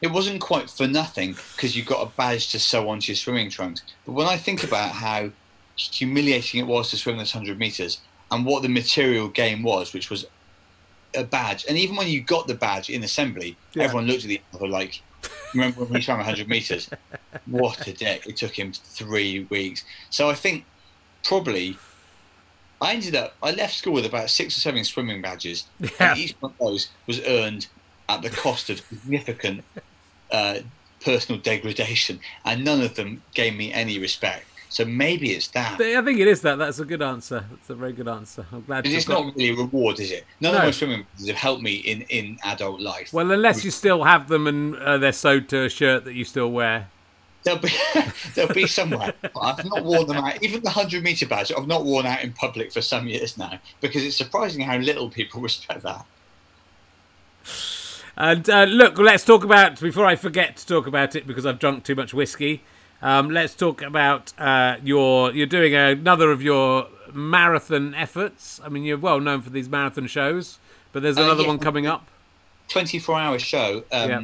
it 0.00 0.12
wasn't 0.12 0.40
quite 0.40 0.70
for 0.70 0.86
nothing 0.86 1.32
because 1.56 1.76
you 1.76 1.82
got 1.84 2.06
a 2.06 2.10
badge 2.16 2.50
to 2.52 2.60
sew 2.60 2.88
onto 2.88 3.10
your 3.12 3.16
swimming 3.16 3.50
trunks. 3.50 3.82
But 4.06 4.12
when 4.12 4.26
I 4.28 4.36
think 4.36 4.62
about 4.62 4.90
how 4.92 5.30
humiliating 5.76 6.60
it 6.60 6.66
was 6.66 6.90
to 6.90 6.96
swim 6.96 7.18
this 7.18 7.34
100 7.34 7.58
meters 7.58 8.00
and 8.30 8.44
what 8.44 8.62
the 8.62 8.68
material 8.68 9.28
game 9.28 9.62
was, 9.62 9.92
which 9.92 10.10
was 10.10 10.26
a 11.14 11.24
badge, 11.24 11.64
and 11.68 11.76
even 11.76 11.96
when 11.96 12.08
you 12.08 12.20
got 12.20 12.46
the 12.46 12.54
badge 12.54 12.90
in 12.90 13.02
assembly, 13.02 13.56
Yeah. 13.74 13.84
everyone 13.84 14.06
looked 14.06 14.24
at 14.24 14.30
each 14.30 14.42
other 14.54 14.68
like, 14.68 15.02
remember 15.54 15.84
when 15.84 16.00
he 16.00 16.02
swam 16.02 16.18
100 16.18 16.48
meters? 16.48 16.90
What 17.46 17.86
a 17.86 17.92
dick. 17.92 18.26
It 18.26 18.36
took 18.36 18.58
him 18.58 18.72
three 18.72 19.46
weeks. 19.50 19.84
So 20.10 20.30
I 20.30 20.34
think 20.34 20.64
probably 21.24 21.76
I 22.80 22.94
ended 22.94 23.14
up, 23.14 23.34
I 23.42 23.52
left 23.52 23.74
school 23.74 23.92
with 23.92 24.06
about 24.06 24.28
six 24.28 24.56
or 24.56 24.60
seven 24.60 24.84
swimming 24.84 25.22
badges. 25.22 25.66
Yeah. 25.78 25.88
And 26.00 26.18
each 26.18 26.34
one 26.40 26.52
of 26.52 26.58
those 26.58 26.90
was 27.06 27.24
earned 27.26 27.68
at 28.08 28.22
the 28.22 28.30
cost 28.30 28.70
of 28.70 28.80
significant 28.80 29.64
uh, 30.32 30.58
personal 31.00 31.40
degradation, 31.40 32.20
and 32.44 32.64
none 32.64 32.80
of 32.80 32.94
them 32.96 33.22
gave 33.34 33.54
me 33.54 33.72
any 33.72 33.98
respect. 33.98 34.46
So 34.72 34.86
maybe 34.86 35.32
it's 35.32 35.48
that. 35.48 35.78
I 35.78 36.00
think 36.02 36.18
it 36.18 36.26
is 36.26 36.40
that. 36.40 36.56
That's 36.56 36.78
a 36.78 36.86
good 36.86 37.02
answer. 37.02 37.44
That's 37.50 37.68
a 37.68 37.74
very 37.74 37.92
good 37.92 38.08
answer. 38.08 38.46
I'm 38.50 38.62
glad. 38.62 38.86
It's 38.86 39.04
got... 39.04 39.26
not 39.26 39.36
really 39.36 39.50
a 39.50 39.54
reward, 39.54 40.00
is 40.00 40.10
it? 40.10 40.24
None 40.40 40.54
No. 40.54 40.60
of 40.60 40.64
my 40.64 40.70
swimming 40.70 41.06
lessons 41.12 41.28
have 41.28 41.36
helped 41.36 41.62
me 41.62 41.74
in, 41.74 42.00
in 42.08 42.38
adult 42.42 42.80
life. 42.80 43.12
Well, 43.12 43.30
unless 43.32 43.66
you 43.66 43.70
still 43.70 44.02
have 44.02 44.28
them 44.28 44.46
and 44.46 44.74
uh, 44.76 44.96
they're 44.96 45.12
sewed 45.12 45.50
to 45.50 45.64
a 45.64 45.68
shirt 45.68 46.06
that 46.06 46.14
you 46.14 46.24
still 46.24 46.50
wear. 46.50 46.88
They'll 47.42 47.58
be 47.58 47.68
they'll 48.34 48.48
be 48.54 48.66
somewhere. 48.66 49.12
I've 49.38 49.62
not 49.66 49.84
worn 49.84 50.06
them 50.06 50.16
out. 50.16 50.42
Even 50.42 50.62
the 50.62 50.70
hundred 50.70 51.02
meter 51.02 51.26
badge, 51.26 51.52
I've 51.54 51.66
not 51.66 51.84
worn 51.84 52.06
out 52.06 52.22
in 52.22 52.32
public 52.32 52.72
for 52.72 52.80
some 52.80 53.06
years 53.06 53.36
now 53.36 53.58
because 53.82 54.02
it's 54.02 54.16
surprising 54.16 54.62
how 54.62 54.78
little 54.78 55.10
people 55.10 55.40
respect 55.42 55.82
that. 55.82 56.06
And 58.16 58.48
uh, 58.48 58.64
look, 58.64 58.96
let's 58.96 59.24
talk 59.24 59.44
about 59.44 59.78
before 59.78 60.06
I 60.06 60.16
forget 60.16 60.56
to 60.56 60.66
talk 60.66 60.86
about 60.86 61.14
it 61.14 61.26
because 61.26 61.44
I've 61.44 61.58
drunk 61.58 61.84
too 61.84 61.94
much 61.94 62.14
whiskey. 62.14 62.62
Um, 63.02 63.30
let's 63.30 63.54
talk 63.54 63.82
about 63.82 64.32
uh, 64.38 64.76
your. 64.82 65.32
You're 65.32 65.46
doing 65.46 65.74
another 65.74 66.30
of 66.30 66.40
your 66.40 66.86
marathon 67.12 67.94
efforts. 67.94 68.60
I 68.64 68.68
mean, 68.68 68.84
you're 68.84 68.98
well 68.98 69.20
known 69.20 69.42
for 69.42 69.50
these 69.50 69.68
marathon 69.68 70.06
shows, 70.06 70.58
but 70.92 71.02
there's 71.02 71.18
Uh, 71.18 71.22
another 71.22 71.42
yeah. 71.42 71.48
one 71.48 71.58
coming 71.58 71.86
up. 71.86 72.06
Twenty 72.68 72.98
four 73.00 73.18
hour 73.18 73.38
show, 73.38 73.84
um, 73.92 74.10
Yeah. 74.10 74.22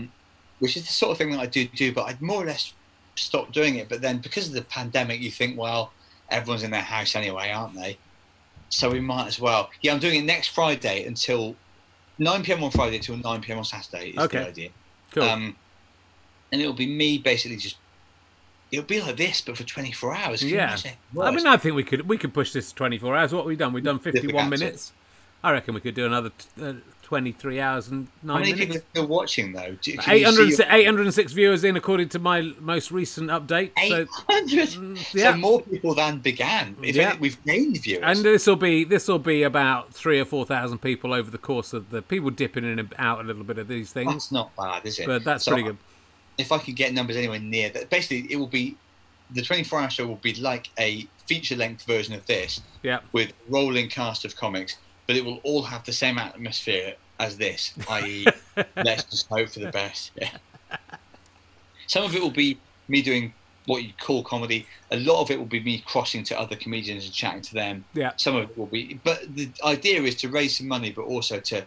which 0.60 0.76
is 0.76 0.86
the 0.86 0.92
sort 0.92 1.12
of 1.12 1.18
thing 1.18 1.32
that 1.32 1.40
I 1.40 1.46
do 1.46 1.66
do, 1.66 1.92
but 1.92 2.04
I'd 2.04 2.22
more 2.22 2.42
or 2.42 2.46
less 2.46 2.72
stopped 3.16 3.52
doing 3.52 3.74
it. 3.76 3.88
But 3.88 4.00
then 4.00 4.18
because 4.18 4.46
of 4.46 4.54
the 4.54 4.62
pandemic, 4.62 5.20
you 5.20 5.30
think, 5.32 5.58
well, 5.58 5.92
everyone's 6.30 6.62
in 6.62 6.70
their 6.70 6.80
house 6.82 7.16
anyway, 7.16 7.50
aren't 7.50 7.74
they? 7.74 7.98
So 8.68 8.90
we 8.90 9.00
might 9.00 9.26
as 9.26 9.40
well. 9.40 9.70
Yeah, 9.82 9.92
I'm 9.92 9.98
doing 9.98 10.20
it 10.20 10.24
next 10.24 10.48
Friday 10.48 11.04
until 11.04 11.56
nine 12.18 12.42
pm 12.44 12.62
on 12.62 12.70
Friday 12.70 13.00
till 13.00 13.16
nine 13.16 13.40
pm 13.40 13.58
on 13.58 13.64
Saturday. 13.64 14.10
Is 14.10 14.18
Okay. 14.18 14.38
the 14.38 14.46
idea. 14.46 14.68
Cool. 15.10 15.22
Um, 15.24 15.56
and 16.52 16.60
it'll 16.60 16.74
be 16.74 16.86
me 16.86 17.18
basically 17.18 17.56
just. 17.56 17.76
It'll 18.70 18.84
be 18.84 19.00
like 19.00 19.16
this, 19.16 19.40
but 19.40 19.56
for 19.56 19.64
24 19.64 20.14
hours. 20.14 20.40
Can 20.40 20.48
yeah. 20.50 20.76
I 21.20 21.30
mean, 21.30 21.46
I 21.46 21.56
think 21.56 21.74
we 21.74 21.84
could 21.84 22.08
we 22.08 22.18
could 22.18 22.34
push 22.34 22.52
this 22.52 22.72
24 22.72 23.16
hours. 23.16 23.32
What 23.32 23.40
have 23.40 23.46
we 23.46 23.56
done? 23.56 23.72
We've 23.72 23.82
done 23.84 23.98
51 24.00 24.48
minutes. 24.50 24.92
I 25.42 25.52
reckon 25.52 25.74
we 25.74 25.80
could 25.80 25.94
do 25.94 26.04
another 26.04 26.30
t- 26.30 26.64
uh, 26.64 26.72
23 27.02 27.60
hours 27.60 27.88
and 27.88 28.08
How 28.26 28.34
nine 28.34 28.40
many 28.40 28.52
minutes. 28.52 28.66
people 28.66 28.76
are 28.76 28.90
still 28.92 29.06
watching 29.06 29.52
though? 29.52 29.76
Do, 29.80 29.96
can 29.96 30.18
you 30.18 30.26
806, 30.26 31.32
viewers 31.32 31.64
in, 31.64 31.76
according 31.76 32.10
to 32.10 32.18
my 32.18 32.42
most 32.60 32.90
recent 32.90 33.30
update. 33.30 33.70
So, 33.88 34.00
800? 34.28 34.68
Mm, 34.70 35.14
yeah. 35.14 35.32
So 35.32 35.38
more 35.38 35.62
people 35.62 35.94
than 35.94 36.18
began. 36.18 36.76
If 36.82 36.96
Yeah. 36.96 37.16
we've 37.18 37.42
gained 37.44 37.80
viewers. 37.80 38.02
and 38.04 38.18
this 38.24 38.46
will 38.46 38.56
be 38.56 38.84
this 38.84 39.08
will 39.08 39.18
be 39.20 39.44
about 39.44 39.94
three 39.94 40.20
or 40.20 40.26
four 40.26 40.44
thousand 40.44 40.78
people 40.82 41.14
over 41.14 41.30
the 41.30 41.38
course 41.38 41.72
of 41.72 41.88
the 41.90 42.02
people 42.02 42.28
dipping 42.30 42.64
in 42.64 42.78
and 42.78 42.92
out 42.98 43.20
a 43.20 43.22
little 43.24 43.44
bit 43.44 43.56
of 43.56 43.68
these 43.68 43.90
things. 43.92 44.12
that's 44.12 44.32
not 44.32 44.54
bad, 44.56 44.84
is 44.84 44.98
it? 44.98 45.06
But 45.06 45.24
that's 45.24 45.44
So 45.44 45.52
pretty 45.52 45.66
good. 45.68 45.78
If 46.38 46.52
I 46.52 46.58
could 46.58 46.76
get 46.76 46.92
numbers 46.94 47.16
anywhere 47.16 47.40
near 47.40 47.68
that, 47.70 47.90
basically 47.90 48.32
it 48.32 48.36
will 48.36 48.46
be 48.46 48.76
the 49.30 49.42
24 49.42 49.80
hour 49.80 49.90
show 49.90 50.06
will 50.06 50.16
be 50.16 50.34
like 50.34 50.70
a 50.78 51.06
feature 51.26 51.56
length 51.56 51.84
version 51.84 52.14
of 52.14 52.24
this 52.26 52.60
Yeah. 52.82 53.00
with 53.12 53.32
rolling 53.48 53.88
cast 53.90 54.24
of 54.24 54.34
comics, 54.36 54.76
but 55.06 55.16
it 55.16 55.24
will 55.24 55.40
all 55.42 55.62
have 55.62 55.84
the 55.84 55.92
same 55.92 56.16
atmosphere 56.18 56.94
as 57.20 57.36
this, 57.36 57.74
i.e., 57.90 58.24
let's 58.76 59.04
just 59.04 59.28
hope 59.28 59.50
for 59.50 59.58
the 59.60 59.70
best. 59.70 60.12
Yeah. 60.16 60.30
Some 61.86 62.04
of 62.04 62.14
it 62.14 62.22
will 62.22 62.30
be 62.30 62.58
me 62.86 63.02
doing 63.02 63.32
what 63.66 63.82
you 63.82 63.92
call 64.00 64.22
comedy. 64.22 64.66
A 64.90 64.96
lot 65.00 65.20
of 65.20 65.30
it 65.30 65.38
will 65.38 65.46
be 65.46 65.60
me 65.60 65.82
crossing 65.86 66.22
to 66.24 66.38
other 66.40 66.56
comedians 66.56 67.04
and 67.04 67.12
chatting 67.12 67.42
to 67.42 67.54
them. 67.54 67.84
Yeah. 67.92 68.12
Some 68.16 68.36
of 68.36 68.50
it 68.50 68.56
will 68.56 68.66
be, 68.66 68.98
but 69.04 69.34
the 69.34 69.50
idea 69.64 70.02
is 70.02 70.14
to 70.16 70.28
raise 70.28 70.56
some 70.56 70.68
money, 70.68 70.90
but 70.90 71.02
also 71.02 71.40
to 71.40 71.66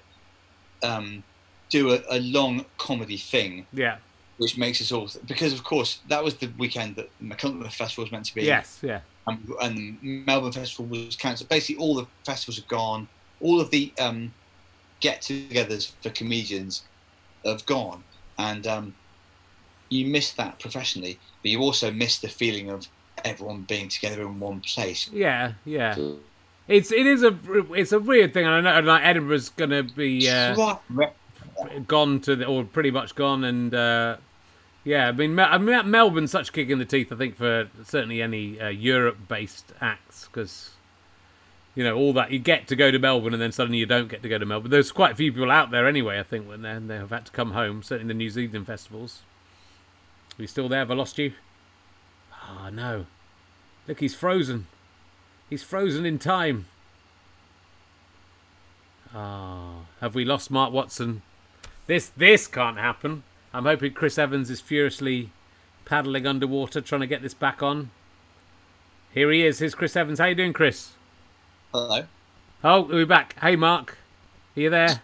um, 0.84 1.24
do 1.70 1.94
a, 1.94 2.02
a 2.10 2.20
long 2.20 2.66
comedy 2.78 3.18
thing, 3.18 3.68
Yeah. 3.74 3.98
Which 4.42 4.58
makes 4.58 4.82
us 4.82 4.92
all 4.92 5.08
because, 5.28 5.54
of 5.54 5.64
course, 5.64 6.00
that 6.08 6.24
was 6.24 6.34
the 6.34 6.50
weekend 6.58 6.96
that 6.96 7.10
Machynlleth 7.22 7.74
Festival 7.74 8.06
was 8.06 8.12
meant 8.12 8.26
to 8.26 8.34
be. 8.34 8.42
Yes. 8.42 8.80
Yeah. 8.82 9.02
um, 9.28 9.56
and 9.62 10.26
Melbourne 10.26 10.52
Festival 10.52 10.86
was 10.86 11.16
cancelled. 11.16 11.48
Basically, 11.48 11.80
all 11.80 11.94
the 11.94 12.08
festivals 12.26 12.58
have 12.58 12.68
gone. 12.68 13.08
All 13.40 13.62
of 13.62 13.70
the 13.70 13.94
um, 14.00 14.34
get-togethers 15.00 15.92
for 16.02 16.10
comedians 16.10 16.86
have 17.46 17.64
gone, 17.68 18.04
and 18.40 18.66
um, 18.66 18.96
you 19.90 20.08
miss 20.08 20.32
that 20.32 20.58
professionally, 20.58 21.20
but 21.44 21.52
you 21.52 21.60
also 21.60 21.92
miss 21.92 22.18
the 22.18 22.28
feeling 22.28 22.72
of 22.72 22.88
everyone 23.24 23.62
being 23.68 23.90
together 23.90 24.24
in 24.24 24.40
one 24.40 24.62
place. 24.62 25.08
Yeah. 25.14 25.54
Yeah. 25.66 25.96
It's 26.68 26.92
it 26.92 27.06
is 27.06 27.22
a 27.22 27.38
it's 27.74 27.92
a 27.92 28.00
weird 28.00 28.34
thing, 28.34 28.48
and 28.48 28.68
I 28.68 28.82
know 28.82 28.88
like 28.88 29.04
Edinburgh's 29.04 29.50
gonna 29.50 29.84
be 29.84 30.28
uh, 30.28 30.56
gone 31.88 32.22
to 32.22 32.36
the, 32.36 32.46
or 32.46 32.64
pretty 32.64 32.90
much 32.90 33.14
gone, 33.14 33.44
and 33.44 33.74
uh, 33.74 34.18
yeah, 34.84 35.08
I 35.08 35.12
mean, 35.12 35.38
I 35.40 35.58
mean 35.58 35.90
Melbourne's 35.90 36.32
such 36.32 36.50
a 36.50 36.52
kick 36.52 36.70
in 36.70 36.80
the 36.80 36.86
teeth, 36.86 37.12
I 37.12 37.16
think, 37.16 37.36
for 37.38 37.70
certainly 37.86 38.22
any 38.22 38.60
uh, 38.60 38.70
Europe-based 38.70 39.74
acts, 39.80 40.26
because 40.26 40.72
you 41.76 41.84
know 41.84 41.96
all 41.96 42.14
that 42.14 42.32
you 42.32 42.40
get 42.40 42.68
to 42.68 42.76
go 42.76 42.92
to 42.92 43.00
Melbourne, 43.00 43.34
and 43.34 43.42
then 43.42 43.52
suddenly 43.52 43.78
you 43.78 43.86
don't 43.86 44.08
get 44.08 44.24
to 44.24 44.30
go 44.30 44.38
to 44.38 44.46
Melbourne. 44.46 44.72
There's 44.72 44.92
quite 44.92 45.14
a 45.14 45.16
few 45.16 45.32
people 45.32 45.52
out 45.52 45.72
there 45.72 45.88
anyway, 45.88 46.20
I 46.20 46.24
think, 46.24 46.48
when 46.48 46.62
they 46.62 46.96
have 46.96 47.12
had 47.12 47.26
to 47.28 47.32
come 47.32 47.52
home. 47.52 47.84
Certainly 47.84 48.14
the 48.14 48.18
New 48.18 48.30
Zealand 48.30 48.68
festivals. 48.68 49.22
Are 50.38 50.42
you 50.42 50.48
still 50.48 50.70
there? 50.70 50.80
Have 50.80 50.92
I 50.92 50.96
lost 50.96 51.18
you? 51.18 51.34
Ah, 52.34 52.70
no. 52.72 53.06
Look, 53.88 54.00
he's 54.00 54.16
frozen. 54.16 54.68
He's 55.50 55.64
frozen 55.64 56.06
in 56.06 56.18
time. 56.18 56.66
Ah, 59.14 59.82
have 60.00 60.16
we 60.16 60.24
lost 60.24 60.50
Mark 60.50 60.72
Watson? 60.72 61.22
This 61.88 62.10
this 62.16 62.48
can't 62.48 62.78
happen. 62.78 63.24
I'm 63.54 63.66
hoping 63.66 63.94
Chris 63.94 64.18
Evans 64.18 64.50
is 64.50 64.62
furiously 64.62 65.30
paddling 65.86 66.26
underwater 66.26 66.82
trying 66.82 67.02
to 67.02 67.08
get 67.08 67.22
this 67.22 67.34
back 67.34 67.62
on. 67.62 67.92
Here 69.14 69.30
he 69.32 69.46
is. 69.46 69.60
Here's 69.60 69.76
Chris 69.76 69.96
Evans. 69.96 70.20
How 70.20 70.26
you 70.28 70.36
doing, 70.36 70.54
Chris? 70.54 70.92
Hello. 71.74 72.06
Oh, 72.64 72.82
we're 72.84 73.06
back. 73.06 73.38
Hey, 73.42 73.56
Mark. 73.56 73.98
Are 74.56 74.60
you 74.62 74.70
there? 74.70 75.02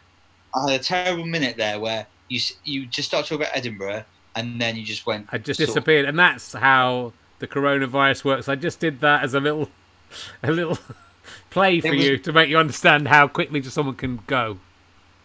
I 0.55 0.71
had 0.71 0.79
a 0.79 0.83
terrible 0.83 1.25
minute 1.25 1.57
there 1.57 1.79
where 1.79 2.07
you 2.29 2.39
you 2.63 2.85
just 2.85 3.07
started 3.09 3.27
talking 3.27 3.43
about 3.43 3.55
Edinburgh, 3.57 4.03
and 4.35 4.59
then 4.61 4.75
you 4.77 4.83
just 4.83 5.05
went. 5.05 5.27
I 5.31 5.37
just 5.37 5.57
sort 5.57 5.69
of- 5.69 5.73
disappeared, 5.75 6.05
and 6.05 6.17
that's 6.17 6.53
how 6.53 7.13
the 7.39 7.47
coronavirus 7.47 8.23
works. 8.23 8.47
I 8.47 8.55
just 8.55 8.79
did 8.79 9.01
that 9.01 9.23
as 9.23 9.33
a 9.33 9.39
little, 9.39 9.69
a 10.43 10.51
little 10.51 10.77
play 11.49 11.81
for 11.81 11.91
was- 11.91 12.03
you 12.05 12.17
to 12.19 12.31
make 12.31 12.49
you 12.49 12.57
understand 12.57 13.09
how 13.09 13.27
quickly 13.27 13.59
just 13.59 13.75
someone 13.75 13.95
can 13.95 14.21
go. 14.27 14.59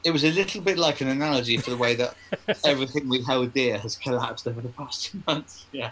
It 0.04 0.10
was 0.10 0.24
a 0.24 0.30
little 0.30 0.60
bit 0.60 0.78
like 0.78 1.00
an 1.00 1.08
analogy 1.08 1.56
for 1.56 1.70
the 1.70 1.76
way 1.76 1.94
that 1.94 2.16
everything 2.64 3.08
we 3.08 3.22
held 3.22 3.52
dear 3.54 3.78
has 3.78 3.96
collapsed 3.96 4.46
over 4.48 4.60
the 4.60 4.68
past 4.70 5.04
two 5.04 5.22
months. 5.26 5.66
Yeah. 5.72 5.90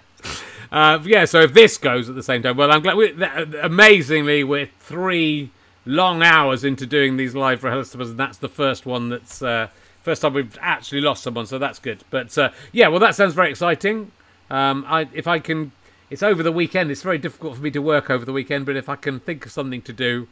Uh, 0.73 0.99
yeah, 1.05 1.25
so 1.25 1.41
if 1.41 1.53
this 1.53 1.79
goes 1.79 2.09
at 2.09 2.15
the 2.15 2.23
same 2.23 2.43
time, 2.43 2.57
well, 2.57 2.73
I'm 2.73 2.83
glad. 2.83 2.97
We, 2.97 3.13
amazingly, 3.61 4.45
we're 4.45 4.71
three 4.81 5.51
long 5.87 6.23
hours 6.23 6.65
into 6.65 6.87
doing 6.87 7.17
these 7.17 7.35
live 7.35 7.65
rehearsals, 7.65 8.11
and 8.11 8.19
that's 8.19 8.39
the 8.39 8.49
first 8.49 8.87
one 8.87 9.09
that's 9.09 9.43
uh, 9.43 9.69
first 10.03 10.23
time 10.23 10.35
we've 10.35 10.59
actually 10.61 11.01
lost 11.01 11.23
someone, 11.23 11.47
so 11.47 11.59
that's 11.59 11.79
good. 11.79 12.05
But 12.11 12.37
uh, 12.37 12.51
yeah, 12.73 12.89
well, 12.89 13.01
that 13.01 13.15
sounds 13.15 13.35
very 13.35 13.51
exciting. 13.51 14.13
Um, 14.51 14.85
I, 14.89 15.09
if 15.13 15.27
I 15.27 15.39
can, 15.39 15.73
it's 16.11 16.23
over 16.23 16.43
the 16.43 16.53
weekend. 16.53 16.91
It's 16.91 17.03
very 17.03 17.19
difficult 17.19 17.57
for 17.57 17.63
me 17.63 17.71
to 17.71 17.81
work 17.81 18.11
over 18.11 18.25
the 18.25 18.33
weekend, 18.33 18.67
but 18.67 18.77
if 18.77 18.89
I 18.89 18.97
can 18.97 19.21
think 19.21 19.47
of 19.47 19.53
something 19.53 19.83
to 19.83 19.93
do, 19.93 20.29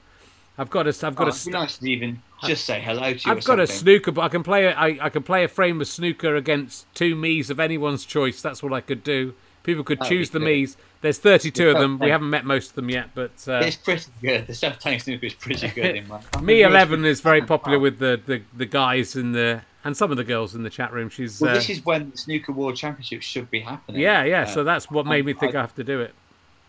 I've 0.58 0.70
got 0.70 0.82
to. 0.84 1.06
I've 1.06 1.14
got 1.14 1.26
Oh, 1.26 1.30
it'd 1.30 1.44
be 1.46 1.50
nice 1.52 1.82
even 1.82 2.20
just 2.44 2.64
say 2.64 2.80
hello 2.80 3.12
to 3.14 3.18
you. 3.28 3.32
I've 3.32 3.44
got 3.44 3.60
a 3.60 3.66
snooker, 3.66 4.10
but 4.12 4.22
I 4.22 4.28
can 4.28 4.42
play. 4.42 4.66
A, 4.66 4.72
I, 4.72 4.98
I 5.02 5.08
can 5.08 5.22
play 5.22 5.44
a 5.44 5.48
frame 5.48 5.80
of 5.80 5.86
snooker 5.88 6.34
against 6.36 6.92
two 6.94 7.14
Mii's 7.14 7.48
of 7.50 7.60
anyone's 7.60 8.04
choice. 8.04 8.42
That's 8.42 8.62
what 8.62 8.72
I 8.72 8.80
could 8.80 9.04
do. 9.04 9.34
People 9.62 9.84
could 9.84 9.98
That'd 10.00 10.10
choose 10.10 10.30
the. 10.30 10.38
Mii's. 10.40 10.76
There's 11.00 11.18
32 11.18 11.68
of 11.68 11.74
Yeah, 11.74 11.80
them. 11.80 11.98
We 12.00 12.10
haven't 12.10 12.30
met 12.30 12.44
most 12.44 12.70
of 12.70 12.74
them 12.74 12.90
yet, 12.90 13.10
but 13.14 13.30
uh, 13.46 13.60
It's 13.64 13.76
pretty 13.76 14.06
good. 14.20 14.48
The 14.48 14.54
self 14.54 14.80
tank 14.80 15.00
snooker 15.02 15.26
is 15.26 15.34
pretty 15.34 15.68
good. 15.74 15.94
In 15.94 16.08
my 16.08 16.20
Me 16.42 16.62
11 16.62 17.04
is 17.04 17.20
very 17.20 17.40
popular 17.42 17.78
with 17.78 18.00
the, 18.00 18.20
the, 18.26 18.42
the 18.56 18.66
guys 18.66 19.14
in 19.14 19.30
the 19.32 19.62
and 19.84 19.96
some 19.96 20.10
of 20.10 20.16
the 20.16 20.24
girls 20.24 20.56
in 20.56 20.64
the 20.64 20.70
chat 20.70 20.92
room. 20.92 21.08
She's 21.08 21.40
Well, 21.40 21.52
uh, 21.52 21.54
this 21.54 21.70
is 21.70 21.84
when 21.84 22.10
the 22.10 22.18
snooker 22.18 22.50
world 22.50 22.74
championships 22.74 23.24
should 23.24 23.48
be 23.48 23.60
happening. 23.60 24.00
yeah, 24.00 24.24
yeah. 24.24 24.42
Uh, 24.42 24.46
So 24.46 24.64
that's 24.64 24.90
what 24.90 25.06
made 25.06 25.24
me 25.24 25.34
think 25.34 25.54
I, 25.54 25.58
I- 25.58 25.60
have 25.60 25.74
to 25.76 25.84
do 25.84 26.00
it. 26.00 26.14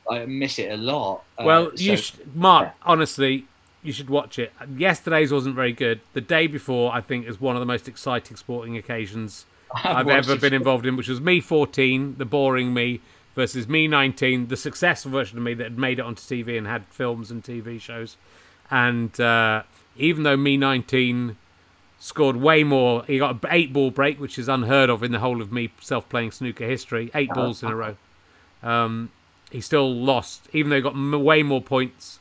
I 0.09 0.25
miss 0.25 0.59
it 0.59 0.71
a 0.71 0.77
lot. 0.77 1.23
Uh, 1.39 1.43
Well, 1.45 1.71
you, 1.75 1.95
so- 1.97 2.01
sh- 2.03 2.13
Mark, 2.35 2.73
honestly, 2.83 3.45
you 3.83 3.93
should 3.93 4.09
watch 4.09 4.37
it. 4.39 4.51
Yesterday's 4.75 5.31
wasn't 5.31 5.55
very 5.55 5.71
good. 5.73 6.01
The 6.13 6.21
day 6.21 6.47
before, 6.47 6.93
I 6.93 7.01
think, 7.01 7.27
is 7.27 7.39
one 7.39 7.55
of 7.55 7.59
the 7.59 7.65
most 7.65 7.87
exciting 7.87 8.35
sporting 8.37 8.77
occasions 8.77 9.45
I've 9.83 10.05
watched 10.05 10.29
ever 10.29 10.39
been 10.39 10.53
involved 10.53 10.85
in, 10.85 10.95
which 10.97 11.07
was 11.07 11.21
me 11.21 11.39
14, 11.39 12.15
the 12.17 12.25
boring 12.25 12.73
me, 12.73 13.01
versus 13.35 13.67
me 13.67 13.87
19, 13.87 14.47
the 14.47 14.57
successful 14.57 15.11
version 15.11 15.37
of 15.37 15.43
me 15.43 15.53
that 15.53 15.63
had 15.63 15.77
made 15.77 15.99
it 15.99 16.01
onto 16.01 16.21
TV 16.21 16.57
and 16.57 16.67
had 16.67 16.85
films 16.87 17.31
and 17.31 17.43
TV 17.43 17.79
shows. 17.79 18.17
And 18.69 19.17
uh, 19.19 19.63
even 19.95 20.23
though 20.23 20.37
me 20.37 20.57
19 20.57 21.37
scored 21.99 22.35
way 22.35 22.63
more, 22.63 23.03
he 23.05 23.19
got 23.19 23.43
an 23.43 23.49
eight 23.49 23.71
ball 23.71 23.91
break, 23.91 24.19
which 24.19 24.37
is 24.37 24.49
unheard 24.49 24.89
of 24.89 25.03
in 25.03 25.11
the 25.11 25.19
whole 25.19 25.41
of 25.41 25.51
me 25.51 25.71
self 25.79 26.09
playing 26.09 26.31
snooker 26.31 26.65
history. 26.65 27.11
Eight 27.15 27.29
balls 27.29 27.63
in 27.63 27.69
a 27.69 27.75
row. 27.75 27.97
Um, 28.61 29.11
he 29.51 29.61
still 29.61 29.93
lost, 29.93 30.47
even 30.53 30.69
though 30.69 30.75
he 30.75 30.81
got 30.81 30.93
m- 30.93 31.23
way 31.23 31.43
more 31.43 31.61
points 31.61 32.19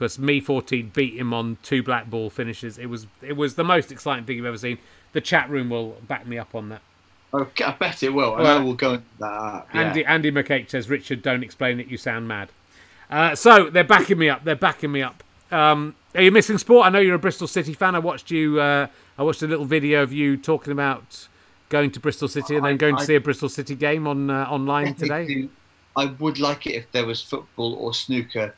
because 0.00 0.18
me 0.18 0.40
14 0.40 0.92
beat 0.94 1.14
him 1.14 1.34
on 1.34 1.58
two 1.62 1.82
black 1.82 2.08
ball 2.08 2.30
finishes. 2.30 2.78
It 2.78 2.86
was 2.86 3.06
it 3.20 3.36
was 3.36 3.56
the 3.56 3.64
most 3.64 3.92
exciting 3.92 4.24
thing 4.24 4.38
you've 4.38 4.46
ever 4.46 4.56
seen. 4.56 4.78
The 5.12 5.20
chat 5.20 5.50
room 5.50 5.68
will 5.68 5.98
back 6.08 6.26
me 6.26 6.38
up 6.38 6.54
on 6.54 6.70
that. 6.70 6.80
Okay, 7.34 7.64
I 7.64 7.72
bet 7.72 8.02
it 8.02 8.08
will. 8.08 8.34
Well- 8.34 8.46
I 8.46 8.62
will 8.62 8.74
go 8.74 8.94
into 8.94 9.04
that. 9.18 9.66
Yeah. 9.74 9.80
Andy 9.82 10.04
Andy 10.06 10.32
McCake 10.32 10.70
says, 10.70 10.88
Richard, 10.88 11.20
don't 11.20 11.42
explain 11.44 11.78
it. 11.80 11.88
You 11.88 11.98
sound 11.98 12.26
mad. 12.26 12.48
Uh, 13.10 13.34
so 13.34 13.68
they're 13.68 13.84
backing 13.84 14.18
me 14.18 14.30
up. 14.30 14.42
They're 14.44 14.56
backing 14.56 14.90
me 14.90 15.02
up. 15.02 15.22
Um, 15.52 15.94
are 16.14 16.22
you 16.22 16.30
missing 16.30 16.56
sport? 16.56 16.86
I 16.86 16.90
know 16.90 17.00
you're 17.00 17.16
a 17.16 17.18
Bristol 17.18 17.46
City 17.46 17.74
fan. 17.74 17.94
I 17.94 17.98
watched 17.98 18.30
you. 18.30 18.58
Uh, 18.58 18.86
I 19.18 19.22
watched 19.22 19.42
a 19.42 19.46
little 19.46 19.66
video 19.66 20.02
of 20.02 20.12
you 20.14 20.38
talking 20.38 20.72
about 20.72 21.28
going 21.68 21.90
to 21.90 22.00
Bristol 22.00 22.26
City 22.28 22.56
and 22.56 22.64
then 22.64 22.78
going 22.78 22.96
to 22.96 23.04
see 23.04 23.16
a 23.16 23.20
Bristol 23.20 23.50
City 23.50 23.74
game 23.74 24.06
on 24.06 24.30
uh, 24.30 24.46
online 24.48 24.94
today. 24.94 25.48
I 25.96 26.06
would 26.06 26.38
like 26.38 26.66
it 26.66 26.74
if 26.74 26.90
there 26.92 27.04
was 27.04 27.20
football 27.20 27.74
or 27.74 27.92
snooker 27.92 28.54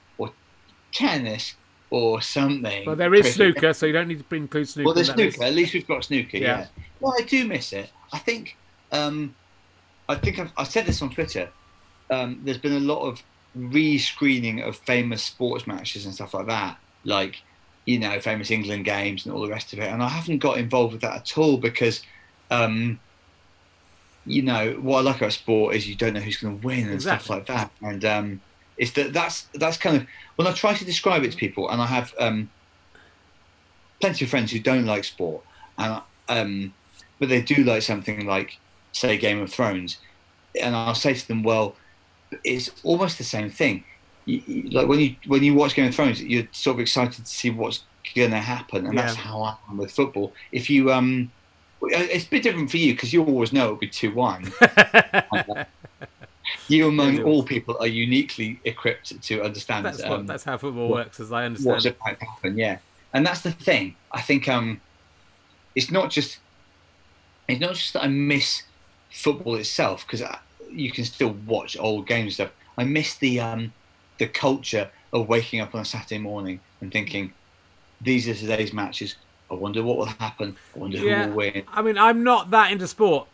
tennis 0.93 1.55
or 1.91 2.21
something. 2.23 2.87
Well, 2.87 2.97
there 2.97 3.13
is 3.15 3.23
Cricket. 3.35 3.35
snooker, 3.57 3.73
so 3.75 3.87
you 3.87 3.93
don't 3.93 4.09
need 4.09 4.25
to 4.29 4.35
include 4.35 4.69
snooker. 4.69 4.87
Well, 4.87 4.95
there's 4.95 5.09
that 5.09 5.17
list. 5.17 5.37
snooker. 5.37 5.49
At 5.49 5.55
least 5.55 5.75
we've 5.75 5.87
got 5.87 6.05
snooker. 6.05 6.37
Yeah. 6.39 6.61
Yeah. 6.61 6.67
Well, 7.01 7.15
I 7.19 7.23
do 7.23 7.47
miss 7.47 7.73
it. 7.73 7.91
I 8.13 8.19
think. 8.19 8.57
Um, 8.93 9.35
I 10.09 10.17
think 10.17 10.39
I've, 10.39 10.53
I 10.57 10.65
said 10.65 10.87
this 10.87 11.01
on 11.03 11.11
Twitter. 11.11 11.49
Um, 12.11 12.41
there's 12.45 12.59
been 12.59 12.73
a 12.75 12.81
lot 12.81 13.01
of 13.07 13.23
re-screening 13.55 14.61
of 14.63 14.77
famous 14.77 15.23
sports 15.23 15.67
matches 15.67 16.05
and 16.05 16.15
stuff 16.15 16.35
like 16.35 16.47
that, 16.47 16.79
like 17.05 17.41
you 17.85 17.99
know, 17.99 18.21
famous 18.21 18.51
England 18.51 18.85
games 18.85 19.25
and 19.27 19.35
all 19.35 19.41
the 19.43 19.49
rest 19.49 19.73
of 19.73 19.79
it. 19.79 19.89
And 19.89 20.03
I 20.03 20.09
haven't 20.09 20.39
got 20.39 20.57
involved 20.59 20.93
with 20.93 21.03
that 21.03 21.17
at 21.17 21.39
all 21.39 21.57
because, 21.57 22.01
um, 22.51 23.01
you 24.25 24.43
know, 24.43 24.75
what 24.81 24.99
I 24.99 25.03
like 25.03 25.17
about 25.17 25.33
sport 25.33 25.75
is 25.75 25.89
you 25.89 25.97
don't 25.97 26.15
know 26.15 26.21
who's 26.21 26.37
going 26.37 26.61
to 26.61 26.67
win 26.67 26.85
and 26.85 26.93
Exactly. 26.93 27.25
stuff 27.25 27.37
like 27.37 27.47
that. 27.47 27.71
And 27.83 28.05
it's 28.83 28.91
that 28.93 29.13
that's 29.13 29.43
that's 29.55 29.77
kind 29.77 29.97
of 29.97 30.07
when 30.37 30.47
I 30.49 30.53
try 30.53 30.75
to 30.75 30.85
describe 30.85 31.23
it 31.25 31.31
to 31.33 31.37
people, 31.37 31.71
and 31.71 31.81
I 31.81 31.87
have 31.87 32.13
um, 32.19 32.51
plenty 34.01 34.25
of 34.25 34.31
friends 34.31 34.51
who 34.53 34.59
don't 34.59 34.87
like 34.87 35.05
sport, 35.05 35.45
and 35.79 36.03
um, 36.29 36.75
but 37.19 37.29
they 37.29 37.41
do 37.41 37.63
like 37.65 37.83
something 37.83 38.27
like, 38.27 38.59
say, 38.93 39.17
Game 39.17 39.41
of 39.41 39.51
Thrones, 39.53 39.99
and 40.61 40.75
I'll 40.75 40.95
say 40.95 41.15
to 41.15 41.29
them, 41.29 41.43
well, 41.43 41.77
it's 42.45 42.71
almost 42.83 43.19
the 43.19 43.25
same 43.25 43.51
thing. 43.51 43.85
You, 44.25 44.43
you- 44.47 44.71
like 44.71 44.89
when 44.89 44.99
you 45.01 45.17
when 45.27 45.43
you 45.45 45.55
watch 45.55 45.75
Game 45.75 45.87
of 45.89 45.95
Thrones, 45.95 46.21
you're 46.23 46.49
sort 46.53 46.77
of 46.77 46.81
excited 46.81 47.25
to 47.25 47.31
see 47.31 47.51
what's 47.51 47.85
going 48.17 48.31
to 48.33 48.39
happen, 48.39 48.87
and 48.87 48.99
that's 48.99 49.15
how 49.15 49.43
I 49.43 49.57
am 49.71 49.77
with 49.77 49.93
football. 49.93 50.35
If 50.51 50.69
you 50.69 50.93
um, 50.93 51.31
it's 51.83 52.27
a 52.27 52.31
bit 52.31 52.43
different 52.43 52.71
for 52.71 52.79
you 52.79 52.95
because 52.95 53.13
you 53.13 53.25
always 53.25 53.53
know 53.53 53.65
it'll 53.67 53.77
be 53.77 53.89
two 53.89 54.13
one. 54.15 54.53
you 56.73 56.89
among 56.89 57.15
Yeah, 57.17 57.23
all 57.25 57.43
people 57.43 57.77
are 57.81 57.87
uniquely 57.87 58.61
equipped 58.65 59.21
to 59.29 59.43
understand 59.43 59.85
that's, 59.87 60.03
um, 60.03 60.11
what, 60.11 60.27
that's 60.27 60.45
how 60.45 60.57
football 60.59 60.89
what- 60.89 61.07
works, 61.07 61.21
as 61.21 61.31
I 61.33 61.43
what's 61.49 61.67
understand. 61.67 61.97
about 62.01 62.19
to 62.21 62.27
happen. 62.27 62.59
Yeah, 62.59 62.79
and 63.13 63.25
that's 63.27 63.43
the 63.43 63.53
thing. 63.53 63.97
I 64.11 64.21
think 64.21 64.49
um, 64.49 64.81
it's 65.75 65.91
not 65.91 66.11
just 66.11 66.39
it's 67.49 67.61
not 67.61 67.75
just 67.75 67.93
that 67.95 68.05
I 68.05 68.09
miss 68.09 68.63
football 69.11 69.57
itself 69.57 70.07
because 70.07 70.23
you 70.71 70.91
can 70.91 71.05
still 71.05 71.35
watch 71.47 71.77
old 71.79 72.07
games 72.07 72.25
and 72.39 72.49
stuff. 72.49 72.51
I 72.79 72.85
miss 72.85 73.15
the 73.17 73.41
um, 73.41 73.73
the 74.19 74.27
culture 74.27 74.91
of 75.13 75.29
waking 75.29 75.61
up 75.61 75.75
on 75.75 75.83
a 75.83 75.85
Saturday 75.85 76.19
morning 76.19 76.61
and 76.81 76.91
thinking 76.91 77.33
these 78.01 78.27
are 78.29 78.35
today's 78.35 78.73
matches. 78.73 79.17
I 79.51 79.55
wonder 79.55 79.83
what 79.83 79.99
will 79.99 80.07
happen. 80.07 80.57
I 80.75 80.79
wonder 80.79 80.99
who 80.99 81.07
will 81.09 81.37
win. 81.37 81.65
I 81.69 81.83
mean, 81.83 81.99
I'm 81.99 82.25
not 82.25 82.51
that 82.53 82.73
into 82.73 82.89
sport, 82.89 83.29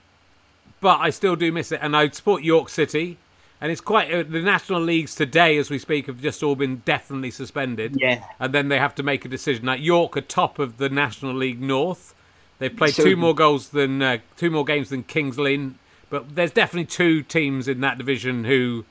but 0.81 0.99
I 1.01 1.11
still 1.11 1.37
do 1.37 1.53
miss 1.53 1.71
it, 1.71 1.79
and 1.81 1.97
I 1.97 2.09
support 2.09 2.43
York 2.43 2.69
City. 2.69 3.19
And 3.61 3.73
it's 3.73 3.81
quite 3.81 4.13
uh, 4.13 4.23
the 4.23 4.41
national 4.41 4.81
leagues 4.81 5.15
today, 5.17 5.57
as 5.59 5.69
we 5.69 5.79
speak, 5.79 6.07
have 6.07 6.21
just 6.21 6.43
all 6.43 6.55
been 6.55 6.77
definitely 6.85 7.31
suspended. 7.33 7.97
Yeah. 8.01 8.23
and 8.39 8.53
then 8.55 8.69
they 8.69 8.79
have 8.79 8.95
to 8.97 9.03
make 9.03 9.25
a 9.25 9.29
decision. 9.29 9.67
Like 9.67 9.81
York 9.81 10.17
are 10.17 10.21
top 10.21 10.59
of 10.59 10.77
the 10.79 10.89
National 10.89 11.35
League 11.35 11.61
North. 11.61 12.15
They've 12.61 12.75
played 12.77 12.95
So- 12.95 13.05
two 13.05 13.17
more 13.17 13.35
goals 13.35 13.71
than 13.71 14.01
uh, 14.03 14.19
two 14.37 14.51
more 14.51 14.65
games 14.65 14.91
than 14.91 15.03
Kings 15.03 15.39
Lynn, 15.39 15.77
but 16.11 16.35
there's 16.37 16.51
definitely 16.53 16.87
two 16.87 17.23
teams 17.23 17.67
in 17.69 17.81
that 17.81 17.99
division 17.99 18.45
who, 18.45 18.85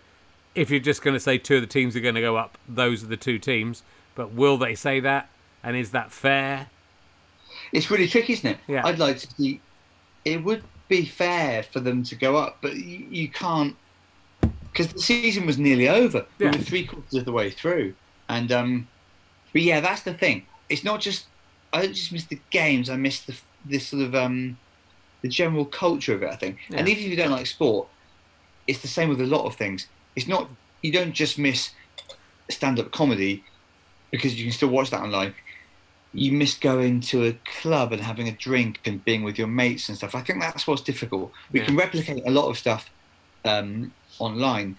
if 0.56 0.70
you're 0.70 0.80
just 0.80 1.02
going 1.02 1.14
to 1.14 1.20
say 1.20 1.38
two 1.38 1.56
of 1.56 1.62
the 1.62 1.68
teams 1.68 1.96
are 1.96 2.00
going 2.02 2.16
to 2.16 2.22
go 2.22 2.36
up, 2.36 2.58
those 2.68 3.04
are 3.04 3.08
the 3.08 3.18
two 3.18 3.40
teams. 3.40 3.84
But 4.16 4.34
will 4.34 4.58
they 4.58 4.76
say 4.76 5.00
that? 5.00 5.30
And 5.64 5.76
is 5.78 5.92
that 5.92 6.12
fair? 6.12 6.68
It's 7.72 7.90
really 7.92 8.08
tricky, 8.08 8.34
isn't 8.34 8.50
it? 8.52 8.58
Yeah. 8.68 8.86
I'd 8.86 9.00
like 9.00 9.18
to 9.20 9.28
see. 9.36 9.62
It 10.26 10.44
would 10.44 10.64
be 10.88 11.06
fair 11.06 11.64
for 11.64 11.80
them 11.80 12.04
to 12.04 12.16
go 12.16 12.36
up, 12.38 12.58
but 12.62 12.76
you, 12.76 13.06
you 13.10 13.28
can't 13.30 13.76
because 14.78 14.94
the 14.94 15.00
season 15.00 15.46
was 15.48 15.58
nearly 15.58 15.90
over. 15.90 16.26
Yeah. 16.38 16.52
We 16.52 16.58
were 16.58 16.64
three 16.64 16.86
quarters 16.86 17.16
of 17.16 17.26
the 17.26 17.32
way 17.32 17.50
through, 17.50 17.96
and 18.30 18.52
um, 18.52 18.88
but 19.52 19.64
yeah, 19.64 19.80
that's 19.80 20.04
the 20.04 20.14
thing. 20.14 20.46
It's 20.70 20.84
not 20.84 21.02
just 21.02 21.26
I 21.74 21.82
don't 21.82 21.94
just 21.96 22.12
miss 22.12 22.26
the 22.26 22.40
games. 22.52 22.90
I 22.90 22.96
miss 22.96 23.22
the 23.22 23.36
this 23.66 23.88
sort 23.88 24.04
of 24.04 24.14
um, 24.14 24.58
the 25.24 25.30
general 25.30 25.66
culture 25.66 26.14
of 26.14 26.22
it. 26.22 26.30
I 26.30 26.36
think, 26.36 26.60
and 26.70 26.88
even 26.88 27.04
if 27.04 27.10
you 27.10 27.16
don't 27.16 27.32
like 27.32 27.48
sport, 27.48 27.88
it's 28.68 28.82
the 28.82 28.88
same 28.88 29.10
with 29.10 29.22
a 29.22 29.26
lot 29.26 29.46
of 29.46 29.56
things. 29.56 29.88
It's 30.16 30.28
not 30.28 30.48
you 30.84 30.92
don't 30.92 31.14
just 31.14 31.40
miss 31.40 31.72
stand-up 32.50 32.92
comedy 32.92 33.44
because 34.12 34.36
you 34.38 34.46
can 34.46 34.54
still 34.54 34.70
watch 34.70 34.90
that 34.92 35.02
online 35.02 35.34
you 36.14 36.32
miss 36.32 36.54
going 36.58 37.02
to 37.02 37.26
a 37.26 37.34
club 37.62 37.92
and 37.92 38.02
having 38.02 38.30
a 38.30 38.32
drink 38.32 38.80
and 38.86 39.04
being 39.04 39.24
with 39.24 39.38
your 39.38 39.46
mates 39.46 39.90
and 39.90 39.98
stuff. 39.98 40.16
I 40.16 40.22
think 40.22 40.40
that's 40.40 40.66
what's 40.66 40.82
difficult. 40.82 41.32
We 41.52 41.60
Yeah. 41.60 41.66
can 41.66 41.76
replicate 41.76 42.24
a 42.26 42.32
lot 42.32 42.48
of 42.48 42.58
stuff 42.58 42.90
um, 43.44 43.94
online, 44.20 44.78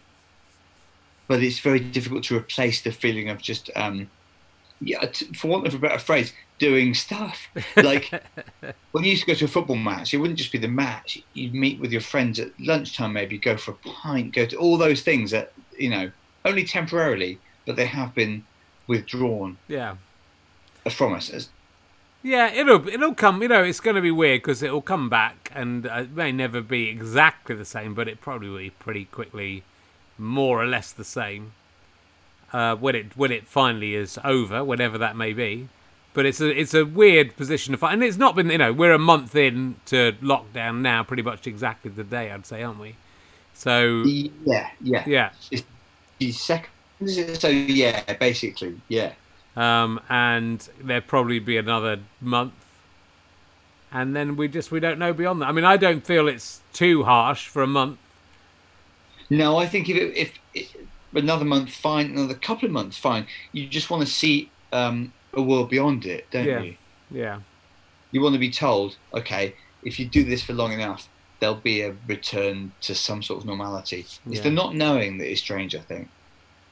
but 1.26 1.42
it's 1.42 1.58
very 1.58 1.80
difficult 1.80 2.24
to 2.24 2.36
replace 2.36 2.80
the 2.82 2.90
feeling 2.92 3.28
of 3.28 3.40
just, 3.40 3.70
um, 3.76 4.08
yeah, 4.80 5.04
t- 5.06 5.26
for 5.34 5.48
want 5.48 5.66
of 5.66 5.74
a 5.74 5.78
better 5.78 5.98
phrase, 5.98 6.32
doing 6.58 6.94
stuff. 6.94 7.48
Like 7.76 8.10
when 8.92 9.04
you 9.04 9.10
used 9.10 9.22
to 9.24 9.26
go 9.28 9.34
to 9.34 9.44
a 9.44 9.48
football 9.48 9.76
match, 9.76 10.12
it 10.14 10.18
wouldn't 10.18 10.38
just 10.38 10.52
be 10.52 10.58
the 10.58 10.68
match. 10.68 11.22
You'd 11.34 11.54
meet 11.54 11.78
with 11.80 11.92
your 11.92 12.00
friends 12.00 12.38
at 12.40 12.50
lunchtime, 12.58 13.12
maybe 13.12 13.38
go 13.38 13.56
for 13.56 13.72
a 13.72 13.88
pint, 13.88 14.32
go 14.32 14.46
to 14.46 14.56
all 14.56 14.76
those 14.78 15.02
things 15.02 15.30
that 15.30 15.52
you 15.78 15.90
know 15.90 16.10
only 16.44 16.64
temporarily, 16.64 17.38
but 17.66 17.76
they 17.76 17.86
have 17.86 18.14
been 18.14 18.44
withdrawn 18.86 19.56
Yeah. 19.68 19.96
from 20.90 21.12
us. 21.14 21.30
As, 21.30 21.48
Yeah, 22.22 22.50
it'll 22.52 22.88
it'll 22.88 23.14
come. 23.14 23.42
You 23.42 23.48
know, 23.48 23.62
it's 23.62 23.80
going 23.80 23.96
to 23.96 24.02
be 24.02 24.10
weird 24.10 24.42
because 24.42 24.62
it'll 24.62 24.82
come 24.82 25.08
back, 25.08 25.50
and 25.54 25.86
uh, 25.86 26.02
it 26.02 26.12
may 26.12 26.32
never 26.32 26.60
be 26.60 26.88
exactly 26.88 27.54
the 27.54 27.64
same, 27.64 27.94
but 27.94 28.08
it 28.08 28.20
probably 28.20 28.48
will 28.48 28.58
be 28.58 28.70
pretty 28.70 29.04
quickly, 29.06 29.62
more 30.18 30.60
or 30.62 30.66
less 30.66 30.92
the 30.92 31.04
same. 31.04 31.52
Uh, 32.52 32.74
when 32.76 32.94
it 32.94 33.16
when 33.16 33.30
it 33.30 33.46
finally 33.46 33.94
is 33.94 34.18
over, 34.24 34.64
whatever 34.64 34.98
that 34.98 35.16
may 35.16 35.32
be. 35.32 35.68
But 36.14 36.26
it's 36.26 36.40
a 36.40 36.48
it's 36.48 36.74
a 36.74 36.84
weird 36.84 37.36
position 37.36 37.72
to 37.72 37.78
find, 37.78 37.94
and 37.94 38.04
it's 38.04 38.16
not 38.16 38.34
been. 38.34 38.50
You 38.50 38.58
know, 38.58 38.72
we're 38.72 38.92
a 38.94 38.98
month 38.98 39.36
in 39.36 39.76
to 39.86 40.12
lockdown 40.22 40.80
now, 40.80 41.04
pretty 41.04 41.22
much 41.22 41.46
exactly 41.46 41.90
the 41.90 42.04
day, 42.04 42.32
I'd 42.32 42.46
say, 42.46 42.62
aren't 42.62 42.80
we? 42.80 42.96
So 43.54 44.02
Yeah, 44.44 44.70
yeah. 44.80 45.06
yeah, 45.06 45.30
The 46.18 46.32
second, 46.32 46.70
so 47.34 47.48
yeah, 47.48 48.12
basically, 48.14 48.80
yeah. 48.88 49.14
Um, 49.58 50.00
and 50.08 50.68
there'll 50.80 51.02
probably 51.02 51.38
be 51.38 51.56
another 51.56 51.98
month, 52.20 52.52
and 53.92 54.14
then 54.14 54.36
we 54.36 54.48
just 54.48 54.70
we 54.70 54.80
don't 54.80 54.98
know 54.98 55.12
beyond 55.12 55.42
that. 55.42 55.46
I 55.48 55.52
mean, 55.52 55.64
I 55.64 55.76
don't 55.76 56.04
feel 56.04 56.28
it's 56.28 56.60
too 56.72 57.04
harsh 57.04 57.46
for 57.48 57.62
a 57.62 57.66
month. 57.66 57.98
No, 59.30 59.56
I 59.58 59.66
think 59.66 59.88
if 59.88 59.96
it, 59.96 60.16
if, 60.16 60.32
if 60.54 60.76
another 61.14 61.44
month, 61.44 61.70
fine. 61.70 62.06
Another 62.06 62.34
couple 62.34 62.66
of 62.66 62.72
months, 62.72 62.96
fine. 62.96 63.26
You 63.52 63.66
just 63.66 63.90
want 63.90 64.06
to 64.06 64.10
see 64.12 64.50
um, 64.72 65.12
a 65.34 65.42
world 65.42 65.68
beyond 65.70 66.06
it, 66.06 66.26
don't 66.30 66.46
Yeah. 66.46 66.60
you? 66.62 66.76
Yeah, 67.10 67.40
You 68.12 68.20
want 68.20 68.34
to 68.34 68.38
be 68.38 68.50
told, 68.50 68.96
okay, 69.14 69.54
if 69.82 69.98
you 69.98 70.04
do 70.06 70.22
this 70.24 70.42
for 70.42 70.52
long 70.52 70.72
enough, 70.72 71.08
there'll 71.40 71.54
be 71.54 71.80
a 71.80 71.94
return 72.06 72.72
to 72.82 72.94
some 72.94 73.22
sort 73.22 73.40
of 73.40 73.46
normality. 73.46 74.00
It's 74.00 74.20
Yeah. 74.26 74.42
the 74.42 74.50
not 74.50 74.74
knowing 74.74 75.16
that 75.18 75.30
is 75.30 75.38
strange, 75.40 75.74
I 75.74 75.80
think. 75.80 76.08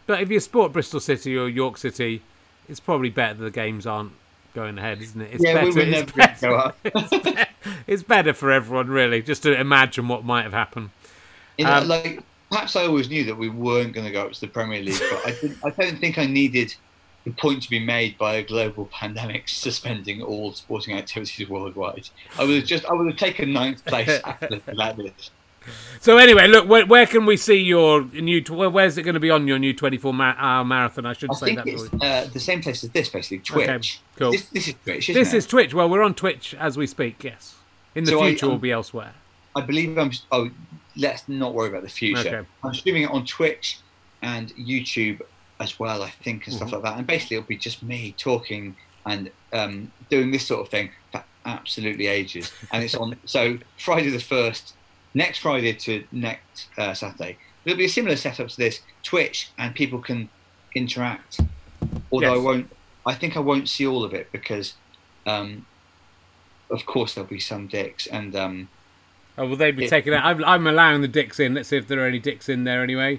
but 0.06 0.20
if 0.20 0.30
you 0.30 0.38
support 0.40 0.72
Bristol 0.72 1.00
City 1.00 1.34
or 1.36 1.48
York 1.48 1.78
City, 1.78 2.20
it's 2.68 2.80
probably 2.80 3.10
better 3.10 3.34
that 3.34 3.44
the 3.44 3.50
games 3.50 3.86
aren't 3.86 4.12
going 4.54 4.78
ahead, 4.78 5.00
isn't 5.02 5.20
it? 5.20 5.30
It's 5.34 5.44
yeah, 5.44 5.54
better. 5.54 5.66
we 5.66 5.72
would 5.74 5.88
never 5.88 6.12
better. 6.12 6.48
go 6.48 6.56
up. 6.56 6.76
it's, 6.84 7.24
be- 7.24 7.36
it's 7.86 8.02
better 8.02 8.32
for 8.32 8.50
everyone, 8.50 8.88
really, 8.88 9.22
just 9.22 9.42
to 9.44 9.58
imagine 9.58 10.08
what 10.08 10.24
might 10.24 10.42
have 10.42 10.52
happened. 10.52 10.90
You 11.58 11.66
know, 11.66 11.72
Um, 11.74 11.88
like 11.88 12.22
perhaps 12.50 12.76
I 12.76 12.86
always 12.86 13.08
knew 13.08 13.24
that 13.24 13.36
we 13.36 13.48
weren't 13.48 13.92
going 13.92 14.06
to 14.06 14.12
go 14.12 14.26
up 14.26 14.32
to 14.32 14.40
the 14.40 14.48
Premier 14.48 14.80
League, 14.82 15.00
but 15.10 15.26
I, 15.26 15.30
didn't, 15.32 15.58
I 15.64 15.70
don't 15.70 15.98
think 15.98 16.18
I 16.18 16.26
needed 16.26 16.74
the 17.24 17.32
point 17.32 17.62
to 17.64 17.70
be 17.70 17.80
made 17.80 18.16
by 18.18 18.36
a 18.36 18.42
global 18.42 18.86
pandemic 18.86 19.48
suspending 19.48 20.22
all 20.22 20.52
sporting 20.52 20.96
activities 20.96 21.48
worldwide. 21.48 22.08
I 22.38 22.44
would 22.44 22.56
have 22.56 22.64
just 22.64 22.84
I 22.86 22.92
would 22.94 23.08
have 23.08 23.16
taken 23.16 23.52
ninth 23.52 23.84
place 23.84 24.20
after 24.24 24.60
that. 24.60 25.30
So 26.00 26.18
anyway, 26.18 26.46
look, 26.48 26.68
where, 26.68 26.86
where 26.86 27.06
can 27.06 27.26
we 27.26 27.36
see 27.36 27.56
your 27.60 28.02
new? 28.04 28.40
where's 28.70 28.96
it 28.98 29.02
going 29.02 29.14
to 29.14 29.20
be 29.20 29.30
on 29.30 29.46
your 29.46 29.58
new 29.58 29.74
24-hour 29.74 30.64
marathon? 30.64 31.06
I 31.06 31.12
should 31.14 31.30
I 31.30 31.34
say 31.34 31.46
think 31.46 31.58
that. 31.58 31.68
it's 31.68 31.84
uh, 32.02 32.28
the 32.32 32.40
same 32.40 32.62
place 32.62 32.84
as 32.84 32.90
this, 32.90 33.08
basically 33.08 33.38
Twitch. 33.38 34.00
cool. 34.16 34.32
This, 34.32 34.46
this 34.50 34.68
is 34.68 34.74
Twitch. 34.84 35.06
This 35.08 35.32
it? 35.32 35.36
is 35.36 35.46
Twitch. 35.46 35.74
Well, 35.74 35.88
we're 35.88 36.02
on 36.02 36.14
Twitch 36.14 36.54
as 36.54 36.76
we 36.76 36.86
speak. 36.86 37.22
Yes. 37.24 37.56
In 37.94 38.04
the 38.04 38.12
So 38.12 38.22
I- 38.22 38.28
future, 38.28 38.46
we'll 38.46 38.54
um, 38.56 38.60
be 38.60 38.72
elsewhere. 38.72 39.14
I 39.56 39.62
believe 39.62 39.96
I'm. 39.96 40.10
Oh, 40.30 40.50
let's 40.96 41.26
not 41.28 41.54
worry 41.54 41.70
about 41.70 41.82
the 41.82 41.88
future. 41.88 42.28
Okay. 42.40 42.48
I'm 42.62 42.74
streaming 42.74 43.04
it 43.04 43.10
on 43.10 43.24
Twitch 43.24 43.78
and 44.22 44.54
YouTube 44.56 45.22
as 45.60 45.78
well, 45.80 46.02
I 46.02 46.10
think, 46.10 46.46
and 46.46 46.54
stuff 46.54 46.68
Mm-hmm. 46.68 46.74
like 46.76 46.84
that. 46.84 46.98
And 46.98 47.06
basically, 47.06 47.38
it'll 47.38 47.46
be 47.46 47.56
just 47.56 47.82
me 47.82 48.14
talking 48.18 48.76
and 49.06 49.30
um, 49.54 49.90
doing 50.10 50.30
this 50.30 50.46
sort 50.46 50.60
of 50.60 50.68
thing 50.68 50.90
for 51.10 51.24
absolutely 51.46 52.06
ages. 52.06 52.52
And 52.70 52.84
it's 52.84 52.94
on. 52.94 53.16
so 53.24 53.56
Friday 53.78 54.10
the 54.10 54.18
first, 54.20 54.74
next 55.16 55.38
Friday 55.38 55.72
to 55.72 56.04
next 56.12 56.68
uh, 56.78 56.94
Saturday. 56.94 57.38
It'll 57.64 57.78
be 57.78 57.86
a 57.86 57.88
similar 57.88 58.14
setup 58.16 58.48
to 58.48 58.56
this 58.56 58.80
Twitch, 59.02 59.50
and 59.58 59.74
people 59.74 59.98
can 59.98 60.28
interact. 60.76 61.40
Although 62.12 62.34
Yes. 62.34 62.38
I 62.38 62.44
won't, 62.44 62.70
I 63.06 63.14
think 63.14 63.36
I 63.36 63.40
won't 63.40 63.68
see 63.68 63.86
all 63.86 64.04
of 64.04 64.12
it 64.14 64.30
because, 64.30 64.74
um, 65.26 65.66
of 66.70 66.86
course, 66.86 67.14
there'll 67.14 67.28
be 67.28 67.40
some 67.40 67.66
dicks, 67.66 68.06
and 68.06 68.36
um, 68.36 68.68
Oh, 69.38 69.46
well, 69.46 69.56
they'd 69.56 69.76
be 69.76 69.84
It- 69.84 69.90
taking 69.90 70.14
out. 70.14 70.24
I'm, 70.24 70.44
I'm 70.44 70.66
allowing 70.66 71.02
the 71.02 71.08
dicks 71.08 71.38
in. 71.40 71.54
Let's 71.54 71.68
see 71.68 71.76
if 71.76 71.88
there 71.88 72.00
are 72.00 72.06
any 72.06 72.18
dicks 72.18 72.48
in 72.48 72.64
there 72.64 72.82
anyway. 72.82 73.18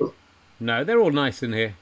No, 0.59 0.83
they're 0.83 0.99
all 0.99 1.11
nice 1.11 1.43
in 1.43 1.53
here. 1.53 1.75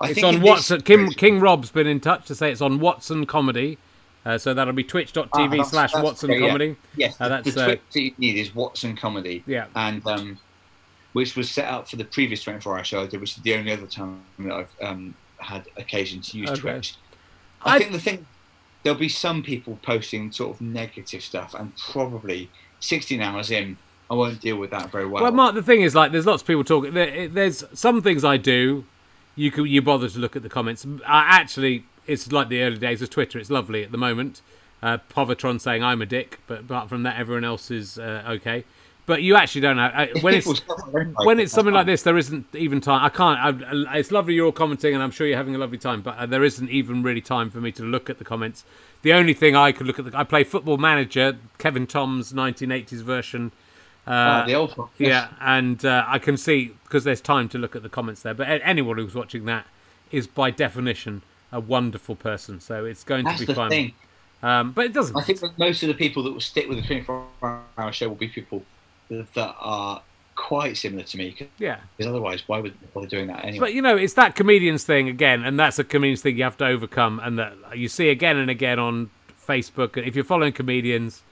I 0.00 0.10
It's 0.10 0.22
on 0.22 0.40
Watson. 0.42 0.80
Kim, 0.82 1.08
King 1.10 1.40
Rob's 1.40 1.70
been 1.70 1.86
in 1.86 2.00
touch 2.00 2.26
to 2.26 2.34
say 2.34 2.50
it's 2.52 2.60
on 2.60 2.78
Watson 2.80 3.24
Comedy. 3.26 3.78
Uh, 4.26 4.36
so 4.36 4.52
that'll 4.52 4.72
be 4.74 4.84
Ah, 4.84 4.88
twitch.tv 4.88 5.50
that's- 5.50 5.70
slash 5.70 5.94
Watson 5.94 6.30
okay, 6.30 6.40
yeah. 6.40 6.46
Comedy. 6.46 6.76
Yes, 6.96 7.16
Uh, 7.20 7.28
that's, 7.28 7.54
the 7.54 7.60
uh, 7.62 7.64
twit 7.66 7.80
that 7.92 8.00
you 8.02 8.12
need 8.18 8.36
is 8.36 8.54
Watson 8.54 8.96
Comedy. 8.96 9.42
Yeah. 9.46 9.66
and 9.74 10.06
um, 10.06 10.38
which 11.12 11.36
was 11.36 11.50
set 11.50 11.66
up 11.68 11.88
for 11.88 11.96
the 11.96 12.04
previous 12.04 12.42
24 12.42 12.76
hour 12.78 12.84
show 12.84 13.02
I 13.02 13.06
did, 13.06 13.20
which 13.20 13.36
is 13.36 13.42
the 13.42 13.54
only 13.54 13.72
other 13.72 13.86
time 13.86 14.20
that 14.40 14.52
I've 14.52 14.70
um, 14.82 15.14
had 15.38 15.66
occasion 15.76 16.20
to 16.20 16.38
use 16.38 16.50
Okay. 16.50 16.60
Twitch. 16.60 16.94
I, 17.62 17.76
I- 17.76 17.78
think 17.78 17.92
the 17.92 17.98
thing 17.98 18.26
there'll 18.82 18.98
be 18.98 19.08
some 19.08 19.42
people 19.42 19.78
posting 19.82 20.32
sort 20.32 20.54
of 20.54 20.60
negative 20.60 21.22
stuff, 21.22 21.54
and 21.54 21.72
probably 21.76 22.48
16 22.80 23.20
hours 23.20 23.50
in, 23.50 23.76
I 24.10 24.14
won't 24.14 24.40
deal 24.40 24.56
with 24.56 24.70
that 24.70 24.90
very 24.90 25.06
well. 25.06 25.22
Well, 25.22 25.32
Mark, 25.32 25.54
the 25.54 25.62
thing 25.62 25.82
is, 25.82 25.94
like, 25.94 26.12
there's 26.12 26.24
lots 26.26 26.42
of 26.42 26.46
people 26.46 26.64
talking. 26.64 26.94
There, 26.94 27.28
there's 27.28 27.62
some 27.74 28.00
things 28.02 28.24
I 28.24 28.36
do. 28.38 28.84
You 29.36 29.50
can 29.50 29.66
you 29.66 29.82
bother 29.82 30.08
to 30.08 30.18
look 30.18 30.34
at 30.34 30.42
the 30.42 30.48
comments. 30.48 30.86
I 31.06 31.24
actually, 31.28 31.84
it's 32.06 32.30
like 32.32 32.48
the 32.48 32.62
early 32.62 32.78
days 32.78 33.02
of 33.02 33.10
Twitter. 33.10 33.38
It's 33.38 33.50
lovely 33.50 33.84
at 33.84 33.92
the 33.92 33.98
moment. 33.98 34.42
Uh, 34.82 34.98
Povatron 35.10 35.60
saying 35.60 35.84
I'm 35.84 36.00
a 36.00 36.06
dick, 36.06 36.40
but 36.46 36.60
apart 36.60 36.88
from 36.88 37.02
that, 37.02 37.18
everyone 37.18 37.44
else 37.44 37.70
is 37.70 37.98
uh, 37.98 38.22
okay. 38.28 38.64
But 39.06 39.22
you 39.22 39.34
actually 39.34 39.62
don't 39.62 39.76
know 39.76 39.84
uh, 39.86 40.06
when 40.20 40.34
it's 40.34 40.46
people 40.46 40.54
stuff 40.56 40.78
like 40.94 41.06
that, 41.14 41.26
when 41.26 41.40
it's 41.40 41.52
something 41.52 41.74
like 41.74 41.86
this. 41.86 42.02
There 42.02 42.16
isn't 42.16 42.46
even 42.54 42.80
time. 42.80 43.04
I 43.04 43.08
can't. 43.08 43.38
I, 43.88 43.98
it's 43.98 44.12
lovely 44.12 44.34
you're 44.34 44.46
all 44.46 44.52
commenting, 44.52 44.94
and 44.94 45.02
I'm 45.02 45.10
sure 45.10 45.26
you're 45.26 45.36
having 45.36 45.54
a 45.54 45.58
lovely 45.58 45.78
time. 45.78 46.00
But 46.00 46.16
uh, 46.16 46.26
there 46.26 46.44
isn't 46.44 46.70
even 46.70 47.02
really 47.02 47.20
time 47.20 47.50
for 47.50 47.60
me 47.60 47.72
to 47.72 47.82
look 47.82 48.08
at 48.08 48.18
the 48.18 48.24
comments. 48.24 48.64
The 49.02 49.12
only 49.12 49.34
thing 49.34 49.56
I 49.56 49.72
could 49.72 49.86
look 49.86 49.98
at, 49.98 50.04
the, 50.04 50.16
I 50.16 50.24
play 50.24 50.44
Football 50.44 50.76
Manager, 50.76 51.38
Kevin 51.58 51.86
Toms 51.86 52.32
1980s 52.32 53.02
version. 53.02 53.52
Uh, 54.06 54.10
Ah, 54.12 54.44
the 54.46 54.54
old 54.54 54.76
one. 54.78 54.88
yeah, 54.98 55.28
and 55.40 55.84
uh, 55.84 56.04
I 56.06 56.18
can 56.18 56.36
see 56.36 56.72
because 56.84 57.04
there's 57.04 57.20
time 57.20 57.48
to 57.50 57.58
look 57.58 57.74
at 57.76 57.82
the 57.82 57.88
comments 57.88 58.22
there. 58.22 58.32
But 58.34 58.60
anyone 58.64 58.96
who's 58.98 59.14
watching 59.14 59.44
that 59.46 59.66
is 60.10 60.26
by 60.26 60.50
definition 60.50 61.22
a 61.52 61.60
wonderful 61.60 62.16
person, 62.16 62.60
so 62.60 62.84
it's 62.84 63.04
going 63.04 63.24
That's 63.24 63.40
to 63.40 63.46
be 63.46 63.54
fun. 63.54 63.92
Um, 64.42 64.72
but 64.72 64.86
it 64.86 64.92
doesn't. 64.92 65.16
I 65.16 65.22
think 65.22 65.40
that 65.40 65.58
most 65.58 65.82
of 65.82 65.88
the 65.88 65.94
people 65.94 66.22
that 66.22 66.32
will 66.32 66.40
stick 66.40 66.68
with 66.68 66.80
the 66.80 66.86
24 66.86 67.26
hour 67.76 67.92
show 67.92 68.08
will 68.08 68.16
be 68.16 68.28
people 68.28 68.64
that 69.10 69.54
are 69.58 70.02
quite 70.40 70.76
similar 70.76 71.02
to 71.02 71.16
me. 71.18 71.36
yeah. 71.58 71.80
Because 71.96 72.08
otherwise, 72.08 72.42
why 72.46 72.60
would 72.60 72.72
they 72.72 72.86
bother 72.94 73.06
doing 73.06 73.26
that 73.26 73.44
anyway? 73.44 73.58
But 73.58 73.74
you 73.74 73.82
know, 73.82 73.96
it's 73.96 74.14
that 74.14 74.34
comedians 74.34 74.84
thing 74.84 75.08
again, 75.08 75.44
and 75.44 75.58
that's 75.60 75.78
a 75.78 75.84
comedians 75.84 76.22
thing 76.22 76.38
you 76.38 76.44
have 76.44 76.56
to 76.58 76.66
overcome, 76.66 77.20
and 77.22 77.38
that 77.38 77.54
you 77.74 77.88
see 77.88 78.08
again 78.08 78.36
and 78.38 78.48
again 78.48 78.78
on 78.78 79.10
Facebook. 79.46 79.96
If 79.96 80.14
you're 80.14 80.24
following 80.24 80.52
comedians, 80.52 81.22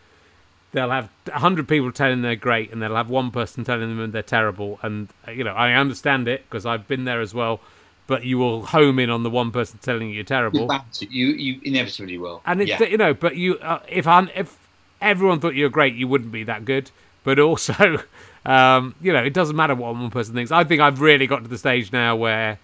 they'll 0.72 0.90
have 0.90 1.08
a 1.28 1.38
hundred 1.38 1.68
people 1.68 1.90
telling 1.92 2.20
they're 2.20 2.36
great, 2.36 2.70
and 2.70 2.82
they'll 2.82 2.96
have 2.96 3.08
one 3.08 3.30
person 3.30 3.64
telling 3.64 3.96
them 3.96 4.10
they're 4.10 4.22
terrible. 4.22 4.78
And 4.82 5.08
you 5.32 5.44
know, 5.44 5.54
I 5.54 5.72
understand 5.72 6.28
it 6.28 6.44
because 6.48 6.66
I've 6.66 6.86
been 6.86 7.04
there 7.04 7.22
as 7.22 7.32
well. 7.32 7.60
But 8.08 8.24
you 8.24 8.38
will 8.38 8.66
home 8.66 8.98
in 8.98 9.10
on 9.10 9.22
the 9.22 9.30
one 9.30 9.52
person 9.52 9.78
telling 9.80 10.08
you 10.08 10.14
you're 10.16 10.24
terrible. 10.24 10.58
You're 10.60 10.68
bound 10.68 10.92
to- 10.94 11.14
you 11.14 11.28
you 11.28 11.60
inevitably 11.62 12.18
will. 12.18 12.42
And 12.44 12.60
it's 12.60 12.70
yeah. 12.70 12.82
you 12.82 12.96
know, 12.96 13.14
but 13.14 13.36
you 13.36 13.58
uh, 13.58 13.80
if 13.88 14.08
un, 14.08 14.30
if 14.34 14.58
everyone 15.00 15.38
thought 15.40 15.54
you 15.54 15.64
were 15.64 15.70
great, 15.70 15.94
you 15.94 16.08
wouldn't 16.08 16.32
be 16.32 16.42
that 16.44 16.64
good. 16.64 16.90
But 17.22 17.38
also, 17.38 18.02
um, 18.46 18.94
you 19.00 19.12
know, 19.12 19.22
it 19.22 19.34
doesn't 19.34 19.54
matter 19.54 19.74
what 19.74 19.94
one 19.94 20.10
person 20.10 20.34
thinks. 20.34 20.50
I 20.50 20.64
think 20.64 20.80
I've 20.80 21.00
really 21.00 21.26
got 21.26 21.42
to 21.42 21.48
the 21.48 21.58
stage 21.58 21.92
now 21.92 22.16
where, 22.16 22.58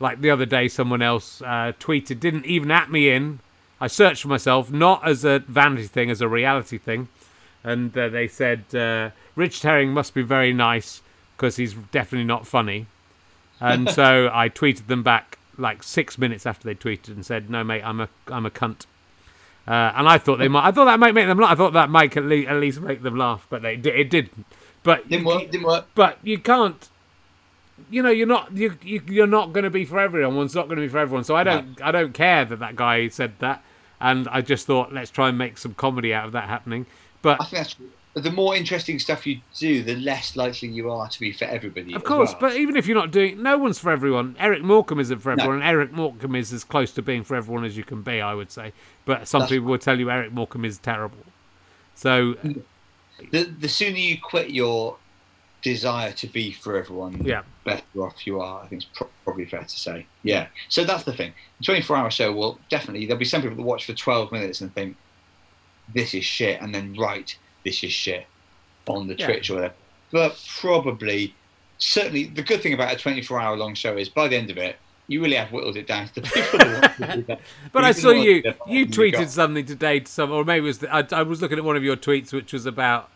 like 0.00 0.20
the 0.20 0.30
other 0.30 0.46
day, 0.46 0.68
someone 0.68 1.02
else 1.02 1.40
uh, 1.42 1.72
tweeted, 1.78 2.20
didn't 2.20 2.46
even 2.46 2.70
at 2.70 2.90
me 2.90 3.10
in. 3.10 3.40
I 3.80 3.86
searched 3.86 4.22
for 4.22 4.28
myself, 4.28 4.72
not 4.72 5.06
as 5.06 5.24
a 5.24 5.38
vanity 5.40 5.86
thing, 5.86 6.10
as 6.10 6.20
a 6.20 6.28
reality 6.28 6.78
thing, 6.78 7.08
and 7.62 7.96
uh, 7.96 8.08
they 8.08 8.26
said 8.26 8.74
uh, 8.74 9.10
Rich 9.36 9.62
Herring 9.62 9.92
must 9.92 10.14
be 10.14 10.22
very 10.22 10.52
nice 10.52 11.00
because 11.36 11.54
he's 11.56 11.74
definitely 11.74 12.26
not 12.26 12.44
funny. 12.44 12.86
And 13.60 13.90
so 13.90 14.30
I 14.32 14.48
tweeted 14.48 14.86
them 14.86 15.02
back 15.02 15.38
like 15.56 15.82
six 15.82 16.16
minutes 16.18 16.46
after 16.46 16.64
they 16.64 16.74
tweeted 16.74 17.08
and 17.08 17.26
said, 17.26 17.50
"No, 17.50 17.64
mate, 17.64 17.82
I'm 17.82 18.00
a 18.00 18.08
I'm 18.28 18.46
a 18.46 18.50
cunt." 18.50 18.86
Uh, 19.66 19.92
and 19.96 20.08
I 20.08 20.16
thought 20.16 20.38
they 20.38 20.48
might. 20.48 20.66
I 20.66 20.70
thought 20.72 20.86
that 20.86 20.98
might 20.98 21.12
make 21.12 21.26
them 21.26 21.38
laugh. 21.38 21.50
I 21.50 21.54
thought 21.54 21.72
that 21.74 21.90
might 21.90 22.16
at 22.16 22.24
least, 22.24 22.48
at 22.48 22.56
least 22.56 22.80
make 22.80 23.02
them 23.02 23.16
laugh, 23.18 23.46
but 23.50 23.62
they 23.62 23.74
it 23.74 24.10
didn't. 24.10 24.46
But 24.82 25.08
didn't 25.08 25.26
work. 25.26 25.50
Didn't 25.50 25.66
work. 25.66 25.86
but 25.94 26.18
you 26.22 26.38
can't. 26.38 26.88
You 27.90 28.02
know, 28.02 28.10
you're 28.10 28.26
not 28.26 28.52
you, 28.52 28.76
you 28.82 29.02
you're 29.06 29.26
not 29.26 29.52
going 29.52 29.64
to 29.64 29.70
be 29.70 29.84
for 29.84 29.98
everyone. 29.98 30.36
One's 30.36 30.54
not 30.54 30.66
going 30.68 30.76
to 30.76 30.82
be 30.82 30.88
for 30.88 30.98
everyone. 30.98 31.24
So 31.24 31.36
I 31.36 31.44
don't 31.44 31.80
I 31.82 31.90
don't 31.90 32.14
care 32.14 32.44
that 32.44 32.58
that 32.60 32.76
guy 32.76 33.08
said 33.08 33.34
that. 33.40 33.62
And 34.00 34.28
I 34.28 34.40
just 34.40 34.66
thought 34.66 34.92
let's 34.92 35.10
try 35.10 35.28
and 35.28 35.36
make 35.36 35.58
some 35.58 35.74
comedy 35.74 36.14
out 36.14 36.24
of 36.26 36.32
that 36.32 36.48
happening. 36.48 36.86
But 37.20 37.40
I 37.40 37.44
think 37.44 37.64
that's 37.64 37.76
the 38.14 38.30
more 38.30 38.56
interesting 38.56 38.98
stuff 38.98 39.26
you 39.26 39.40
do, 39.56 39.82
the 39.82 39.94
less 39.96 40.36
likely 40.36 40.68
you 40.68 40.90
are 40.90 41.08
to 41.08 41.20
be 41.20 41.32
for 41.32 41.44
everybody. 41.44 41.94
Of 41.94 42.04
course, 42.04 42.32
well. 42.32 42.50
but 42.50 42.56
even 42.56 42.76
if 42.76 42.86
you're 42.86 42.96
not 42.96 43.10
doing, 43.10 43.42
no 43.42 43.58
one's 43.58 43.78
for 43.78 43.90
everyone. 43.90 44.36
Eric 44.38 44.62
Morecambe 44.62 45.00
isn't 45.00 45.20
for 45.20 45.32
everyone, 45.32 45.56
and 45.56 45.64
Eric 45.64 45.92
Morecambe 45.92 46.36
is 46.36 46.52
as 46.52 46.64
close 46.64 46.92
to 46.92 47.02
being 47.02 47.22
for 47.22 47.36
everyone 47.36 47.64
as 47.64 47.76
you 47.76 47.84
can 47.84 48.02
be, 48.02 48.20
I 48.20 48.34
would 48.34 48.50
say. 48.50 48.72
But 49.04 49.28
some 49.28 49.40
That's- 49.40 49.56
people 49.56 49.70
will 49.70 49.78
tell 49.78 49.98
you 49.98 50.10
Eric 50.10 50.32
Morecambe 50.32 50.64
is 50.64 50.78
terrible. 50.78 51.18
So 51.94 52.34
mm. 52.34 52.62
the 53.30 53.44
the 53.44 53.68
sooner 53.68 53.98
you 53.98 54.18
quit 54.20 54.50
your 54.50 54.96
desire 55.62 56.12
to 56.12 56.26
be 56.26 56.52
for 56.52 56.76
everyone, 56.76 57.24
yeah, 57.24 57.42
the 57.64 57.70
better 57.70 58.02
off 58.02 58.26
you 58.26 58.40
are. 58.40 58.62
I 58.62 58.68
think 58.68 58.82
it's 58.82 58.90
pro- 58.94 59.08
probably 59.24 59.44
fair 59.44 59.62
to 59.62 59.68
say. 59.68 60.06
Yeah. 60.22 60.46
So 60.68 60.84
that's 60.84 61.04
the 61.04 61.12
thing. 61.12 61.32
The 61.58 61.64
24 61.64 61.96
hour 61.96 62.10
show 62.10 62.32
will 62.32 62.58
definitely, 62.68 63.06
there'll 63.06 63.18
be 63.18 63.24
some 63.24 63.42
people 63.42 63.56
that 63.56 63.62
watch 63.62 63.84
for 63.84 63.94
12 63.94 64.32
minutes 64.32 64.60
and 64.60 64.72
think, 64.74 64.96
this 65.92 66.14
is 66.14 66.24
shit, 66.24 66.60
and 66.60 66.74
then 66.74 66.94
write, 66.94 67.38
this 67.64 67.82
is 67.82 67.92
shit 67.92 68.26
on 68.86 69.06
the 69.06 69.14
Yeah. 69.16 69.26
Twitch 69.26 69.50
or 69.50 69.54
whatever. 69.56 69.74
But 70.10 70.42
probably, 70.58 71.34
certainly, 71.78 72.24
the 72.24 72.42
good 72.42 72.62
thing 72.62 72.72
about 72.72 72.92
a 72.92 72.96
24 72.96 73.40
hour 73.40 73.56
long 73.56 73.74
show 73.74 73.96
is 73.96 74.08
by 74.08 74.28
the 74.28 74.36
end 74.36 74.50
of 74.50 74.56
it, 74.58 74.76
you 75.06 75.22
really 75.22 75.36
have 75.36 75.50
whittled 75.52 75.76
it 75.76 75.86
down 75.86 76.06
to 76.08 76.14
the 76.14 76.22
people 76.22 76.58
that 76.58 76.82
want 76.82 76.96
to 76.96 77.16
do 77.16 77.22
that. 77.24 77.40
But 77.72 77.82
You 77.82 77.88
I 77.88 77.92
saw 77.92 78.10
you 78.10 78.42
you 78.66 78.86
tweeted 78.86 79.28
something 79.28 79.64
today 79.64 80.00
to 80.00 80.10
some, 80.10 80.30
or 80.30 80.44
maybe 80.44 80.64
it 80.64 80.68
was. 80.68 80.78
The, 80.78 80.94
I, 80.94 81.06
I 81.12 81.22
was 81.22 81.40
looking 81.40 81.58
at 81.58 81.64
one 81.64 81.76
of 81.76 81.84
your 81.84 81.96
tweets, 81.96 82.32
which 82.32 82.52
was 82.52 82.66
about. 82.66 83.10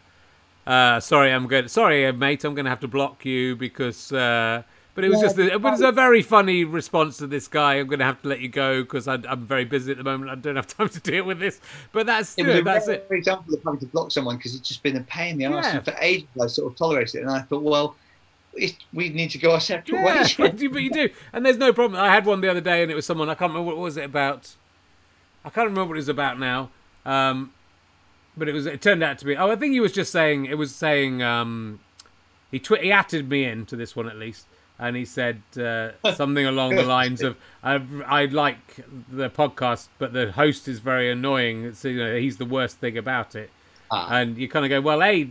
Uh, 0.66 1.00
sorry, 1.00 1.30
I'm 1.32 1.46
going. 1.46 1.68
Sorry, 1.68 2.10
mate, 2.12 2.44
I'm 2.44 2.54
going 2.54 2.64
to 2.64 2.70
have 2.70 2.80
to 2.80 2.88
block 2.88 3.24
you 3.24 3.56
because. 3.56 4.12
Uh, 4.12 4.62
but 4.94 5.04
it 5.04 5.08
was 5.08 5.20
Yeah, 5.20 5.26
just. 5.28 5.38
A, 5.38 5.52
it 5.52 5.60
was 5.62 5.80
a 5.80 5.92
very 5.92 6.22
funny 6.22 6.64
response 6.64 7.16
to 7.18 7.26
this 7.26 7.48
guy. 7.48 7.74
I'm 7.74 7.86
going 7.86 7.98
to 8.00 8.04
have 8.04 8.20
to 8.22 8.28
let 8.28 8.40
you 8.40 8.48
go 8.48 8.82
because 8.82 9.08
I'm 9.08 9.46
very 9.46 9.64
busy 9.64 9.90
at 9.92 9.98
the 9.98 10.04
moment. 10.04 10.30
I 10.30 10.34
don't 10.34 10.56
have 10.56 10.66
time 10.76 10.88
to 10.90 11.00
deal 11.00 11.24
with 11.24 11.38
this. 11.38 11.60
But 11.92 12.06
that's 12.06 12.36
It 12.36 12.42
you 12.42 12.48
was 12.48 12.56
a 12.60 12.62
that's 12.62 12.86
rare 12.88 12.96
it. 12.96 13.06
example 13.10 13.54
of 13.54 13.62
having 13.64 13.80
to 13.80 13.86
block 13.86 14.10
someone 14.12 14.36
because 14.36 14.54
it's 14.54 14.68
just 14.68 14.82
been 14.82 14.96
a 14.96 15.02
pain 15.02 15.32
in 15.32 15.38
the 15.38 15.56
arse. 15.56 15.66
Yeah. 15.66 15.76
And 15.76 15.84
for 15.84 15.94
ages, 16.00 16.28
I 16.40 16.46
sort 16.46 16.72
of 16.72 16.78
tolerated 16.78 17.16
it, 17.16 17.20
and 17.22 17.30
I 17.30 17.40
thought, 17.40 17.62
well, 17.62 17.96
it, 18.54 18.76
we 18.92 19.08
need 19.08 19.30
to 19.30 19.38
go 19.38 19.52
our 19.52 19.60
separate 19.60 19.94
Yeah, 19.94 20.18
ways. 20.20 20.34
but 20.38 20.60
you, 20.60 20.68
but 20.70 20.82
you 20.82 20.90
do, 20.90 21.08
and 21.32 21.44
there's 21.46 21.56
no 21.58 21.72
problem. 21.72 22.00
I 22.00 22.12
had 22.12 22.26
one 22.26 22.40
the 22.42 22.50
other 22.50 22.60
day, 22.60 22.82
and 22.82 22.90
it 22.90 22.94
was 22.94 23.06
someone 23.06 23.28
I 23.30 23.34
can't 23.34 23.50
remember 23.52 23.68
what 23.68 23.78
was 23.78 23.96
it 23.96 24.04
about. 24.04 24.54
I 25.44 25.50
can't 25.50 25.68
remember 25.68 25.88
what 25.88 25.94
it 25.96 26.00
was 26.04 26.08
about 26.10 26.38
now. 26.38 26.70
Um, 27.06 27.52
but 28.36 28.48
it 28.48 28.52
was. 28.52 28.66
It 28.66 28.80
turned 28.82 29.02
out 29.02 29.18
to 29.18 29.24
be. 29.24 29.36
Oh, 29.36 29.50
I 29.50 29.56
think 29.56 29.72
he 29.72 29.80
was 29.80 29.92
just 29.92 30.12
saying. 30.12 30.46
It 30.46 30.56
was 30.58 30.74
saying. 30.74 31.22
Um, 31.22 31.80
he 32.50 32.58
twi- 32.58 32.82
he 32.82 32.92
atted 32.92 33.28
me 33.28 33.44
in 33.44 33.64
to 33.66 33.76
this 33.76 33.96
one 33.96 34.08
at 34.08 34.16
least, 34.16 34.46
and 34.82 34.96
he 34.96 35.04
said 35.04 35.40
uh, 35.56 35.90
something 36.14 36.44
along 36.44 36.74
the 36.74 36.82
lines 36.82 37.22
of, 37.22 37.36
I, 37.62 37.80
"I 38.04 38.24
like 38.24 38.84
the 39.08 39.30
podcast, 39.30 39.86
but 39.98 40.12
the 40.12 40.32
host 40.32 40.66
is 40.66 40.80
very 40.80 41.10
annoying. 41.10 41.72
So, 41.74 41.86
you 41.86 42.04
know, 42.04 42.16
he's 42.16 42.38
the 42.38 42.44
worst 42.44 42.78
thing 42.78 42.98
about 42.98 43.36
it." 43.36 43.50
Ah. 43.92 44.08
And 44.10 44.36
you 44.36 44.48
kind 44.48 44.64
of 44.64 44.70
go, 44.70 44.80
"Well, 44.80 45.00
hey, 45.00 45.30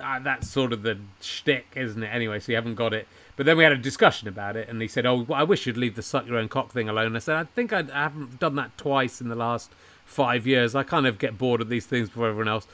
uh, 0.00 0.18
that's 0.18 0.50
sort 0.50 0.74
of 0.74 0.82
the 0.82 0.98
shtick, 1.22 1.68
isn't 1.74 2.02
it? 2.02 2.08
Anyway, 2.08 2.38
so 2.38 2.52
you 2.52 2.56
haven't 2.56 2.74
got 2.74 2.92
it. 2.92 3.08
But 3.36 3.46
then 3.46 3.56
we 3.56 3.64
had 3.64 3.72
a 3.72 3.78
discussion 3.78 4.28
about 4.28 4.56
it, 4.56 4.68
and 4.68 4.80
he 4.82 4.88
said, 4.88 5.06
"Oh, 5.06 5.22
well, 5.22 5.40
I 5.40 5.42
wish 5.42 5.66
you'd 5.66 5.78
leave 5.78 5.96
the 5.96 6.02
suck 6.02 6.26
your 6.26 6.36
own 6.36 6.50
cock 6.50 6.70
thing 6.70 6.88
alone." 6.90 7.16
I 7.16 7.20
said, 7.20 7.36
"I 7.36 7.44
think 7.44 7.72
I'd, 7.72 7.90
I 7.90 8.02
haven't 8.02 8.38
done 8.38 8.56
that 8.56 8.76
twice 8.76 9.22
in 9.22 9.30
the 9.30 9.34
last 9.34 9.70
five 10.04 10.46
years. 10.46 10.74
I 10.74 10.82
kind 10.82 11.06
of 11.06 11.18
get 11.18 11.38
bored 11.38 11.62
of 11.62 11.70
these 11.70 11.86
things 11.86 12.10
before 12.10 12.28
everyone 12.28 12.48
else." 12.48 12.66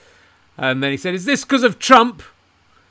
And 0.56 0.82
then 0.82 0.90
he 0.90 0.96
said, 0.96 1.14
"Is 1.14 1.26
this 1.26 1.44
because 1.44 1.62
of 1.62 1.78
Trump? 1.78 2.24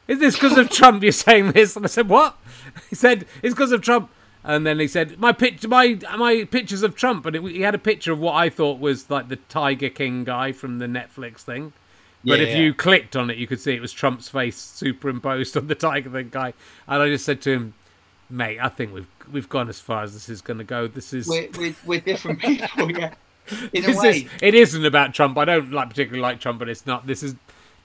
Is 0.08 0.20
this 0.20 0.36
because 0.36 0.58
of 0.58 0.70
Trump? 0.70 1.04
You're 1.04 1.12
saying 1.12 1.52
this?" 1.52 1.76
And 1.76 1.86
I 1.86 1.90
said, 1.90 2.10
"What?" 2.10 2.38
He 2.90 2.96
said, 2.96 3.26
"It's 3.42 3.54
because 3.54 3.72
of 3.72 3.82
Trump." 3.82 4.10
And 4.44 4.66
then 4.66 4.80
he 4.80 4.88
said, 4.88 5.20
"My 5.20 5.34
pitch, 5.34 5.68
my 5.68 6.00
my 6.18 6.46
pictures 6.50 6.84
of 6.84 6.96
Trump." 6.96 7.26
And 7.26 7.36
it, 7.36 7.44
he 7.44 7.62
had 7.62 7.76
a 7.76 7.80
picture 7.80 8.14
of 8.14 8.20
what 8.20 8.34
I 8.34 8.50
thought 8.50 8.80
was 8.80 9.10
like 9.10 9.28
the 9.28 9.36
Tiger 9.36 9.90
King 9.90 10.24
guy 10.24 10.52
from 10.52 10.80
the 10.80 10.86
Netflix 10.88 11.40
thing. 11.40 11.74
But 12.24 12.40
Yeah, 12.40 12.46
if 12.46 12.50
yeah. 12.50 12.58
you 12.58 12.74
clicked 12.74 13.16
on 13.16 13.30
it, 13.30 13.38
you 13.38 13.48
could 13.48 13.60
see 13.60 13.74
it 13.74 13.82
was 13.82 13.92
Trump's 13.94 14.30
face 14.30 14.58
superimposed 14.58 15.56
on 15.58 15.68
the 15.68 15.76
Tiger 15.76 16.10
Thing 16.10 16.30
guy. 16.30 16.54
And 16.88 17.02
I 17.02 17.08
just 17.10 17.26
said 17.26 17.42
to 17.42 17.52
him, 17.52 17.74
"Mate, 18.30 18.60
I 18.62 18.70
think 18.70 18.94
we've 18.94 19.08
we've 19.32 19.50
gone 19.50 19.70
as 19.70 19.80
far 19.80 20.04
as 20.04 20.14
this 20.14 20.30
is 20.30 20.42
going 20.42 20.58
to 20.58 20.64
go. 20.64 20.88
This 20.88 21.14
is 21.14 21.28
we're, 21.28 21.50
we're, 21.58 21.76
we're 21.86 22.00
different 22.00 22.40
people, 22.42 22.92
yeah. 22.92 23.14
In 23.74 23.84
a 23.84 23.88
this 23.88 23.98
way, 23.98 24.10
is 24.10 24.26
it 24.42 24.56
isn't 24.56 24.86
about 24.86 25.14
Trump. 25.14 25.38
I 25.38 25.46
don't 25.46 25.72
like 25.72 25.90
particularly 25.90 26.22
like 26.22 26.40
Trump, 26.40 26.60
but 26.60 26.70
it's 26.70 26.86
not. 26.86 27.08
This 27.08 27.24
is 27.24 27.36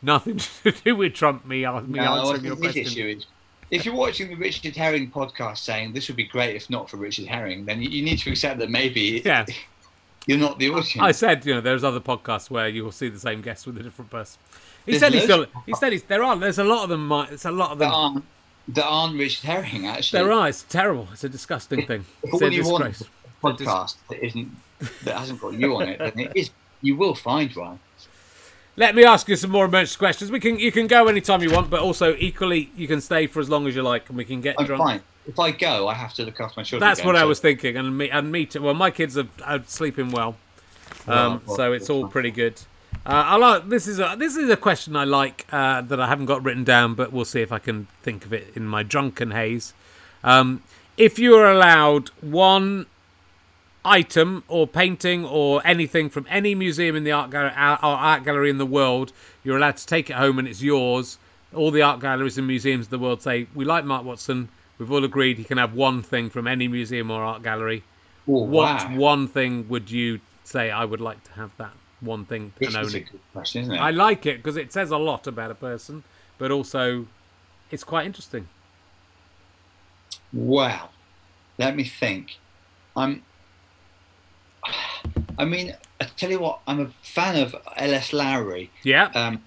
nothing 0.03 0.37
to 0.65 0.73
do 0.73 0.97
with 0.97 1.15
Trump. 1.15 1.47
Me, 1.47 1.65
uh, 1.65 1.81
me 1.81 1.99
no, 1.99 2.31
answering 2.31 2.45
your 2.45 2.57
question. 2.57 2.87
issue 2.87 3.07
is 3.07 3.27
if 3.71 3.87
you're 3.87 3.95
watching 3.95 4.29
the 4.29 4.35
Richard 4.37 4.77
Herring 4.77 5.11
podcast 5.11 5.59
saying 5.59 5.95
this 5.95 6.07
would 6.09 6.17
be 6.17 6.25
great 6.25 6.55
if 6.55 6.69
not 6.69 6.91
for 6.91 6.99
Richard 6.99 7.27
Herring, 7.27 7.65
then 7.65 7.81
you, 7.81 7.89
you 7.89 8.03
need 8.05 8.19
to 8.19 8.31
accept 8.31 8.59
that 8.61 8.71
maybe 8.71 9.23
Yeah. 9.25 9.47
you're 10.27 10.39
not 10.39 10.59
the 10.59 10.69
audience. 10.69 10.99
I 11.01 11.13
said, 11.13 11.47
you 11.47 11.55
know, 11.55 11.61
there's 11.61 11.83
other 11.83 12.01
podcasts 12.01 12.51
where 12.51 12.69
you 12.69 12.85
will 12.85 12.93
see 12.93 13.09
the 13.09 13.19
same 13.19 13.41
guest 13.41 13.67
with 13.67 13.79
a 13.79 13.83
different 13.83 14.11
person. 14.11 14.39
He 14.85 14.93
There's 14.93 15.01
said 15.01 15.15
he's 15.15 15.23
still. 15.25 15.47
He 15.65 15.75
said 15.75 15.93
he's, 15.93 16.03
there 16.03 16.23
are. 16.23 16.37
There's 16.37 16.59
a 16.59 16.65
lot 16.65 16.83
of 16.83 16.91
them. 16.91 17.11
It's 17.31 17.45
a 17.45 17.51
lot 17.51 17.71
of 17.71 17.79
that 17.79 17.87
them. 17.87 17.95
aren't 17.95 18.25
that 18.69 18.85
aren't 18.85 19.19
Richard 19.19 19.45
Herring 19.45 19.87
actually. 19.87 20.23
There 20.23 20.33
are. 20.33 20.49
It's 20.49 20.65
terrible. 20.65 21.09
It's 21.13 21.25
a 21.25 21.29
disgusting 21.29 21.87
thing. 21.87 22.05
It's 22.23 22.43
a 22.43 22.51
disgrace. 22.51 23.05
podcast 23.43 23.97
that 24.11 24.25
isn't 24.25 24.51
that 25.05 25.17
hasn't 25.17 25.41
got 25.41 25.55
you 25.55 25.77
on 25.77 25.89
it, 25.89 25.99
then 25.99 26.19
it 26.19 26.33
is. 26.35 26.51
You 26.81 26.97
will 26.97 27.15
find 27.15 27.55
one. 27.55 27.79
Let 28.77 28.95
me 28.95 29.05
ask 29.05 29.29
you 29.29 29.37
some 29.37 29.51
more 29.51 29.67
emergency 29.67 29.99
questions. 29.99 30.31
We 30.31 30.41
can 30.41 30.59
you 30.59 30.73
can 30.73 30.87
go 30.87 31.07
anytime 31.09 31.43
you 31.43 31.51
want, 31.51 31.69
but 31.69 31.81
also 31.81 32.17
equally 32.19 32.71
you 32.75 32.89
can 32.89 33.01
stay 33.01 33.27
for 33.27 33.41
as 33.41 33.51
long 33.51 33.67
as 33.67 33.77
you 33.77 33.83
like, 33.83 34.09
and 34.09 34.17
we 34.17 34.25
can 34.25 34.41
get 34.41 34.57
I'm 34.59 34.67
drunk. 34.67 34.83
fine. 34.83 35.03
If 35.27 35.39
I 35.39 35.53
go, 35.53 35.89
I 35.89 35.95
have 35.95 36.15
to 36.15 36.25
look 36.25 36.41
after 36.41 36.59
my 36.59 36.65
children. 36.65 36.89
That's 36.89 37.01
again, 37.01 37.13
what 37.13 37.17
I 37.17 37.25
was 37.25 37.39
thinking, 37.39 37.77
and 37.77 37.97
me 37.97 38.11
and 38.11 38.33
me 38.33 38.47
too. 38.47 38.63
Well, 38.63 38.75
my 38.75 38.91
kids 38.91 39.17
are, 39.19 39.29
are 39.45 39.63
sleeping 39.67 40.11
well, 40.11 40.37
um, 41.07 41.43
Well, 41.47 41.57
so 41.57 41.73
it's 41.73 41.91
all 41.91 42.09
pretty 42.09 42.31
good. 42.31 42.61
Uh, 43.05 43.25
I 43.27 43.37
like 43.37 43.69
this 43.69 43.87
is 43.87 43.99
a 43.99 44.17
this 44.19 44.37
is 44.37 44.49
a 44.49 44.57
question 44.57 44.97
I 44.97 45.05
like 45.05 45.47
uh, 45.53 45.83
that 45.83 46.01
I 46.01 46.07
haven't 46.07 46.27
got 46.27 46.43
written 46.43 46.65
down, 46.65 46.95
but 46.95 47.13
we'll 47.13 47.25
see 47.25 47.43
if 47.43 47.53
I 47.53 47.59
can 47.59 47.89
think 48.03 48.25
of 48.25 48.33
it 48.33 48.53
in 48.55 48.67
my 48.67 48.83
drunken 48.83 49.33
haze. 49.33 49.75
Um, 50.25 50.63
if 50.97 51.19
you 51.19 51.35
are 51.35 51.51
allowed 51.51 52.09
one 52.21 52.87
item 53.85 54.45
or 54.49 54.67
painting 54.67 55.25
or 55.25 55.61
anything 55.67 56.09
from 56.09 56.27
any 56.31 56.55
museum 56.55 56.95
in 56.97 57.05
the 57.05 57.13
art, 57.13 57.31
gal- 57.31 57.51
art 57.55 57.83
uh, 57.83 57.87
art 57.89 58.25
gallery 58.25 58.51
in 58.51 58.59
the 58.59 58.67
world, 58.67 59.13
you're 59.43 59.57
allowed 59.57 59.77
to 59.79 59.87
take 59.87 60.11
it 60.11 60.17
home 60.17 60.39
and 60.39 60.47
it's 60.49 60.63
yours. 60.63 61.19
All 61.55 61.71
the 61.71 61.83
art 61.83 62.01
galleries 62.01 62.39
and 62.39 62.47
museums 62.47 62.87
of 62.87 62.91
the 62.91 62.99
world 62.99 63.23
say 63.23 63.47
we 63.55 63.65
like 63.65 63.85
Mark 63.85 64.05
Watson. 64.05 64.49
We've 64.79 64.91
all 64.91 65.05
agreed 65.05 65.39
he 65.39 65.45
can 65.45 65.59
have 65.59 65.75
one 65.75 66.03
thing 66.03 66.31
from 66.31 66.47
any 66.47 66.67
museum 66.69 67.11
or 67.11 67.23
art 67.23 67.43
gallery. 67.43 67.85
Oh, 68.27 68.45
What 68.45 68.89
wow. 68.89 68.97
one 68.97 69.29
thing 69.29 69.69
would 69.69 69.91
you 69.91 70.21
say 70.45 70.71
I 70.71 70.85
would 70.85 71.01
like 71.01 71.23
to 71.25 71.33
have 71.33 71.51
that 71.59 71.73
one 72.01 72.25
thing 72.25 72.53
and 72.61 72.75
own 72.77 72.85
a 72.85 72.97
it? 72.99 73.11
good 73.11 73.21
question, 73.33 73.63
isn't 73.63 73.75
it? 73.75 73.79
I 73.79 73.91
like 73.91 74.27
it 74.27 74.39
because 74.39 74.57
it 74.57 74.73
says 74.73 74.91
a 74.91 74.97
lot 74.99 75.27
about 75.27 75.51
a 75.51 75.55
person, 75.55 76.05
but 76.39 76.51
also 76.51 77.07
it's 77.71 77.85
quite 77.85 78.07
interesting. 78.07 78.49
Wow. 80.33 80.91
Let 81.59 81.77
me 81.77 81.85
think. 81.85 82.39
I'm. 82.97 83.23
I 85.39 85.45
mean, 85.45 85.75
I 86.01 86.05
tell 86.05 86.31
you 86.31 86.41
what. 86.41 86.61
I'm 86.67 86.81
a 86.81 86.91
fan 87.03 87.37
of 87.43 87.55
L.S. 87.77 88.13
Lowry. 88.13 88.71
Yeah, 88.85 89.11
Um, 89.15 89.43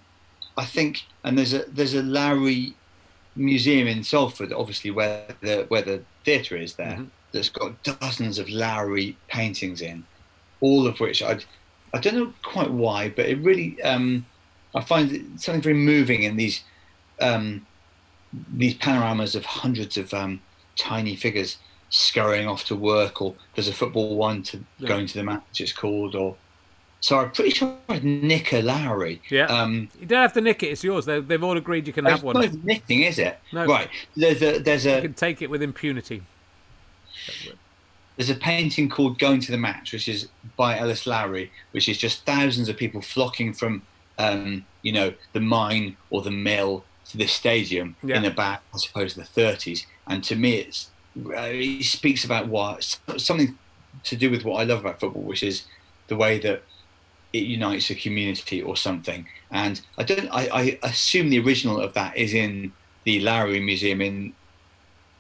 I 0.58 0.66
think, 0.66 1.04
and 1.24 1.38
there's 1.38 1.54
a 1.54 1.66
there's 1.68 1.94
a 1.94 2.04
Lowry 2.04 2.74
museum 3.36 3.88
in 3.88 4.04
Salford, 4.04 4.54
obviously 4.54 4.92
where 4.92 5.26
the 5.42 5.66
where 5.70 5.82
the 5.82 6.02
theatre 6.24 6.58
is 6.58 6.74
there, 6.76 6.98
Mhm. 6.98 7.10
that's 7.32 7.50
got 7.50 7.84
dozens 7.84 8.40
of 8.40 8.50
Lowry 8.50 9.18
paintings 9.28 9.82
in, 9.82 10.06
all 10.62 10.88
of 10.88 11.00
which 11.00 11.22
I 11.22 11.40
I 11.94 12.00
don't 12.00 12.16
know 12.16 12.34
quite 12.44 12.72
why, 12.72 13.10
but 13.10 13.26
it 13.28 13.38
really 13.40 13.82
um, 13.84 14.26
I 14.74 14.82
find 14.82 15.40
something 15.40 15.62
very 15.62 15.76
moving 15.76 16.24
in 16.24 16.36
these 16.38 16.64
um, 17.22 17.66
these 18.54 18.74
panoramas 18.74 19.36
of 19.36 19.46
hundreds 19.46 19.98
of 19.98 20.14
um, 20.14 20.42
tiny 20.78 21.16
figures 21.16 21.58
scurrying 21.90 22.48
off 22.48 22.66
to 22.66 22.76
work, 22.76 23.22
or 23.22 23.36
there's 23.56 23.68
a 23.68 23.74
football 23.74 24.16
one 24.16 24.44
to 24.44 24.64
Yeah. 24.80 24.88
going 24.88 25.08
to 25.08 25.14
the 25.14 25.24
match. 25.24 25.60
It's 25.60 25.72
called, 25.74 26.16
or 26.16 26.36
so 27.00 27.20
I'm 27.20 27.32
pretty 27.32 27.52
sure 27.52 27.78
I'd 27.90 28.04
nick 28.04 28.52
a 28.54 28.62
Lowry. 28.62 29.22
yeah. 29.30 29.46
Um, 29.46 29.90
you 30.00 30.06
don't 30.08 30.22
have 30.22 30.34
to 30.34 30.42
nick 30.42 30.64
it; 30.64 30.68
it's 30.68 30.84
yours. 30.84 31.06
They, 31.06 31.20
they've 31.20 31.44
all 31.44 31.58
agreed 31.58 31.88
you 31.88 31.94
can 31.94 32.06
have 32.06 32.24
one. 32.24 32.42
It's 32.44 32.54
not 32.56 32.64
nicking, 32.66 33.02
is 33.04 33.20
it? 33.20 33.40
No. 33.54 33.66
Right. 33.66 33.90
There's 34.16 34.42
a 34.42 34.60
there's 34.60 34.86
a. 34.86 34.96
You 34.98 35.02
can 35.04 35.14
take 35.14 35.42
it 35.42 35.50
with 35.50 35.62
impunity. 35.62 36.24
there's 38.18 38.30
a 38.30 38.36
painting 38.36 38.90
called 38.90 39.20
Going 39.20 39.40
to 39.42 39.52
the 39.52 39.58
Match, 39.58 39.92
which 39.94 40.08
is 40.08 40.30
by 40.56 40.78
L.S. 40.80 41.06
Lowry, 41.06 41.52
which 41.72 41.90
is 41.90 41.98
just 41.98 42.26
thousands 42.26 42.70
of 42.70 42.78
people 42.78 43.02
flocking 43.02 43.54
from 43.54 43.82
um, 44.18 44.66
you 44.82 44.92
know 44.92 45.14
the 45.34 45.40
mine 45.42 45.98
or 46.10 46.22
the 46.22 46.32
mill 46.32 46.84
to 47.10 47.18
this 47.18 47.32
stadium 47.34 47.96
Yeah. 48.04 48.18
in 48.18 48.26
about 48.26 48.62
I 48.74 48.78
suppose 48.78 49.14
the 49.14 49.22
30s. 49.24 49.86
And 50.08 50.24
to 50.24 50.36
me, 50.36 50.56
it's 50.56 50.90
uh, 51.36 51.46
he 51.50 51.82
speaks 51.84 52.26
about 52.26 52.48
what 52.48 52.98
something 53.18 53.58
to 54.04 54.16
do 54.16 54.30
with 54.30 54.44
what 54.44 54.60
I 54.62 54.64
love 54.66 54.82
about 54.82 55.00
football, 55.00 55.24
which 55.24 55.44
is 55.44 55.64
the 56.08 56.16
way 56.16 56.40
that 56.40 56.64
it 57.34 57.44
unites 57.44 57.90
a 57.90 57.96
community 57.96 58.62
or 58.62 58.76
something. 58.78 59.28
And 59.52 59.82
I 59.98 60.04
don't. 60.04 60.30
I, 60.32 60.50
I 60.54 60.80
assume 60.84 61.30
the 61.30 61.40
original 61.40 61.80
of 61.80 61.94
that 61.94 62.16
is 62.18 62.34
in 62.34 62.72
the 63.04 63.20
Lowry 63.22 63.60
Museum 63.60 64.02
in 64.02 64.34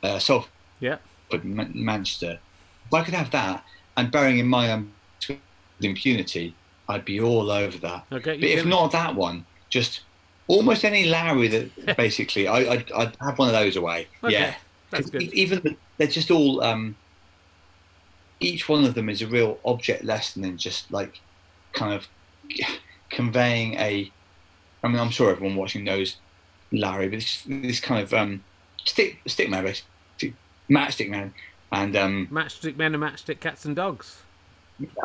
uh, 0.03 0.19
Salford, 0.19 0.51
Yeah, 0.80 0.97
Man- 1.43 1.72
Manchester. 1.73 2.39
If 2.88 2.93
I 2.93 3.03
could 3.03 3.13
have 3.13 3.31
that, 3.31 3.63
and 3.97 4.11
bearing 4.11 4.38
in 4.39 4.47
mind 4.47 4.72
I'm 4.72 4.93
with 5.27 5.39
impunity, 5.81 6.55
I'd 6.89 7.05
be 7.05 7.19
all 7.19 7.49
over 7.51 7.77
that. 7.80 8.05
okay. 8.11 8.35
But 8.38 8.43
if 8.49 8.61
can- 8.61 8.69
not 8.69 8.91
that 8.91 9.15
one, 9.15 9.45
just 9.69 10.01
almost 10.47 10.84
any 10.85 11.05
Lowry 11.05 11.47
that 11.47 11.97
basically, 11.97 12.47
I, 12.47 12.57
I'd, 12.73 12.91
I'd 12.91 13.17
have 13.22 13.38
one 13.39 13.47
of 13.49 13.53
those 13.53 13.76
away. 13.76 14.07
Okay, 14.23 14.34
Yeah, 14.34 14.55
that's 14.91 15.03
'Cause 15.03 15.11
good. 15.11 15.34
Even 15.34 15.61
the- 15.63 15.76
they're 15.97 16.07
just 16.07 16.31
all. 16.31 16.61
Um, 16.63 16.95
each 18.39 18.67
one 18.67 18.84
of 18.84 18.95
them 18.95 19.09
is 19.09 19.22
a 19.22 19.27
real 19.27 19.59
object 19.63 20.03
lesson 20.03 20.43
in 20.43 20.57
just 20.57 20.91
like 20.91 21.22
kind 21.73 21.93
of 21.93 22.07
conveying 23.09 23.76
a. 23.76 24.11
I 24.84 24.88
mean, 24.88 24.99
I'm 24.99 25.09
sure 25.09 25.31
everyone 25.31 25.55
watching 25.55 25.84
knows 25.84 26.17
Lowry, 26.72 27.07
but 27.07 27.19
this, 27.19 27.43
this 27.47 27.80
kind 27.80 28.03
of 28.03 28.13
um, 28.13 28.43
stick 28.84 29.19
stick 29.27 29.49
man, 29.49 29.63
basically, 29.63 30.35
matchstick 30.69 31.09
man, 31.09 31.34
and 31.72 31.95
um, 31.95 32.27
Matchstick 32.31 32.77
men 32.77 32.93
and 32.93 33.03
matchstick 33.03 33.39
cats 33.39 33.65
and 33.65 33.76
dogs. 33.76 34.22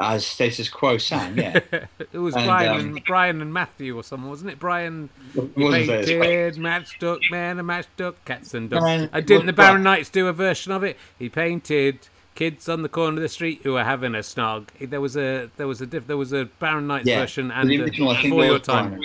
As 0.01 0.27
status 0.27 0.69
quo 0.69 0.99
sang, 0.99 1.37
yeah. 1.39 1.61
it 2.13 2.19
was 2.19 2.35
And, 2.35 2.45
Brian 2.47 2.71
um, 2.73 2.81
and 2.81 3.05
Brian 3.05 3.41
and 3.41 3.53
Matthew 3.53 3.97
or 3.97 4.03
someone, 4.03 4.31
wasn't 4.31 4.51
it? 4.51 4.59
Brian 4.59 5.11
It 5.35 5.57
wasn't 5.57 5.85
status 5.85 6.17
painted 6.19 6.57
matchstick 6.57 7.31
man 7.31 7.59
and 7.59 7.69
matchstick 7.69 8.15
cats 8.25 8.53
and 8.55 8.69
dogs. 8.69 8.83
Man, 8.85 9.11
I 9.13 9.21
didn't 9.21 9.47
the 9.47 9.53
Barron 9.53 9.83
Knights 9.85 10.09
do 10.11 10.27
a 10.27 10.33
version 10.33 10.73
of 10.73 10.83
it? 10.83 10.97
He 11.19 11.29
painted 11.29 12.09
kids 12.35 12.69
on 12.69 12.83
the 12.83 12.89
corner 12.89 13.19
of 13.19 13.23
the 13.23 13.29
street 13.29 13.61
who 13.63 13.75
were 13.75 13.85
having 13.85 14.15
a 14.15 14.19
snog. 14.19 14.69
There 14.81 15.01
was 15.01 15.17
a 15.17 15.51
there 15.57 15.69
was 15.69 15.81
a 15.81 15.87
diff, 15.87 16.07
there 16.07 16.17
was 16.17 16.33
a 16.33 16.47
Barron 16.47 16.87
Knights 16.89 17.07
Yeah, 17.07 17.21
version 17.21 17.51
and 17.53 17.71
the 17.71 17.81
original, 17.83 18.11
I 18.11 18.21
think, 18.23 18.35
for 18.35 18.45
your 18.45 18.59
time. 18.59 18.99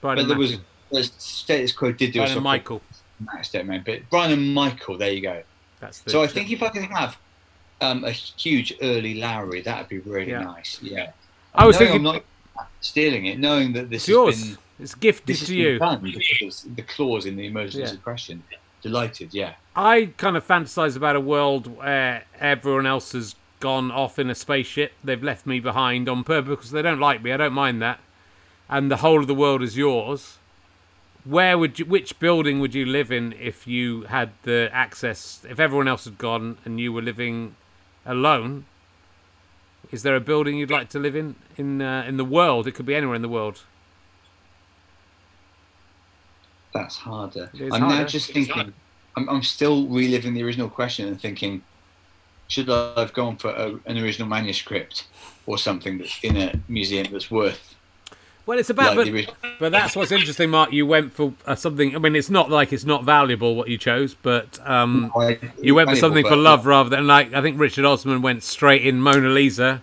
Brian. 0.00 0.18
But 0.18 0.18
and 0.18 0.30
there 0.30 0.36
was, 0.36 0.52
Matthew. 0.52 0.64
there's 0.90 1.12
status 1.16 1.72
quo 1.72 1.92
did 1.92 2.12
do 2.12 2.20
Brian 2.20 2.32
a 2.36 2.36
and 2.36 2.44
Michael. 2.44 2.82
matchstick 3.24 3.64
man, 3.66 3.82
but 3.84 4.00
Brian 4.10 4.32
and 4.32 4.52
Michael, 4.54 4.98
there 4.98 5.12
you 5.12 5.22
go. 5.22 5.42
That's 5.80 6.00
the, 6.00 6.10
So 6.10 6.22
I 6.22 6.26
think 6.26 6.50
if 6.50 6.62
I 6.62 6.68
could 6.68 6.82
have 6.84 7.18
um, 7.80 8.04
a 8.04 8.10
huge 8.10 8.74
early 8.82 9.14
Lowry, 9.14 9.60
that'd 9.62 9.88
be 9.88 9.98
really 10.00 10.30
Yeah. 10.32 10.42
nice. 10.44 10.78
Yeah. 10.82 11.12
I 11.54 11.66
was 11.66 11.76
thinking 11.76 11.96
I'm 11.96 12.02
not 12.02 12.24
stealing 12.80 13.26
it, 13.26 13.38
knowing 13.38 13.72
that 13.72 13.90
this 13.90 14.02
is 14.04 14.08
yours. 14.08 14.44
been 14.44 14.58
it's 14.80 14.94
gifted 14.94 15.36
to 15.36 15.54
you. 15.54 15.78
the 15.78 16.84
clause 16.86 17.26
in 17.26 17.36
the 17.36 17.46
emergency 17.46 17.94
Yeah. 17.94 18.00
question. 18.02 18.42
Delighted, 18.82 19.34
yeah. 19.34 19.54
I 19.76 20.10
kind 20.16 20.36
of 20.38 20.46
fantasize 20.46 20.96
about 20.96 21.14
a 21.14 21.20
world 21.20 21.76
where 21.76 22.24
everyone 22.38 22.86
else 22.86 23.12
has 23.12 23.34
gone 23.60 23.90
off 23.90 24.18
in 24.18 24.30
a 24.30 24.34
spaceship. 24.34 24.92
They've 25.04 25.22
left 25.22 25.44
me 25.46 25.60
behind 25.60 26.08
on 26.08 26.24
purpose 26.24 26.50
because 26.56 26.70
they 26.70 26.80
don't 26.80 26.98
like 26.98 27.22
me. 27.22 27.30
I 27.30 27.36
don't 27.36 27.52
mind 27.52 27.82
that. 27.82 28.00
And 28.70 28.90
the 28.90 28.98
whole 28.98 29.20
of 29.20 29.26
the 29.26 29.34
world 29.34 29.62
is 29.62 29.76
yours. 29.76 30.38
Where 31.24 31.58
would 31.58 31.78
you? 31.78 31.84
Which 31.84 32.18
building 32.18 32.60
would 32.60 32.74
you 32.74 32.86
live 32.86 33.12
in 33.12 33.34
if 33.38 33.66
you 33.66 34.02
had 34.02 34.30
the 34.44 34.70
access? 34.72 35.44
If 35.46 35.60
everyone 35.60 35.86
else 35.86 36.06
had 36.06 36.16
gone 36.16 36.56
and 36.64 36.80
you 36.80 36.90
were 36.94 37.02
living 37.02 37.56
alone, 38.10 38.66
is 39.90 40.02
there 40.02 40.16
a 40.16 40.20
building 40.20 40.58
you'd 40.58 40.70
like 40.70 40.88
to 40.90 40.98
live 40.98 41.16
in 41.16 41.36
in 41.56 41.80
uh, 41.82 42.04
in 42.06 42.16
the 42.16 42.24
world? 42.24 42.66
It 42.66 42.72
could 42.72 42.86
be 42.86 42.94
anywhere 42.94 43.16
in 43.16 43.22
the 43.22 43.28
world. 43.28 43.62
That's 46.72 46.96
harder. 46.96 47.50
I'm 47.72 47.88
now 47.88 48.04
just 48.04 48.32
thinking. 48.32 48.72
I'm, 49.16 49.28
I'm 49.28 49.42
still 49.42 49.88
reliving 49.88 50.34
the 50.34 50.42
original 50.44 50.68
question 50.68 51.08
and 51.08 51.20
thinking, 51.20 51.62
should 52.46 52.70
I 52.70 53.00
have 53.00 53.12
gone 53.12 53.36
for 53.36 53.50
a, 53.50 53.78
an 53.86 53.98
original 53.98 54.28
manuscript 54.28 55.08
or 55.46 55.58
something 55.58 55.98
that's 55.98 56.22
in 56.22 56.36
a 56.36 56.60
museum 56.68 57.08
that's 57.10 57.30
worth 57.30 57.74
Well, 58.46 58.58
it's 58.58 58.70
about 58.70 58.96
like 58.96 59.06
but, 59.06 59.12
the? 59.12 59.28
But 59.58 59.72
that's 59.72 59.94
what's 59.94 60.10
interesting, 60.10 60.50
Mark. 60.50 60.72
You 60.72 60.86
went 60.86 61.12
for 61.12 61.32
uh, 61.46 61.54
something. 61.54 61.94
I 61.94 61.98
mean, 61.98 62.16
it's 62.16 62.30
not 62.30 62.50
like 62.50 62.72
it's 62.72 62.84
not 62.84 63.04
valuable 63.04 63.54
what 63.54 63.68
you 63.68 63.78
chose, 63.78 64.14
but 64.14 64.58
um, 64.68 65.12
you 65.60 65.74
went 65.74 65.90
for 65.90 65.96
something 65.96 66.26
for 66.26 66.36
love 66.36 66.66
rather 66.66 66.90
than 66.90 67.06
like 67.06 67.32
I 67.32 67.42
think 67.42 67.60
Richard 67.60 67.84
Osman 67.84 68.22
went 68.22 68.42
straight 68.42 68.84
in 68.84 69.00
Mona 69.00 69.28
Lisa, 69.28 69.82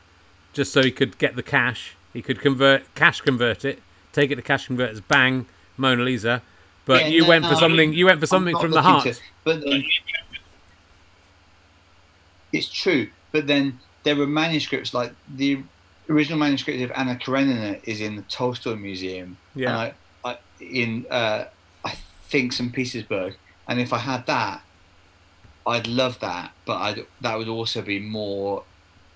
just 0.54 0.74
so 0.74 0.82
he 0.82 0.92
could 0.92 1.18
get 1.18 1.36
the 1.36 1.44
cash. 1.44 1.96
He 2.14 2.22
could 2.22 2.42
convert 2.42 2.94
cash 2.96 3.22
convert 3.22 3.64
it, 3.64 3.82
take 4.12 4.32
it 4.32 4.36
to 4.36 4.42
cash 4.42 4.68
converters, 4.68 5.02
bang, 5.02 5.46
Mona 5.78 6.04
Lisa. 6.04 6.42
But 6.86 7.02
Yeah, 7.02 7.08
you 7.08 7.22
no, 7.24 7.30
went 7.30 7.46
for 7.46 7.52
no, 7.52 7.60
something. 7.60 7.94
You 7.94 8.06
went 8.06 8.20
for 8.20 8.28
something 8.28 8.58
from 8.58 8.72
the 8.72 8.78
looking 8.78 8.90
heart. 8.90 9.04
to- 9.04 9.20
but 9.44 9.68
um, 9.68 9.84
it's 12.54 12.70
true. 12.70 13.10
But 13.32 13.48
then 13.48 13.80
there 14.04 14.16
were 14.16 14.28
manuscripts 14.28 14.94
like 14.94 15.14
the 15.36 15.62
original 16.10 16.40
manuscript 16.40 16.82
of 16.82 16.92
Anna 16.96 17.16
Karenina 17.16 17.80
is 17.84 18.02
in 18.02 18.16
the 18.16 18.22
Tolstoy 18.24 18.76
Museum. 18.76 19.38
Yeah. 19.56 19.70
And 19.70 19.94
I, 20.26 20.30
I, 20.30 20.38
in 20.60 21.06
uh, 21.10 21.46
I 21.84 21.96
think 22.30 22.54
St 22.54 22.72
Petersburg, 22.74 23.36
and 23.68 23.80
if 23.80 23.94
I 23.94 23.98
had 24.00 24.26
that, 24.28 24.62
I'd 25.66 25.88
love 25.88 26.20
that, 26.20 26.52
but 26.66 26.78
I'd, 26.78 27.06
that 27.22 27.38
would 27.38 27.50
also 27.50 27.82
be 27.82 28.00
more 28.00 28.64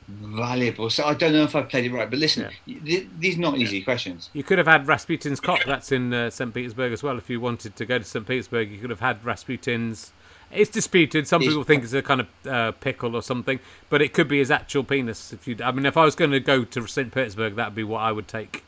valuable. 0.08 0.90
So 0.90 1.06
I 1.06 1.14
don't 1.14 1.34
know 1.34 1.44
if 1.44 1.56
I've 1.56 1.70
played 1.70 1.86
it 1.86 1.94
right, 1.94 2.10
but 2.10 2.20
listen, 2.20 2.50
th- 2.66 3.08
these 3.18 3.38
are 3.38 3.42
not 3.42 3.58
easy 3.58 3.82
questions. 3.82 4.30
You 4.34 4.44
could 4.44 4.58
have 4.58 4.68
had 4.68 4.86
Rasputin's 4.86 5.40
cock. 5.40 5.64
That's 5.66 5.92
in 5.92 6.14
uh, 6.14 6.30
St. 6.30 6.54
Petersburg 6.54 6.92
as 6.92 7.04
well. 7.04 7.18
If 7.18 7.30
you 7.30 7.40
wanted 7.40 7.76
to 7.78 7.86
go 7.86 7.98
to 7.98 8.04
St. 8.04 8.28
Petersburg, 8.28 8.70
you 8.70 8.80
could 8.80 8.90
have 8.90 9.00
had 9.00 9.24
Rasputin's. 9.24 10.12
It's 10.54 10.70
disputed. 10.70 11.28
Some 11.28 11.42
people 11.42 11.64
think 11.64 11.84
it's 11.84 11.94
a 11.94 12.02
kind 12.02 12.22
of 12.22 12.28
uh, 12.48 12.72
pickle 12.74 13.16
or 13.16 13.22
something, 13.22 13.60
but 13.90 14.02
it 14.02 14.14
could 14.14 14.28
be 14.28 14.40
his 14.40 14.52
actual 14.52 14.84
penis. 14.84 15.32
If 15.34 15.48
you, 15.48 15.56
I 15.64 15.72
mean, 15.72 15.86
if 15.86 15.98
I 15.98 16.04
was 16.06 16.16
going 16.16 16.32
to 16.32 16.40
go 16.40 16.64
to 16.64 16.88
St. 16.88 17.14
Petersburg, 17.14 17.56
that 17.56 17.68
would 17.70 17.76
be 17.76 17.84
what 17.84 18.00
I 18.00 18.12
would 18.12 18.28
take. 18.28 18.64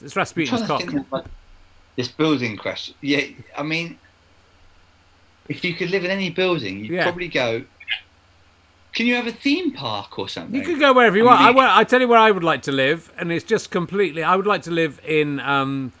It's 0.00 0.14
Rasputin's 0.16 0.66
cock. 0.66 0.82
this 1.96 2.08
building 2.08 2.56
question. 2.56 2.94
Yeah, 3.00 3.22
I 3.56 3.62
mean, 3.62 3.98
if 5.48 5.64
you 5.64 5.74
could 5.74 5.90
live 5.90 6.04
in 6.04 6.10
any 6.10 6.30
building, 6.30 6.80
you'd 6.80 6.90
Yeah. 6.90 7.02
probably 7.04 7.28
go. 7.28 7.64
Can 8.94 9.06
you 9.06 9.14
have 9.16 9.26
a 9.26 9.32
theme 9.32 9.72
park 9.72 10.18
or 10.18 10.28
something? 10.28 10.54
You 10.54 10.64
could 10.64 10.78
go 10.78 10.92
wherever 10.92 11.16
you 11.16 11.24
I 11.26 11.30
want. 11.32 11.40
I, 11.40 11.46
mean, 11.48 11.56
wa- 11.56 11.76
I 11.78 11.84
tell 11.84 12.00
you 12.00 12.06
where 12.08 12.18
I 12.18 12.30
would 12.30 12.44
like 12.44 12.62
to 12.62 12.72
live, 12.72 13.10
and 13.18 13.32
it's 13.32 13.44
just 13.44 13.70
completely. 13.70 14.22
I 14.22 14.36
would 14.36 14.46
like 14.46 14.62
to 14.62 14.70
live 14.70 15.00
in 15.04 15.40
um, 15.40 15.92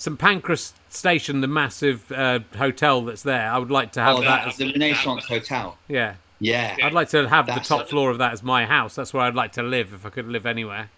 St 0.00 0.18
Pancras 0.18 0.72
Station, 0.88 1.42
the 1.42 1.46
massive 1.46 2.10
uh, 2.10 2.38
hotel 2.56 3.02
that's 3.02 3.22
there. 3.22 3.50
I 3.50 3.58
would 3.58 3.70
like 3.70 3.92
to 3.92 4.00
have 4.00 4.16
Oh, 4.16 4.20
that. 4.22 4.26
that, 4.44 4.48
As, 4.48 4.56
the 4.56 4.72
Renaissance 4.72 5.26
Hotel. 5.26 5.76
yeah, 5.88 6.14
Yeah, 6.38 6.74
I'd 6.82 6.94
like 6.94 7.10
to 7.10 7.28
have 7.28 7.44
the 7.44 7.52
top 7.56 7.82
it. 7.82 7.88
floor 7.90 8.10
of 8.10 8.16
that 8.16 8.32
as 8.32 8.42
my 8.42 8.64
house. 8.64 8.94
That's 8.94 9.12
where 9.12 9.24
I'd 9.24 9.34
like 9.34 9.52
to 9.52 9.62
live 9.62 9.92
if 9.92 10.06
I 10.06 10.08
could 10.08 10.26
live 10.26 10.46
anywhere. 10.46 10.88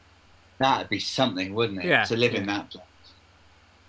that'd 0.58 0.88
be 0.88 1.00
something, 1.00 1.52
wouldn't 1.52 1.80
it? 1.82 1.86
Yeah. 1.88 2.04
To 2.04 2.16
live 2.16 2.32
in 2.34 2.46
that 2.46 2.70
place. 2.70 2.84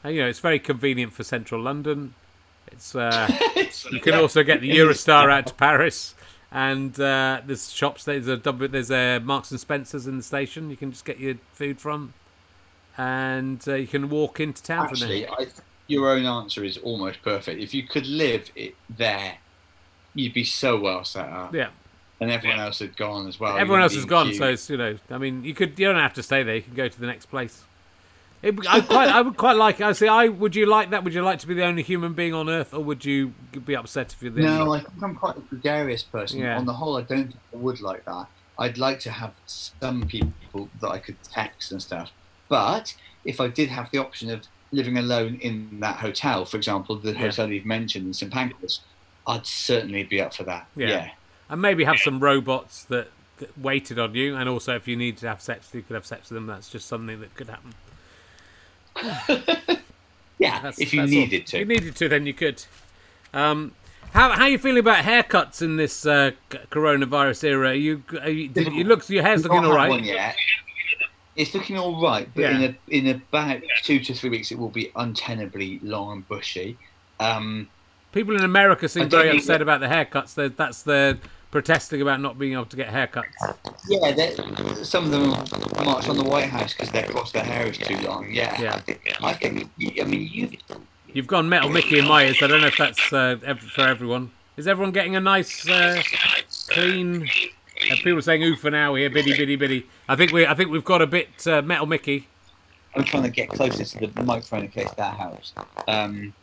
And, 0.04 0.16
you 0.16 0.22
know, 0.24 0.28
it's 0.30 0.40
very 0.40 0.58
convenient 0.58 1.14
for 1.14 1.24
central 1.24 1.62
London. 1.62 2.16
It's 2.72 2.96
uh, 2.96 3.28
you 3.92 4.00
can 4.00 4.14
Yeah. 4.14 4.20
also 4.20 4.42
get 4.42 4.62
the 4.62 4.72
Eurostar 4.72 5.32
out 5.32 5.46
to 5.46 5.54
Paris, 5.54 6.16
and 6.52 7.00
uh, 7.00 7.42
there's 7.46 7.72
shops. 7.72 8.04
There's 8.06 8.28
a 8.28 8.38
there's 8.38 8.90
a 8.90 9.20
Marks 9.20 9.52
and 9.52 9.60
Spencers 9.60 10.08
in 10.08 10.18
the 10.18 10.24
station. 10.24 10.72
You 10.72 10.76
can 10.78 10.90
just 10.92 11.06
get 11.06 11.20
your 11.20 11.36
food 11.54 11.80
from, 11.80 12.14
and 12.98 13.64
uh, 13.68 13.76
you 13.76 13.88
can 13.88 14.10
walk 14.10 14.40
into 14.40 14.62
town 14.62 14.88
from 14.88 14.98
Actually, 14.98 15.22
there. 15.22 15.32
I, 15.32 15.48
your 15.88 16.10
own 16.10 16.26
answer 16.26 16.64
is 16.64 16.78
almost 16.78 17.22
perfect. 17.22 17.62
If 17.62 17.74
you 17.74 17.84
could 17.84 18.08
live 18.08 18.52
it 18.56 18.76
there, 18.90 19.38
you'd 20.14 20.34
be 20.34 20.44
so 20.44 20.80
well 20.80 21.04
set 21.04 21.28
up. 21.28 21.54
Yeah. 21.54 21.70
And 22.22 22.32
everyone 22.32 22.60
else 22.60 22.80
had 22.80 22.96
gone 22.96 23.28
as 23.28 23.40
well. 23.40 23.58
Everyone 23.58 23.82
else 23.82 23.96
has 23.96 24.06
gone, 24.06 24.34
so 24.34 24.50
it's, 24.50 24.70
you 24.70 24.78
know, 24.78 24.98
I 25.10 25.18
mean, 25.18 25.44
you 25.44 25.54
could, 25.54 25.78
you 25.78 25.88
don't 25.88 26.00
have 26.00 26.14
to 26.14 26.24
stay 26.24 26.44
there. 26.44 26.56
You 26.56 26.62
can 26.62 26.74
go 26.74 26.88
to 26.88 27.00
the 27.00 27.08
next 27.08 27.26
place. 27.26 27.64
It, 28.42 28.56
I 28.68 28.82
quite, 28.82 29.10
I 29.10 29.22
would 29.22 29.38
quite 29.38 29.56
like. 29.56 29.80
I 29.80 29.94
say, 29.94 30.10
I 30.10 30.28
would 30.28 30.54
you 30.54 30.66
like 30.66 30.90
that? 30.90 31.06
Would 31.06 31.14
you 31.14 31.22
like 31.22 31.40
to 31.40 31.48
be 31.48 31.54
the 31.54 31.64
only 31.64 31.82
human 31.82 32.14
being 32.14 32.34
on 32.34 32.50
Earth, 32.50 32.74
or 32.74 32.82
would 32.82 33.06
you 33.06 33.34
be 33.66 33.74
upset 33.74 34.12
if 34.12 34.22
you're 34.22 34.34
the 34.34 34.42
No, 34.42 34.64
only? 34.64 34.80
I 34.80 34.84
think 34.84 35.02
I'm 35.02 35.16
quite 35.16 35.38
a 35.38 35.40
gregarious 35.40 36.04
person. 36.04 36.40
Yeah. 36.40 36.58
On 36.58 36.66
the 36.66 36.74
whole, 36.74 36.98
I 36.98 37.04
don't 37.04 37.28
think 37.28 37.40
I 37.54 37.56
would 37.56 37.80
like 37.80 38.04
that. 38.04 38.28
I'd 38.60 38.78
like 38.78 39.00
to 39.02 39.12
have 39.12 39.34
some 39.46 40.06
people 40.08 40.70
that 40.82 40.90
I 40.90 41.00
could 41.00 41.16
text 41.24 41.72
and 41.72 41.82
stuff. 41.82 42.12
But 42.50 42.94
if 43.26 43.40
I 43.42 43.48
did 43.48 43.70
have 43.70 43.90
the 43.92 43.98
option 44.00 44.30
of 44.30 44.42
living 44.72 44.98
alone 44.98 45.36
in 45.42 45.80
that 45.80 45.98
hotel, 45.98 46.46
for 46.46 46.58
example, 46.58 46.96
the 46.98 47.12
Yeah. 47.14 47.20
hotel 47.20 47.52
you've 47.52 47.66
mentioned 47.66 48.08
in 48.08 48.14
St 48.14 48.32
Pancras, 48.32 48.82
I'd 49.28 49.46
certainly 49.46 50.04
be 50.04 50.20
up 50.22 50.34
for 50.34 50.44
that. 50.44 50.68
Yeah. 50.76 50.88
Yeah. 50.88 51.10
And 51.50 51.62
maybe 51.62 51.84
have 51.84 52.00
some 52.00 52.20
robots 52.20 52.84
that, 52.86 53.10
that 53.38 53.58
waited 53.58 54.00
on 54.00 54.16
you, 54.16 54.36
and 54.36 54.50
also 54.50 54.76
if 54.76 54.88
you 54.88 54.96
need 54.96 55.18
to 55.18 55.28
have 55.28 55.42
sex, 55.42 55.70
you 55.74 55.82
could 55.82 55.94
have 55.94 56.06
sex 56.06 56.30
with 56.30 56.36
them. 56.38 56.48
That's 56.48 56.70
just 56.70 56.88
something 56.88 57.20
that 57.22 57.36
could 57.36 57.50
happen. 57.50 57.74
Yeah, 60.40 60.60
That's, 60.62 60.80
if 60.80 60.94
you 60.94 61.02
that's 61.02 61.12
all. 61.14 61.20
needed 61.20 61.48
to. 61.48 61.58
If 61.58 61.60
you 61.62 61.66
needed 61.66 61.96
to, 61.96 62.10
then 62.10 62.26
you 62.26 62.34
could. 62.34 62.66
Um, 63.34 63.74
how 64.14 64.32
how 64.32 64.44
are 64.44 64.50
you 64.50 64.58
feeling 64.58 64.80
about 64.80 65.06
haircuts 65.06 65.62
in 65.62 65.78
this 65.78 66.06
uh, 66.06 66.32
coronavirus 66.70 67.44
era? 67.46 67.70
Are 67.70 67.74
you, 67.74 68.04
are 68.22 68.30
you 68.30 68.50
did, 68.50 68.74
you 68.74 68.84
look 68.84 69.08
your 69.10 69.24
hair's 69.24 69.44
looking 69.44 69.62
not 69.62 69.66
all 69.66 69.72
had 69.72 69.78
right. 69.78 69.90
one 69.90 70.04
yet. 70.04 70.36
It's 71.36 71.54
looking 71.54 71.78
all 71.78 72.02
right, 72.02 72.30
but 72.36 72.42
Yeah. 72.42 72.58
in 72.60 72.64
a, 72.64 72.76
in 72.90 73.08
about 73.08 73.62
two 73.82 74.00
to 74.00 74.14
three 74.14 74.30
weeks, 74.30 74.52
it 74.52 74.60
will 74.60 74.70
be 74.70 74.92
untenably 74.96 75.80
long 75.82 76.12
and 76.12 76.28
bushy. 76.28 76.78
Um, 77.20 77.68
People 78.12 78.36
in 78.36 78.44
America 78.44 78.88
seem 78.88 79.08
don't 79.08 79.22
very 79.22 79.30
think 79.32 79.42
upset 79.42 79.58
that- 79.58 79.62
about 79.64 79.80
the 79.80 79.88
haircuts. 79.88 80.36
They're, 80.36 80.50
that's 80.50 80.84
they're 80.84 81.18
protesting 81.50 82.02
about 82.02 82.20
not 82.22 82.38
being 82.38 82.54
able 82.54 82.66
to 82.66 82.76
get 82.76 82.90
haircuts. 82.90 83.24
yeah, 83.90 84.84
some 84.84 85.06
of 85.06 85.12
them 85.12 85.30
march 85.86 86.08
on 86.10 86.18
the 86.18 86.24
White 86.24 86.50
House 86.50 86.74
because 86.74 86.92
their 86.92 87.04
cross 87.08 87.32
their 87.32 87.44
hair 87.44 87.68
is 87.68 87.78
too 87.78 87.98
long. 87.98 88.28
Yeah, 88.32 88.60
Yeah. 88.62 88.76
I 88.76 88.80
think. 88.82 89.14
I 89.22 89.34
think. 89.34 89.70
I 90.00 90.04
mean, 90.04 90.30
you. 90.32 90.50
You've 91.12 91.28
gone 91.28 91.48
metal 91.50 91.70
Mickey 91.70 92.00
in 92.00 92.08
my 92.08 92.26
ears. 92.26 92.42
I 92.42 92.48
don't 92.48 92.62
know 92.62 92.68
if 92.68 92.78
that's 92.78 93.14
uh, 93.14 93.38
for 93.76 93.82
everyone. 93.88 94.32
Is 94.58 94.68
everyone 94.68 94.92
getting 94.92 95.16
a 95.16 95.20
nice, 95.20 95.68
uh, 95.68 96.02
clean? 96.70 97.28
Uh, 97.92 97.96
people 97.96 98.18
are 98.18 98.22
saying 98.22 98.44
"ooh" 98.44 98.56
for 98.56 98.72
now 98.72 98.96
here, 98.96 99.10
biddy 99.10 99.36
biddy 99.38 99.56
biddy. 99.56 99.86
I 100.08 100.16
think 100.16 100.32
we 100.32 100.46
I 100.46 100.54
think 100.54 100.70
we've 100.70 100.84
got 100.84 101.02
a 101.02 101.08
bit 101.08 101.46
uh, 101.48 101.62
metal 101.62 101.86
Mickey. 101.86 102.28
I'm 102.96 103.04
trying 103.04 103.24
to 103.24 103.30
get 103.30 103.50
closer 103.50 103.84
to 103.84 104.08
the 104.08 104.24
microphone 104.24 104.64
in 104.64 104.70
case 104.70 104.92
that 104.92 105.16
helps. 105.18 105.54
Um, 105.88 106.34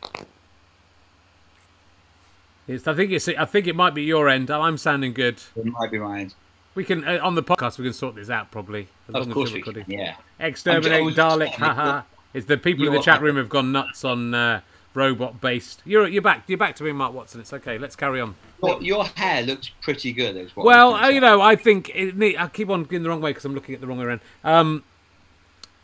It's, 2.67 2.87
I 2.87 2.93
think 2.93 3.11
it's 3.11 3.27
I 3.27 3.45
think 3.45 3.67
it 3.67 3.75
might 3.75 3.93
be 3.93 4.03
your 4.03 4.29
end. 4.29 4.49
I'm 4.49 4.77
sounding 4.77 5.13
good. 5.13 5.41
it 5.55 5.65
might 5.65 5.91
be 5.91 5.99
mine. 5.99 6.31
We 6.75 6.85
can 6.85 7.03
uh, 7.05 7.19
on 7.21 7.35
the 7.35 7.43
podcast 7.43 7.77
we 7.77 7.83
can 7.85 7.93
sort 7.93 8.15
this 8.15 8.29
out 8.29 8.51
probably. 8.51 8.87
Of 9.13 9.29
course 9.31 9.51
we 9.51 9.61
can. 9.61 9.83
Yeah. 9.87 10.15
Exterminate 10.39 11.03
Dalek, 11.15 11.53
haha. 11.53 12.03
It's 12.33 12.45
the 12.45 12.57
people 12.57 12.87
in 12.87 12.93
the 12.93 13.01
chat 13.01 13.21
room 13.21 13.35
have 13.35 13.49
gone 13.49 13.71
nuts 13.73 14.05
on 14.05 14.33
uh, 14.33 14.61
robot 14.93 15.41
based. 15.41 15.81
You're 15.85 16.07
you're 16.07 16.21
back. 16.21 16.43
You're 16.47 16.57
back 16.57 16.75
to 16.77 16.83
being 16.83 16.95
Mark 16.95 17.13
Watson. 17.13 17.41
It's 17.41 17.53
okay. 17.53 17.77
Let's 17.77 17.95
carry 17.95 18.21
on. 18.21 18.35
Your, 18.63 18.81
your 18.81 19.05
hair 19.05 19.43
looks 19.43 19.69
pretty 19.81 20.13
good. 20.13 20.51
Well, 20.55 20.93
uh, 20.93 21.09
you 21.09 21.19
know, 21.19 21.41
I 21.41 21.55
think 21.55 21.89
it, 21.93 22.39
I 22.39 22.47
keep 22.47 22.69
on 22.69 22.83
going 22.83 23.03
the 23.03 23.09
wrong 23.09 23.21
way 23.21 23.31
because 23.31 23.45
I'm 23.45 23.55
looking 23.55 23.75
at 23.75 23.81
the 23.81 23.87
wrong 23.87 23.97
way 23.97 24.05
around. 24.05 24.21
Um, 24.43 24.83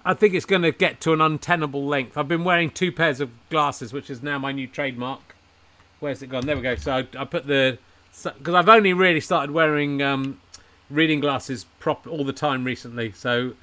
I 0.05 0.13
think 0.13 0.33
it's 0.33 0.45
going 0.45 0.61
to 0.61 0.71
get 0.71 1.01
to 1.01 1.13
an 1.13 1.21
untenable 1.21 1.85
length. 1.85 2.17
I've 2.17 2.27
been 2.27 2.43
wearing 2.43 2.69
two 2.69 2.91
pairs 2.91 3.19
of 3.19 3.29
glasses, 3.49 3.91
which 3.91 4.09
is 4.09 4.23
now 4.23 4.39
my 4.39 4.51
new 4.51 4.67
trademark. 4.67 5.35
Where's 5.99 6.21
it 6.21 6.27
gone? 6.27 6.45
There 6.45 6.55
we 6.55 6.61
go. 6.61 6.75
So 6.75 6.93
I, 6.93 7.07
I 7.17 7.25
put 7.25 7.47
the 7.47 7.77
because 8.23 8.55
I've 8.55 8.69
only 8.69 8.93
really 8.93 9.19
started 9.19 9.51
wearing 9.51 10.01
um, 10.01 10.39
reading 10.89 11.19
glasses 11.19 11.65
prop 11.79 12.07
all 12.07 12.23
the 12.23 12.33
time 12.33 12.63
recently. 12.63 13.11
So 13.11 13.53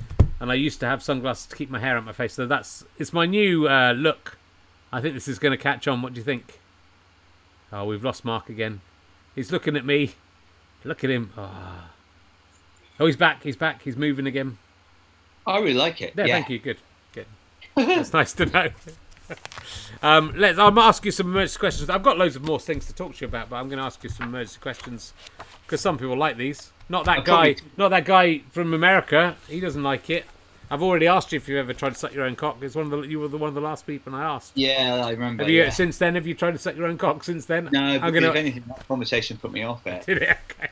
and 0.40 0.50
I 0.50 0.54
used 0.54 0.80
to 0.80 0.86
have 0.86 1.02
sunglasses 1.02 1.46
to 1.46 1.56
keep 1.56 1.70
my 1.70 1.78
hair 1.78 1.96
out 1.96 2.04
my 2.04 2.12
face. 2.12 2.34
So 2.34 2.46
that's 2.46 2.84
it's 2.98 3.12
my 3.12 3.26
new 3.26 3.68
uh, 3.68 3.92
look. 3.92 4.36
I 4.94 5.00
think 5.00 5.14
this 5.14 5.26
is 5.26 5.40
going 5.40 5.50
to 5.50 5.58
catch 5.58 5.88
on. 5.88 6.02
What 6.02 6.14
do 6.14 6.20
you 6.20 6.24
think? 6.24 6.60
Oh, 7.72 7.84
we've 7.84 8.04
lost 8.04 8.24
Mark 8.24 8.48
again. 8.48 8.80
He's 9.34 9.50
looking 9.50 9.74
at 9.74 9.84
me. 9.84 10.14
Look 10.84 11.02
at 11.02 11.10
him. 11.10 11.32
Oh. 11.36 11.88
oh, 13.00 13.06
he's 13.06 13.16
back. 13.16 13.42
He's 13.42 13.56
back. 13.56 13.82
He's 13.82 13.96
moving 13.96 14.28
again. 14.28 14.56
I 15.48 15.58
really 15.58 15.74
like 15.74 16.00
it. 16.00 16.14
There, 16.14 16.28
yeah. 16.28 16.34
thank 16.34 16.48
you. 16.48 16.60
Good. 16.60 16.76
Good. 17.12 17.26
That's 17.74 18.12
nice 18.12 18.34
to 18.34 18.46
know. 18.46 18.68
um, 20.02 20.32
let's. 20.36 20.60
I'm 20.60 20.78
ask 20.78 21.04
you 21.04 21.10
some 21.10 21.26
emergency 21.26 21.58
questions. 21.58 21.90
I've 21.90 22.04
got 22.04 22.16
loads 22.16 22.36
of 22.36 22.44
more 22.44 22.60
things 22.60 22.86
to 22.86 22.94
talk 22.94 23.16
to 23.16 23.20
you 23.22 23.26
about, 23.26 23.50
but 23.50 23.56
I'm 23.56 23.68
going 23.68 23.80
to 23.80 23.84
ask 23.84 24.04
you 24.04 24.10
some 24.10 24.28
emergency 24.28 24.60
questions 24.60 25.12
because 25.66 25.80
some 25.80 25.98
people 25.98 26.16
like 26.16 26.36
these. 26.36 26.70
Not 26.88 27.04
that 27.06 27.18
I'll 27.18 27.24
guy. 27.24 27.56
Not 27.76 27.88
that 27.88 28.04
guy 28.04 28.42
from 28.52 28.72
America. 28.72 29.34
He 29.48 29.58
doesn't 29.58 29.82
like 29.82 30.08
it. 30.08 30.24
I've 30.74 30.82
already 30.82 31.06
asked 31.06 31.30
you 31.30 31.36
if 31.36 31.48
you've 31.48 31.58
ever 31.58 31.72
tried 31.72 31.90
to 31.90 31.94
suck 31.94 32.12
your 32.12 32.24
own 32.24 32.34
cock. 32.34 32.58
It's 32.60 32.74
one 32.74 32.86
of 32.86 32.90
the 32.90 33.02
you 33.02 33.20
were 33.20 33.28
the 33.28 33.38
one 33.38 33.46
of 33.46 33.54
the 33.54 33.60
last 33.60 33.86
people 33.86 34.12
I 34.12 34.24
asked. 34.24 34.50
Yeah, 34.56 35.02
I 35.04 35.10
remember. 35.10 35.44
Have 35.44 35.50
you 35.50 35.62
yeah. 35.62 35.70
since 35.70 35.98
then? 35.98 36.16
Have 36.16 36.26
you 36.26 36.34
tried 36.34 36.50
to 36.50 36.58
suck 36.58 36.74
your 36.74 36.86
own 36.86 36.98
cock 36.98 37.22
since 37.22 37.46
then? 37.46 37.68
No, 37.70 37.80
I'm 37.80 38.12
gonna. 38.12 38.30
if 38.30 38.34
anything, 38.34 38.64
that 38.66 38.88
conversation 38.88 39.36
put 39.36 39.52
me 39.52 39.62
off 39.62 39.86
it. 39.86 40.04
Did 40.06 40.22
it? 40.22 40.36
Okay. 40.50 40.70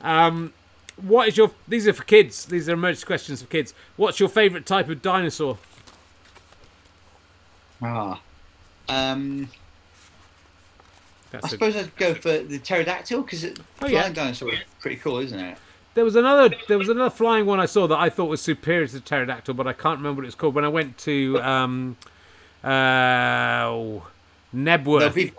Um, 0.00 0.54
what 1.02 1.28
is 1.28 1.36
your? 1.36 1.50
These 1.68 1.86
are 1.86 1.92
for 1.92 2.04
kids. 2.04 2.46
These 2.46 2.66
are 2.70 2.72
emergency 2.72 3.04
questions 3.04 3.42
for 3.42 3.48
kids. 3.48 3.74
What's 3.96 4.18
your 4.18 4.30
favourite 4.30 4.64
type 4.64 4.88
of 4.88 5.02
dinosaur? 5.02 5.58
Ah. 7.82 8.22
Um, 8.88 9.50
I 9.52 9.56
That's 11.32 11.44
a, 11.44 11.48
suppose 11.50 11.76
I'd 11.76 11.94
go 11.96 12.14
for 12.14 12.38
the 12.38 12.58
pterodactyl 12.58 13.20
because 13.20 13.44
Oh, 13.44 13.52
flying 13.76 13.94
yeah. 13.94 14.08
dinosaur 14.08 14.54
is 14.54 14.60
pretty 14.80 14.96
cool, 14.96 15.18
isn't 15.18 15.38
it? 15.38 15.58
There 15.94 16.04
was 16.04 16.16
another. 16.16 16.54
There 16.68 16.78
was 16.78 16.88
another 16.88 17.10
flying 17.10 17.46
one 17.46 17.60
I 17.60 17.66
saw 17.66 17.86
that 17.86 17.98
I 17.98 18.10
thought 18.10 18.26
was 18.26 18.40
superior 18.42 18.86
to 18.86 18.94
the 18.94 19.00
pterodactyl, 19.00 19.54
but 19.54 19.66
I 19.66 19.72
can't 19.72 19.98
remember 19.98 20.20
what 20.20 20.24
it 20.24 20.28
was 20.28 20.34
called. 20.34 20.54
When 20.54 20.64
I 20.64 20.68
went 20.68 20.98
to 20.98 21.40
um, 21.40 21.96
uh, 22.64 22.70
Knebworth, 24.54 25.14
There's- 25.14 25.32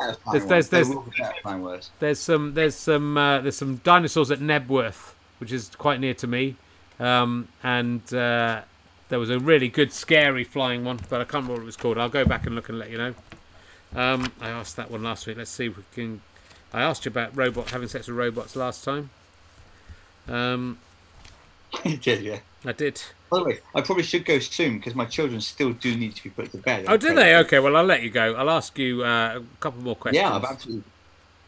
there's- 0.49 0.67
there's- 0.69 0.89
be 0.89 0.95
better 1.17 1.33
flying 1.41 1.61
ones. 1.61 1.91
there's 1.99 2.19
some 2.19 2.53
there's 2.53 2.75
some 2.75 3.17
uh, 3.17 3.39
there's 3.39 3.57
some 3.57 3.77
dinosaurs 3.83 4.31
at 4.31 4.39
Knebworth, 4.39 5.13
which 5.39 5.51
is 5.51 5.71
quite 5.77 5.99
near 5.99 6.13
to 6.15 6.27
me, 6.27 6.55
um, 6.99 7.47
and 7.63 8.01
uh, 8.13 8.61
there 9.09 9.19
was 9.19 9.29
a 9.29 9.39
really 9.39 9.67
good 9.69 9.91
scary 9.93 10.43
flying 10.43 10.83
one, 10.83 10.99
but 11.09 11.21
I 11.21 11.23
can't 11.23 11.33
remember 11.43 11.53
what 11.53 11.61
it 11.61 11.65
was 11.65 11.77
called. 11.77 11.97
I'll 11.97 12.09
go 12.09 12.25
back 12.25 12.45
and 12.45 12.55
look 12.55 12.69
and 12.69 12.77
let 12.79 12.89
you 12.89 12.97
know. 12.97 13.13
Um, 13.95 14.31
I 14.41 14.49
asked 14.49 14.75
that 14.77 14.91
one 14.91 15.03
last 15.03 15.25
week. 15.27 15.37
Let's 15.37 15.51
see 15.51 15.67
if 15.67 15.77
we 15.77 15.83
can. 15.93 16.21
I 16.73 16.81
asked 16.81 17.05
you 17.05 17.09
about 17.09 17.35
robot 17.37 17.69
having 17.69 17.87
sex 17.87 18.07
with 18.07 18.17
robots 18.17 18.55
last 18.57 18.83
time. 18.83 19.09
Um, 20.27 20.77
you 21.83 21.97
did, 21.97 22.21
yeah. 22.21 22.39
I 22.65 22.71
did. 22.71 23.01
By 23.29 23.39
the 23.39 23.45
way, 23.45 23.59
I 23.73 23.81
probably 23.81 24.03
should 24.03 24.25
go 24.25 24.39
soon 24.39 24.77
because 24.77 24.95
my 24.95 25.05
children 25.05 25.41
still 25.41 25.73
do 25.73 25.95
need 25.95 26.15
to 26.15 26.23
be 26.23 26.29
put 26.29 26.51
to 26.51 26.57
bed. 26.57 26.85
Oh, 26.87 26.97
do 26.97 27.13
they? 27.13 27.35
Okay, 27.37 27.59
well, 27.59 27.75
I'll 27.75 27.83
let 27.85 28.01
you 28.03 28.09
go. 28.09 28.33
I'll 28.35 28.49
ask 28.49 28.77
you 28.79 29.03
uh, 29.03 29.39
a 29.39 29.43
couple 29.59 29.81
more 29.81 29.95
questions. 29.95 30.21
Yeah, 30.23 30.35
I've 30.35 30.43
absolutely. 30.43 30.83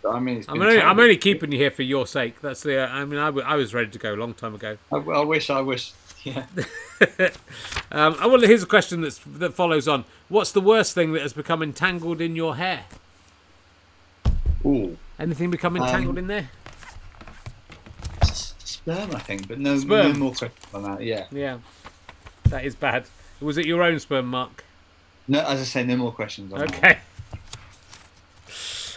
I 0.07 0.19
mean, 0.19 0.37
it's 0.37 0.47
I'm 0.47 0.61
only, 0.61 0.79
I'm 0.79 0.99
only 0.99 1.17
keeping 1.17 1.51
you 1.51 1.57
here 1.57 1.71
for 1.71 1.83
your 1.83 2.07
sake. 2.07 2.39
That's 2.41 2.61
the. 2.61 2.83
Uh, 2.83 2.87
I 2.87 3.03
mean, 3.05 3.19
I, 3.19 3.25
w- 3.25 3.45
I 3.45 3.55
was 3.55 3.73
ready 3.73 3.89
to 3.89 3.99
go 3.99 4.13
a 4.13 4.15
long 4.15 4.33
time 4.33 4.55
ago. 4.55 4.77
I, 4.91 4.95
I 4.97 5.23
wish, 5.23 5.49
I 5.49 5.61
wish. 5.61 5.93
Yeah. 6.23 6.45
Um, 7.89 8.17
oh, 8.19 8.27
well, 8.27 8.41
here's 8.41 8.63
a 8.63 8.67
question 8.67 8.99
that's, 9.01 9.19
that 9.25 9.53
follows 9.53 9.87
on. 9.87 10.03
What's 10.27 10.51
the 10.51 10.59
worst 10.59 10.93
thing 10.93 11.13
that 11.13 11.21
has 11.21 11.31
become 11.31 11.63
entangled 11.63 12.19
in 12.19 12.35
your 12.35 12.57
hair? 12.57 12.83
Ooh. 14.65 14.97
Anything 15.19 15.49
become 15.51 15.77
entangled 15.77 16.15
Um, 16.15 16.17
in 16.17 16.27
there? 16.27 16.49
Sperm, 18.87 19.13
I 19.15 19.19
think, 19.19 19.49
but 19.49 19.59
no, 19.59 19.77
Sperm. 19.77 20.13
no 20.13 20.17
more 20.19 20.29
questions 20.33 20.73
on 20.73 20.83
that. 20.83 21.03
Yeah. 21.03 21.25
Yeah, 21.29 21.57
that 22.45 22.63
is 22.63 22.73
bad. 22.73 23.05
Was 23.41 23.57
it 23.57 23.65
your 23.65 23.83
own 23.83 23.99
sperm, 23.99 24.27
Mark? 24.27 24.63
No, 25.27 25.41
as 25.41 25.59
I 25.59 25.63
say, 25.65 25.83
no 25.83 25.97
more 25.97 26.13
questions 26.13 26.53
on 26.53 26.59
that. 26.59 26.73
Okay. 26.73 26.97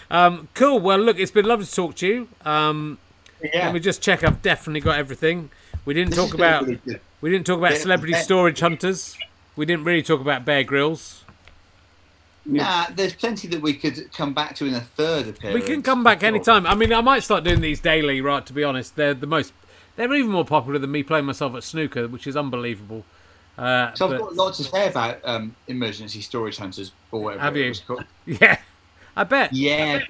Um, 0.08 0.48
cool. 0.54 0.78
Well, 0.78 0.98
look, 0.98 1.18
it's 1.18 1.32
been 1.32 1.44
lovely 1.44 1.66
to 1.66 1.74
talk 1.74 1.96
to 1.96 2.06
you. 2.06 2.28
Um, 2.44 2.98
Yeah. 3.42 3.64
Let 3.66 3.74
me 3.74 3.80
just 3.80 4.00
check. 4.00 4.22
I've 4.22 4.42
definitely 4.42 4.80
got 4.80 4.96
everything. 4.98 5.50
We 5.84 5.94
didn't 5.94 6.10
This 6.10 6.18
talk 6.18 6.34
about 6.34 6.66
really 6.66 7.00
we 7.20 7.30
didn't 7.30 7.46
talk 7.46 7.58
about 7.58 7.74
celebrity 7.76 8.14
storage 8.14 8.60
hunters. 8.60 9.16
We 9.56 9.66
didn't 9.66 9.84
really 9.84 10.02
talk 10.02 10.20
about 10.20 10.44
Bear 10.44 10.62
Grylls. 10.62 11.24
Nah, 12.46 12.86
there's 12.94 13.14
plenty 13.14 13.48
that 13.48 13.60
we 13.60 13.74
could 13.74 14.12
come 14.12 14.34
back 14.34 14.54
to 14.56 14.66
in 14.66 14.74
a 14.74 14.80
third 14.80 15.28
appearance. 15.28 15.54
We 15.54 15.66
can 15.66 15.82
come 15.82 16.02
back 16.04 16.20
Sure. 16.20 16.28
anytime. 16.28 16.66
I 16.66 16.74
mean, 16.74 16.92
I 16.92 17.00
might 17.00 17.22
start 17.22 17.42
doing 17.44 17.60
these 17.60 17.80
daily. 17.80 18.20
Right, 18.20 18.44
to 18.46 18.52
be 18.52 18.62
honest, 18.64 18.94
they're 18.96 19.14
the 19.14 19.26
most. 19.26 19.52
They're 20.00 20.14
even 20.14 20.30
more 20.30 20.46
popular 20.46 20.78
than 20.78 20.90
me 20.90 21.02
playing 21.02 21.26
myself 21.26 21.54
at 21.54 21.62
snooker, 21.62 22.08
which 22.08 22.26
is 22.26 22.34
unbelievable. 22.34 23.04
Uh, 23.58 23.92
So 23.92 24.06
I've 24.06 24.12
but- 24.12 24.20
got 24.20 24.34
lots 24.34 24.56
to 24.56 24.64
say 24.64 24.88
about 24.88 25.18
um, 25.24 25.54
emergency 25.68 26.22
storage 26.22 26.56
hunters 26.56 26.92
or 27.12 27.22
whatever. 27.22 27.42
Have 27.42 27.56
it 27.58 27.82
you? 27.86 27.98
yeah, 28.40 28.56
I 29.14 29.24
bet. 29.24 29.52
Yeah, 29.52 30.00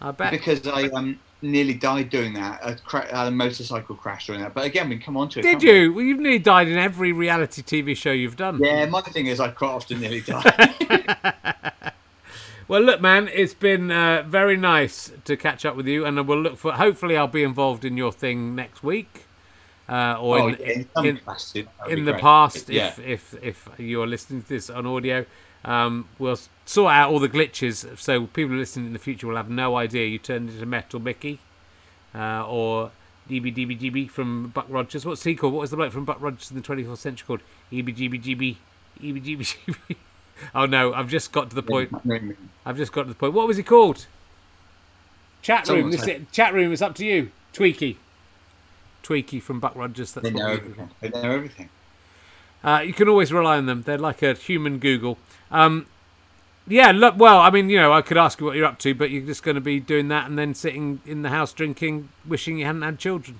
I 0.00 0.12
bet. 0.12 0.30
because 0.30 0.64
I 0.68 0.84
um, 0.90 1.18
nearly 1.42 1.74
died 1.74 2.10
doing 2.10 2.32
that. 2.34 2.64
I, 2.64 2.74
cra- 2.74 3.12
I 3.12 3.26
a 3.26 3.30
motorcycle 3.32 3.96
crash 3.96 4.28
doing 4.28 4.40
that. 4.40 4.54
But 4.54 4.66
again, 4.66 4.88
we 4.88 4.98
can 4.98 5.04
come 5.04 5.16
on 5.16 5.28
to 5.30 5.40
it. 5.40 5.42
Did 5.42 5.50
can't 5.54 5.62
we? 5.64 5.80
you? 5.80 5.92
Well, 5.92 6.04
you've 6.04 6.20
nearly 6.20 6.38
died 6.38 6.68
in 6.68 6.78
every 6.78 7.10
reality 7.10 7.62
TV 7.62 7.96
show 7.96 8.12
you've 8.12 8.36
done. 8.36 8.60
Yeah, 8.62 8.86
my 8.86 9.00
thing 9.00 9.26
is 9.26 9.40
I 9.40 9.48
quite 9.48 9.70
often 9.70 10.00
nearly 10.00 10.20
die. 10.26 11.24
Well, 12.66 12.80
look, 12.80 13.00
man, 13.00 13.28
it's 13.32 13.52
been 13.52 13.90
uh, 13.90 14.22
very 14.26 14.56
nice 14.56 15.12
to 15.26 15.36
catch 15.36 15.66
up 15.66 15.76
with 15.76 15.86
you, 15.86 16.06
and 16.06 16.26
we'll 16.26 16.40
look 16.40 16.56
for. 16.56 16.72
Hopefully, 16.72 17.16
I'll 17.16 17.26
be 17.26 17.42
involved 17.42 17.84
in 17.84 17.96
your 17.96 18.10
thing 18.12 18.54
next 18.54 18.82
week, 18.82 19.23
uh, 19.88 20.16
or 20.18 20.38
oh, 20.38 20.48
in, 20.48 20.56
yeah, 20.58 20.66
in 20.66 20.88
some 20.94 21.06
in, 21.06 22.04
the 22.04 22.12
great. 22.12 22.20
past, 22.20 22.68
yeah. 22.68 22.86
if 22.86 22.98
if 22.98 23.38
if 23.42 23.68
you're 23.78 24.06
listening 24.06 24.42
to 24.42 24.48
this 24.48 24.70
on 24.70 24.86
audio, 24.86 25.26
um, 25.64 26.08
we'll 26.18 26.38
sort 26.64 26.92
out 26.92 27.10
all 27.10 27.18
the 27.18 27.28
glitches, 27.28 27.98
so 27.98 28.26
people 28.26 28.56
listening 28.56 28.86
in 28.86 28.92
the 28.92 28.98
future 28.98 29.26
will 29.26 29.36
have 29.36 29.50
no 29.50 29.76
idea 29.76 30.06
you 30.06 30.18
turned 30.18 30.50
into 30.50 30.64
Metal 30.66 31.00
Mickey, 31.00 31.38
uh, 32.14 32.46
or 32.46 32.92
DBDBGB 33.28 34.10
from 34.10 34.48
Buck 34.48 34.66
Rogers. 34.68 35.04
What's 35.04 35.24
he 35.24 35.34
called? 35.34 35.52
What 35.52 35.60
was 35.60 35.70
the 35.70 35.76
bloke 35.76 35.92
from 35.92 36.04
Buck 36.04 36.20
Rogers 36.20 36.50
in 36.50 36.56
the 36.56 36.62
24th 36.62 36.98
century 36.98 37.26
called? 37.26 37.40
EBGBGB, 37.72 38.56
EBGBGB. 39.00 39.96
oh 40.54 40.66
no, 40.66 40.94
I've 40.94 41.08
just 41.08 41.32
got 41.32 41.50
to 41.50 41.56
the 41.56 41.62
point. 41.62 41.94
I've 42.64 42.76
just 42.76 42.92
got 42.92 43.02
to 43.02 43.08
the 43.08 43.14
point. 43.14 43.34
What 43.34 43.46
was 43.46 43.58
he 43.58 43.62
called? 43.62 44.06
Chat 45.42 45.68
room. 45.68 45.90
This 45.90 46.06
is, 46.06 46.22
chat 46.32 46.54
room. 46.54 46.72
is 46.72 46.80
up 46.80 46.94
to 46.94 47.04
you. 47.04 47.30
Tweaky. 47.52 47.96
Tweaky 49.04 49.40
from 49.40 49.60
Buck 49.60 49.76
Rogers. 49.76 50.12
That's 50.12 50.24
They 50.24 50.32
know 50.32 50.48
everything. 50.48 50.90
They 51.00 51.08
know 51.10 51.30
everything. 51.30 51.68
uh, 52.64 52.82
you 52.84 52.92
can 52.92 53.08
always 53.08 53.32
rely 53.32 53.56
on 53.58 53.66
them. 53.66 53.82
They're 53.82 53.98
like 53.98 54.22
a 54.22 54.34
human 54.34 54.78
Google. 54.78 55.18
Um, 55.50 55.86
yeah, 56.66 56.92
look, 56.92 57.16
well, 57.18 57.38
I 57.40 57.50
mean, 57.50 57.68
you 57.68 57.78
know, 57.78 57.92
I 57.92 58.00
could 58.00 58.16
ask 58.16 58.40
you 58.40 58.46
what 58.46 58.56
you're 58.56 58.64
up 58.66 58.78
to, 58.80 58.94
but 58.94 59.10
you're 59.10 59.26
just 59.26 59.42
going 59.42 59.54
to 59.56 59.60
be 59.60 59.78
doing 59.78 60.08
that 60.08 60.28
and 60.28 60.38
then 60.38 60.54
sitting 60.54 61.00
in 61.04 61.20
the 61.22 61.28
house 61.28 61.52
drinking, 61.52 62.08
wishing 62.26 62.58
you 62.58 62.64
hadn't 62.64 62.82
had 62.82 62.98
children. 62.98 63.38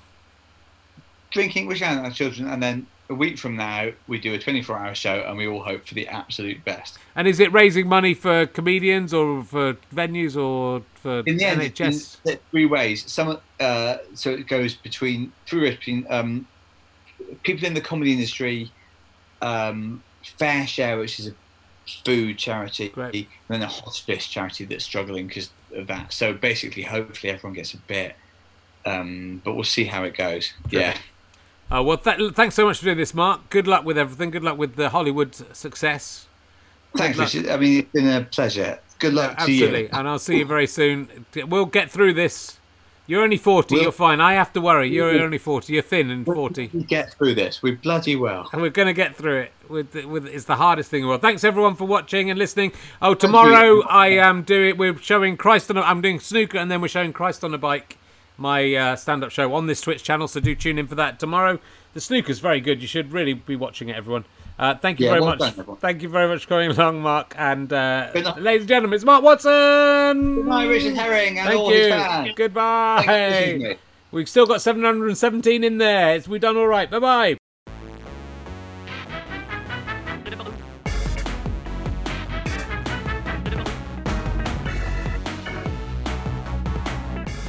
Drinking, 1.31 1.67
wishing 1.67 1.89
out 1.89 2.05
had 2.05 2.15
children, 2.15 2.49
and 2.49 2.63
then 2.63 2.87
a 3.11 3.15
week 3.15 3.39
from 3.39 3.57
now 3.57 3.91
we 4.09 4.19
do 4.19 4.35
a 4.35 4.39
24-hour 4.39 4.95
show, 4.95 5.25
and 5.27 5.37
we 5.37 5.47
all 5.47 5.63
hope 5.63 5.87
for 5.87 5.95
the 5.95 6.09
absolute 6.09 6.65
best. 6.65 6.99
And 7.15 7.29
is 7.29 7.41
it 7.41 7.53
raising 7.53 7.87
money 7.89 8.15
for 8.15 8.47
comedians 8.47 9.13
or 9.13 9.43
for 9.45 9.75
venues 9.95 10.37
or 10.37 10.83
for 10.95 11.21
in 11.27 11.37
the 11.37 11.45
end, 11.45 11.63
in 11.63 11.71
NHS? 11.73 12.39
three 12.51 12.67
ways. 12.67 13.11
Some, 13.11 13.39
uh, 13.61 13.97
so 14.15 14.31
it 14.31 14.49
goes 14.49 14.75
between 14.75 15.33
three 15.47 15.63
ways 15.63 15.77
between 15.77 16.07
um, 16.09 16.47
people 17.43 17.67
in 17.67 17.75
the 17.75 17.81
comedy 17.81 18.13
industry, 18.13 18.71
um, 19.43 20.03
FareShare, 20.39 20.99
which 20.99 21.21
is 21.21 21.29
a 21.29 21.35
food 22.05 22.39
charity, 22.39 22.89
Great. 22.89 23.15
and 23.15 23.27
then 23.49 23.63
a 23.63 23.67
hospice 23.67 24.27
charity 24.27 24.65
that's 24.65 24.85
struggling 24.85 25.27
because 25.27 25.51
of 25.75 25.87
that. 25.89 26.13
So 26.13 26.33
basically, 26.33 26.83
hopefully, 26.83 27.33
everyone 27.33 27.55
gets 27.55 27.75
a 27.75 27.79
bit. 27.79 28.17
Um, 28.87 29.41
but 29.45 29.55
we'll 29.55 29.65
see 29.65 29.85
how 29.85 30.05
it 30.05 30.15
goes. 30.15 30.53
Yeah. 30.71 30.97
Uh, 31.75 31.83
well, 31.83 31.97
th- 31.97 32.35
thanks 32.35 32.55
so 32.55 32.67
much 32.67 32.79
for 32.79 32.85
doing 32.85 32.99
this, 32.99 33.15
Mark. 33.15 33.51
Good 33.51 33.67
luck 33.67 33.85
with 33.85 33.99
everything. 33.99 34.31
Good 34.31 34.45
luck 34.45 34.57
with 34.57 34.77
the 34.77 34.91
Hollywood 34.91 35.35
success. 35.57 36.27
Thanks. 36.97 37.19
Richard. 37.19 37.49
I 37.49 37.57
mean, 37.57 37.81
it's 37.81 37.91
been 37.91 38.07
a 38.07 38.23
pleasure. 38.23 38.79
Good 39.01 39.15
luck 39.15 39.33
to 39.33 39.43
Absolutely. 39.43 39.83
you. 39.83 39.89
And 39.93 40.09
I'll 40.09 40.21
see 40.21 40.39
you 40.39 40.45
very 40.45 40.69
soon. 40.69 41.27
We'll 41.35 41.67
get 41.67 41.91
through 41.91 42.13
this. 42.13 42.59
You're 43.09 43.25
only 43.25 43.37
40. 43.37 43.75
We'll- 43.75 43.83
You're 43.83 43.93
fine. 43.93 44.21
I 44.21 44.35
have 44.35 44.53
to 44.53 44.61
worry. 44.61 44.89
You're 44.89 45.21
only 45.21 45.37
40. 45.37 45.73
You're 45.73 45.83
thin 45.83 46.11
and 46.11 46.25
40. 46.25 46.71
We 46.73 46.85
get 46.85 47.13
through 47.15 47.35
this. 47.35 47.61
We 47.61 47.73
bloody 47.73 48.15
well. 48.15 48.49
And 48.53 48.63
we're 48.63 48.71
going 48.71 48.87
to 48.87 48.95
get 48.95 49.17
through 49.17 49.41
it. 49.41 49.53
With, 49.69 49.95
with 50.07 50.27
It's 50.27 50.45
the 50.45 50.57
hardest 50.57 50.91
thing 50.91 51.01
in 51.01 51.03
the 51.03 51.09
world. 51.09 51.23
Thanks, 51.23 51.43
everyone, 51.43 51.75
for 51.75 51.87
watching 51.87 52.31
and 52.31 52.39
listening. 52.39 52.73
Oh, 53.03 53.15
tomorrow 53.15 53.83
I 53.89 54.09
am 54.09 54.43
doing... 54.43 54.77
We're 54.77 54.97
showing 54.99 55.37
Christ 55.37 55.71
on 55.71 55.77
a... 55.77 55.81
I'm 55.81 56.01
doing 56.01 56.21
snooker 56.21 56.57
and 56.57 56.71
then 56.71 56.81
we're 56.81 56.89
showing 56.89 57.13
Christ 57.13 57.43
on 57.43 57.53
a 57.53 57.59
Bike, 57.59 57.99
my 58.37 58.75
uh, 58.75 58.97
stand-up 58.97 59.31
show 59.31 59.53
on 59.55 59.67
this 59.67 59.81
Twitch 59.81 60.03
channel. 60.03 60.29
So 60.29 60.41
do 60.41 60.55
tune 60.55 60.79
in 60.79 60.87
for 60.87 60.95
that 60.97 61.19
tomorrow. 61.21 61.59
The 61.95 62.01
snooker's 62.01 62.41
very 62.41 62.61
good. 62.61 62.83
You 62.83 62.89
should 62.89 63.13
really 63.13 63.35
be 63.35 63.57
watching 63.57 63.89
it, 63.89 63.97
everyone. 63.97 64.25
Uh, 64.59 64.75
thank 64.75 65.01
you 65.01 65.07
Yeah, 65.07 65.13
very 65.13 65.21
well 65.23 65.37
much. 65.37 65.57
done, 65.57 65.77
thank 65.77 66.03
you 66.03 66.09
very 66.09 66.29
much 66.29 66.43
for 66.43 66.49
coming 66.51 66.71
along, 66.71 67.01
Mark. 67.03 67.35
And 67.37 67.73
uh, 67.73 68.11
ladies 68.39 68.63
and 68.63 68.69
gentlemen, 68.69 68.95
it's 68.95 69.05
Mark 69.05 69.23
Watson. 69.25 69.51
Good 70.37 70.47
night, 70.47 70.67
Richard 70.67 70.95
Herring 70.95 71.39
and 71.39 71.49
Thank 71.49 71.61
all 71.61 71.73
you. 71.73 71.79
his 71.79 71.89
fans. 71.89 72.31
Goodbye. 72.37 73.03
Thanks 73.05 73.53
for 73.65 73.69
me. 73.71 73.77
We've 74.13 74.29
still 74.29 74.47
got 74.47 74.61
717 74.63 75.65
in 75.65 75.79
there. 75.79 76.21
We've 76.29 76.41
done 76.41 76.57
all 76.57 76.69
right. 76.69 76.89
Bye 76.91 76.99
bye. 77.01 77.37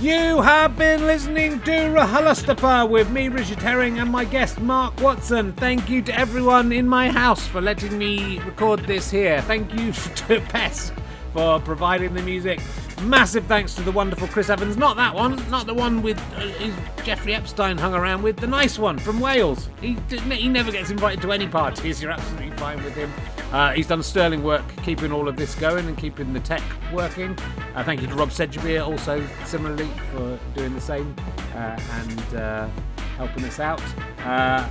You 0.05 0.39
have 0.43 0.77
been 0.77 1.07
listening 1.07 1.61
to 1.61 1.71
RHLSTP 1.71 2.87
with 2.87 3.09
me, 3.09 3.27
Richard 3.27 3.57
Herring, 3.57 3.97
and 3.97 4.11
my 4.11 4.23
guest, 4.23 4.61
Mark 4.61 5.01
Watson. 5.01 5.51
Thank 5.53 5.89
you 5.89 6.03
to 6.03 6.15
everyone 6.15 6.71
in 6.71 6.87
my 6.87 7.09
house 7.09 7.47
for 7.47 7.59
letting 7.59 7.97
me 7.97 8.37
record 8.41 8.81
this 8.81 9.09
here. 9.09 9.41
Thank 9.41 9.73
you 9.73 9.91
to 10.15 10.41
Pes 10.41 10.91
for 11.33 11.59
providing 11.59 12.13
the 12.13 12.21
music. 12.21 12.61
Massive 13.01 13.45
thanks 13.45 13.75
to 13.75 13.81
the 13.81 13.91
wonderful 13.91 14.27
Chris 14.27 14.49
Evans. 14.49 14.77
Not 14.77 14.95
that 14.97 15.13
one, 15.13 15.35
not 15.49 15.67
the 15.67 15.73
one 15.73 16.01
with 16.01 16.17
uh, 16.35 17.03
Jeffrey 17.03 17.35
Epstein 17.35 17.77
hung 17.77 17.93
around 17.93 18.23
with. 18.23 18.37
The 18.37 18.47
nice 18.47 18.79
one 18.79 18.97
from 18.97 19.19
Wales. 19.19 19.69
He 19.81 19.97
he 20.09 20.47
never 20.47 20.71
gets 20.71 20.89
invited 20.89 21.21
to 21.21 21.31
any 21.31 21.47
parties. 21.47 22.01
You're 22.01 22.11
absolutely 22.11 22.51
fine 22.57 22.83
with 22.83 22.95
him. 22.95 23.11
Uh, 23.51 23.73
he's 23.73 23.87
done 23.87 24.01
sterling 24.01 24.43
work 24.43 24.63
keeping 24.83 25.11
all 25.11 25.27
of 25.27 25.35
this 25.35 25.55
going 25.55 25.87
and 25.87 25.97
keeping 25.97 26.33
the 26.33 26.39
tech 26.39 26.63
working. 26.91 27.37
Uh, 27.75 27.83
thank 27.83 28.01
you 28.01 28.07
to 28.07 28.15
Rob 28.15 28.29
Sedgebeer 28.29 28.85
also 28.85 29.25
similarly 29.45 29.89
for 30.11 30.39
doing 30.55 30.73
the 30.73 30.81
same 30.81 31.15
uh, 31.53 31.79
and 31.91 32.35
uh, 32.35 32.67
helping 33.17 33.43
us 33.43 33.59
out. 33.59 33.81
Uh, 34.19 34.67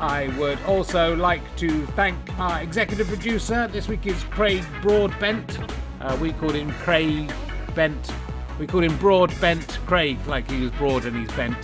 I 0.00 0.28
would 0.38 0.60
also 0.62 1.16
like 1.16 1.42
to 1.56 1.86
thank 1.88 2.16
our 2.38 2.62
executive 2.62 3.08
producer. 3.08 3.68
This 3.68 3.88
week 3.88 4.06
is 4.06 4.22
Craig 4.24 4.64
Broadbent. 4.82 5.58
Uh, 6.00 6.16
we 6.20 6.32
called 6.32 6.54
him 6.54 6.70
Craig 6.72 7.32
Bent. 7.76 8.12
We 8.58 8.66
called 8.66 8.84
him 8.84 8.98
Broadbent 8.98 9.78
Craig, 9.86 10.18
like 10.26 10.50
he 10.50 10.62
was 10.62 10.72
broad 10.72 11.04
and 11.04 11.16
he's 11.16 11.30
bent. 11.36 11.56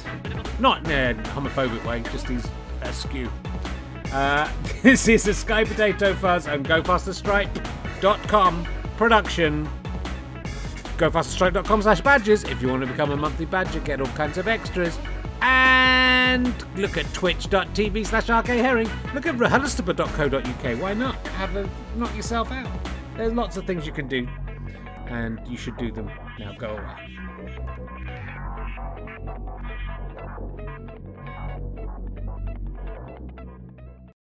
Not 0.61 0.85
in 0.85 0.91
a 0.93 1.15
homophobic 1.31 1.85
way, 1.85 2.03
just 2.13 2.29
he's 2.29 2.47
askew. 2.83 3.29
Uh, 4.13 4.49
this 4.83 5.09
is 5.09 5.27
a 5.27 5.35
Sky 5.35 5.65
Potato 5.65 6.15
Fuzz 6.15 6.47
and 6.47 6.65
GoFasterStripe.com 6.67 8.67
production. 8.97 9.69
GoFasterStripe.com 10.99 11.83
slash 11.83 12.01
badges 12.03 12.45
if 12.45 12.63
you 12.63 12.69
want 12.69 12.83
to 12.83 12.87
become 12.87 13.11
a 13.11 13.17
monthly 13.17 13.47
badger, 13.47 13.81
get 13.81 14.01
all 14.01 14.07
kinds 14.09 14.39
of 14.39 14.47
extras. 14.47 14.99
And 15.41 16.55
look 16.77 16.97
at 16.97 17.13
twitch.tv 17.15 18.07
slash 18.07 18.27
rkherring. 18.27 18.89
Look 19.15 19.27
at 19.27 19.37
rhlstp.co.uk. 19.37 20.81
Why 20.81 20.95
not? 20.95 21.17
Have 21.29 21.57
a 21.57 21.69
knock 21.97 22.15
yourself 22.15 22.53
out. 22.53 22.71
There's 23.17 23.33
lots 23.33 23.57
of 23.57 23.67
things 23.67 23.87
you 23.87 23.93
can 23.93 24.07
do. 24.07 24.29
And 25.13 25.39
you 25.47 25.59
should 25.59 25.77
do 25.77 25.93
them. 25.93 26.11
Now 26.39 26.55
go 26.59 26.69
away. 26.69 27.22